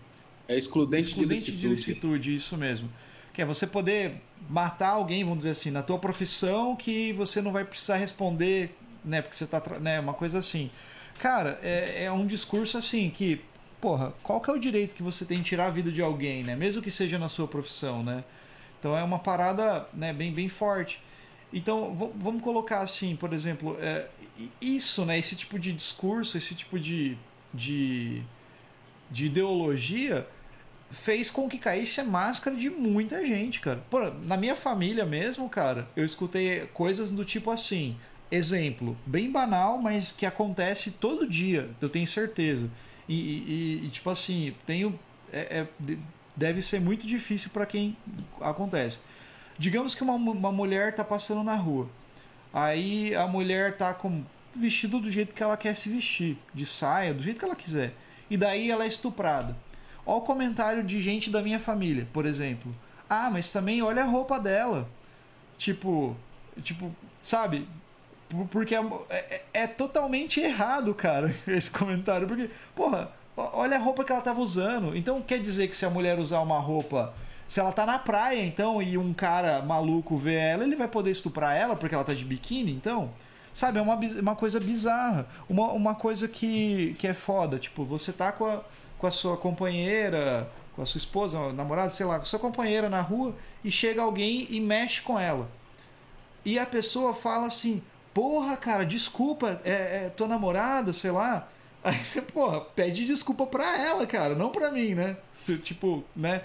É 0.49 0.57
excludente, 0.57 1.09
excludente 1.09 1.53
de 1.53 1.59
licitude. 1.59 1.61
de 1.61 1.69
licitude, 1.69 2.35
isso 2.35 2.57
mesmo. 2.57 2.91
Que 3.35 3.43
é 3.43 3.45
você 3.45 3.67
poder 3.67 4.23
matar 4.49 4.91
alguém, 4.91 5.23
vamos 5.23 5.39
dizer 5.39 5.51
assim, 5.51 5.71
na 5.71 5.83
tua 5.83 5.99
profissão 5.99 6.75
que 6.75 7.13
você 7.13 7.43
não 7.43 7.53
vai 7.53 7.65
precisar 7.65 7.97
responder, 7.97 8.75
né? 9.05 9.21
Porque 9.21 9.37
você 9.37 9.47
tá. 9.47 9.63
Né, 9.79 10.01
uma 10.01 10.15
coisa 10.15 10.39
assim. 10.39 10.71
Cara, 11.19 11.59
é, 11.63 12.05
é 12.05 12.13
um 12.13 12.27
discurso 12.27 12.79
assim 12.79 13.11
que. 13.11 13.41
Porra, 13.81 14.13
qual 14.25 14.41
que 14.41 14.51
é 14.51 14.53
o 14.53 14.59
direito 14.59 14.95
que 14.97 15.03
você 15.05 15.25
tem 15.25 15.39
de 15.39 15.45
tirar 15.45 15.67
a 15.67 15.71
vida 15.71 15.93
de 15.93 16.03
alguém, 16.03 16.43
né? 16.43 16.57
Mesmo 16.57 16.83
que 16.83 16.91
seja 16.91 17.17
na 17.17 17.29
sua 17.29 17.47
profissão, 17.47 18.03
né? 18.03 18.25
Então 18.81 18.97
é 18.97 19.05
uma 19.05 19.19
parada 19.19 19.87
né, 19.93 20.13
bem, 20.13 20.33
bem 20.33 20.49
forte. 20.49 21.01
Então, 21.53 22.13
vamos 22.17 22.43
colocar 22.43 22.81
assim, 22.81 23.17
por 23.17 23.33
exemplo, 23.33 23.77
é, 23.81 24.07
isso, 24.61 25.05
né, 25.07 25.19
esse 25.19 25.35
tipo 25.35 25.59
de 25.59 25.73
discurso, 25.73 26.37
esse 26.37 26.55
tipo 26.55 26.79
de, 26.79 27.17
de, 27.55 28.23
de 29.11 29.27
ideologia, 29.27 30.27
fez 30.91 31.31
com 31.31 31.49
que 31.49 31.59
caísse 31.59 32.01
a 32.01 32.05
máscara 32.05 32.57
de 32.57 32.71
muita 32.71 33.25
gente, 33.25 33.61
cara. 33.61 33.83
Pô, 33.91 34.11
na 34.25 34.37
minha 34.37 34.57
família 34.57 35.05
mesmo, 35.05 35.49
cara, 35.49 35.89
eu 35.95 36.05
escutei 36.05 36.67
coisas 36.73 37.13
do 37.13 37.25
tipo 37.25 37.51
assim. 37.51 37.97
Exemplo, 38.31 38.97
bem 39.07 39.31
banal, 39.31 39.79
mas 39.79 40.13
que 40.13 40.27
acontece 40.27 40.93
todo 40.93 41.27
dia, 41.27 41.71
eu 41.81 41.89
tenho 41.89 42.07
certeza. 42.07 42.71
E, 43.09 43.15
e, 43.15 43.87
e 43.87 43.89
tipo 43.89 44.09
assim, 44.11 44.55
tenho. 44.67 44.99
É, 45.33 45.67
é, 45.89 45.97
deve 46.37 46.63
ser 46.63 46.81
muito 46.81 47.07
difícil 47.07 47.51
para 47.51 47.67
quem 47.67 47.97
acontece. 48.41 49.01
Digamos 49.59 49.95
que 49.95 50.03
uma, 50.03 50.15
uma 50.15 50.53
mulher 50.53 50.95
tá 50.95 51.03
passando 51.03 51.43
na 51.43 51.55
rua. 51.55 51.89
Aí 52.53 53.15
a 53.15 53.27
mulher 53.27 53.77
tá 53.77 53.93
com 53.93 54.25
vestido 54.55 55.01
do 55.01 55.11
jeito 55.11 55.35
que 55.35 55.43
ela 55.43 55.57
quer 55.57 55.75
se 55.75 55.89
vestir, 55.89 56.39
de 56.55 56.65
saia, 56.65 57.13
do 57.13 57.23
jeito 57.23 57.39
que 57.39 57.45
ela 57.45 57.57
quiser. 57.57 57.93
E 58.31 58.37
daí 58.37 58.71
ela 58.71 58.85
é 58.85 58.87
estuprada. 58.87 59.57
Olha 60.09 60.17
o 60.17 60.23
comentário 60.23 60.83
de 60.83 61.03
gente 61.03 61.29
da 61.29 61.43
minha 61.43 61.61
família, 61.61 62.09
por 62.15 62.25
exemplo. 62.25 62.75
Ah, 63.11 63.29
mas 63.31 63.53
também 63.53 63.83
olha 63.83 64.05
a 64.05 64.07
roupa 64.07 64.41
dela. 64.41 64.89
Tipo, 65.59 66.17
tipo, 66.63 66.91
sabe? 67.21 67.69
Porque 68.51 68.75
é, 68.75 68.81
é, 69.11 69.43
é, 69.53 69.67
totalmente 69.67 70.41
errado, 70.41 70.95
cara, 70.95 71.35
esse 71.47 71.71
comentário. 71.71 72.27
Porque, 72.27 72.49
porra, 72.75 73.11
olha 73.37 73.77
a 73.77 73.79
roupa 73.79 74.03
que 74.03 74.11
ela 74.11 74.23
tava 74.23 74.41
usando. 74.41 74.97
Então 74.97 75.21
quer 75.21 75.41
dizer 75.41 75.69
que 75.69 75.77
se 75.77 75.85
a 75.85 75.91
mulher 75.91 76.19
usar 76.19 76.41
uma 76.41 76.59
roupa. 76.59 77.13
Se 77.47 77.61
ela 77.61 77.73
tá 77.73 77.85
na 77.85 77.99
praia, 77.99 78.43
então, 78.43 78.81
e 78.81 78.97
um 78.97 79.13
cara 79.13 79.61
maluco 79.61 80.17
vê 80.17 80.37
ela, 80.37 80.65
ele 80.65 80.77
vai 80.77 80.89
poder 80.89 81.11
estuprar 81.11 81.55
ela 81.55 81.77
porque 81.77 81.95
ela 81.95 82.05
tá 82.05 82.15
de 82.15 82.25
biquíni, 82.25 82.73
então? 82.73 83.11
Sabe, 83.53 83.79
é 83.79 83.83
uma, 83.83 83.97
uma 83.97 84.37
coisa 84.37 84.59
bizarra. 84.59 85.27
Uma, 85.51 85.73
uma 85.73 85.95
coisa 85.95 86.27
que, 86.29 86.97
que 86.99 87.07
é 87.07 87.13
foda. 87.13 87.59
Tipo, 87.59 87.85
você 87.85 88.11
tá 88.11 88.33
com 88.33 88.47
a 88.47 88.63
com 88.99 89.07
a 89.07 89.11
sua 89.11 89.37
companheira, 89.37 90.51
com 90.75 90.83
a 90.83 90.87
sua 90.87 90.99
esposa, 90.99 91.53
namorada, 91.53 91.91
sei 91.91 92.07
lá, 92.07 92.17
com 92.17 92.23
a 92.23 92.27
sua 92.27 92.39
companheira 92.39 92.89
na 92.89 93.01
rua 93.01 93.35
e 93.65 93.71
chega 93.71 94.03
alguém 94.03 94.47
e 94.51 94.61
mexe 94.61 95.03
com 95.03 95.19
ela. 95.19 95.49
E 96.45 96.59
a 96.59 96.67
pessoa 96.67 97.15
fala 97.15 97.47
assim: 97.47 97.83
Porra, 98.15 98.57
cara, 98.57 98.85
desculpa, 98.85 99.61
é, 99.65 100.07
é 100.07 100.13
tua 100.17 100.27
namorada, 100.27 100.93
sei 100.93 101.11
lá. 101.11 101.49
Aí 101.85 101.97
você, 101.97 102.21
porra, 102.21 102.61
pede 102.61 103.07
desculpa 103.07 103.47
pra 103.47 103.79
ela, 103.79 104.05
cara, 104.07 104.35
não 104.35 104.51
pra 104.51 104.71
mim, 104.71 104.95
né? 104.95 105.17
Você, 105.33 105.57
tipo, 105.57 106.05
né? 106.17 106.43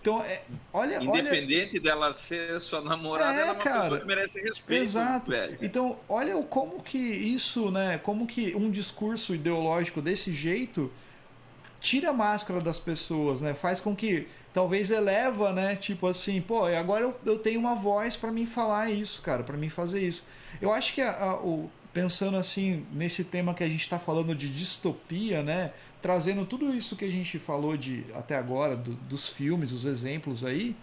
Então, 0.00 0.22
é, 0.22 0.42
olha. 0.72 1.02
Independente 1.02 1.72
olha... 1.72 1.80
dela 1.82 2.12
ser 2.14 2.58
sua 2.60 2.80
namorada, 2.80 3.38
é, 3.38 3.42
ela 3.42 3.50
é 3.50 3.52
uma 3.52 3.62
cara, 3.62 4.00
que 4.00 4.06
merece 4.06 4.40
respeito. 4.40 4.82
Exato. 4.82 5.30
Velho. 5.30 5.58
Então, 5.60 5.98
olha 6.08 6.34
como 6.44 6.82
que 6.82 6.96
isso, 6.98 7.70
né? 7.70 7.98
Como 8.02 8.26
que 8.26 8.56
um 8.56 8.70
discurso 8.70 9.34
ideológico 9.34 10.00
desse 10.00 10.32
jeito 10.32 10.90
tira 11.80 12.10
a 12.10 12.12
máscara 12.12 12.60
das 12.60 12.78
pessoas, 12.78 13.40
né? 13.40 13.54
Faz 13.54 13.80
com 13.80 13.96
que 13.96 14.28
talvez 14.52 14.90
eleva, 14.90 15.52
né? 15.52 15.74
Tipo 15.74 16.06
assim, 16.06 16.40
pô, 16.40 16.64
agora 16.66 17.04
eu, 17.04 17.18
eu 17.24 17.38
tenho 17.38 17.58
uma 17.58 17.74
voz 17.74 18.14
para 18.14 18.30
mim 18.30 18.46
falar 18.46 18.90
isso, 18.90 19.22
cara, 19.22 19.42
para 19.42 19.56
mim 19.56 19.68
fazer 19.68 20.06
isso. 20.06 20.28
Eu 20.60 20.72
acho 20.72 20.92
que 20.92 21.00
a, 21.00 21.10
a, 21.10 21.36
o, 21.36 21.70
pensando 21.92 22.36
assim 22.36 22.86
nesse 22.92 23.24
tema 23.24 23.54
que 23.54 23.64
a 23.64 23.68
gente 23.68 23.80
está 23.80 23.98
falando 23.98 24.34
de 24.34 24.48
distopia, 24.48 25.42
né? 25.42 25.72
Trazendo 26.02 26.44
tudo 26.44 26.74
isso 26.74 26.96
que 26.96 27.04
a 27.04 27.10
gente 27.10 27.38
falou 27.38 27.76
de 27.76 28.04
até 28.14 28.36
agora 28.36 28.76
do, 28.76 28.92
dos 28.92 29.28
filmes, 29.28 29.72
os 29.72 29.84
exemplos 29.84 30.44
aí, 30.44 30.76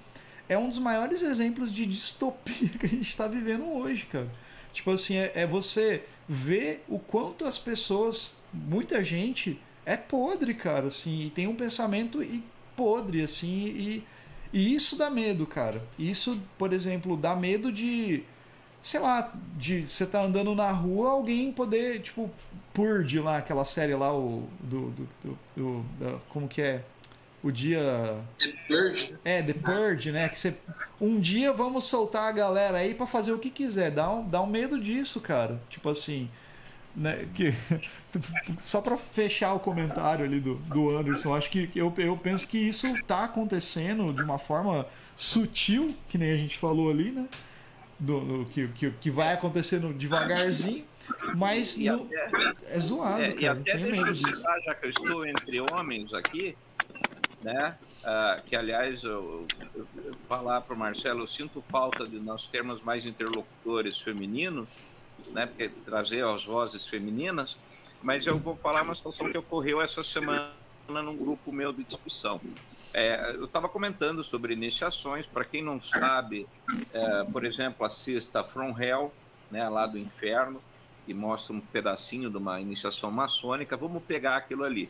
é 0.49 0.57
um 0.57 0.69
dos 0.69 0.80
maiores 0.80 1.22
exemplos 1.22 1.72
de 1.72 1.86
distopia 1.86 2.69
que 2.80 2.86
a 2.86 2.90
gente 2.90 3.10
está 3.10 3.28
vivendo 3.28 3.72
hoje, 3.72 4.06
cara. 4.06 4.30
Tipo 4.74 4.91
assim, 4.91 5.15
é, 5.15 5.32
é 5.36 5.48
você 5.48 6.03
ver 6.28 6.84
o 6.88 6.99
quanto 6.99 7.45
as 7.45 7.57
pessoas, 7.57 8.38
muita 8.53 9.03
gente 9.03 9.60
é 9.88 9.95
podre, 9.95 10.53
cara, 10.53 10.88
assim, 10.88 11.22
e 11.22 11.30
tem 11.30 11.47
um 11.47 11.55
pensamento 11.55 12.22
e 12.22 12.43
podre, 12.76 13.22
assim, 13.22 13.68
e, 13.68 14.03
e 14.51 14.76
isso 14.76 14.97
dá 14.97 15.09
medo, 15.09 15.47
cara. 15.47 15.81
Isso, 15.97 16.38
por 16.57 16.73
exemplo, 16.73 17.15
dá 17.15 17.38
medo 17.38 17.72
de, 17.72 18.22
sei 18.81 18.99
lá, 18.99 19.34
de 19.55 19.88
você 19.88 20.05
tá 20.05 20.22
andando 20.22 20.53
na 20.53 20.69
rua, 20.72 21.11
alguém 21.11 21.53
poder, 21.53 22.01
tipo, 22.01 22.30
Purge 22.73 23.18
lá, 23.22 23.38
aquela 23.38 23.64
série 23.64 23.95
lá, 23.95 24.14
o, 24.14 24.49
do, 24.59 24.89
do, 24.89 25.09
do, 25.23 25.39
do, 25.55 26.22
como 26.27 26.49
que 26.49 26.61
é? 26.61 26.84
O 27.41 27.49
dia... 27.49 28.19
The 28.38 28.53
Purge. 28.68 29.15
É, 29.23 29.41
The 29.41 29.53
Purge, 29.53 30.11
né? 30.11 30.27
Que 30.27 30.38
você... 30.38 30.57
Um 30.99 31.18
dia 31.18 31.53
vamos 31.53 31.85
soltar 31.85 32.27
a 32.27 32.31
galera 32.34 32.80
aí 32.80 32.93
para 32.93 33.07
fazer 33.07 33.31
o 33.31 33.39
que 33.39 33.49
quiser. 33.49 33.91
Dá 33.91 34.11
um, 34.11 34.27
dá 34.27 34.41
um 34.41 34.47
medo 34.47 34.77
disso, 34.81 35.22
cara. 35.22 35.61
Tipo 35.69 35.89
assim 35.89 36.27
né, 36.98 37.28
que, 37.36 37.53
só 38.60 38.82
para 38.82 38.98
fechar 38.98 39.53
o 39.53 39.60
comentário 39.60 40.26
ali 40.26 40.40
do, 40.40 40.56
do 40.56 40.98
Anderson, 40.98 41.36
acho 41.36 41.49
que 41.52 41.69
eu, 41.76 41.94
eu 41.98 42.18
penso 42.18 42.48
que 42.48 42.57
isso 42.57 42.88
está 42.88 43.26
acontecendo 43.26 44.11
de 44.11 44.24
uma 44.24 44.40
forma 44.40 44.86
sutil, 45.15 45.95
que 46.10 46.18
nem 46.18 46.32
a 46.32 46.38
gente 46.38 46.57
falou 46.57 46.90
ali, 46.90 47.11
né? 47.11 47.28
Do, 47.99 48.19
do 48.19 48.45
que, 48.45 48.68
que, 48.69 48.91
que 48.91 49.10
vai 49.10 49.34
acontecendo 49.34 49.91
devagarzinho, 49.91 50.86
mas 51.36 51.78
no, 51.78 52.03
até, 52.03 52.53
é 52.68 52.80
zoado, 52.80 53.24
é, 53.24 53.32
cara. 53.32 53.41
E 53.41 53.48
até 53.48 53.72
tenho 53.74 53.91
medo 53.91 54.14
disso. 54.14 54.36
Citar, 54.36 54.61
já 54.61 54.76
que 54.76 54.86
eu 54.86 54.90
estou 54.91 55.26
entre 55.26 55.60
homens 55.61 56.14
aqui, 56.14 56.56
né? 57.41 57.76
Uh, 58.03 58.41
que 58.45 58.56
aliás 58.56 59.03
eu, 59.03 59.48
eu, 59.76 59.88
eu 60.06 60.15
falar 60.30 60.61
para 60.61 60.76
o 60.76 60.78
Marcelo, 60.78 61.22
eu 61.22 61.28
sinto 61.28 61.64
falta 61.69 62.07
de 62.07 62.19
nós 62.19 62.48
termos 62.48 62.82
mais 62.84 63.06
interlocutores 63.06 63.99
femininos 63.99 64.68
né, 65.32 65.45
porque 65.45 65.70
trazer 65.86 66.24
as 66.26 66.45
vozes 66.45 66.88
femininas, 66.88 67.58
mas 68.02 68.26
eu 68.26 68.38
vou 68.38 68.56
falar 68.56 68.84
uma 68.84 68.95
situação 68.95 69.32
que 69.32 69.38
ocorreu 69.38 69.82
essa 69.82 70.04
semana 70.04 70.52
num 70.88 71.18
grupo 71.18 71.52
meu 71.52 71.74
de 71.74 71.84
discussão. 71.84 72.40
É, 72.94 73.36
eu 73.36 73.45
estava 73.45 73.68
comentando 73.68 74.24
sobre 74.24 74.54
iniciações, 74.54 75.28
para 75.28 75.44
quem 75.44 75.62
não 75.62 75.80
sabe, 75.82 76.48
é, 76.94 77.24
por 77.26 77.45
exemplo, 77.45 77.86
assista 77.86 78.44
From 78.44 78.76
Hell, 78.80 79.14
né, 79.52 79.68
lá 79.68 79.86
do 79.86 79.98
inferno, 79.98 80.62
e 81.08 81.14
mostra 81.14 81.54
um 81.54 81.62
pedacinho 81.62 82.30
de 82.30 82.38
uma 82.38 82.60
iniciação 82.60 83.10
maçônica, 83.12 83.78
vamos 83.78 84.04
pegar 84.04 84.36
aquilo 84.38 84.64
ali. 84.64 84.90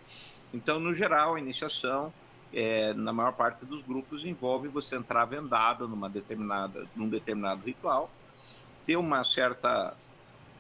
Então, 0.53 0.79
no 0.79 0.93
geral, 0.93 1.35
a 1.35 1.39
iniciação, 1.39 2.11
é, 2.53 2.93
na 2.93 3.13
maior 3.13 3.33
parte 3.33 3.65
dos 3.65 3.81
grupos, 3.81 4.25
envolve 4.25 4.67
você 4.67 4.95
entrar 4.95 5.25
vendado 5.25 5.87
numa 5.87 6.09
determinada, 6.09 6.87
num 6.95 7.09
determinado 7.09 7.61
ritual, 7.65 8.09
ter 8.85 8.95
uma 8.95 9.23
certa 9.23 9.95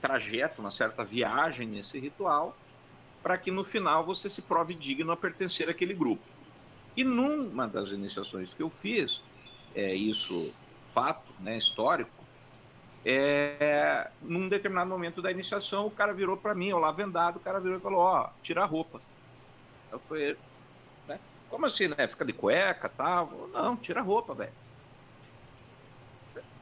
trajeto, 0.01 0.61
uma 0.61 0.71
certa 0.71 1.03
viagem 1.03 1.67
nesse 1.67 1.99
ritual, 1.99 2.57
para 3.21 3.37
que 3.37 3.51
no 3.51 3.63
final 3.63 4.05
você 4.05 4.29
se 4.29 4.41
prove 4.41 4.73
digno 4.73 5.11
a 5.11 5.17
pertencer 5.17 5.69
àquele 5.69 5.93
grupo. 5.93 6.23
E 6.95 7.03
numa 7.03 7.67
das 7.67 7.89
iniciações 7.89 8.53
que 8.53 8.63
eu 8.63 8.69
fiz, 8.81 9.21
é 9.75 9.93
isso 9.93 10.53
fato, 10.93 11.31
né, 11.39 11.57
histórico, 11.57 12.17
é, 13.05 14.09
num 14.21 14.49
determinado 14.49 14.89
momento 14.89 15.21
da 15.21 15.31
iniciação, 15.31 15.85
o 15.85 15.91
cara 15.91 16.13
virou 16.13 16.35
para 16.35 16.53
mim, 16.53 16.69
eu 16.69 16.77
lá 16.77 16.91
vendado, 16.91 17.37
o 17.37 17.39
cara 17.39 17.59
virou 17.59 17.77
e 17.77 17.81
falou: 17.81 17.99
Ó, 17.99 18.25
oh, 18.25 18.41
tira 18.41 18.63
a 18.63 18.65
roupa. 18.65 19.01
Eu 19.89 19.99
falei: 19.99 20.35
né? 21.07 21.17
Como 21.49 21.65
assim, 21.65 21.87
né? 21.87 22.07
Fica 22.07 22.25
de 22.25 22.33
cueca 22.33 22.89
tal? 22.89 23.49
Não, 23.53 23.77
tira 23.77 24.01
a 24.01 24.03
roupa, 24.03 24.33
velho. 24.33 24.51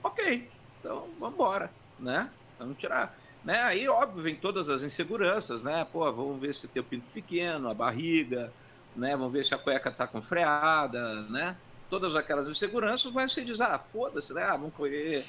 Ok, 0.04 0.48
então 0.80 1.10
vamos 1.20 1.34
embora, 1.34 1.72
né? 2.00 2.30
Vamos 2.60 2.78
tirar. 2.78 3.18
Né? 3.46 3.62
Aí, 3.62 3.88
óbvio, 3.88 4.24
vem 4.24 4.36
todas 4.36 4.70
as 4.70 4.82
inseguranças, 4.82 5.62
né? 5.62 5.86
Pô, 5.86 6.12
vamos 6.12 6.42
ver 6.42 6.56
se 6.56 6.68
tem 6.68 6.82
o 6.82 6.86
pinto 6.86 7.06
pequeno, 7.14 7.70
a 7.70 7.76
barriga, 7.76 8.52
né? 8.96 9.16
Vamos 9.16 9.32
ver 9.32 9.46
se 9.46 9.54
a 9.54 9.58
cueca 9.60 9.92
tá 9.92 10.08
com 10.08 10.20
freada, 10.20 11.30
né? 11.30 11.56
Todas 11.88 12.16
aquelas 12.16 12.48
inseguranças, 12.48 13.12
mas 13.14 13.34
você 13.34 13.46
diz, 13.46 13.62
ah, 13.62 13.78
foda-se, 13.78 14.34
né? 14.34 14.42
Ah, 14.44 14.58
vamos 14.58 14.74
comer, 14.74 15.24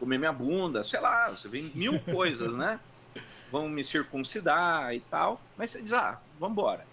comer 0.00 0.18
minha 0.18 0.32
bunda, 0.32 0.82
sei 0.82 0.98
lá, 0.98 1.30
você 1.30 1.48
vem 1.48 1.70
mil 1.72 2.00
coisas, 2.02 2.52
né? 2.52 2.80
Vão 3.48 3.68
me 3.68 3.84
circuncidar 3.84 4.92
e 4.92 5.00
tal, 5.00 5.40
mas 5.56 5.70
você 5.70 5.80
diz, 5.80 5.92
ah, 5.92 6.20
vamos 6.34 6.54
embora. 6.54 6.84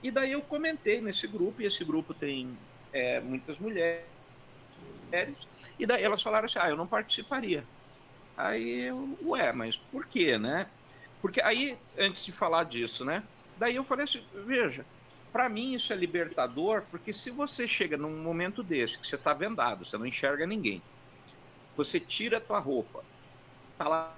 E 0.00 0.10
daí 0.12 0.32
eu 0.32 0.42
comentei 0.42 1.00
nesse 1.00 1.26
grupo, 1.26 1.62
e 1.62 1.66
esse 1.66 1.84
grupo 1.84 2.14
tem 2.14 2.56
é, 2.92 3.20
muitas 3.20 3.58
mulheres, 3.58 4.06
e 5.78 5.84
daí 5.86 6.02
elas 6.04 6.22
falaram 6.22 6.46
assim, 6.46 6.60
ah, 6.60 6.70
eu 6.70 6.76
não 6.76 6.86
participaria. 6.86 7.68
Aí 8.36 8.82
eu, 8.82 9.18
ué, 9.24 9.52
mas 9.52 9.76
por 9.76 10.06
quê, 10.06 10.38
né? 10.38 10.66
Porque 11.20 11.40
aí, 11.40 11.76
antes 11.98 12.24
de 12.24 12.32
falar 12.32 12.64
disso, 12.64 13.04
né? 13.04 13.22
Daí 13.58 13.76
eu 13.76 13.84
falei 13.84 14.04
assim, 14.04 14.22
veja, 14.46 14.84
para 15.32 15.48
mim 15.48 15.74
isso 15.74 15.92
é 15.92 15.96
libertador, 15.96 16.82
porque 16.90 17.12
se 17.12 17.30
você 17.30 17.68
chega 17.68 17.96
num 17.96 18.22
momento 18.22 18.62
desse, 18.62 18.98
que 18.98 19.06
você 19.06 19.16
está 19.16 19.32
vendado, 19.32 19.84
você 19.84 19.96
não 19.96 20.06
enxerga 20.06 20.46
ninguém, 20.46 20.82
você 21.76 22.00
tira 22.00 22.38
a 22.38 22.40
tua 22.40 22.58
roupa, 22.58 23.04
tá 23.78 23.88
lá, 23.88 24.14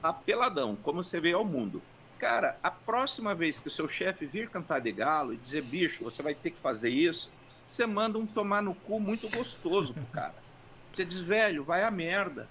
tá 0.00 0.12
peladão, 0.12 0.76
como 0.76 1.02
você 1.02 1.20
vê 1.20 1.32
ao 1.32 1.44
mundo. 1.44 1.82
Cara, 2.18 2.58
a 2.62 2.70
próxima 2.70 3.34
vez 3.34 3.58
que 3.58 3.68
o 3.68 3.70
seu 3.70 3.88
chefe 3.88 4.24
vir 4.24 4.48
cantar 4.48 4.80
de 4.80 4.90
galo 4.90 5.34
e 5.34 5.36
dizer, 5.36 5.62
bicho, 5.62 6.04
você 6.04 6.22
vai 6.22 6.34
ter 6.34 6.50
que 6.50 6.60
fazer 6.60 6.88
isso, 6.88 7.30
você 7.66 7.84
manda 7.84 8.18
um 8.18 8.26
tomar 8.26 8.62
no 8.62 8.74
cu 8.74 8.98
muito 9.00 9.28
gostoso 9.28 9.92
pro 9.92 10.06
cara. 10.06 10.34
Você 10.94 11.04
diz, 11.04 11.20
velho, 11.20 11.64
vai 11.64 11.82
a 11.82 11.90
merda. 11.90 12.48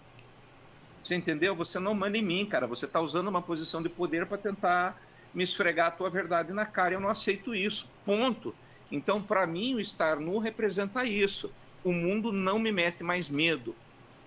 Você 1.06 1.14
entendeu? 1.14 1.56
Você 1.56 1.78
não 1.78 1.94
manda 1.94 2.18
em 2.18 2.24
mim, 2.24 2.48
cara. 2.48 2.66
Você 2.66 2.86
está 2.86 3.00
usando 3.00 3.28
uma 3.28 3.42
posição 3.42 3.84
de 3.84 3.88
poder 3.88 4.26
para 4.26 4.40
tentar 4.40 5.00
me 5.32 5.44
esfregar 5.44 5.90
a 5.90 5.92
tua 5.92 6.10
verdade 6.10 6.52
na 6.52 6.66
cara. 6.66 6.96
Eu 6.96 7.00
não 7.00 7.10
aceito 7.10 7.54
isso. 7.54 7.88
Ponto. 8.04 8.56
Então, 8.92 9.22
para 9.22 9.46
mim, 9.46 9.76
o 9.76 9.80
estar 9.80 10.20
nu 10.20 10.40
representa 10.40 11.06
isso. 11.06 11.54
O 11.84 11.94
mundo 11.94 12.32
não 12.32 12.58
me 12.58 12.72
mete 12.72 13.04
mais 13.04 13.30
medo. 13.30 13.76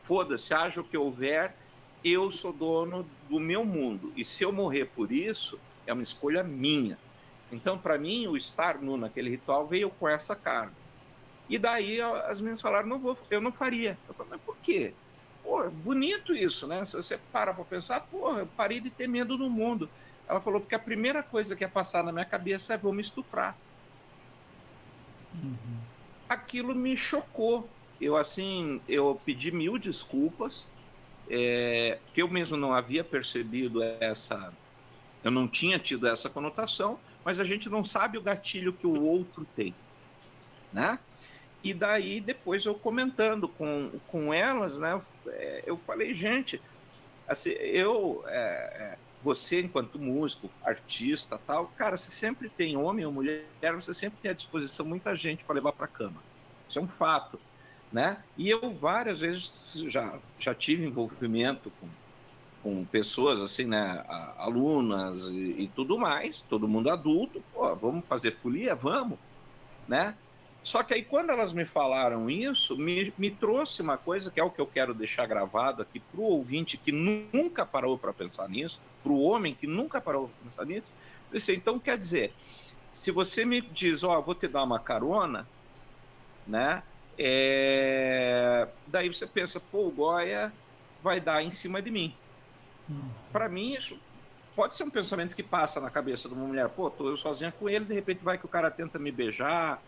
Foda-se, 0.04 0.54
haja 0.54 0.80
o 0.80 0.84
que 0.84 0.96
houver, 0.96 1.52
eu 2.04 2.30
sou 2.30 2.52
dono 2.52 3.04
do 3.28 3.40
meu 3.40 3.64
mundo. 3.64 4.12
E 4.16 4.24
se 4.24 4.44
eu 4.44 4.52
morrer 4.52 4.84
por 4.84 5.10
isso, 5.10 5.58
é 5.84 5.92
uma 5.92 6.04
escolha 6.04 6.44
minha. 6.44 6.96
Então, 7.50 7.76
para 7.76 7.98
mim, 7.98 8.28
o 8.28 8.36
estar 8.36 8.78
nu 8.78 8.96
naquele 8.96 9.30
ritual 9.30 9.66
veio 9.66 9.90
com 9.90 10.08
essa 10.08 10.36
carga. 10.36 10.72
E 11.48 11.58
daí 11.58 12.00
as 12.00 12.38
meninas 12.38 12.60
falaram, 12.60 12.86
não 12.86 13.00
vou, 13.00 13.18
eu 13.30 13.40
não 13.40 13.50
faria. 13.50 13.98
Eu 14.06 14.14
falei, 14.14 14.30
mas 14.30 14.40
por 14.42 14.56
quê? 14.58 14.94
Pô, 15.42 15.68
bonito 15.70 16.34
isso, 16.34 16.66
né? 16.66 16.84
Se 16.84 16.92
você 16.92 17.18
para 17.32 17.54
para 17.54 17.64
pensar, 17.64 18.00
porra, 18.00 18.40
eu 18.40 18.46
parei 18.46 18.80
de 18.80 18.90
ter 18.90 19.08
medo 19.08 19.38
no 19.38 19.48
mundo. 19.48 19.88
Ela 20.28 20.40
falou, 20.40 20.60
porque 20.60 20.74
a 20.74 20.78
primeira 20.78 21.22
coisa 21.22 21.56
que 21.56 21.64
ia 21.64 21.68
passar 21.68 22.04
na 22.04 22.12
minha 22.12 22.24
cabeça 22.24 22.74
é 22.74 22.78
vou 22.78 22.92
me 22.92 23.00
estuprar. 23.00 23.56
Uhum. 25.34 25.78
Aquilo 26.28 26.74
me 26.74 26.96
chocou. 26.96 27.68
Eu, 28.00 28.16
assim, 28.16 28.80
eu 28.86 29.20
pedi 29.24 29.50
mil 29.50 29.78
desculpas, 29.78 30.66
é, 31.28 31.98
que 32.14 32.22
eu 32.22 32.28
mesmo 32.28 32.56
não 32.56 32.72
havia 32.72 33.02
percebido 33.02 33.82
essa... 33.82 34.52
Eu 35.24 35.30
não 35.30 35.48
tinha 35.48 35.78
tido 35.78 36.06
essa 36.06 36.30
conotação, 36.30 37.00
mas 37.24 37.40
a 37.40 37.44
gente 37.44 37.68
não 37.68 37.84
sabe 37.84 38.16
o 38.16 38.22
gatilho 38.22 38.72
que 38.72 38.86
o 38.86 39.02
outro 39.02 39.44
tem, 39.56 39.74
né? 40.72 40.98
E 41.62 41.74
daí, 41.74 42.20
depois 42.20 42.64
eu 42.64 42.74
comentando 42.74 43.48
com, 43.48 43.90
com 44.06 44.32
elas, 44.32 44.78
né, 44.78 45.00
é, 45.32 45.62
eu 45.66 45.76
falei, 45.78 46.14
gente, 46.14 46.60
assim, 47.26 47.50
eu, 47.50 48.24
é, 48.26 48.38
é, 48.38 48.98
você 49.20 49.60
enquanto 49.60 49.98
músico, 49.98 50.50
artista 50.64 51.38
tal, 51.46 51.66
cara, 51.76 51.96
você 51.96 52.10
sempre 52.10 52.48
tem 52.48 52.76
homem 52.76 53.04
ou 53.04 53.12
mulher, 53.12 53.46
você 53.74 53.92
sempre 53.92 54.18
tem 54.20 54.30
à 54.30 54.34
disposição 54.34 54.86
muita 54.86 55.14
gente 55.16 55.44
para 55.44 55.56
levar 55.56 55.72
para 55.72 55.86
cama. 55.86 56.22
Isso 56.68 56.78
é 56.78 56.82
um 56.82 56.88
fato, 56.88 57.38
né? 57.92 58.22
E 58.36 58.48
eu 58.48 58.74
várias 58.74 59.20
vezes 59.20 59.52
já, 59.86 60.18
já 60.38 60.54
tive 60.54 60.84
envolvimento 60.84 61.72
com, 61.80 61.88
com 62.62 62.84
pessoas 62.84 63.40
assim, 63.40 63.64
né, 63.64 64.04
alunas 64.36 65.24
e, 65.24 65.62
e 65.62 65.70
tudo 65.74 65.98
mais, 65.98 66.40
todo 66.48 66.68
mundo 66.68 66.90
adulto, 66.90 67.42
pô, 67.52 67.74
vamos 67.74 68.04
fazer 68.06 68.36
folia, 68.42 68.74
vamos, 68.74 69.18
né? 69.86 70.14
Só 70.62 70.82
que 70.82 70.92
aí, 70.92 71.02
quando 71.02 71.30
elas 71.30 71.52
me 71.52 71.64
falaram 71.64 72.28
isso, 72.28 72.76
me, 72.76 73.12
me 73.16 73.30
trouxe 73.30 73.80
uma 73.80 73.96
coisa 73.96 74.30
que 74.30 74.38
é 74.38 74.44
o 74.44 74.50
que 74.50 74.60
eu 74.60 74.66
quero 74.66 74.92
deixar 74.92 75.26
gravado 75.26 75.80
aqui 75.82 76.00
para 76.00 76.20
o 76.20 76.24
ouvinte 76.24 76.76
que 76.76 76.92
nunca 76.92 77.64
parou 77.64 77.96
para 77.96 78.12
pensar 78.12 78.48
nisso, 78.48 78.80
para 79.02 79.12
o 79.12 79.22
homem 79.22 79.54
que 79.54 79.66
nunca 79.66 80.00
parou 80.00 80.28
para 80.28 80.50
pensar 80.50 80.66
nisso. 80.66 80.88
Disse, 81.32 81.54
então, 81.54 81.78
quer 81.78 81.96
dizer, 81.96 82.32
se 82.92 83.10
você 83.10 83.44
me 83.44 83.60
diz, 83.60 84.02
ó, 84.02 84.18
oh, 84.18 84.22
vou 84.22 84.34
te 84.34 84.48
dar 84.48 84.62
uma 84.62 84.78
carona, 84.78 85.46
né? 86.46 86.82
É... 87.18 88.68
Daí 88.86 89.08
você 89.08 89.26
pensa, 89.26 89.60
pô, 89.60 89.86
o 89.86 89.90
Goya 89.90 90.52
vai 91.02 91.20
dar 91.20 91.42
em 91.42 91.50
cima 91.50 91.80
de 91.80 91.90
mim. 91.90 92.14
Hum. 92.90 93.08
Para 93.32 93.48
mim, 93.48 93.72
isso 93.72 93.98
pode 94.54 94.74
ser 94.74 94.84
um 94.84 94.90
pensamento 94.90 95.36
que 95.36 95.42
passa 95.42 95.80
na 95.80 95.90
cabeça 95.90 96.28
de 96.28 96.34
uma 96.34 96.46
mulher. 96.46 96.68
Pô, 96.68 96.90
tô 96.90 97.08
eu 97.08 97.16
sozinha 97.16 97.52
com 97.52 97.68
ele, 97.68 97.84
de 97.84 97.94
repente 97.94 98.24
vai 98.24 98.36
que 98.36 98.44
o 98.44 98.48
cara 98.48 98.70
tenta 98.70 98.98
me 98.98 99.12
beijar, 99.12 99.80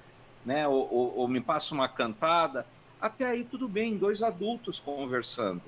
né? 0.45 0.67
Ou, 0.67 0.93
ou, 0.93 1.17
ou 1.19 1.29
me 1.29 1.41
passa 1.41 1.75
uma 1.75 1.89
cantada. 1.89 2.67
Até 3.01 3.27
aí 3.27 3.45
tudo 3.45 3.69
bem, 3.69 3.97
dois 3.97 4.23
adultos 4.23 4.79
conversando. 4.79 5.63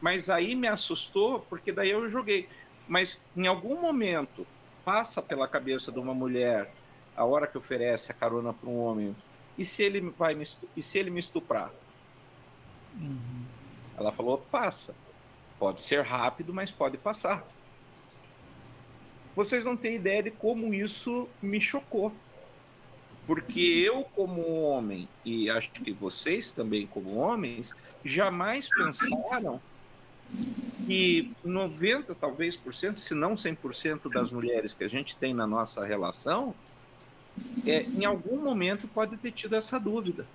Mas 0.00 0.28
aí 0.28 0.54
me 0.54 0.68
assustou, 0.68 1.40
porque 1.40 1.72
daí 1.72 1.90
eu 1.90 2.08
joguei. 2.08 2.48
Mas 2.86 3.24
em 3.36 3.46
algum 3.46 3.80
momento 3.80 4.46
passa 4.84 5.22
pela 5.22 5.48
cabeça 5.48 5.90
de 5.90 5.98
uma 5.98 6.14
mulher 6.14 6.70
a 7.16 7.24
hora 7.24 7.46
que 7.46 7.56
oferece 7.56 8.12
a 8.12 8.14
carona 8.14 8.52
para 8.52 8.68
um 8.68 8.78
homem 8.78 9.16
e 9.56 9.64
se 9.64 9.82
ele 9.82 10.00
vai 10.00 10.34
me, 10.34 10.44
e 10.76 10.82
se 10.82 10.98
ele 10.98 11.10
me 11.10 11.20
estuprar 11.20 11.70
uhum. 13.00 13.44
ela 13.96 14.12
falou 14.12 14.38
passa 14.38 14.94
pode 15.58 15.80
ser 15.80 16.02
rápido 16.02 16.52
mas 16.52 16.70
pode 16.70 16.98
passar 16.98 17.46
vocês 19.34 19.64
não 19.64 19.76
têm 19.76 19.94
ideia 19.94 20.22
de 20.22 20.30
como 20.30 20.74
isso 20.74 21.28
me 21.40 21.60
chocou 21.60 22.12
porque 23.26 23.60
eu 23.60 24.04
como 24.14 24.62
homem 24.62 25.08
e 25.24 25.48
acho 25.48 25.70
que 25.70 25.92
vocês 25.92 26.50
também 26.50 26.86
como 26.86 27.16
homens 27.16 27.72
jamais 28.04 28.68
pensaram 28.68 29.60
que 30.86 31.32
90 31.44 32.14
talvez 32.14 32.56
por 32.56 32.74
cento, 32.74 33.00
se 33.00 33.14
não 33.14 33.34
100% 33.34 34.12
das 34.12 34.30
mulheres 34.30 34.74
que 34.74 34.84
a 34.84 34.88
gente 34.88 35.16
tem 35.16 35.32
na 35.32 35.46
nossa 35.46 35.84
relação, 35.84 36.54
é, 37.66 37.82
em 37.82 38.04
algum 38.04 38.42
momento 38.42 38.86
pode 38.88 39.16
ter 39.16 39.32
tido 39.32 39.56
essa 39.56 39.78
dúvida. 39.78 40.26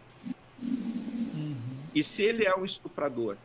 Uhum. 0.61 1.55
E 1.93 2.03
se 2.03 2.23
ele 2.23 2.45
é 2.45 2.55
um 2.55 2.65
estuprador? 2.65 3.37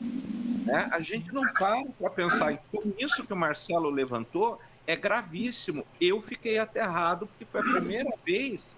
Né? 0.00 0.88
A 0.92 1.00
gente 1.00 1.32
não 1.32 1.46
para 1.52 1.82
para 1.98 2.10
pensar. 2.10 2.52
Então, 2.52 2.82
isso 2.98 3.24
que 3.24 3.32
o 3.32 3.36
Marcelo 3.36 3.88
levantou 3.88 4.60
é 4.86 4.94
gravíssimo. 4.94 5.84
Eu 6.00 6.20
fiquei 6.22 6.58
aterrado 6.58 7.26
porque 7.26 7.44
foi 7.44 7.60
a 7.60 7.64
primeira 7.64 8.10
vez 8.24 8.74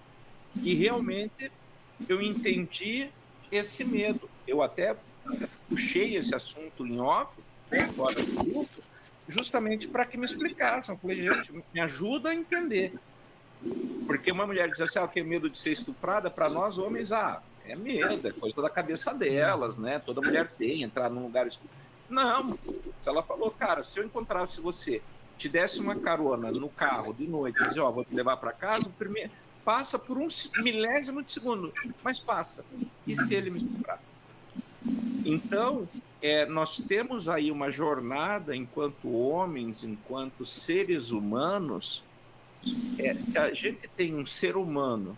que 0.55 0.74
realmente 0.74 1.51
eu 2.09 2.22
entendi 2.22 3.10
esse 3.51 3.85
medo. 3.85 4.28
Eu 4.47 4.62
até 4.62 4.97
puxei 5.68 6.16
esse 6.16 6.35
assunto 6.35 6.86
em 6.86 6.98
off, 7.01 7.32
né, 7.70 7.93
fora 7.93 8.22
do 8.22 8.44
grupo, 8.44 8.82
justamente 9.28 9.86
para 9.86 10.06
que 10.06 10.16
me 10.16 10.24
explicassem. 10.24 10.94
Eu 10.94 11.01
falei, 11.01 11.20
gente, 11.20 11.52
me 11.72 11.80
ajuda 11.80 12.30
a 12.30 12.35
entender. 12.35 12.94
Porque 14.06 14.32
uma 14.32 14.47
mulher 14.47 14.70
diz 14.70 14.80
assim, 14.80 14.98
ah, 14.98 15.09
que 15.09 15.22
medo 15.22 15.51
de 15.51 15.59
ser 15.59 15.72
estuprada, 15.72 16.30
para 16.30 16.48
nós 16.48 16.78
homens, 16.78 17.12
ah, 17.12 17.43
é 17.64 17.76
medo, 17.76 18.26
é 18.26 18.32
coisa 18.32 18.62
da 18.62 18.70
cabeça 18.70 19.12
delas, 19.12 19.76
né? 19.76 19.98
Toda 19.98 20.22
mulher 20.22 20.51
tem, 20.56 20.82
entrar 20.82 21.10
num 21.10 21.24
lugar 21.24 21.47
escuro. 21.47 21.70
Não, 22.09 22.59
ela 23.06 23.22
falou, 23.22 23.51
cara, 23.51 23.85
se 23.85 24.01
eu 24.01 24.05
encontrasse 24.05 24.60
você, 24.62 25.02
te 25.39 25.48
desse 25.48 25.81
uma 25.81 25.94
carona 25.94 26.51
no 26.51 26.69
carro 26.69 27.15
de 27.15 27.27
noite, 27.27 27.62
dizer, 27.62 27.81
ó, 27.81 27.89
oh, 27.89 27.93
vou 27.93 28.05
te 28.05 28.15
levar 28.15 28.36
para 28.36 28.52
casa, 28.52 28.90
primeiro, 28.98 29.31
passa 29.65 29.98
por 29.98 30.19
um 30.19 30.28
milésimo 30.59 31.23
de 31.23 31.31
segundo, 31.31 31.73
mas 32.02 32.19
passa. 32.19 32.65
E 33.06 33.15
se 33.15 33.35
ele 33.35 33.51
me 33.51 33.59
estuprar? 33.59 34.01
Então, 35.24 35.89
é, 36.20 36.47
nós 36.47 36.78
temos 36.89 37.28
aí 37.28 37.51
uma 37.51 37.70
jornada 37.70 38.56
enquanto 38.56 39.10
homens, 39.10 39.85
enquanto 39.85 40.44
seres 40.44 41.10
humanos. 41.10 42.02
É, 42.98 43.16
se 43.19 43.39
a 43.39 43.52
gente 43.55 43.86
tem 43.89 44.15
um 44.15 44.27
ser 44.27 44.56
humano 44.56 45.16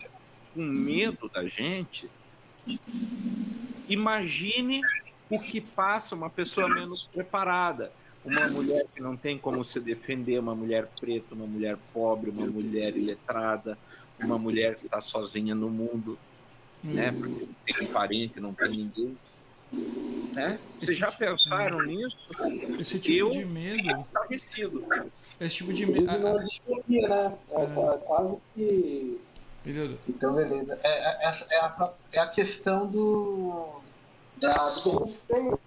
com 0.53 0.61
medo 0.61 1.29
da 1.29 1.47
gente, 1.47 2.09
imagine 3.89 4.81
o 5.29 5.39
que 5.39 5.59
passa 5.59 6.13
uma 6.13 6.29
pessoa 6.29 6.67
menos 6.69 7.09
preparada. 7.11 7.91
Uma 8.23 8.47
mulher 8.47 8.85
que 8.93 9.01
não 9.01 9.17
tem 9.17 9.37
como 9.37 9.63
se 9.63 9.79
defender, 9.79 10.39
uma 10.39 10.53
mulher 10.53 10.87
preta, 10.99 11.33
uma 11.33 11.47
mulher 11.47 11.77
pobre, 11.91 12.29
uma 12.29 12.45
mulher 12.45 12.95
iletrada, 12.95 13.77
uma 14.19 14.37
mulher 14.37 14.75
que 14.75 14.85
está 14.85 15.01
sozinha 15.01 15.55
no 15.55 15.69
mundo, 15.69 16.17
né? 16.83 17.11
Porque 17.11 17.45
não 17.45 17.77
tem 17.77 17.87
parente, 17.87 18.39
não 18.39 18.53
tem 18.53 18.69
ninguém. 18.69 19.17
Né? 20.33 20.59
Vocês 20.79 20.97
já 20.97 21.11
pensaram 21.11 21.81
é. 21.81 21.85
nisso? 21.85 22.17
Esse 22.79 22.99
tipo 22.99 23.17
eu 23.17 23.29
de 23.29 23.45
medo. 23.45 24.01
Estarrecido. 24.01 24.85
Esse 25.39 25.55
tipo 25.55 25.73
de 25.73 25.85
medo. 25.85 26.07
Distopia, 26.47 27.07
né? 27.07 27.37
É, 27.51 27.63
é. 27.63 27.97
quase 28.05 28.37
que. 28.53 29.21
Beleza. 29.65 29.97
Então, 30.07 30.33
beleza. 30.33 30.79
É, 30.83 30.89
é, 30.89 31.45
é, 31.51 31.59
a, 31.59 31.93
é 32.11 32.19
a 32.19 32.27
questão 32.27 32.87
do. 32.87 33.81
Da, 34.37 34.69
do 34.79 35.05
respeito. 35.05 35.59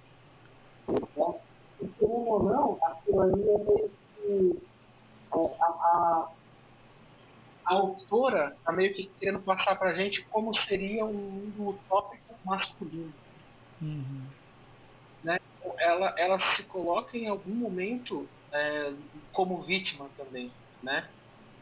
Né? 2.09 2.15
ou 2.15 2.43
não, 2.43 2.79
aquilo 2.83 3.21
ali 3.21 3.43
é 3.43 3.59
meio 3.59 3.91
que. 4.17 4.63
A, 5.33 5.67
a, 5.67 6.29
a 7.67 7.75
autora 7.75 8.55
está 8.59 8.73
meio 8.73 8.95
que 8.95 9.11
querendo 9.19 9.41
passar 9.41 9.77
pra 9.77 9.95
gente 9.95 10.23
como 10.31 10.55
seria 10.63 11.05
um 11.05 11.13
mundo 11.13 11.71
utópico 11.71 12.35
masculino. 12.45 13.13
Uhum. 13.81 14.27
Né? 15.25 15.39
Ela, 15.79 16.15
ela 16.17 16.57
se 16.57 16.63
coloca 16.65 17.17
em 17.17 17.27
algum 17.27 17.55
momento 17.55 18.29
é, 18.53 18.93
como 19.33 19.63
vítima 19.63 20.09
também, 20.17 20.53
né? 20.83 21.09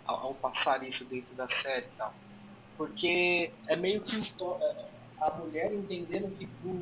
Ao, 0.04 0.26
ao, 0.26 0.34
passar 0.34 0.82
isso 0.82 1.04
dentro 1.04 1.34
da 1.34 1.46
série 1.62 1.86
e 1.86 1.96
tal. 1.96 2.12
Porque 2.76 3.50
é 3.68 3.76
meio 3.76 4.02
que 4.02 4.16
é, 4.16 4.84
a 5.20 5.30
mulher 5.30 5.72
entendendo 5.72 6.36
que 6.36 6.48
no, 6.64 6.74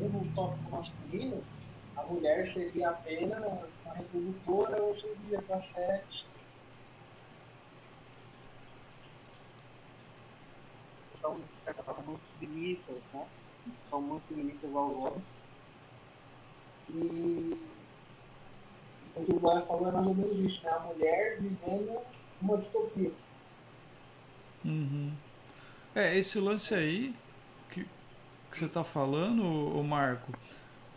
mundo 0.00 0.30
utópico 0.30 0.70
masculino, 0.70 1.42
a 1.96 2.02
mulher 2.04 2.52
seria 2.52 2.90
apenas 2.90 3.42
uma 3.84 3.94
reprodutora 3.94 4.82
ou 4.82 4.94
seria 5.00 5.40
para 5.42 5.62
sexo. 5.74 6.26
Então, 11.18 11.36
de 11.36 11.64
certa 11.64 11.82
forma, 11.82 12.02
muito 12.02 12.22
submissas, 12.32 13.02
né? 13.12 13.26
são 13.90 14.00
muito 14.00 14.34
limitas 14.34 14.74
ao 14.74 14.94
homem. 14.94 15.22
E 16.90 17.60
o 19.16 19.24
que 19.24 19.32
o 19.32 19.40
Goya 19.40 19.62
falou 19.62 19.88
é 19.88 19.92
mais 19.92 20.06
ou 20.06 20.14
menos 20.14 20.52
isso, 20.52 20.62
né? 20.62 20.70
A 20.70 20.80
mulher 20.80 21.40
vivendo 21.40 22.00
uma 22.40 22.58
distopia. 22.58 23.12
Uhum. 24.64 25.12
É, 25.94 26.16
esse 26.16 26.38
lance 26.38 26.74
aí 26.74 27.14
que, 27.70 27.84
que 28.50 28.56
você 28.56 28.66
está 28.66 28.84
falando, 28.84 29.42
o 29.42 29.82
Marco, 29.82 30.32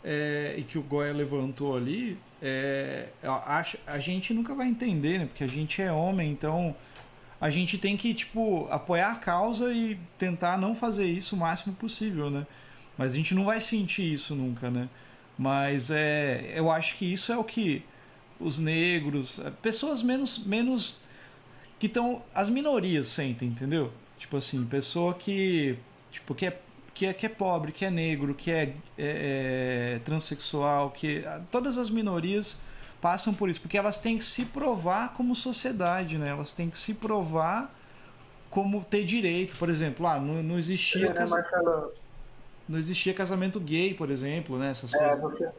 é, 0.03 0.55
e 0.57 0.63
que 0.63 0.77
o 0.77 0.81
Goya 0.81 1.13
levantou 1.13 1.75
ali, 1.75 2.17
é, 2.41 3.09
a, 3.23 3.63
a 3.85 3.99
gente 3.99 4.33
nunca 4.33 4.53
vai 4.53 4.67
entender, 4.67 5.19
né? 5.19 5.25
Porque 5.25 5.43
a 5.43 5.47
gente 5.47 5.81
é 5.81 5.91
homem, 5.91 6.31
então 6.31 6.75
a 7.39 7.49
gente 7.49 7.77
tem 7.77 7.95
que, 7.95 8.13
tipo, 8.13 8.67
apoiar 8.69 9.11
a 9.11 9.15
causa 9.15 9.73
e 9.73 9.99
tentar 10.17 10.57
não 10.57 10.75
fazer 10.75 11.05
isso 11.05 11.35
o 11.35 11.39
máximo 11.39 11.73
possível, 11.73 12.29
né? 12.29 12.45
Mas 12.97 13.13
a 13.13 13.15
gente 13.15 13.33
não 13.33 13.45
vai 13.45 13.61
sentir 13.61 14.13
isso 14.13 14.35
nunca, 14.35 14.69
né? 14.69 14.89
Mas 15.37 15.89
é, 15.89 16.51
eu 16.53 16.69
acho 16.69 16.95
que 16.97 17.11
isso 17.11 17.31
é 17.31 17.37
o 17.37 17.43
que 17.43 17.83
os 18.39 18.59
negros, 18.59 19.39
é, 19.39 19.49
pessoas 19.49 20.01
menos, 20.01 20.37
menos 20.37 20.99
que 21.77 21.87
estão, 21.87 22.21
as 22.33 22.49
minorias 22.49 23.07
sentem, 23.07 23.47
entendeu? 23.47 23.91
Tipo 24.17 24.35
assim, 24.35 24.65
pessoa 24.65 25.13
que, 25.13 25.77
tipo, 26.11 26.35
que 26.35 26.45
é, 26.45 26.59
que 26.99 27.05
é, 27.05 27.13
que 27.13 27.25
é 27.25 27.29
pobre, 27.29 27.71
que 27.71 27.85
é 27.85 27.89
negro, 27.89 28.35
que 28.35 28.51
é, 28.51 28.73
é, 28.97 29.95
é 29.95 29.99
transexual, 30.03 30.91
que 30.91 31.23
todas 31.49 31.77
as 31.77 31.89
minorias 31.89 32.59
passam 32.99 33.33
por 33.33 33.47
isso, 33.47 33.61
porque 33.61 33.77
elas 33.77 33.99
têm 33.99 34.17
que 34.17 34.25
se 34.25 34.47
provar 34.47 35.13
como 35.13 35.33
sociedade, 35.33 36.17
né? 36.17 36.27
Elas 36.27 36.51
têm 36.51 36.69
que 36.69 36.77
se 36.77 36.95
provar 36.95 37.73
como 38.49 38.83
ter 38.83 39.05
direito, 39.05 39.55
por 39.55 39.69
exemplo, 39.69 40.03
lá 40.03 40.15
ah, 40.15 40.19
não, 40.19 40.43
não 40.43 40.59
existia 40.59 41.07
é, 41.07 41.13
casa... 41.13 41.91
não 42.67 42.77
existia 42.77 43.13
casamento 43.13 43.61
gay, 43.61 43.93
por 43.93 44.09
exemplo, 44.09 44.59
né? 44.59 44.71
Essas 44.71 44.93
é, 44.93 44.97
coisas. 44.97 45.21
Você... 45.21 45.51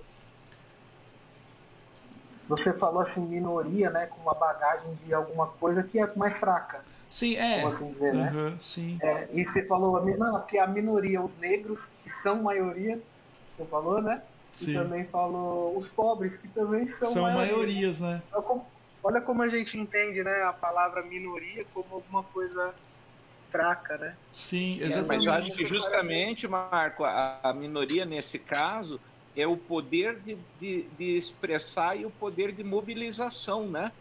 você 2.51 2.73
falou 2.75 3.01
assim 3.01 3.21
minoria, 3.23 3.89
né? 3.89 4.09
Com 4.09 4.21
uma 4.21 4.35
bagagem 4.35 4.95
de 5.07 5.15
alguma 5.15 5.47
coisa 5.47 5.83
que 5.85 5.99
é 5.99 6.15
mais 6.15 6.39
fraca. 6.39 6.85
Sim, 7.11 7.37
é. 7.37 7.65
Assim 7.65 7.93
dizer, 7.93 8.15
uhum, 8.15 8.51
né? 8.51 8.57
sim. 8.61 8.99
É, 9.03 9.29
e 9.33 9.45
você 9.45 9.67
falou, 9.67 10.03
não, 10.17 10.41
que 10.43 10.57
a 10.59 10.67
minoria, 10.67 11.21
os 11.21 11.37
negros, 11.39 11.79
que 12.05 12.11
são 12.23 12.43
maioria, 12.43 12.99
você 13.59 13.67
falou, 13.67 14.01
né? 14.01 14.23
Sim. 14.53 14.71
E 14.71 14.75
também 14.75 15.05
falou 15.07 15.77
os 15.77 15.89
pobres, 15.91 16.33
que 16.41 16.49
também 16.49 16.89
são, 16.99 17.09
são 17.11 17.23
maiorias, 17.23 18.01
né? 18.01 18.23
Olha 18.33 18.43
como, 18.43 18.67
olha 19.03 19.21
como 19.21 19.43
a 19.43 19.49
gente 19.49 19.77
entende 19.77 20.23
né, 20.23 20.43
a 20.45 20.53
palavra 20.53 21.03
minoria 21.03 21.65
como 21.75 21.97
alguma 21.97 22.23
coisa 22.23 22.73
fraca, 23.51 23.99
né? 23.99 24.17
Sim, 24.33 24.81
exatamente. 24.81 25.27
Mas 25.27 25.27
eu 25.27 25.33
acho 25.33 25.53
que 25.57 25.67
justamente, 25.67 26.47
Marco, 26.47 27.05
a, 27.05 27.41
a 27.43 27.53
minoria 27.53 28.05
nesse 28.05 28.39
caso 28.39 29.01
é 29.37 29.47
o 29.47 29.57
poder 29.57 30.19
de, 30.21 30.39
de, 30.61 30.83
de, 30.97 31.17
expressar 31.17 31.97
e 31.97 32.07
o 32.07 32.11
poder 32.11 32.53
de 32.53 32.63
mobilização, 32.63 33.67
né? 33.67 33.93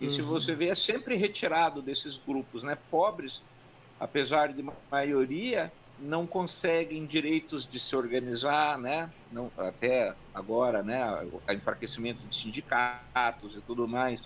E 0.00 0.06
uhum. 0.06 0.14
se 0.14 0.22
você 0.22 0.54
vê, 0.54 0.68
é 0.68 0.74
sempre 0.74 1.16
retirado 1.16 1.82
desses 1.82 2.16
grupos, 2.16 2.62
né? 2.62 2.76
Pobres, 2.90 3.42
apesar 3.98 4.52
de 4.52 4.64
maioria, 4.90 5.70
não 5.98 6.26
conseguem 6.26 7.04
direitos 7.04 7.68
de 7.68 7.78
se 7.78 7.94
organizar, 7.94 8.78
né? 8.78 9.10
Não, 9.30 9.52
até 9.58 10.14
agora, 10.32 10.82
né? 10.82 11.04
O 11.24 11.52
enfraquecimento 11.52 12.26
de 12.26 12.34
sindicatos 12.34 13.54
e 13.54 13.60
tudo 13.60 13.86
mais, 13.86 14.22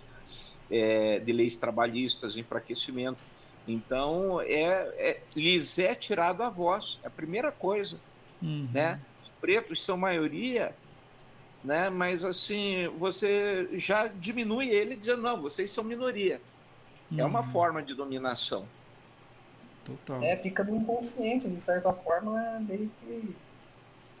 é, 0.71 1.19
de 1.19 1.33
leis 1.33 1.57
trabalhistas, 1.57 2.37
enfraquecimento. 2.37 3.19
Então, 3.67 4.39
é, 4.41 4.93
é, 4.97 5.21
lhes 5.35 5.77
é 5.77 5.93
tirado 5.93 6.41
a 6.41 6.49
voz, 6.49 6.99
é 7.03 7.07
a 7.07 7.11
primeira 7.11 7.51
coisa, 7.51 7.97
uhum. 8.41 8.69
né? 8.71 9.01
Os 9.25 9.31
pretos 9.31 9.81
são 9.81 9.97
maioria, 9.97 10.73
né? 11.65 11.89
Mas 11.89 12.23
assim, 12.23 12.87
você 12.97 13.67
já 13.73 14.07
diminui 14.07 14.69
ele 14.69 14.95
dizendo 14.95 15.23
não, 15.23 15.41
vocês 15.41 15.71
são 15.71 15.83
minoria. 15.83 16.39
Uhum. 17.11 17.19
É 17.19 17.25
uma 17.25 17.41
uhum. 17.41 17.51
forma 17.51 17.81
de 17.81 17.93
dominação. 17.93 18.65
Total. 19.83 20.23
É, 20.23 20.35
fica 20.37 20.63
no 20.63 20.77
inconsciente, 20.77 21.47
de 21.47 21.61
certa 21.61 21.91
forma, 21.93 22.41
é 22.41 22.59
meio 22.59 22.89
que 22.99 23.35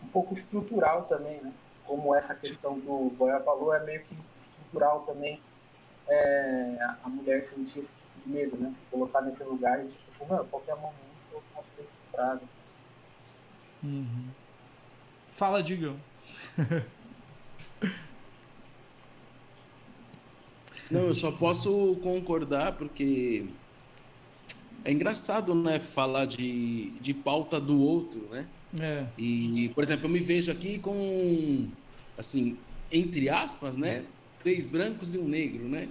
um 0.03 0.07
pouco 0.07 0.37
estrutural 0.37 1.03
também, 1.03 1.41
né? 1.41 1.51
Como 1.85 2.13
essa 2.13 2.35
questão 2.35 2.79
do 2.79 3.11
Goya 3.17 3.39
falou, 3.41 3.73
é 3.73 3.83
meio 3.83 4.01
que 4.01 4.15
estrutural 4.51 5.01
também 5.01 5.39
é, 6.07 6.77
a 7.03 7.09
mulher 7.09 7.49
sentir 7.49 7.79
esse 7.79 7.87
tipo 7.87 8.25
de 8.25 8.29
medo, 8.29 8.57
né? 8.57 8.73
Colocar 8.91 9.21
nesse 9.21 9.43
lugar 9.43 9.83
e 9.83 9.87
tipo, 9.87 10.25
não, 10.27 10.45
qualquer 10.47 10.75
momento 10.75 10.95
eu 11.31 11.43
posso 11.53 11.67
ser 11.75 11.83
estuprado. 11.83 12.41
Uhum. 13.83 14.29
Fala, 15.31 15.61
Digão. 15.63 15.97
Não, 20.89 21.01
eu 21.07 21.13
só 21.15 21.31
posso 21.31 21.97
concordar 22.01 22.73
porque 22.73 23.45
é 24.83 24.91
engraçado, 24.91 25.55
né, 25.55 25.79
falar 25.79 26.25
de, 26.25 26.91
de 27.01 27.13
pauta 27.13 27.59
do 27.59 27.81
outro, 27.81 28.27
né? 28.31 28.45
É. 28.79 29.05
E, 29.17 29.71
por 29.73 29.83
exemplo, 29.83 30.05
eu 30.05 30.09
me 30.09 30.19
vejo 30.19 30.51
aqui 30.51 30.77
com, 30.77 31.67
assim, 32.17 32.57
entre 32.91 33.29
aspas, 33.29 33.75
né? 33.75 34.03
Três 34.39 34.65
brancos 34.65 35.15
e 35.15 35.17
um 35.17 35.27
negro, 35.27 35.67
né? 35.67 35.87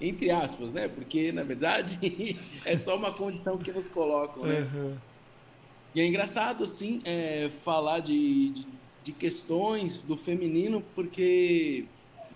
Entre 0.00 0.30
aspas, 0.30 0.72
né? 0.72 0.88
Porque, 0.88 1.32
na 1.32 1.42
verdade, 1.42 2.36
é 2.66 2.76
só 2.76 2.96
uma 2.96 3.12
condição 3.12 3.56
que 3.56 3.72
nos 3.72 3.88
colocam, 3.88 4.44
né? 4.44 4.68
Uhum. 4.74 4.94
E 5.94 6.00
é 6.00 6.06
engraçado, 6.06 6.64
assim, 6.64 7.00
é, 7.04 7.50
falar 7.64 8.00
de, 8.00 8.50
de, 8.50 8.66
de, 9.04 9.12
questões 9.12 10.02
do 10.02 10.16
feminino, 10.16 10.82
porque, 10.94 11.84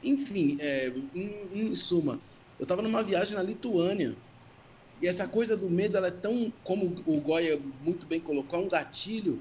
enfim, 0.05 0.57
é, 0.61 0.93
em, 1.15 1.35
em 1.55 1.74
suma, 1.74 2.20
eu 2.59 2.65
estava 2.65 2.82
numa 2.82 3.03
viagem 3.03 3.35
na 3.35 3.43
Lituânia, 3.43 4.15
e 5.01 5.07
essa 5.07 5.28
coisa 5.28 5.57
do 5.57 5.70
medo, 5.70 5.97
ela 5.97 6.09
é 6.09 6.12
tão, 6.12 6.53
como 6.65 7.03
o 7.07 7.20
Goya 7.20 7.59
muito 7.85 8.05
bem 8.07 8.20
colocou, 8.20 8.59
é 8.59 8.62
um 8.62 8.69
gatilho, 8.69 9.40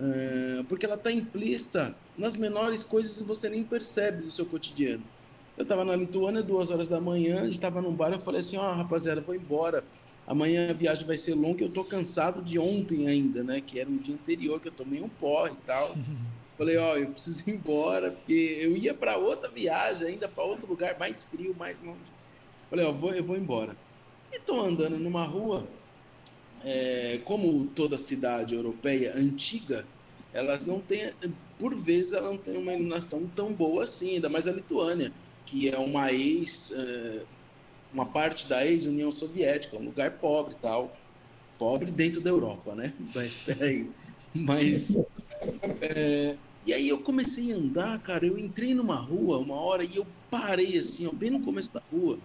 uh, 0.00 0.64
porque 0.64 0.86
ela 0.86 0.94
está 0.94 1.12
implícita 1.12 1.94
nas 2.16 2.34
menores 2.34 2.82
coisas 2.82 3.18
que 3.18 3.24
você 3.24 3.48
nem 3.50 3.62
percebe 3.62 4.24
no 4.24 4.30
seu 4.30 4.46
cotidiano. 4.46 5.02
Eu 5.56 5.62
estava 5.62 5.84
na 5.84 5.94
Lituânia, 5.94 6.42
duas 6.42 6.70
horas 6.70 6.88
da 6.88 7.00
manhã, 7.00 7.40
a 7.40 7.44
gente 7.44 7.54
estava 7.54 7.82
num 7.82 7.92
bar, 7.92 8.12
eu 8.12 8.20
falei 8.20 8.40
assim, 8.40 8.56
ó, 8.56 8.70
oh, 8.70 8.74
rapaziada, 8.74 9.20
vou 9.20 9.34
embora. 9.34 9.84
Amanhã 10.26 10.70
a 10.70 10.72
viagem 10.72 11.06
vai 11.06 11.16
ser 11.16 11.34
longa, 11.34 11.62
eu 11.62 11.70
tô 11.70 11.84
cansado 11.84 12.42
de 12.42 12.58
ontem 12.58 13.06
ainda, 13.06 13.44
né? 13.44 13.62
Que 13.64 13.78
era 13.78 13.88
um 13.88 13.96
dia 13.96 14.14
anterior 14.14 14.60
que 14.60 14.68
eu 14.68 14.72
tomei 14.72 15.00
um 15.00 15.08
porre 15.08 15.52
e 15.52 15.66
tal. 15.66 15.94
Falei, 16.56 16.76
ó, 16.78 16.96
eu 16.96 17.08
preciso 17.08 17.48
ir 17.48 17.54
embora, 17.54 18.12
porque 18.12 18.32
eu 18.32 18.76
ia 18.76 18.94
para 18.94 19.18
outra 19.18 19.48
viagem, 19.48 20.08
ainda 20.08 20.28
para 20.28 20.42
outro 20.44 20.66
lugar 20.66 20.98
mais 20.98 21.22
frio, 21.22 21.54
mais 21.58 21.80
longe. 21.82 22.00
Falei, 22.70 22.84
ó, 22.84 22.92
vou, 22.92 23.12
eu 23.12 23.22
vou 23.22 23.36
embora. 23.36 23.76
E 24.32 24.36
estou 24.36 24.60
andando 24.60 24.98
numa 24.98 25.24
rua, 25.24 25.66
é, 26.64 27.20
como 27.24 27.66
toda 27.68 27.98
cidade 27.98 28.54
europeia 28.54 29.14
antiga, 29.14 29.84
elas 30.32 30.64
não 30.64 30.80
têm, 30.80 31.12
por 31.58 31.74
vezes, 31.74 32.12
ela 32.12 32.30
não 32.30 32.38
tem 32.38 32.56
uma 32.56 32.72
iluminação 32.72 33.26
tão 33.34 33.52
boa 33.52 33.84
assim, 33.84 34.14
ainda 34.14 34.28
mais 34.28 34.48
a 34.48 34.52
Lituânia, 34.52 35.12
que 35.44 35.68
é 35.68 35.78
uma 35.78 36.12
ex, 36.12 36.72
é, 36.72 37.22
uma 37.92 38.06
parte 38.06 38.46
da 38.46 38.66
ex-União 38.66 39.12
Soviética, 39.12 39.76
um 39.76 39.84
lugar 39.84 40.12
pobre 40.12 40.54
tal. 40.60 40.96
Pobre 41.58 41.90
dentro 41.90 42.20
da 42.20 42.28
Europa, 42.28 42.74
né? 42.74 42.92
Mas, 43.14 43.34
peraí. 43.34 43.88
Mas. 44.34 44.94
É, 45.80 46.36
e 46.66 46.72
aí 46.72 46.88
eu 46.88 46.98
comecei 46.98 47.52
a 47.52 47.56
andar, 47.56 47.98
cara. 48.00 48.26
Eu 48.26 48.38
entrei 48.38 48.74
numa 48.74 48.96
rua 48.96 49.38
uma 49.38 49.54
hora 49.54 49.84
e 49.84 49.96
eu 49.96 50.06
parei 50.30 50.78
assim, 50.78 51.06
ó, 51.06 51.12
bem 51.12 51.30
no 51.30 51.40
começo 51.40 51.72
da 51.72 51.82
rua. 51.92 52.18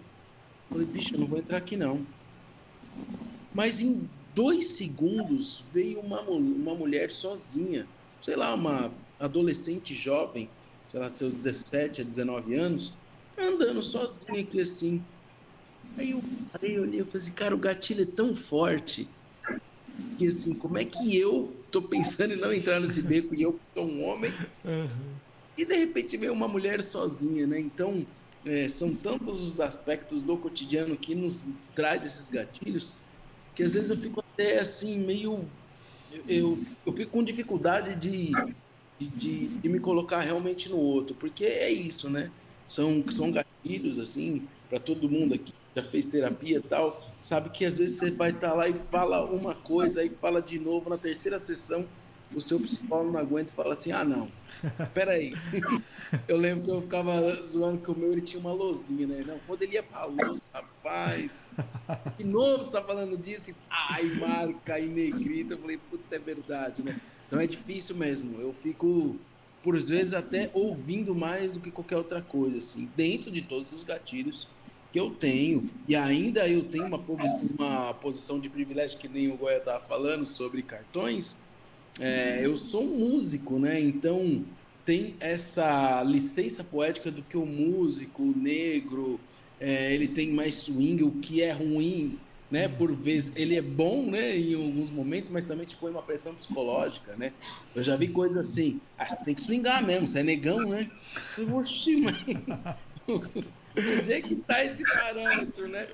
Falei, 0.68 0.86
bicho, 0.86 1.14
eu 1.14 1.20
não 1.20 1.26
vou 1.26 1.38
entrar 1.38 1.58
aqui 1.58 1.76
não. 1.76 2.04
Mas 3.54 3.80
em 3.80 4.08
dois 4.34 4.68
segundos 4.68 5.62
veio 5.72 6.00
uma, 6.00 6.20
uma 6.22 6.74
mulher 6.74 7.10
sozinha, 7.10 7.86
sei 8.20 8.34
lá, 8.34 8.54
uma 8.54 8.90
adolescente 9.20 9.94
jovem, 9.94 10.48
sei 10.88 10.98
lá, 10.98 11.08
seus 11.10 11.34
17 11.34 12.00
a 12.00 12.04
19 12.04 12.54
anos, 12.54 12.94
andando 13.38 13.82
sozinha 13.82 14.40
aqui 14.40 14.60
assim. 14.60 15.04
Aí 15.96 16.12
eu 16.12 16.22
parei, 16.50 16.78
olhei, 16.78 17.00
eu 17.00 17.06
falei 17.06 17.22
assim, 17.22 17.32
cara, 17.32 17.54
o 17.54 17.58
gatilho 17.58 18.02
é 18.02 18.06
tão 18.06 18.34
forte 18.34 19.08
que 20.18 20.26
assim, 20.26 20.54
como 20.54 20.78
é 20.78 20.84
que 20.84 21.16
eu 21.16 21.52
tô 21.72 21.82
pensando 21.82 22.34
em 22.34 22.36
não 22.36 22.52
entrar 22.52 22.78
nesse 22.78 23.02
beco 23.02 23.34
e 23.34 23.42
eu 23.42 23.58
sou 23.74 23.84
um 23.84 24.04
homem? 24.04 24.32
Uhum. 24.64 25.14
E 25.58 25.64
de 25.64 25.74
repente 25.74 26.16
veio 26.16 26.32
uma 26.32 26.46
mulher 26.46 26.82
sozinha, 26.82 27.46
né? 27.46 27.58
Então, 27.58 28.06
é, 28.44 28.68
são 28.68 28.94
tantos 28.94 29.40
os 29.40 29.60
aspectos 29.60 30.22
do 30.22 30.36
cotidiano 30.36 30.96
que 30.96 31.14
nos 31.14 31.46
traz 31.74 32.04
esses 32.04 32.28
gatilhos 32.30 32.94
que 33.54 33.62
às 33.62 33.74
vezes 33.74 33.90
eu 33.90 33.96
fico 33.96 34.20
até 34.20 34.58
assim 34.58 34.98
meio 34.98 35.44
eu, 36.28 36.58
eu 36.84 36.92
fico 36.92 37.10
com 37.10 37.22
dificuldade 37.22 37.94
de, 37.94 38.32
de, 38.98 39.48
de, 39.48 39.68
me 39.68 39.78
colocar 39.78 40.20
realmente 40.20 40.68
no 40.68 40.76
outro 40.76 41.14
porque 41.14 41.44
é 41.44 41.70
isso 41.70 42.10
né 42.10 42.30
são 42.68 43.04
são 43.10 43.30
gatilhos 43.30 43.98
assim 43.98 44.46
para 44.68 44.80
todo 44.80 45.08
mundo 45.08 45.34
aqui 45.34 45.52
já 45.74 45.82
fez 45.82 46.04
terapia 46.06 46.58
e 46.58 46.62
tal 46.62 47.11
sabe 47.22 47.50
que 47.50 47.64
às 47.64 47.78
vezes 47.78 47.98
você 47.98 48.10
vai 48.10 48.30
estar 48.30 48.50
tá 48.50 48.54
lá 48.54 48.68
e 48.68 48.74
fala 48.90 49.24
uma 49.24 49.54
coisa 49.54 50.00
aí 50.00 50.10
fala 50.10 50.42
de 50.42 50.58
novo 50.58 50.90
na 50.90 50.98
terceira 50.98 51.38
sessão 51.38 51.86
o 52.34 52.40
seu 52.40 52.58
psicólogo 52.58 53.12
não 53.12 53.20
aguenta 53.20 53.52
e 53.52 53.54
fala 53.54 53.74
assim 53.74 53.92
ah 53.92 54.04
não 54.04 54.28
Peraí. 54.94 55.32
Eu 56.28 56.36
lembro 56.36 56.64
que 56.64 56.70
eu 56.70 56.82
ficava 56.82 57.42
zoando 57.42 57.78
que 57.78 57.90
o 57.90 57.96
meu 57.96 58.12
ele 58.12 58.20
tinha 58.20 58.38
uma 58.38 58.52
lozinha, 58.52 59.06
né? 59.06 59.24
Não, 59.26 59.38
quando 59.46 59.62
ele 59.62 59.74
ia 59.74 59.82
pra 59.82 60.04
lousa, 60.04 60.42
rapaz. 60.52 61.44
De 62.18 62.24
novo 62.24 62.64
você 62.64 62.72
tá 62.72 62.82
falando 62.82 63.16
disso? 63.16 63.54
ai, 63.70 64.04
marca 64.04 64.78
e 64.78 64.86
negrita. 64.86 65.54
Eu 65.54 65.58
falei, 65.58 65.78
puta, 65.78 66.14
é 66.14 66.18
verdade, 66.18 66.82
né? 66.82 67.00
Então 67.26 67.40
é 67.40 67.46
difícil 67.46 67.96
mesmo. 67.96 68.38
Eu 68.38 68.52
fico, 68.52 69.16
por 69.62 69.80
vezes, 69.80 70.12
até 70.12 70.50
ouvindo 70.52 71.14
mais 71.14 71.50
do 71.50 71.60
que 71.60 71.70
qualquer 71.70 71.96
outra 71.96 72.20
coisa, 72.20 72.58
assim, 72.58 72.90
dentro 72.94 73.30
de 73.30 73.40
todos 73.40 73.72
os 73.72 73.82
gatilhos 73.82 74.48
que 74.92 75.00
eu 75.00 75.10
tenho. 75.10 75.70
E 75.88 75.96
ainda 75.96 76.48
eu 76.48 76.64
tenho 76.64 76.86
uma, 76.86 77.00
uma 77.58 77.94
posição 77.94 78.38
de 78.38 78.48
privilégio, 78.48 78.98
que 78.98 79.08
nem 79.08 79.30
o 79.30 79.36
Goya 79.36 79.60
tava 79.60 79.80
falando 79.86 80.26
sobre 80.26 80.62
cartões 80.62 81.38
é, 82.00 82.40
eu 82.44 82.56
sou 82.56 82.84
um 82.84 82.98
músico, 82.98 83.58
né? 83.58 83.80
Então 83.80 84.44
tem 84.84 85.14
essa 85.20 86.02
licença 86.02 86.64
poética 86.64 87.10
do 87.10 87.22
que 87.22 87.36
o 87.36 87.46
músico 87.46 88.22
o 88.22 88.36
negro 88.36 89.20
é, 89.60 89.94
ele 89.94 90.08
tem 90.08 90.32
mais 90.32 90.56
swing, 90.56 91.04
o 91.04 91.12
que 91.12 91.42
é 91.42 91.52
ruim, 91.52 92.18
né? 92.50 92.68
Por 92.68 92.94
vezes 92.94 93.32
ele 93.36 93.56
é 93.56 93.62
bom, 93.62 94.06
né? 94.06 94.36
Em 94.36 94.54
alguns 94.54 94.90
momentos, 94.90 95.30
mas 95.30 95.44
também 95.44 95.66
te 95.66 95.76
põe 95.76 95.90
uma 95.90 96.02
pressão 96.02 96.34
psicológica, 96.34 97.14
né? 97.16 97.32
Eu 97.74 97.82
já 97.82 97.94
vi 97.96 98.08
coisas 98.08 98.38
assim, 98.38 98.80
ah, 98.98 99.08
você 99.08 99.22
tem 99.22 99.34
que 99.34 99.42
swingar 99.42 99.84
mesmo, 99.84 100.06
você 100.06 100.20
é 100.20 100.22
negão, 100.22 100.70
né? 100.70 100.90
Eu, 101.36 101.56
oxi, 101.56 101.96
mas... 101.96 102.16
Onde 103.76 104.12
é 104.12 104.20
que 104.20 104.34
tá 104.34 104.64
esse 104.64 104.82
parâmetro, 104.82 105.66
né? 105.68 105.88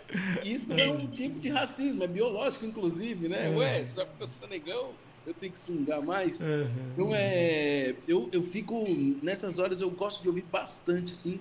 Isso 0.45 0.73
é 0.73 0.91
um 0.91 1.07
tipo 1.07 1.39
de 1.39 1.49
racismo, 1.49 2.03
é 2.03 2.07
biológico, 2.07 2.67
inclusive, 2.67 3.29
né? 3.29 3.51
Ué, 3.51 3.85
só 3.85 4.05
porque 4.05 4.23
eu 4.23 4.27
sou 4.27 4.49
negão, 4.49 4.91
eu 5.27 5.35
tenho 5.35 5.53
que 5.53 5.61
sungar 5.61 6.03
mais. 6.03 6.41
Uhum. 6.41 6.69
Então 6.93 7.15
é. 7.15 7.95
Eu, 8.07 8.29
eu 8.33 8.43
fico. 8.43 8.85
Nessas 9.23 9.59
horas 9.59 9.81
eu 9.81 9.91
gosto 9.91 10.23
de 10.23 10.29
ouvir 10.29 10.45
bastante, 10.51 11.13
assim. 11.13 11.39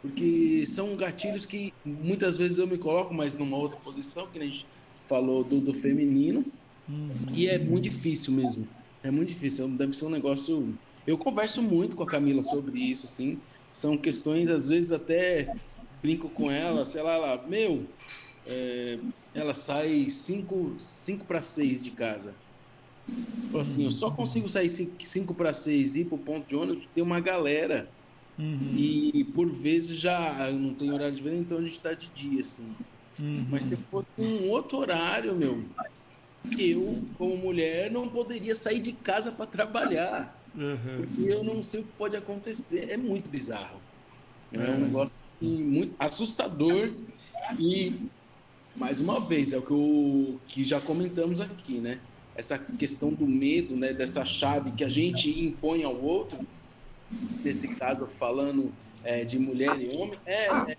Porque 0.00 0.64
são 0.66 0.94
gatilhos 0.96 1.46
que 1.46 1.72
muitas 1.84 2.36
vezes 2.36 2.58
eu 2.58 2.66
me 2.66 2.76
coloco 2.76 3.14
mais 3.14 3.34
numa 3.34 3.56
outra 3.56 3.78
posição, 3.78 4.26
que 4.26 4.38
a 4.38 4.44
gente 4.44 4.66
falou 5.08 5.42
do, 5.42 5.60
do 5.60 5.74
feminino. 5.74 6.44
Uhum. 6.88 7.32
E 7.32 7.48
é 7.48 7.58
muito 7.58 7.84
difícil 7.84 8.32
mesmo. 8.34 8.68
É 9.02 9.10
muito 9.10 9.28
difícil. 9.28 9.66
Deve 9.68 9.94
ser 9.94 10.04
um 10.04 10.10
negócio. 10.10 10.74
Eu 11.06 11.16
converso 11.16 11.62
muito 11.62 11.96
com 11.96 12.02
a 12.02 12.06
Camila 12.06 12.42
sobre 12.42 12.78
isso, 12.78 13.06
assim. 13.06 13.38
São 13.74 13.98
questões, 13.98 14.48
às 14.48 14.70
vezes, 14.70 14.90
até 14.90 15.54
brinco 16.00 16.30
com 16.30 16.50
ela, 16.50 16.86
sei 16.86 17.02
lá, 17.02 17.14
ela, 17.14 17.46
meu, 17.46 17.84
é, 18.46 18.98
ela 19.34 19.52
sai 19.52 20.08
5 20.08 20.78
para 21.28 21.42
6 21.42 21.82
de 21.82 21.90
casa. 21.90 22.34
Assim, 23.60 23.84
eu 23.84 23.90
só 23.90 24.10
consigo 24.10 24.48
sair 24.48 24.70
5 24.70 25.34
para 25.34 25.52
6 25.52 25.96
e 25.96 26.00
ir 26.00 26.04
pro 26.06 26.16
ponto 26.16 26.48
de 26.48 26.56
ônibus 26.56 26.88
tem 26.94 27.04
uma 27.04 27.20
galera 27.20 27.86
Uhum. 28.38 28.74
E 28.76 29.24
por 29.32 29.50
vezes 29.50 29.98
já 29.98 30.50
não 30.50 30.74
tem 30.74 30.92
horário 30.92 31.14
de 31.14 31.22
verão, 31.22 31.38
então 31.38 31.58
a 31.58 31.62
gente 31.62 31.72
está 31.72 31.92
de 31.92 32.08
dia, 32.08 32.40
assim. 32.40 32.74
Uhum. 33.18 33.46
Mas 33.48 33.64
se 33.64 33.76
fosse 33.90 34.08
um 34.18 34.48
outro 34.50 34.78
horário, 34.78 35.34
meu, 35.36 35.64
eu, 36.58 37.02
como 37.16 37.36
mulher, 37.36 37.90
não 37.90 38.08
poderia 38.08 38.54
sair 38.54 38.80
de 38.80 38.92
casa 38.92 39.30
para 39.30 39.46
trabalhar. 39.46 40.42
Uhum. 40.56 41.06
Porque 41.06 41.22
eu 41.22 41.42
não 41.42 41.62
sei 41.62 41.80
o 41.80 41.84
que 41.84 41.92
pode 41.92 42.16
acontecer. 42.16 42.90
É 42.90 42.96
muito 42.96 43.28
bizarro. 43.28 43.80
É 44.52 44.70
um 44.70 44.78
negócio 44.78 45.14
assim, 45.36 45.62
muito 45.62 45.94
assustador. 45.98 46.92
E, 47.58 48.08
mais 48.76 49.00
uma 49.00 49.20
vez, 49.20 49.52
é 49.52 49.58
o 49.58 49.62
que, 49.62 49.72
eu, 49.72 50.40
que 50.46 50.64
já 50.64 50.80
comentamos 50.80 51.40
aqui, 51.40 51.78
né? 51.78 51.98
Essa 52.36 52.58
questão 52.58 53.12
do 53.12 53.26
medo, 53.26 53.76
né? 53.76 53.92
Dessa 53.92 54.24
chave 54.24 54.72
que 54.72 54.84
a 54.84 54.88
gente 54.88 55.28
impõe 55.44 55.82
ao 55.82 55.96
outro. 56.00 56.38
Nesse 57.44 57.68
caso, 57.74 58.06
falando 58.06 58.72
é, 59.02 59.24
de 59.24 59.38
mulher 59.38 59.78
e 59.80 59.96
homem, 59.96 60.18
é, 60.24 60.46
é 60.46 60.76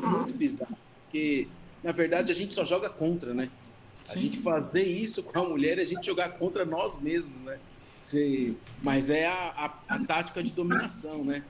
muito 0.00 0.34
bizarro. 0.34 0.76
Porque, 1.04 1.48
na 1.82 1.92
verdade, 1.92 2.30
a 2.30 2.34
gente 2.34 2.52
só 2.52 2.64
joga 2.64 2.90
contra, 2.90 3.32
né? 3.32 3.48
A 4.08 4.18
gente 4.18 4.38
fazer 4.38 4.84
isso 4.84 5.22
com 5.22 5.38
a 5.38 5.48
mulher 5.48 5.78
é 5.78 5.82
a 5.82 5.86
gente 5.86 6.04
jogar 6.04 6.30
contra 6.34 6.64
nós 6.64 7.00
mesmos, 7.00 7.40
né? 7.42 7.58
Você, 8.04 8.54
mas 8.82 9.08
é 9.08 9.26
a, 9.26 9.72
a, 9.88 9.94
a, 9.94 9.98
tática 10.04 10.42
de 10.42 10.52
dominação, 10.52 11.24
né? 11.24 11.42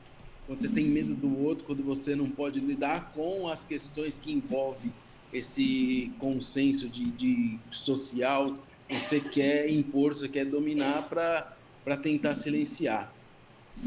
Quando 0.46 0.60
você 0.60 0.68
tem 0.68 0.86
medo 0.86 1.12
do 1.12 1.42
outro, 1.42 1.64
quando 1.64 1.82
você 1.82 2.14
não 2.14 2.30
pode 2.30 2.60
lidar 2.60 3.10
com 3.12 3.48
as 3.48 3.64
questões 3.64 4.18
que 4.18 4.30
envolvem 4.30 4.92
esse 5.32 6.12
consenso 6.20 6.88
de, 6.88 7.10
de 7.10 7.58
social, 7.72 8.56
você 8.88 9.18
quer 9.18 9.68
impor, 9.68 10.14
você 10.14 10.28
quer 10.28 10.44
dominar 10.44 11.08
para 11.08 11.96
tentar 11.96 12.36
silenciar. 12.36 13.12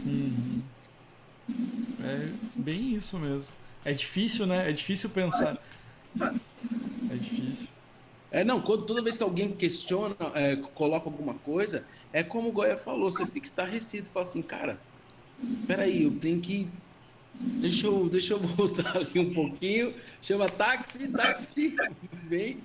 Uhum. 0.05 0.61
É 2.03 2.33
bem 2.53 2.95
isso 2.95 3.17
mesmo. 3.17 3.55
É 3.85 3.93
difícil, 3.93 4.45
né? 4.45 4.69
É 4.69 4.73
difícil 4.73 5.09
pensar. 5.09 5.57
É 6.19 7.15
difícil. 7.15 7.69
É, 8.29 8.43
não, 8.43 8.61
quando, 8.61 8.85
toda 8.85 9.01
vez 9.01 9.15
que 9.15 9.23
alguém 9.23 9.53
questiona, 9.53 10.17
é, 10.35 10.57
coloca 10.57 11.05
alguma 11.05 11.35
coisa, 11.35 11.87
é 12.19 12.23
como 12.23 12.49
o 12.49 12.51
Goya 12.51 12.75
falou, 12.75 13.11
você 13.11 13.25
fica 13.27 13.45
estarrecido, 13.45 14.09
fala 14.09 14.25
assim, 14.25 14.41
cara, 14.41 14.79
peraí, 15.67 16.03
eu 16.03 16.19
tenho 16.19 16.41
que. 16.41 16.67
Deixa 17.35 17.85
eu, 17.85 18.09
deixa 18.09 18.33
eu 18.33 18.39
voltar 18.57 18.97
aqui 18.97 19.19
um 19.19 19.31
pouquinho. 19.31 19.93
Chama 20.19 20.49
táxi, 20.49 21.07
táxi, 21.09 21.75
vem 22.27 22.59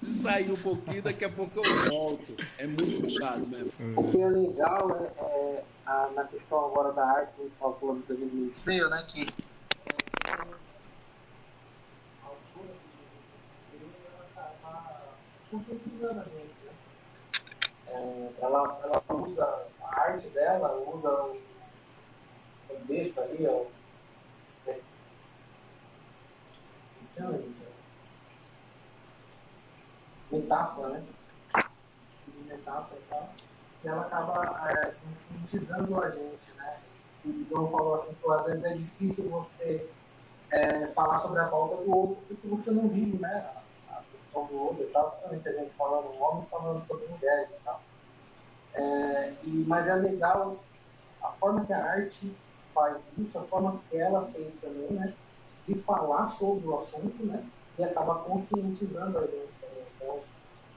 preciso 0.00 0.22
sair 0.22 0.50
um 0.50 0.56
pouquinho, 0.56 1.02
daqui 1.02 1.24
a 1.24 1.28
pouco 1.28 1.58
eu 1.58 1.90
volto. 1.90 2.36
É 2.58 2.66
muito 2.66 3.00
puxado 3.02 3.46
mesmo. 3.46 3.72
O 3.96 4.10
que 4.10 4.20
é 4.20 4.28
legal 4.28 5.12
é, 5.18 5.24
é 5.24 5.64
a, 5.84 6.10
na 6.14 6.24
questão 6.24 6.66
agora 6.66 6.92
da 6.92 7.04
arte, 7.04 7.32
a 7.38 7.42
gente 7.42 7.80
do 7.80 8.02
2006, 8.06 8.90
né? 8.90 9.04
Que 9.08 9.26
conscientizando 15.50 16.20
a 16.20 16.24
gente, 16.24 16.54
né? 16.64 16.72
É, 17.86 17.88
ela, 18.40 18.80
ela 18.82 19.02
usa 19.08 19.66
a 19.82 20.00
arte 20.00 20.28
dela, 20.28 20.74
usa 20.76 21.08
o, 21.08 21.40
o 22.70 22.86
texto 22.86 23.20
ali, 23.20 23.46
ó. 23.46 23.64
É, 24.66 24.80
metáfora, 30.32 30.88
né? 30.88 31.04
Metáfora 32.46 33.00
e 33.00 33.10
tal. 33.10 33.30
E 33.84 33.88
ela 33.88 34.02
acaba 34.02 34.70
é, 34.70 34.94
conscientizando 35.32 36.02
a 36.02 36.10
gente, 36.10 36.52
né? 36.56 36.78
E 37.24 37.46
João 37.48 37.70
falou 37.70 38.02
assim, 38.02 38.14
que 38.14 38.30
às 38.30 38.44
vezes 38.44 38.64
é 38.64 38.74
difícil 38.74 39.28
você 39.28 39.90
é, 40.52 40.86
falar 40.88 41.20
sobre 41.20 41.40
a 41.40 41.48
volta 41.48 41.82
do 41.82 41.96
outro 41.96 42.16
porque 42.28 42.48
você 42.48 42.70
não 42.70 42.88
vive, 42.88 43.18
né? 43.18 43.50
sobre 44.32 44.54
o 44.54 44.58
outro 44.58 44.84
e 44.84 44.86
tal, 44.88 45.10
principalmente 45.10 45.48
a 45.48 45.52
gente 45.52 45.74
falando 45.76 46.20
homem 46.20 46.46
falando 46.50 46.86
sobre 46.86 47.06
mulheres 47.08 47.48
e 47.50 47.64
tal. 47.64 47.82
É, 48.74 49.34
e, 49.44 49.64
mas 49.66 49.86
é 49.86 49.94
legal 49.94 50.62
a 51.22 51.28
forma 51.32 51.64
que 51.64 51.72
a 51.72 51.84
arte 51.84 52.36
faz 52.74 52.96
isso, 53.18 53.38
a 53.38 53.42
forma 53.44 53.80
que 53.90 53.96
ela 53.96 54.30
fez 54.32 54.52
também, 54.60 54.90
né? 54.90 55.14
De 55.66 55.74
falar 55.82 56.36
sobre 56.38 56.66
o 56.66 56.80
assunto, 56.80 57.26
né? 57.26 57.44
E 57.78 57.84
acaba 57.84 58.16
conscientizando 58.20 59.18
a 59.18 59.22
gente 59.22 59.52
também. 59.60 59.84
Então, 59.96 60.20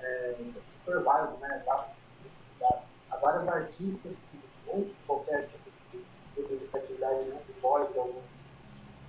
é, 0.01 0.35
super 0.83 1.03
válido, 1.03 1.37
né? 1.37 1.63
Dá, 1.65 1.87
dá, 2.59 2.83
há 3.11 3.17
vários 3.17 3.47
artistas 3.47 4.13
que, 4.31 4.39
ou 4.67 4.89
qualquer 5.05 5.47
tipo 5.47 5.71
de, 5.91 6.57
de 6.57 6.77
atividade 6.77 7.23
né, 7.25 7.41
de 7.47 7.59
voz 7.61 7.91
de 7.91 7.99
algum, 7.99 8.21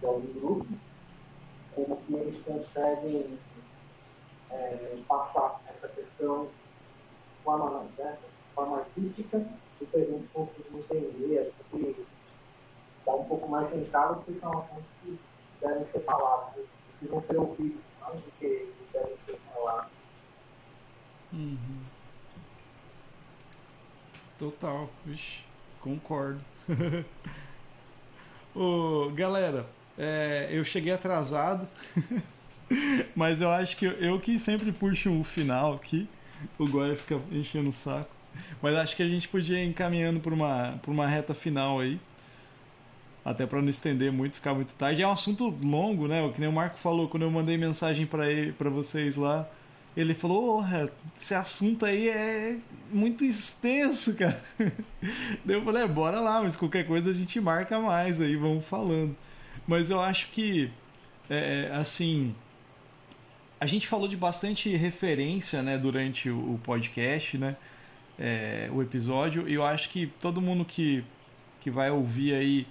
de 0.00 0.06
algum 0.06 0.40
grupo, 0.40 0.66
como 1.74 1.96
que 1.96 2.14
eles 2.14 2.44
conseguem 2.44 3.38
é, 4.50 4.98
passar 5.08 5.60
essa 5.68 5.88
questão 5.88 6.44
de 6.44 7.44
forma, 7.44 7.86
né, 7.98 8.18
forma 8.54 8.78
artística 8.78 9.46
e 9.80 9.86
que 9.86 9.96
a 9.96 10.04
gente 10.04 10.28
consiga 10.28 10.68
entender, 10.72 11.52
que 11.70 12.06
dá 13.04 13.14
um 13.14 13.24
pouco 13.24 13.48
mais 13.48 13.70
centrado, 13.70 14.22
porque 14.22 14.40
são 14.40 14.58
assuntos 14.58 14.84
que 15.02 15.18
devem 15.60 15.86
ser 15.92 16.00
falados, 16.00 16.64
que 16.98 17.06
vão 17.06 17.22
ser 17.22 17.36
ouvidos, 17.36 17.80
não 18.00 18.16
do 18.16 18.32
que 18.38 18.72
devem 18.92 19.16
ser 19.26 19.38
falados. 19.52 19.90
Uhum. 21.32 21.84
Total, 24.38 24.88
Vixe, 25.04 25.40
concordo. 25.80 26.40
Ô, 28.54 29.10
galera, 29.10 29.66
é, 29.98 30.48
eu 30.50 30.64
cheguei 30.64 30.92
atrasado. 30.92 31.68
Mas 33.14 33.42
eu 33.42 33.50
acho 33.50 33.76
que 33.76 33.84
eu, 33.84 33.92
eu 33.92 34.20
que 34.20 34.38
sempre 34.38 34.72
puxo 34.72 35.10
o 35.12 35.24
final 35.24 35.74
aqui. 35.74 36.08
O 36.58 36.68
Goya 36.68 36.96
fica 36.96 37.20
enchendo 37.30 37.70
o 37.70 37.72
saco. 37.72 38.13
Mas 38.62 38.74
acho 38.76 38.96
que 38.96 39.02
a 39.02 39.08
gente 39.08 39.28
podia 39.28 39.62
ir 39.62 39.68
encaminhando 39.68 40.20
por 40.20 40.32
uma, 40.32 40.78
por 40.82 40.90
uma 40.90 41.06
reta 41.06 41.34
final 41.34 41.80
aí. 41.80 41.98
Até 43.24 43.46
para 43.46 43.62
não 43.62 43.68
estender 43.68 44.12
muito, 44.12 44.34
ficar 44.34 44.52
muito 44.52 44.74
tarde. 44.74 45.02
É 45.02 45.08
um 45.08 45.10
assunto 45.10 45.48
longo, 45.62 46.06
né? 46.06 46.22
O 46.22 46.32
que 46.32 46.40
nem 46.40 46.48
o 46.48 46.52
Marco 46.52 46.78
falou 46.78 47.08
quando 47.08 47.22
eu 47.22 47.30
mandei 47.30 47.56
mensagem 47.56 48.06
para 48.06 48.70
vocês 48.70 49.16
lá. 49.16 49.48
Ele 49.96 50.12
falou: 50.12 50.60
oh, 50.60 50.90
esse 51.16 51.34
assunto 51.34 51.86
aí 51.86 52.08
é 52.08 52.58
muito 52.92 53.24
extenso, 53.24 54.14
cara. 54.18 54.42
Daí 55.44 55.56
eu 55.56 55.64
falei: 55.64 55.84
é, 55.84 55.88
bora 55.88 56.20
lá, 56.20 56.42
mas 56.42 56.54
qualquer 56.54 56.86
coisa 56.86 57.10
a 57.10 57.12
gente 57.14 57.40
marca 57.40 57.78
mais 57.80 58.20
aí, 58.20 58.36
vamos 58.36 58.64
falando. 58.66 59.16
Mas 59.66 59.88
eu 59.88 60.00
acho 60.00 60.28
que, 60.28 60.70
é, 61.30 61.70
assim, 61.72 62.34
a 63.64 63.66
gente 63.66 63.88
falou 63.88 64.06
de 64.06 64.16
bastante 64.16 64.74
referência 64.76 65.62
né, 65.62 65.78
durante 65.78 66.28
o, 66.28 66.60
podcast, 66.62 67.38
né, 67.38 67.56
é, 68.18 68.68
o 68.72 68.82
episódio, 68.82 69.48
e 69.48 69.54
eu 69.54 69.64
acho 69.64 69.88
que 69.88 70.06
todo 70.20 70.40
mundo 70.40 70.64
que, 70.64 71.04
que 71.60 71.70
vai 71.70 71.90
ouvir 71.90 72.34
aí 72.34 72.66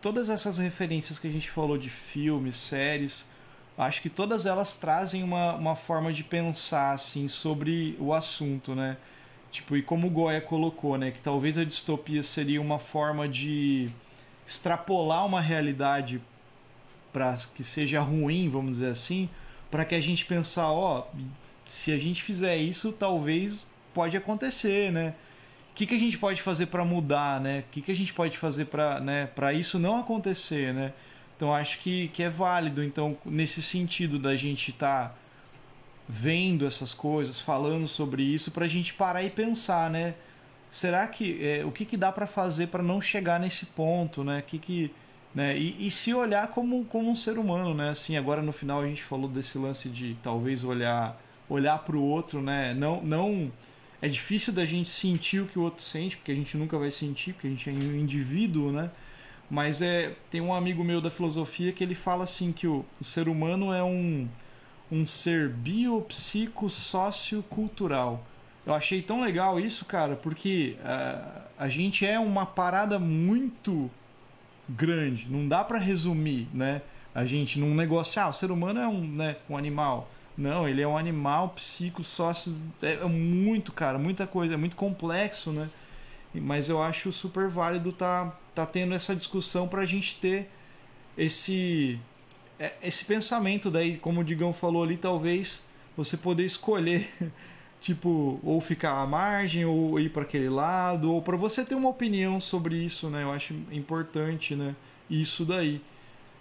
todas 0.00 0.28
essas 0.28 0.58
referências 0.58 1.18
que 1.18 1.28
a 1.28 1.30
gente 1.30 1.48
falou 1.48 1.78
de 1.78 1.88
filmes, 1.88 2.56
séries, 2.56 3.26
acho 3.78 4.02
que 4.02 4.10
todas 4.10 4.46
elas 4.46 4.76
trazem 4.76 5.22
uma, 5.22 5.54
uma 5.54 5.76
forma 5.76 6.12
de 6.12 6.24
pensar 6.24 6.92
assim 6.92 7.28
sobre 7.28 7.96
o 8.00 8.12
assunto, 8.12 8.74
né? 8.74 8.96
Tipo, 9.50 9.76
e 9.76 9.82
como 9.82 10.06
o 10.06 10.10
Goya 10.10 10.40
colocou, 10.40 10.96
né, 10.96 11.10
que 11.10 11.20
talvez 11.20 11.58
a 11.58 11.64
distopia 11.64 12.22
seria 12.22 12.60
uma 12.60 12.78
forma 12.78 13.28
de 13.28 13.90
extrapolar 14.46 15.26
uma 15.26 15.42
realidade 15.42 16.22
para 17.12 17.36
que 17.54 17.62
seja 17.62 18.00
ruim, 18.00 18.48
vamos 18.48 18.76
dizer 18.76 18.88
assim, 18.88 19.28
para 19.70 19.84
que 19.84 19.94
a 19.94 20.00
gente 20.00 20.24
pensar, 20.24 20.72
ó, 20.72 21.06
se 21.66 21.92
a 21.92 21.98
gente 21.98 22.22
fizer 22.22 22.56
isso, 22.56 22.92
talvez 22.92 23.66
pode 23.92 24.16
acontecer, 24.16 24.90
né? 24.92 25.14
O 25.70 25.74
que, 25.74 25.86
que 25.86 25.94
a 25.94 25.98
gente 25.98 26.18
pode 26.18 26.42
fazer 26.42 26.66
para 26.66 26.84
mudar, 26.84 27.40
né? 27.40 27.60
O 27.60 27.70
que, 27.70 27.80
que 27.80 27.92
a 27.92 27.96
gente 27.96 28.12
pode 28.12 28.36
fazer 28.36 28.66
para 28.66 29.00
né, 29.00 29.28
isso 29.54 29.78
não 29.78 29.98
acontecer, 29.98 30.74
né? 30.74 30.92
Então 31.36 31.52
acho 31.52 31.78
que, 31.78 32.08
que 32.08 32.22
é 32.22 32.28
válido. 32.28 32.84
Então, 32.84 33.16
nesse 33.24 33.62
sentido 33.62 34.18
da 34.18 34.36
gente 34.36 34.70
estar 34.70 35.08
tá 35.08 35.14
vendo 36.08 36.66
essas 36.66 36.92
coisas, 36.92 37.40
falando 37.40 37.88
sobre 37.88 38.22
isso, 38.22 38.50
para 38.50 38.66
a 38.66 38.68
gente 38.68 38.92
parar 38.92 39.22
e 39.22 39.30
pensar, 39.30 39.88
né? 39.88 40.14
Será 40.70 41.06
que 41.06 41.44
é, 41.44 41.64
o 41.64 41.72
que, 41.72 41.84
que 41.84 41.96
dá 41.96 42.12
para 42.12 42.26
fazer 42.26 42.68
para 42.68 42.82
não 42.82 43.00
chegar 43.00 43.40
nesse 43.40 43.66
ponto, 43.66 44.22
né? 44.22 44.40
O 44.40 44.42
que, 44.42 44.58
que 44.58 44.94
né? 45.34 45.56
E, 45.56 45.86
e, 45.86 45.90
se 45.90 46.12
olhar 46.12 46.48
como, 46.48 46.84
como 46.84 47.10
um 47.10 47.16
ser 47.16 47.38
humano, 47.38 47.74
né? 47.74 47.90
Assim, 47.90 48.16
agora 48.16 48.42
no 48.42 48.52
final 48.52 48.82
a 48.82 48.86
gente 48.86 49.02
falou 49.02 49.28
desse 49.28 49.56
lance 49.56 49.88
de 49.88 50.16
talvez 50.22 50.62
olhar 50.62 51.18
olhar 51.48 51.78
para 51.78 51.96
o 51.96 52.02
outro, 52.02 52.40
né? 52.40 52.74
Não, 52.74 53.02
não 53.02 53.52
é 54.02 54.08
difícil 54.08 54.52
da 54.52 54.64
gente 54.64 54.90
sentir 54.90 55.40
o 55.40 55.46
que 55.46 55.58
o 55.58 55.62
outro 55.62 55.82
sente, 55.82 56.16
porque 56.16 56.32
a 56.32 56.34
gente 56.34 56.56
nunca 56.56 56.76
vai 56.76 56.90
sentir, 56.90 57.32
porque 57.32 57.46
a 57.46 57.50
gente 57.50 57.70
é 57.70 57.72
um 57.72 57.94
indivíduo, 57.94 58.72
né? 58.72 58.90
Mas 59.48 59.80
é 59.80 60.14
tem 60.28 60.40
um 60.40 60.52
amigo 60.52 60.82
meu 60.82 61.00
da 61.00 61.10
filosofia 61.10 61.72
que 61.72 61.84
ele 61.84 61.94
fala 61.94 62.24
assim 62.24 62.50
que 62.52 62.66
o, 62.66 62.84
o 63.00 63.04
ser 63.04 63.28
humano 63.28 63.72
é 63.72 63.82
um 63.82 64.28
um 64.90 65.06
ser 65.06 65.48
biopsico 65.48 66.68
sociocultural. 66.68 68.26
Eu 68.66 68.74
achei 68.74 69.00
tão 69.00 69.22
legal 69.22 69.58
isso, 69.58 69.84
cara, 69.84 70.16
porque 70.16 70.76
uh, 70.80 71.42
a 71.58 71.68
gente 71.68 72.04
é 72.04 72.18
uma 72.18 72.44
parada 72.44 72.98
muito 72.98 73.90
grande. 74.68 75.26
Não 75.30 75.48
dá 75.48 75.64
para 75.64 75.78
resumir, 75.78 76.46
né? 76.52 76.82
A 77.14 77.24
gente 77.24 77.58
num 77.58 77.74
negócio, 77.74 78.20
ah, 78.20 78.28
o 78.28 78.32
ser 78.32 78.50
humano 78.50 78.80
é 78.80 78.88
um, 78.88 79.00
né, 79.00 79.36
um 79.48 79.56
animal. 79.56 80.10
Não, 80.36 80.68
ele 80.68 80.80
é 80.80 80.88
um 80.88 80.96
animal 80.96 81.50
psico, 81.50 82.02
sócio. 82.02 82.54
É, 82.80 82.94
é 82.94 83.06
muito, 83.06 83.72
cara, 83.72 83.98
muita 83.98 84.26
coisa, 84.26 84.54
é 84.54 84.56
muito 84.56 84.76
complexo, 84.76 85.52
né? 85.52 85.68
Mas 86.34 86.68
eu 86.68 86.82
acho 86.82 87.12
super 87.12 87.48
válido 87.48 87.92
tá, 87.92 88.34
tá 88.54 88.64
tendo 88.64 88.94
essa 88.94 89.14
discussão 89.14 89.68
para 89.68 89.82
a 89.82 89.84
gente 89.84 90.16
ter 90.16 90.48
esse, 91.16 91.98
é, 92.58 92.72
esse 92.82 93.04
pensamento 93.04 93.70
daí, 93.70 93.98
como 93.98 94.20
o 94.20 94.24
Digão 94.24 94.52
falou 94.52 94.82
ali, 94.82 94.96
talvez 94.96 95.66
você 95.96 96.16
poder 96.16 96.44
escolher 96.44 97.12
tipo 97.80 98.40
ou 98.42 98.60
ficar 98.60 99.00
à 99.00 99.06
margem 99.06 99.64
ou 99.64 99.98
ir 100.00 100.10
para 100.10 100.22
aquele 100.22 100.48
lado 100.48 101.12
ou 101.12 101.20
para 101.20 101.36
você 101.36 101.64
ter 101.64 101.74
uma 101.74 101.88
opinião 101.88 102.40
sobre 102.40 102.76
isso, 102.76 103.10
né? 103.10 103.22
Eu 103.22 103.32
acho 103.32 103.54
importante, 103.70 104.54
né? 104.54 104.74
Isso 105.10 105.44
daí. 105.44 105.82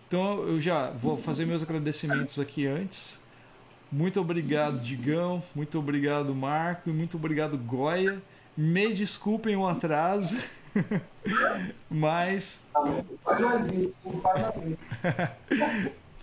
Então 0.07 0.43
eu 0.43 0.61
já 0.61 0.89
vou 0.91 1.17
fazer 1.17 1.45
meus 1.45 1.63
agradecimentos 1.63 2.39
aqui 2.39 2.67
antes. 2.67 3.20
Muito 3.91 4.21
obrigado, 4.21 4.79
Digão. 4.79 5.43
Muito 5.53 5.77
obrigado, 5.77 6.33
Marco. 6.33 6.89
E 6.89 6.93
muito 6.93 7.17
obrigado, 7.17 7.57
Goya. 7.57 8.21
Me 8.55 8.93
desculpem 8.93 9.55
o 9.55 9.67
atraso. 9.67 10.37
Mas. 11.89 12.63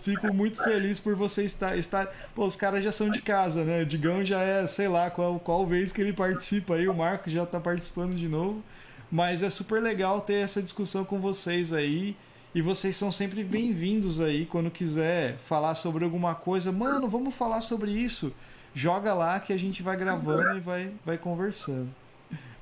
Fico 0.01 0.33
muito 0.33 0.63
feliz 0.63 0.99
por 0.99 1.13
você 1.13 1.43
estar. 1.43 1.77
estar... 1.77 2.07
Pô, 2.33 2.45
os 2.45 2.55
caras 2.55 2.83
já 2.83 2.91
são 2.91 3.09
de 3.09 3.21
casa, 3.21 3.63
né? 3.63 3.83
O 3.83 3.85
Digão 3.85 4.23
já 4.23 4.41
é, 4.41 4.65
sei 4.65 4.87
lá, 4.87 5.11
qual, 5.11 5.39
qual 5.39 5.67
vez 5.67 5.91
que 5.91 6.01
ele 6.01 6.13
participa 6.13 6.75
aí, 6.75 6.87
o 6.87 6.93
Marco 6.93 7.29
já 7.29 7.43
está 7.43 7.59
participando 7.59 8.15
de 8.15 8.27
novo. 8.27 8.63
Mas 9.11 9.43
é 9.43 9.49
super 9.49 9.81
legal 9.81 10.21
ter 10.21 10.35
essa 10.35 10.61
discussão 10.61 11.03
com 11.03 11.19
vocês 11.19 11.73
aí. 11.73 12.15
E 12.53 12.63
vocês 12.63 12.95
são 12.95 13.11
sempre 13.11 13.43
bem-vindos 13.43 14.19
aí 14.19 14.43
quando 14.43 14.71
quiser 14.71 15.37
falar 15.37 15.75
sobre 15.75 16.03
alguma 16.03 16.33
coisa. 16.33 16.71
Mano, 16.71 17.07
vamos 17.07 17.35
falar 17.35 17.61
sobre 17.61 17.91
isso. 17.91 18.33
Joga 18.73 19.13
lá 19.13 19.39
que 19.39 19.53
a 19.53 19.57
gente 19.57 19.83
vai 19.83 19.95
gravando 19.95 20.57
e 20.57 20.59
vai, 20.59 20.91
vai 21.05 21.15
conversando. 21.15 21.93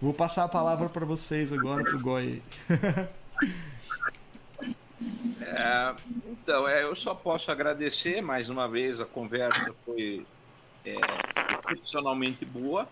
Vou 0.01 0.14
passar 0.14 0.43
a 0.43 0.49
palavra 0.49 0.89
para 0.89 1.05
vocês 1.05 1.53
agora, 1.53 1.84
pro 1.84 1.99
Goi. 1.99 2.41
É, 5.39 5.95
então, 6.27 6.68
é, 6.68 6.84
eu 6.84 6.95
só 6.95 7.15
posso 7.15 7.51
agradecer 7.51 8.22
mais 8.22 8.49
uma 8.49 8.68
vez. 8.68 8.99
A 8.99 9.05
conversa 9.05 9.73
foi 9.85 10.26
é, 10.84 10.95
excepcionalmente 11.64 12.43
boa, 12.43 12.88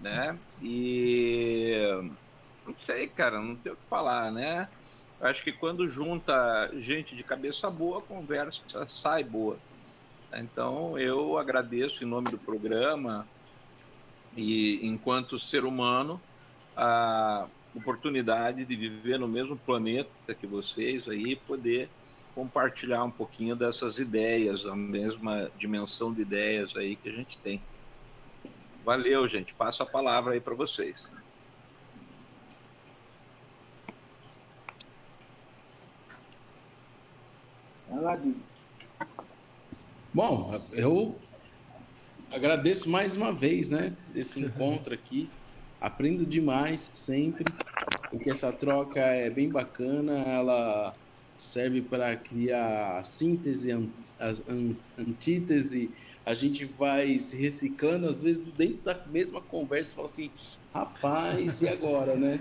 né? 0.00 0.38
E 0.62 1.72
não 2.66 2.74
sei, 2.78 3.08
cara, 3.08 3.40
não 3.40 3.56
tem 3.56 3.72
o 3.72 3.76
que 3.76 3.86
falar, 3.88 4.30
né? 4.30 4.68
Acho 5.22 5.44
que 5.44 5.52
quando 5.52 5.88
junta 5.88 6.68
gente 6.80 7.14
de 7.14 7.22
cabeça 7.22 7.70
boa, 7.70 8.00
a 8.00 8.02
conversa 8.02 8.60
sai 8.88 9.22
boa. 9.22 9.56
Então, 10.34 10.98
eu 10.98 11.38
agradeço 11.38 12.02
em 12.02 12.06
nome 12.06 12.28
do 12.28 12.38
programa 12.38 13.24
e, 14.36 14.84
enquanto 14.84 15.38
ser 15.38 15.64
humano, 15.64 16.20
a 16.76 17.46
oportunidade 17.72 18.64
de 18.64 18.74
viver 18.74 19.16
no 19.16 19.28
mesmo 19.28 19.56
planeta 19.56 20.34
que 20.34 20.46
vocês 20.46 21.08
aí, 21.08 21.36
poder 21.36 21.88
compartilhar 22.34 23.04
um 23.04 23.10
pouquinho 23.10 23.54
dessas 23.54 23.98
ideias, 23.98 24.66
a 24.66 24.74
mesma 24.74 25.50
dimensão 25.56 26.12
de 26.12 26.22
ideias 26.22 26.74
aí 26.76 26.96
que 26.96 27.08
a 27.08 27.12
gente 27.12 27.38
tem. 27.38 27.62
Valeu, 28.84 29.28
gente. 29.28 29.54
Passo 29.54 29.84
a 29.84 29.86
palavra 29.86 30.34
aí 30.34 30.40
para 30.40 30.54
vocês. 30.54 31.08
Bom, 40.14 40.60
eu 40.72 41.16
agradeço 42.30 42.90
mais 42.90 43.14
uma 43.16 43.32
vez, 43.32 43.70
né, 43.70 43.94
desse 44.12 44.40
encontro 44.40 44.92
aqui. 44.94 45.28
Aprendo 45.80 46.24
demais 46.24 46.80
sempre, 46.80 47.44
porque 48.10 48.30
essa 48.30 48.52
troca 48.52 49.00
é 49.00 49.28
bem 49.28 49.48
bacana, 49.48 50.18
ela 50.18 50.94
serve 51.36 51.82
para 51.82 52.14
criar 52.16 53.04
síntese, 53.04 53.72
antítese, 54.96 55.90
a 56.24 56.34
gente 56.34 56.64
vai 56.64 57.18
se 57.18 57.36
reciclando, 57.36 58.06
às 58.06 58.22
vezes 58.22 58.44
dentro 58.52 58.84
da 58.84 58.94
mesma 59.06 59.40
conversa, 59.40 59.94
fala 59.94 60.06
assim, 60.06 60.30
rapaz, 60.72 61.62
e 61.62 61.68
agora, 61.68 62.14
né? 62.14 62.40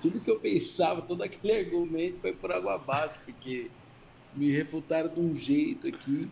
Tudo 0.00 0.20
que 0.20 0.30
eu 0.30 0.38
pensava, 0.38 1.02
todo 1.02 1.22
aquele 1.22 1.58
argumento 1.58 2.20
foi 2.20 2.32
por 2.32 2.52
água 2.52 2.76
abaixo, 2.76 3.18
porque 3.24 3.68
me 4.36 4.50
refutaram 4.50 5.08
de 5.08 5.20
um 5.20 5.34
jeito 5.34 5.86
aqui. 5.86 6.28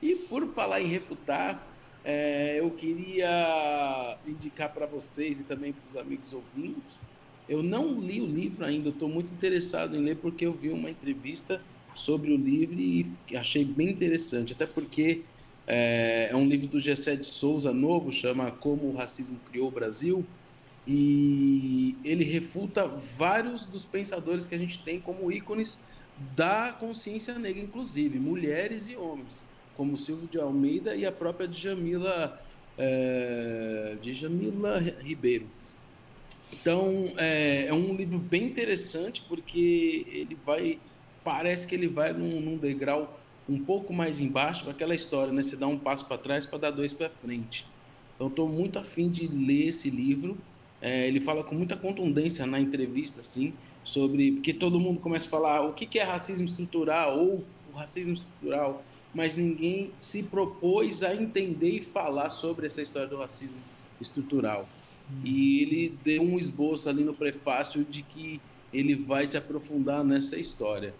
E 0.00 0.14
por 0.14 0.46
falar 0.48 0.80
em 0.80 0.86
refutar, 0.86 1.66
é, 2.04 2.58
eu 2.58 2.70
queria 2.70 4.18
indicar 4.26 4.72
para 4.72 4.86
vocês 4.86 5.40
e 5.40 5.44
também 5.44 5.72
para 5.72 5.88
os 5.88 5.96
amigos 5.96 6.32
ouvintes. 6.32 7.08
Eu 7.48 7.62
não 7.62 8.00
li 8.00 8.20
o 8.20 8.26
livro 8.26 8.64
ainda, 8.64 8.88
estou 8.88 9.08
muito 9.08 9.32
interessado 9.32 9.96
em 9.96 10.00
ler 10.00 10.16
porque 10.16 10.46
eu 10.46 10.52
vi 10.52 10.70
uma 10.70 10.90
entrevista 10.90 11.62
sobre 11.94 12.32
o 12.32 12.36
livro 12.36 12.80
e 12.80 13.06
achei 13.34 13.64
bem 13.64 13.90
interessante, 13.90 14.52
até 14.52 14.64
porque 14.64 15.22
é, 15.66 16.28
é 16.30 16.36
um 16.36 16.46
livro 16.46 16.66
do 16.66 16.80
Gessé 16.80 17.14
de 17.14 17.24
Souza 17.24 17.72
novo, 17.72 18.10
chama 18.10 18.50
Como 18.50 18.86
o 18.86 18.96
Racismo 18.96 19.38
Criou 19.50 19.68
o 19.68 19.70
Brasil, 19.70 20.24
e 20.86 21.94
ele 22.04 22.24
refuta 22.24 22.86
vários 22.86 23.66
dos 23.66 23.84
pensadores 23.84 24.46
que 24.46 24.54
a 24.54 24.58
gente 24.58 24.82
tem 24.82 25.00
como 25.00 25.30
ícones 25.30 25.84
da 26.34 26.72
consciência 26.72 27.38
negra, 27.38 27.62
inclusive 27.62 28.18
mulheres 28.18 28.88
e 28.88 28.96
homens 28.96 29.44
como 29.76 29.96
Silvio 29.96 30.28
de 30.28 30.38
Almeida 30.38 30.94
e 30.94 31.06
a 31.06 31.12
própria 31.12 31.48
Djamila, 31.48 32.40
é, 32.76 33.96
Djamila 34.00 34.78
Ribeiro. 34.78 35.46
Então, 36.52 37.12
é, 37.16 37.66
é, 37.66 37.72
um 37.72 37.94
livro 37.94 38.18
bem 38.18 38.44
interessante 38.44 39.22
porque 39.26 40.06
ele 40.08 40.36
vai, 40.44 40.78
parece 41.24 41.66
que 41.66 41.74
ele 41.74 41.88
vai 41.88 42.12
num, 42.12 42.40
num 42.40 42.56
degrau 42.56 43.18
um 43.48 43.58
pouco 43.58 43.92
mais 43.92 44.20
embaixo, 44.20 44.68
aquela 44.70 44.94
história, 44.94 45.32
né? 45.32 45.42
Você 45.42 45.56
dá 45.56 45.66
um 45.66 45.78
passo 45.78 46.06
para 46.06 46.18
trás 46.18 46.46
para 46.46 46.58
dar 46.58 46.70
dois 46.70 46.92
para 46.92 47.08
frente. 47.08 47.66
Então, 48.14 48.28
estou 48.28 48.48
muito 48.48 48.78
afim 48.78 49.08
de 49.08 49.26
ler 49.26 49.68
esse 49.68 49.90
livro. 49.90 50.36
É, 50.80 51.08
ele 51.08 51.20
fala 51.20 51.42
com 51.42 51.54
muita 51.54 51.76
contundência 51.76 52.46
na 52.46 52.60
entrevista, 52.60 53.20
assim, 53.20 53.52
sobre 53.84 54.32
porque 54.32 54.54
todo 54.54 54.78
mundo 54.78 55.00
começa 55.00 55.26
a 55.26 55.30
falar 55.30 55.62
o 55.62 55.72
que, 55.72 55.98
é 55.98 56.02
racismo 56.02 56.46
estrutural 56.46 57.18
ou 57.18 57.44
o 57.72 57.76
racismo 57.76 58.12
estrutural 58.12 58.84
mas 59.14 59.36
ninguém 59.36 59.90
se 60.00 60.22
propôs 60.22 61.02
a 61.02 61.14
entender 61.14 61.70
e 61.70 61.82
falar 61.82 62.30
sobre 62.30 62.66
essa 62.66 62.80
história 62.80 63.08
do 63.08 63.18
racismo 63.18 63.58
estrutural. 64.00 64.68
Hum. 65.10 65.20
E 65.24 65.60
ele 65.60 65.98
deu 66.02 66.22
um 66.22 66.38
esboço 66.38 66.88
ali 66.88 67.04
no 67.04 67.14
prefácio 67.14 67.84
de 67.84 68.02
que 68.02 68.40
ele 68.72 68.94
vai 68.94 69.26
se 69.26 69.36
aprofundar 69.36 70.02
nessa 70.02 70.38
história. 70.38 70.94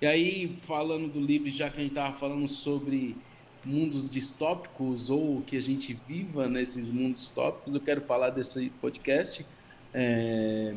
E 0.00 0.06
aí, 0.06 0.56
falando 0.62 1.12
do 1.12 1.20
livro, 1.20 1.50
já 1.50 1.68
que 1.68 1.76
a 1.76 1.80
gente 1.82 1.90
estava 1.90 2.16
falando 2.16 2.48
sobre 2.48 3.14
mundos 3.62 4.08
distópicos 4.08 5.10
ou 5.10 5.42
que 5.42 5.54
a 5.58 5.60
gente 5.60 5.92
viva 6.08 6.48
nesses 6.48 6.88
mundos 6.88 7.24
distópicos, 7.24 7.74
eu 7.74 7.80
quero 7.80 8.00
falar 8.00 8.30
desse 8.30 8.70
podcast, 8.80 9.44
é, 9.92 10.74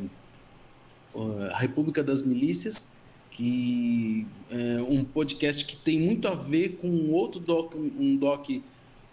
A 1.50 1.58
República 1.58 2.02
das 2.02 2.22
Milícias, 2.22 2.92
que 3.30 4.26
é 4.50 4.82
um 4.88 5.04
podcast 5.04 5.64
que 5.64 5.76
tem 5.76 6.00
muito 6.00 6.28
a 6.28 6.34
ver 6.34 6.76
com 6.76 7.10
outro 7.10 7.40
doc, 7.40 7.74
um 7.74 8.16
doc 8.16 8.48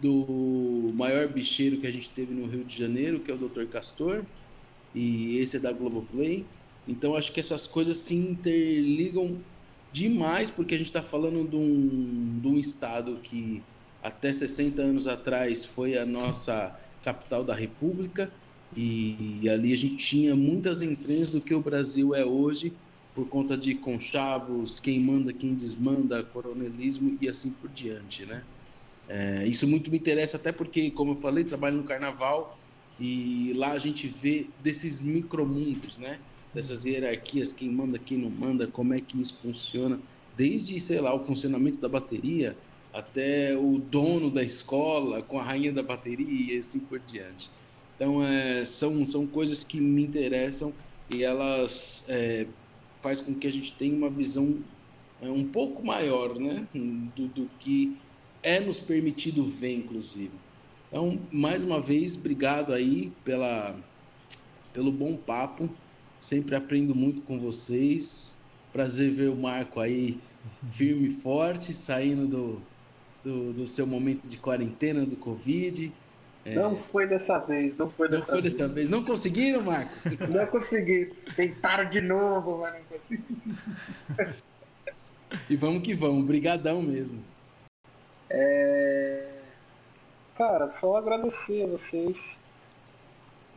do 0.00 0.90
maior 0.94 1.28
bicheiro 1.28 1.76
que 1.78 1.86
a 1.86 1.90
gente 1.90 2.08
teve 2.10 2.34
no 2.34 2.46
Rio 2.46 2.64
de 2.64 2.76
Janeiro, 2.76 3.20
que 3.20 3.30
é 3.30 3.34
o 3.34 3.38
Dr. 3.38 3.66
Castor, 3.66 4.24
e 4.94 5.38
esse 5.38 5.56
é 5.56 5.60
da 5.60 5.72
Globoplay. 5.72 6.44
Então 6.86 7.14
acho 7.14 7.32
que 7.32 7.40
essas 7.40 7.66
coisas 7.66 7.96
se 7.96 8.14
interligam 8.14 9.38
demais, 9.92 10.50
porque 10.50 10.74
a 10.74 10.78
gente 10.78 10.88
está 10.88 11.02
falando 11.02 11.48
de 11.48 11.56
um, 11.56 12.40
de 12.40 12.48
um 12.48 12.58
estado 12.58 13.18
que 13.22 13.62
até 14.02 14.32
60 14.32 14.82
anos 14.82 15.06
atrás 15.06 15.64
foi 15.64 15.96
a 15.96 16.04
nossa 16.04 16.76
capital 17.04 17.44
da 17.44 17.54
República, 17.54 18.32
e, 18.76 19.48
ali 19.48 19.72
a 19.72 19.76
gente 19.76 19.96
tinha 19.96 20.34
muitas 20.34 20.82
entranhas 20.82 21.30
do 21.30 21.40
que 21.40 21.54
o 21.54 21.60
Brasil 21.60 22.14
é 22.14 22.24
hoje, 22.24 22.72
por 23.14 23.28
conta 23.28 23.56
de 23.56 23.74
conchavos, 23.74 24.80
quem 24.80 24.98
manda, 24.98 25.32
quem 25.32 25.54
desmanda, 25.54 26.22
coronelismo 26.22 27.18
e 27.20 27.28
assim 27.28 27.50
por 27.50 27.68
diante, 27.70 28.24
né? 28.24 28.42
É, 29.08 29.46
isso 29.46 29.66
muito 29.68 29.90
me 29.90 29.98
interessa 29.98 30.38
até 30.38 30.50
porque, 30.50 30.90
como 30.90 31.12
eu 31.12 31.16
falei, 31.16 31.44
trabalho 31.44 31.76
no 31.76 31.82
carnaval 31.82 32.58
e 32.98 33.52
lá 33.54 33.72
a 33.72 33.78
gente 33.78 34.08
vê 34.08 34.46
desses 34.62 35.00
micromundos, 35.00 35.98
né? 35.98 36.18
Dessas 36.54 36.86
hierarquias, 36.86 37.52
quem 37.52 37.68
manda, 37.70 37.98
quem 37.98 38.16
não 38.16 38.30
manda, 38.30 38.66
como 38.66 38.94
é 38.94 39.00
que 39.00 39.20
isso 39.20 39.38
funciona, 39.42 39.98
desde, 40.36 40.78
sei 40.80 41.00
lá, 41.00 41.14
o 41.14 41.20
funcionamento 41.20 41.78
da 41.78 41.88
bateria 41.88 42.56
até 42.92 43.56
o 43.56 43.78
dono 43.78 44.30
da 44.30 44.42
escola 44.42 45.22
com 45.22 45.38
a 45.38 45.42
rainha 45.42 45.72
da 45.72 45.82
bateria 45.82 46.54
e 46.54 46.58
assim 46.58 46.80
por 46.80 46.98
diante. 47.00 47.50
Então, 48.02 48.20
é, 48.26 48.64
são, 48.64 49.06
são 49.06 49.28
coisas 49.28 49.62
que 49.62 49.80
me 49.80 50.02
interessam 50.02 50.74
e 51.08 51.22
elas 51.22 52.04
é, 52.08 52.48
faz 53.00 53.20
com 53.20 53.32
que 53.32 53.46
a 53.46 53.50
gente 53.50 53.70
tenha 53.74 53.94
uma 53.94 54.10
visão 54.10 54.58
é, 55.22 55.30
um 55.30 55.44
pouco 55.44 55.86
maior 55.86 56.34
né, 56.34 56.66
do, 56.74 57.28
do 57.28 57.48
que 57.60 57.96
é 58.42 58.58
nos 58.58 58.80
permitido 58.80 59.46
ver, 59.46 59.76
inclusive. 59.76 60.32
Então, 60.88 61.16
mais 61.30 61.62
uma 61.62 61.80
vez, 61.80 62.16
obrigado 62.16 62.72
aí 62.72 63.12
pela, 63.24 63.78
pelo 64.74 64.90
bom 64.90 65.16
papo. 65.16 65.70
Sempre 66.20 66.56
aprendo 66.56 66.96
muito 66.96 67.22
com 67.22 67.38
vocês. 67.38 68.42
Prazer 68.72 69.12
ver 69.12 69.28
o 69.28 69.36
Marco 69.36 69.78
aí 69.78 70.18
firme 70.72 71.06
e 71.06 71.12
forte, 71.12 71.72
saindo 71.72 72.26
do, 72.26 72.62
do, 73.22 73.52
do 73.52 73.66
seu 73.68 73.86
momento 73.86 74.26
de 74.26 74.38
quarentena 74.38 75.06
do 75.06 75.14
Covid. 75.14 75.92
É... 76.44 76.54
Não 76.54 76.76
foi 76.84 77.06
dessa 77.06 77.38
vez, 77.38 77.76
não 77.76 77.88
foi 77.90 78.08
dessa, 78.08 78.20
não 78.20 78.32
foi 78.32 78.42
dessa 78.42 78.64
vez. 78.64 78.74
vez. 78.74 78.88
Não 78.88 79.04
conseguiram, 79.04 79.62
Marco? 79.62 79.92
Não 80.28 80.46
consegui. 80.46 81.12
Tentaram 81.36 81.88
de 81.88 82.00
novo, 82.00 82.58
mas 82.58 82.74
não 82.74 82.98
consegui. 82.98 84.36
e 85.48 85.56
vamos 85.56 85.82
que 85.82 85.94
vamos, 85.94 86.24
brigadão 86.26 86.82
mesmo. 86.82 87.22
É... 88.28 89.28
Cara, 90.36 90.74
só 90.80 90.96
agradecer 90.96 91.62
a 91.62 91.66
vocês, 91.66 92.16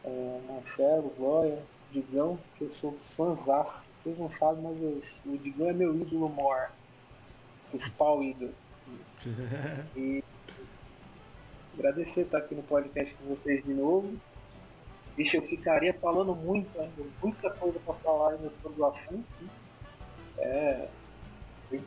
é, 0.04 0.40
Marcelo, 0.48 1.14
Glória, 1.18 1.64
Digão, 1.92 2.38
que 2.58 2.66
eu 2.66 2.72
sou 2.82 2.98
fãzão. 3.18 3.68
Vocês 4.04 4.20
não 4.20 4.30
sabem, 4.38 4.62
mas 4.62 4.80
eu, 4.80 5.02
o 5.26 5.38
Digão 5.40 5.70
é 5.70 5.74
meu 5.74 5.96
ídolo 5.96 6.30
maior. 6.30 6.72
Principal 7.72 8.22
ídolo. 8.22 8.54
e 9.96 10.24
agradecer 11.78 12.22
estar 12.22 12.40
aqui 12.40 12.56
no 12.56 12.64
podcast 12.64 13.14
com 13.16 13.36
vocês 13.36 13.64
de 13.64 13.74
novo. 13.74 14.16
Deixa 15.16 15.38
eu 15.38 15.42
ficaria 15.44 15.94
falando 15.94 16.36
muito 16.36 16.80
ainda, 16.80 17.04
muita 17.22 17.50
coisa 17.52 17.80
para 17.80 17.94
falar 17.96 18.32
ainda 18.32 18.52
sobre 18.62 18.82
o 18.82 18.86
assunto. 18.86 19.50
É, 20.38 20.88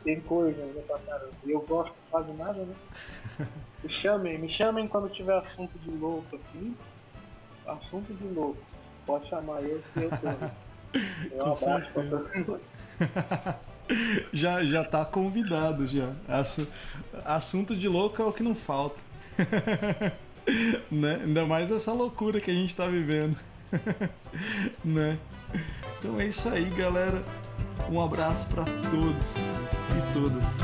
tem 0.03 0.19
coisa 0.21 0.61
ainda 0.61 0.81
pra 0.81 0.99
caramba. 0.99 1.33
E 1.45 1.51
eu 1.51 1.61
gosto 1.61 1.93
de 1.93 2.09
quase 2.09 2.31
nada, 2.33 2.63
né? 2.63 2.75
Me 3.83 3.89
chamem, 4.01 4.37
me 4.37 4.49
chamem 4.49 4.89
quando 4.89 5.07
tiver 5.09 5.37
assunto 5.37 5.79
de 5.79 5.89
louco 5.89 6.35
aqui. 6.35 6.75
Assunto 7.65 8.13
de 8.13 8.27
louco. 8.27 8.61
Pode 9.05 9.29
chamar 9.29 9.63
eu 9.63 9.81
que 9.93 10.01
eu 10.01 10.09
tô. 10.09 10.17
Pra 11.55 11.81
todo 11.93 12.29
mundo. 12.35 12.61
já, 14.33 14.65
já 14.65 14.83
tá 14.83 15.05
convidado 15.05 15.87
já. 15.87 16.11
Assunto 17.23 17.73
de 17.73 17.87
louco 17.87 18.21
é 18.21 18.25
o 18.25 18.33
que 18.33 18.43
não 18.43 18.53
falta. 18.53 18.99
né? 20.91 21.21
Ainda 21.23 21.45
mais 21.45 21.71
essa 21.71 21.93
loucura 21.93 22.39
que 22.39 22.51
a 22.51 22.53
gente 22.53 22.75
tá 22.75 22.87
vivendo. 22.87 23.37
né? 24.83 25.17
Então 25.99 26.19
é 26.19 26.27
isso 26.27 26.49
aí, 26.49 26.65
galera. 26.71 27.23
Um 27.89 28.01
abraço 28.01 28.47
para 28.47 28.65
todos 28.65 29.37
e 29.37 30.13
todas. 30.13 30.59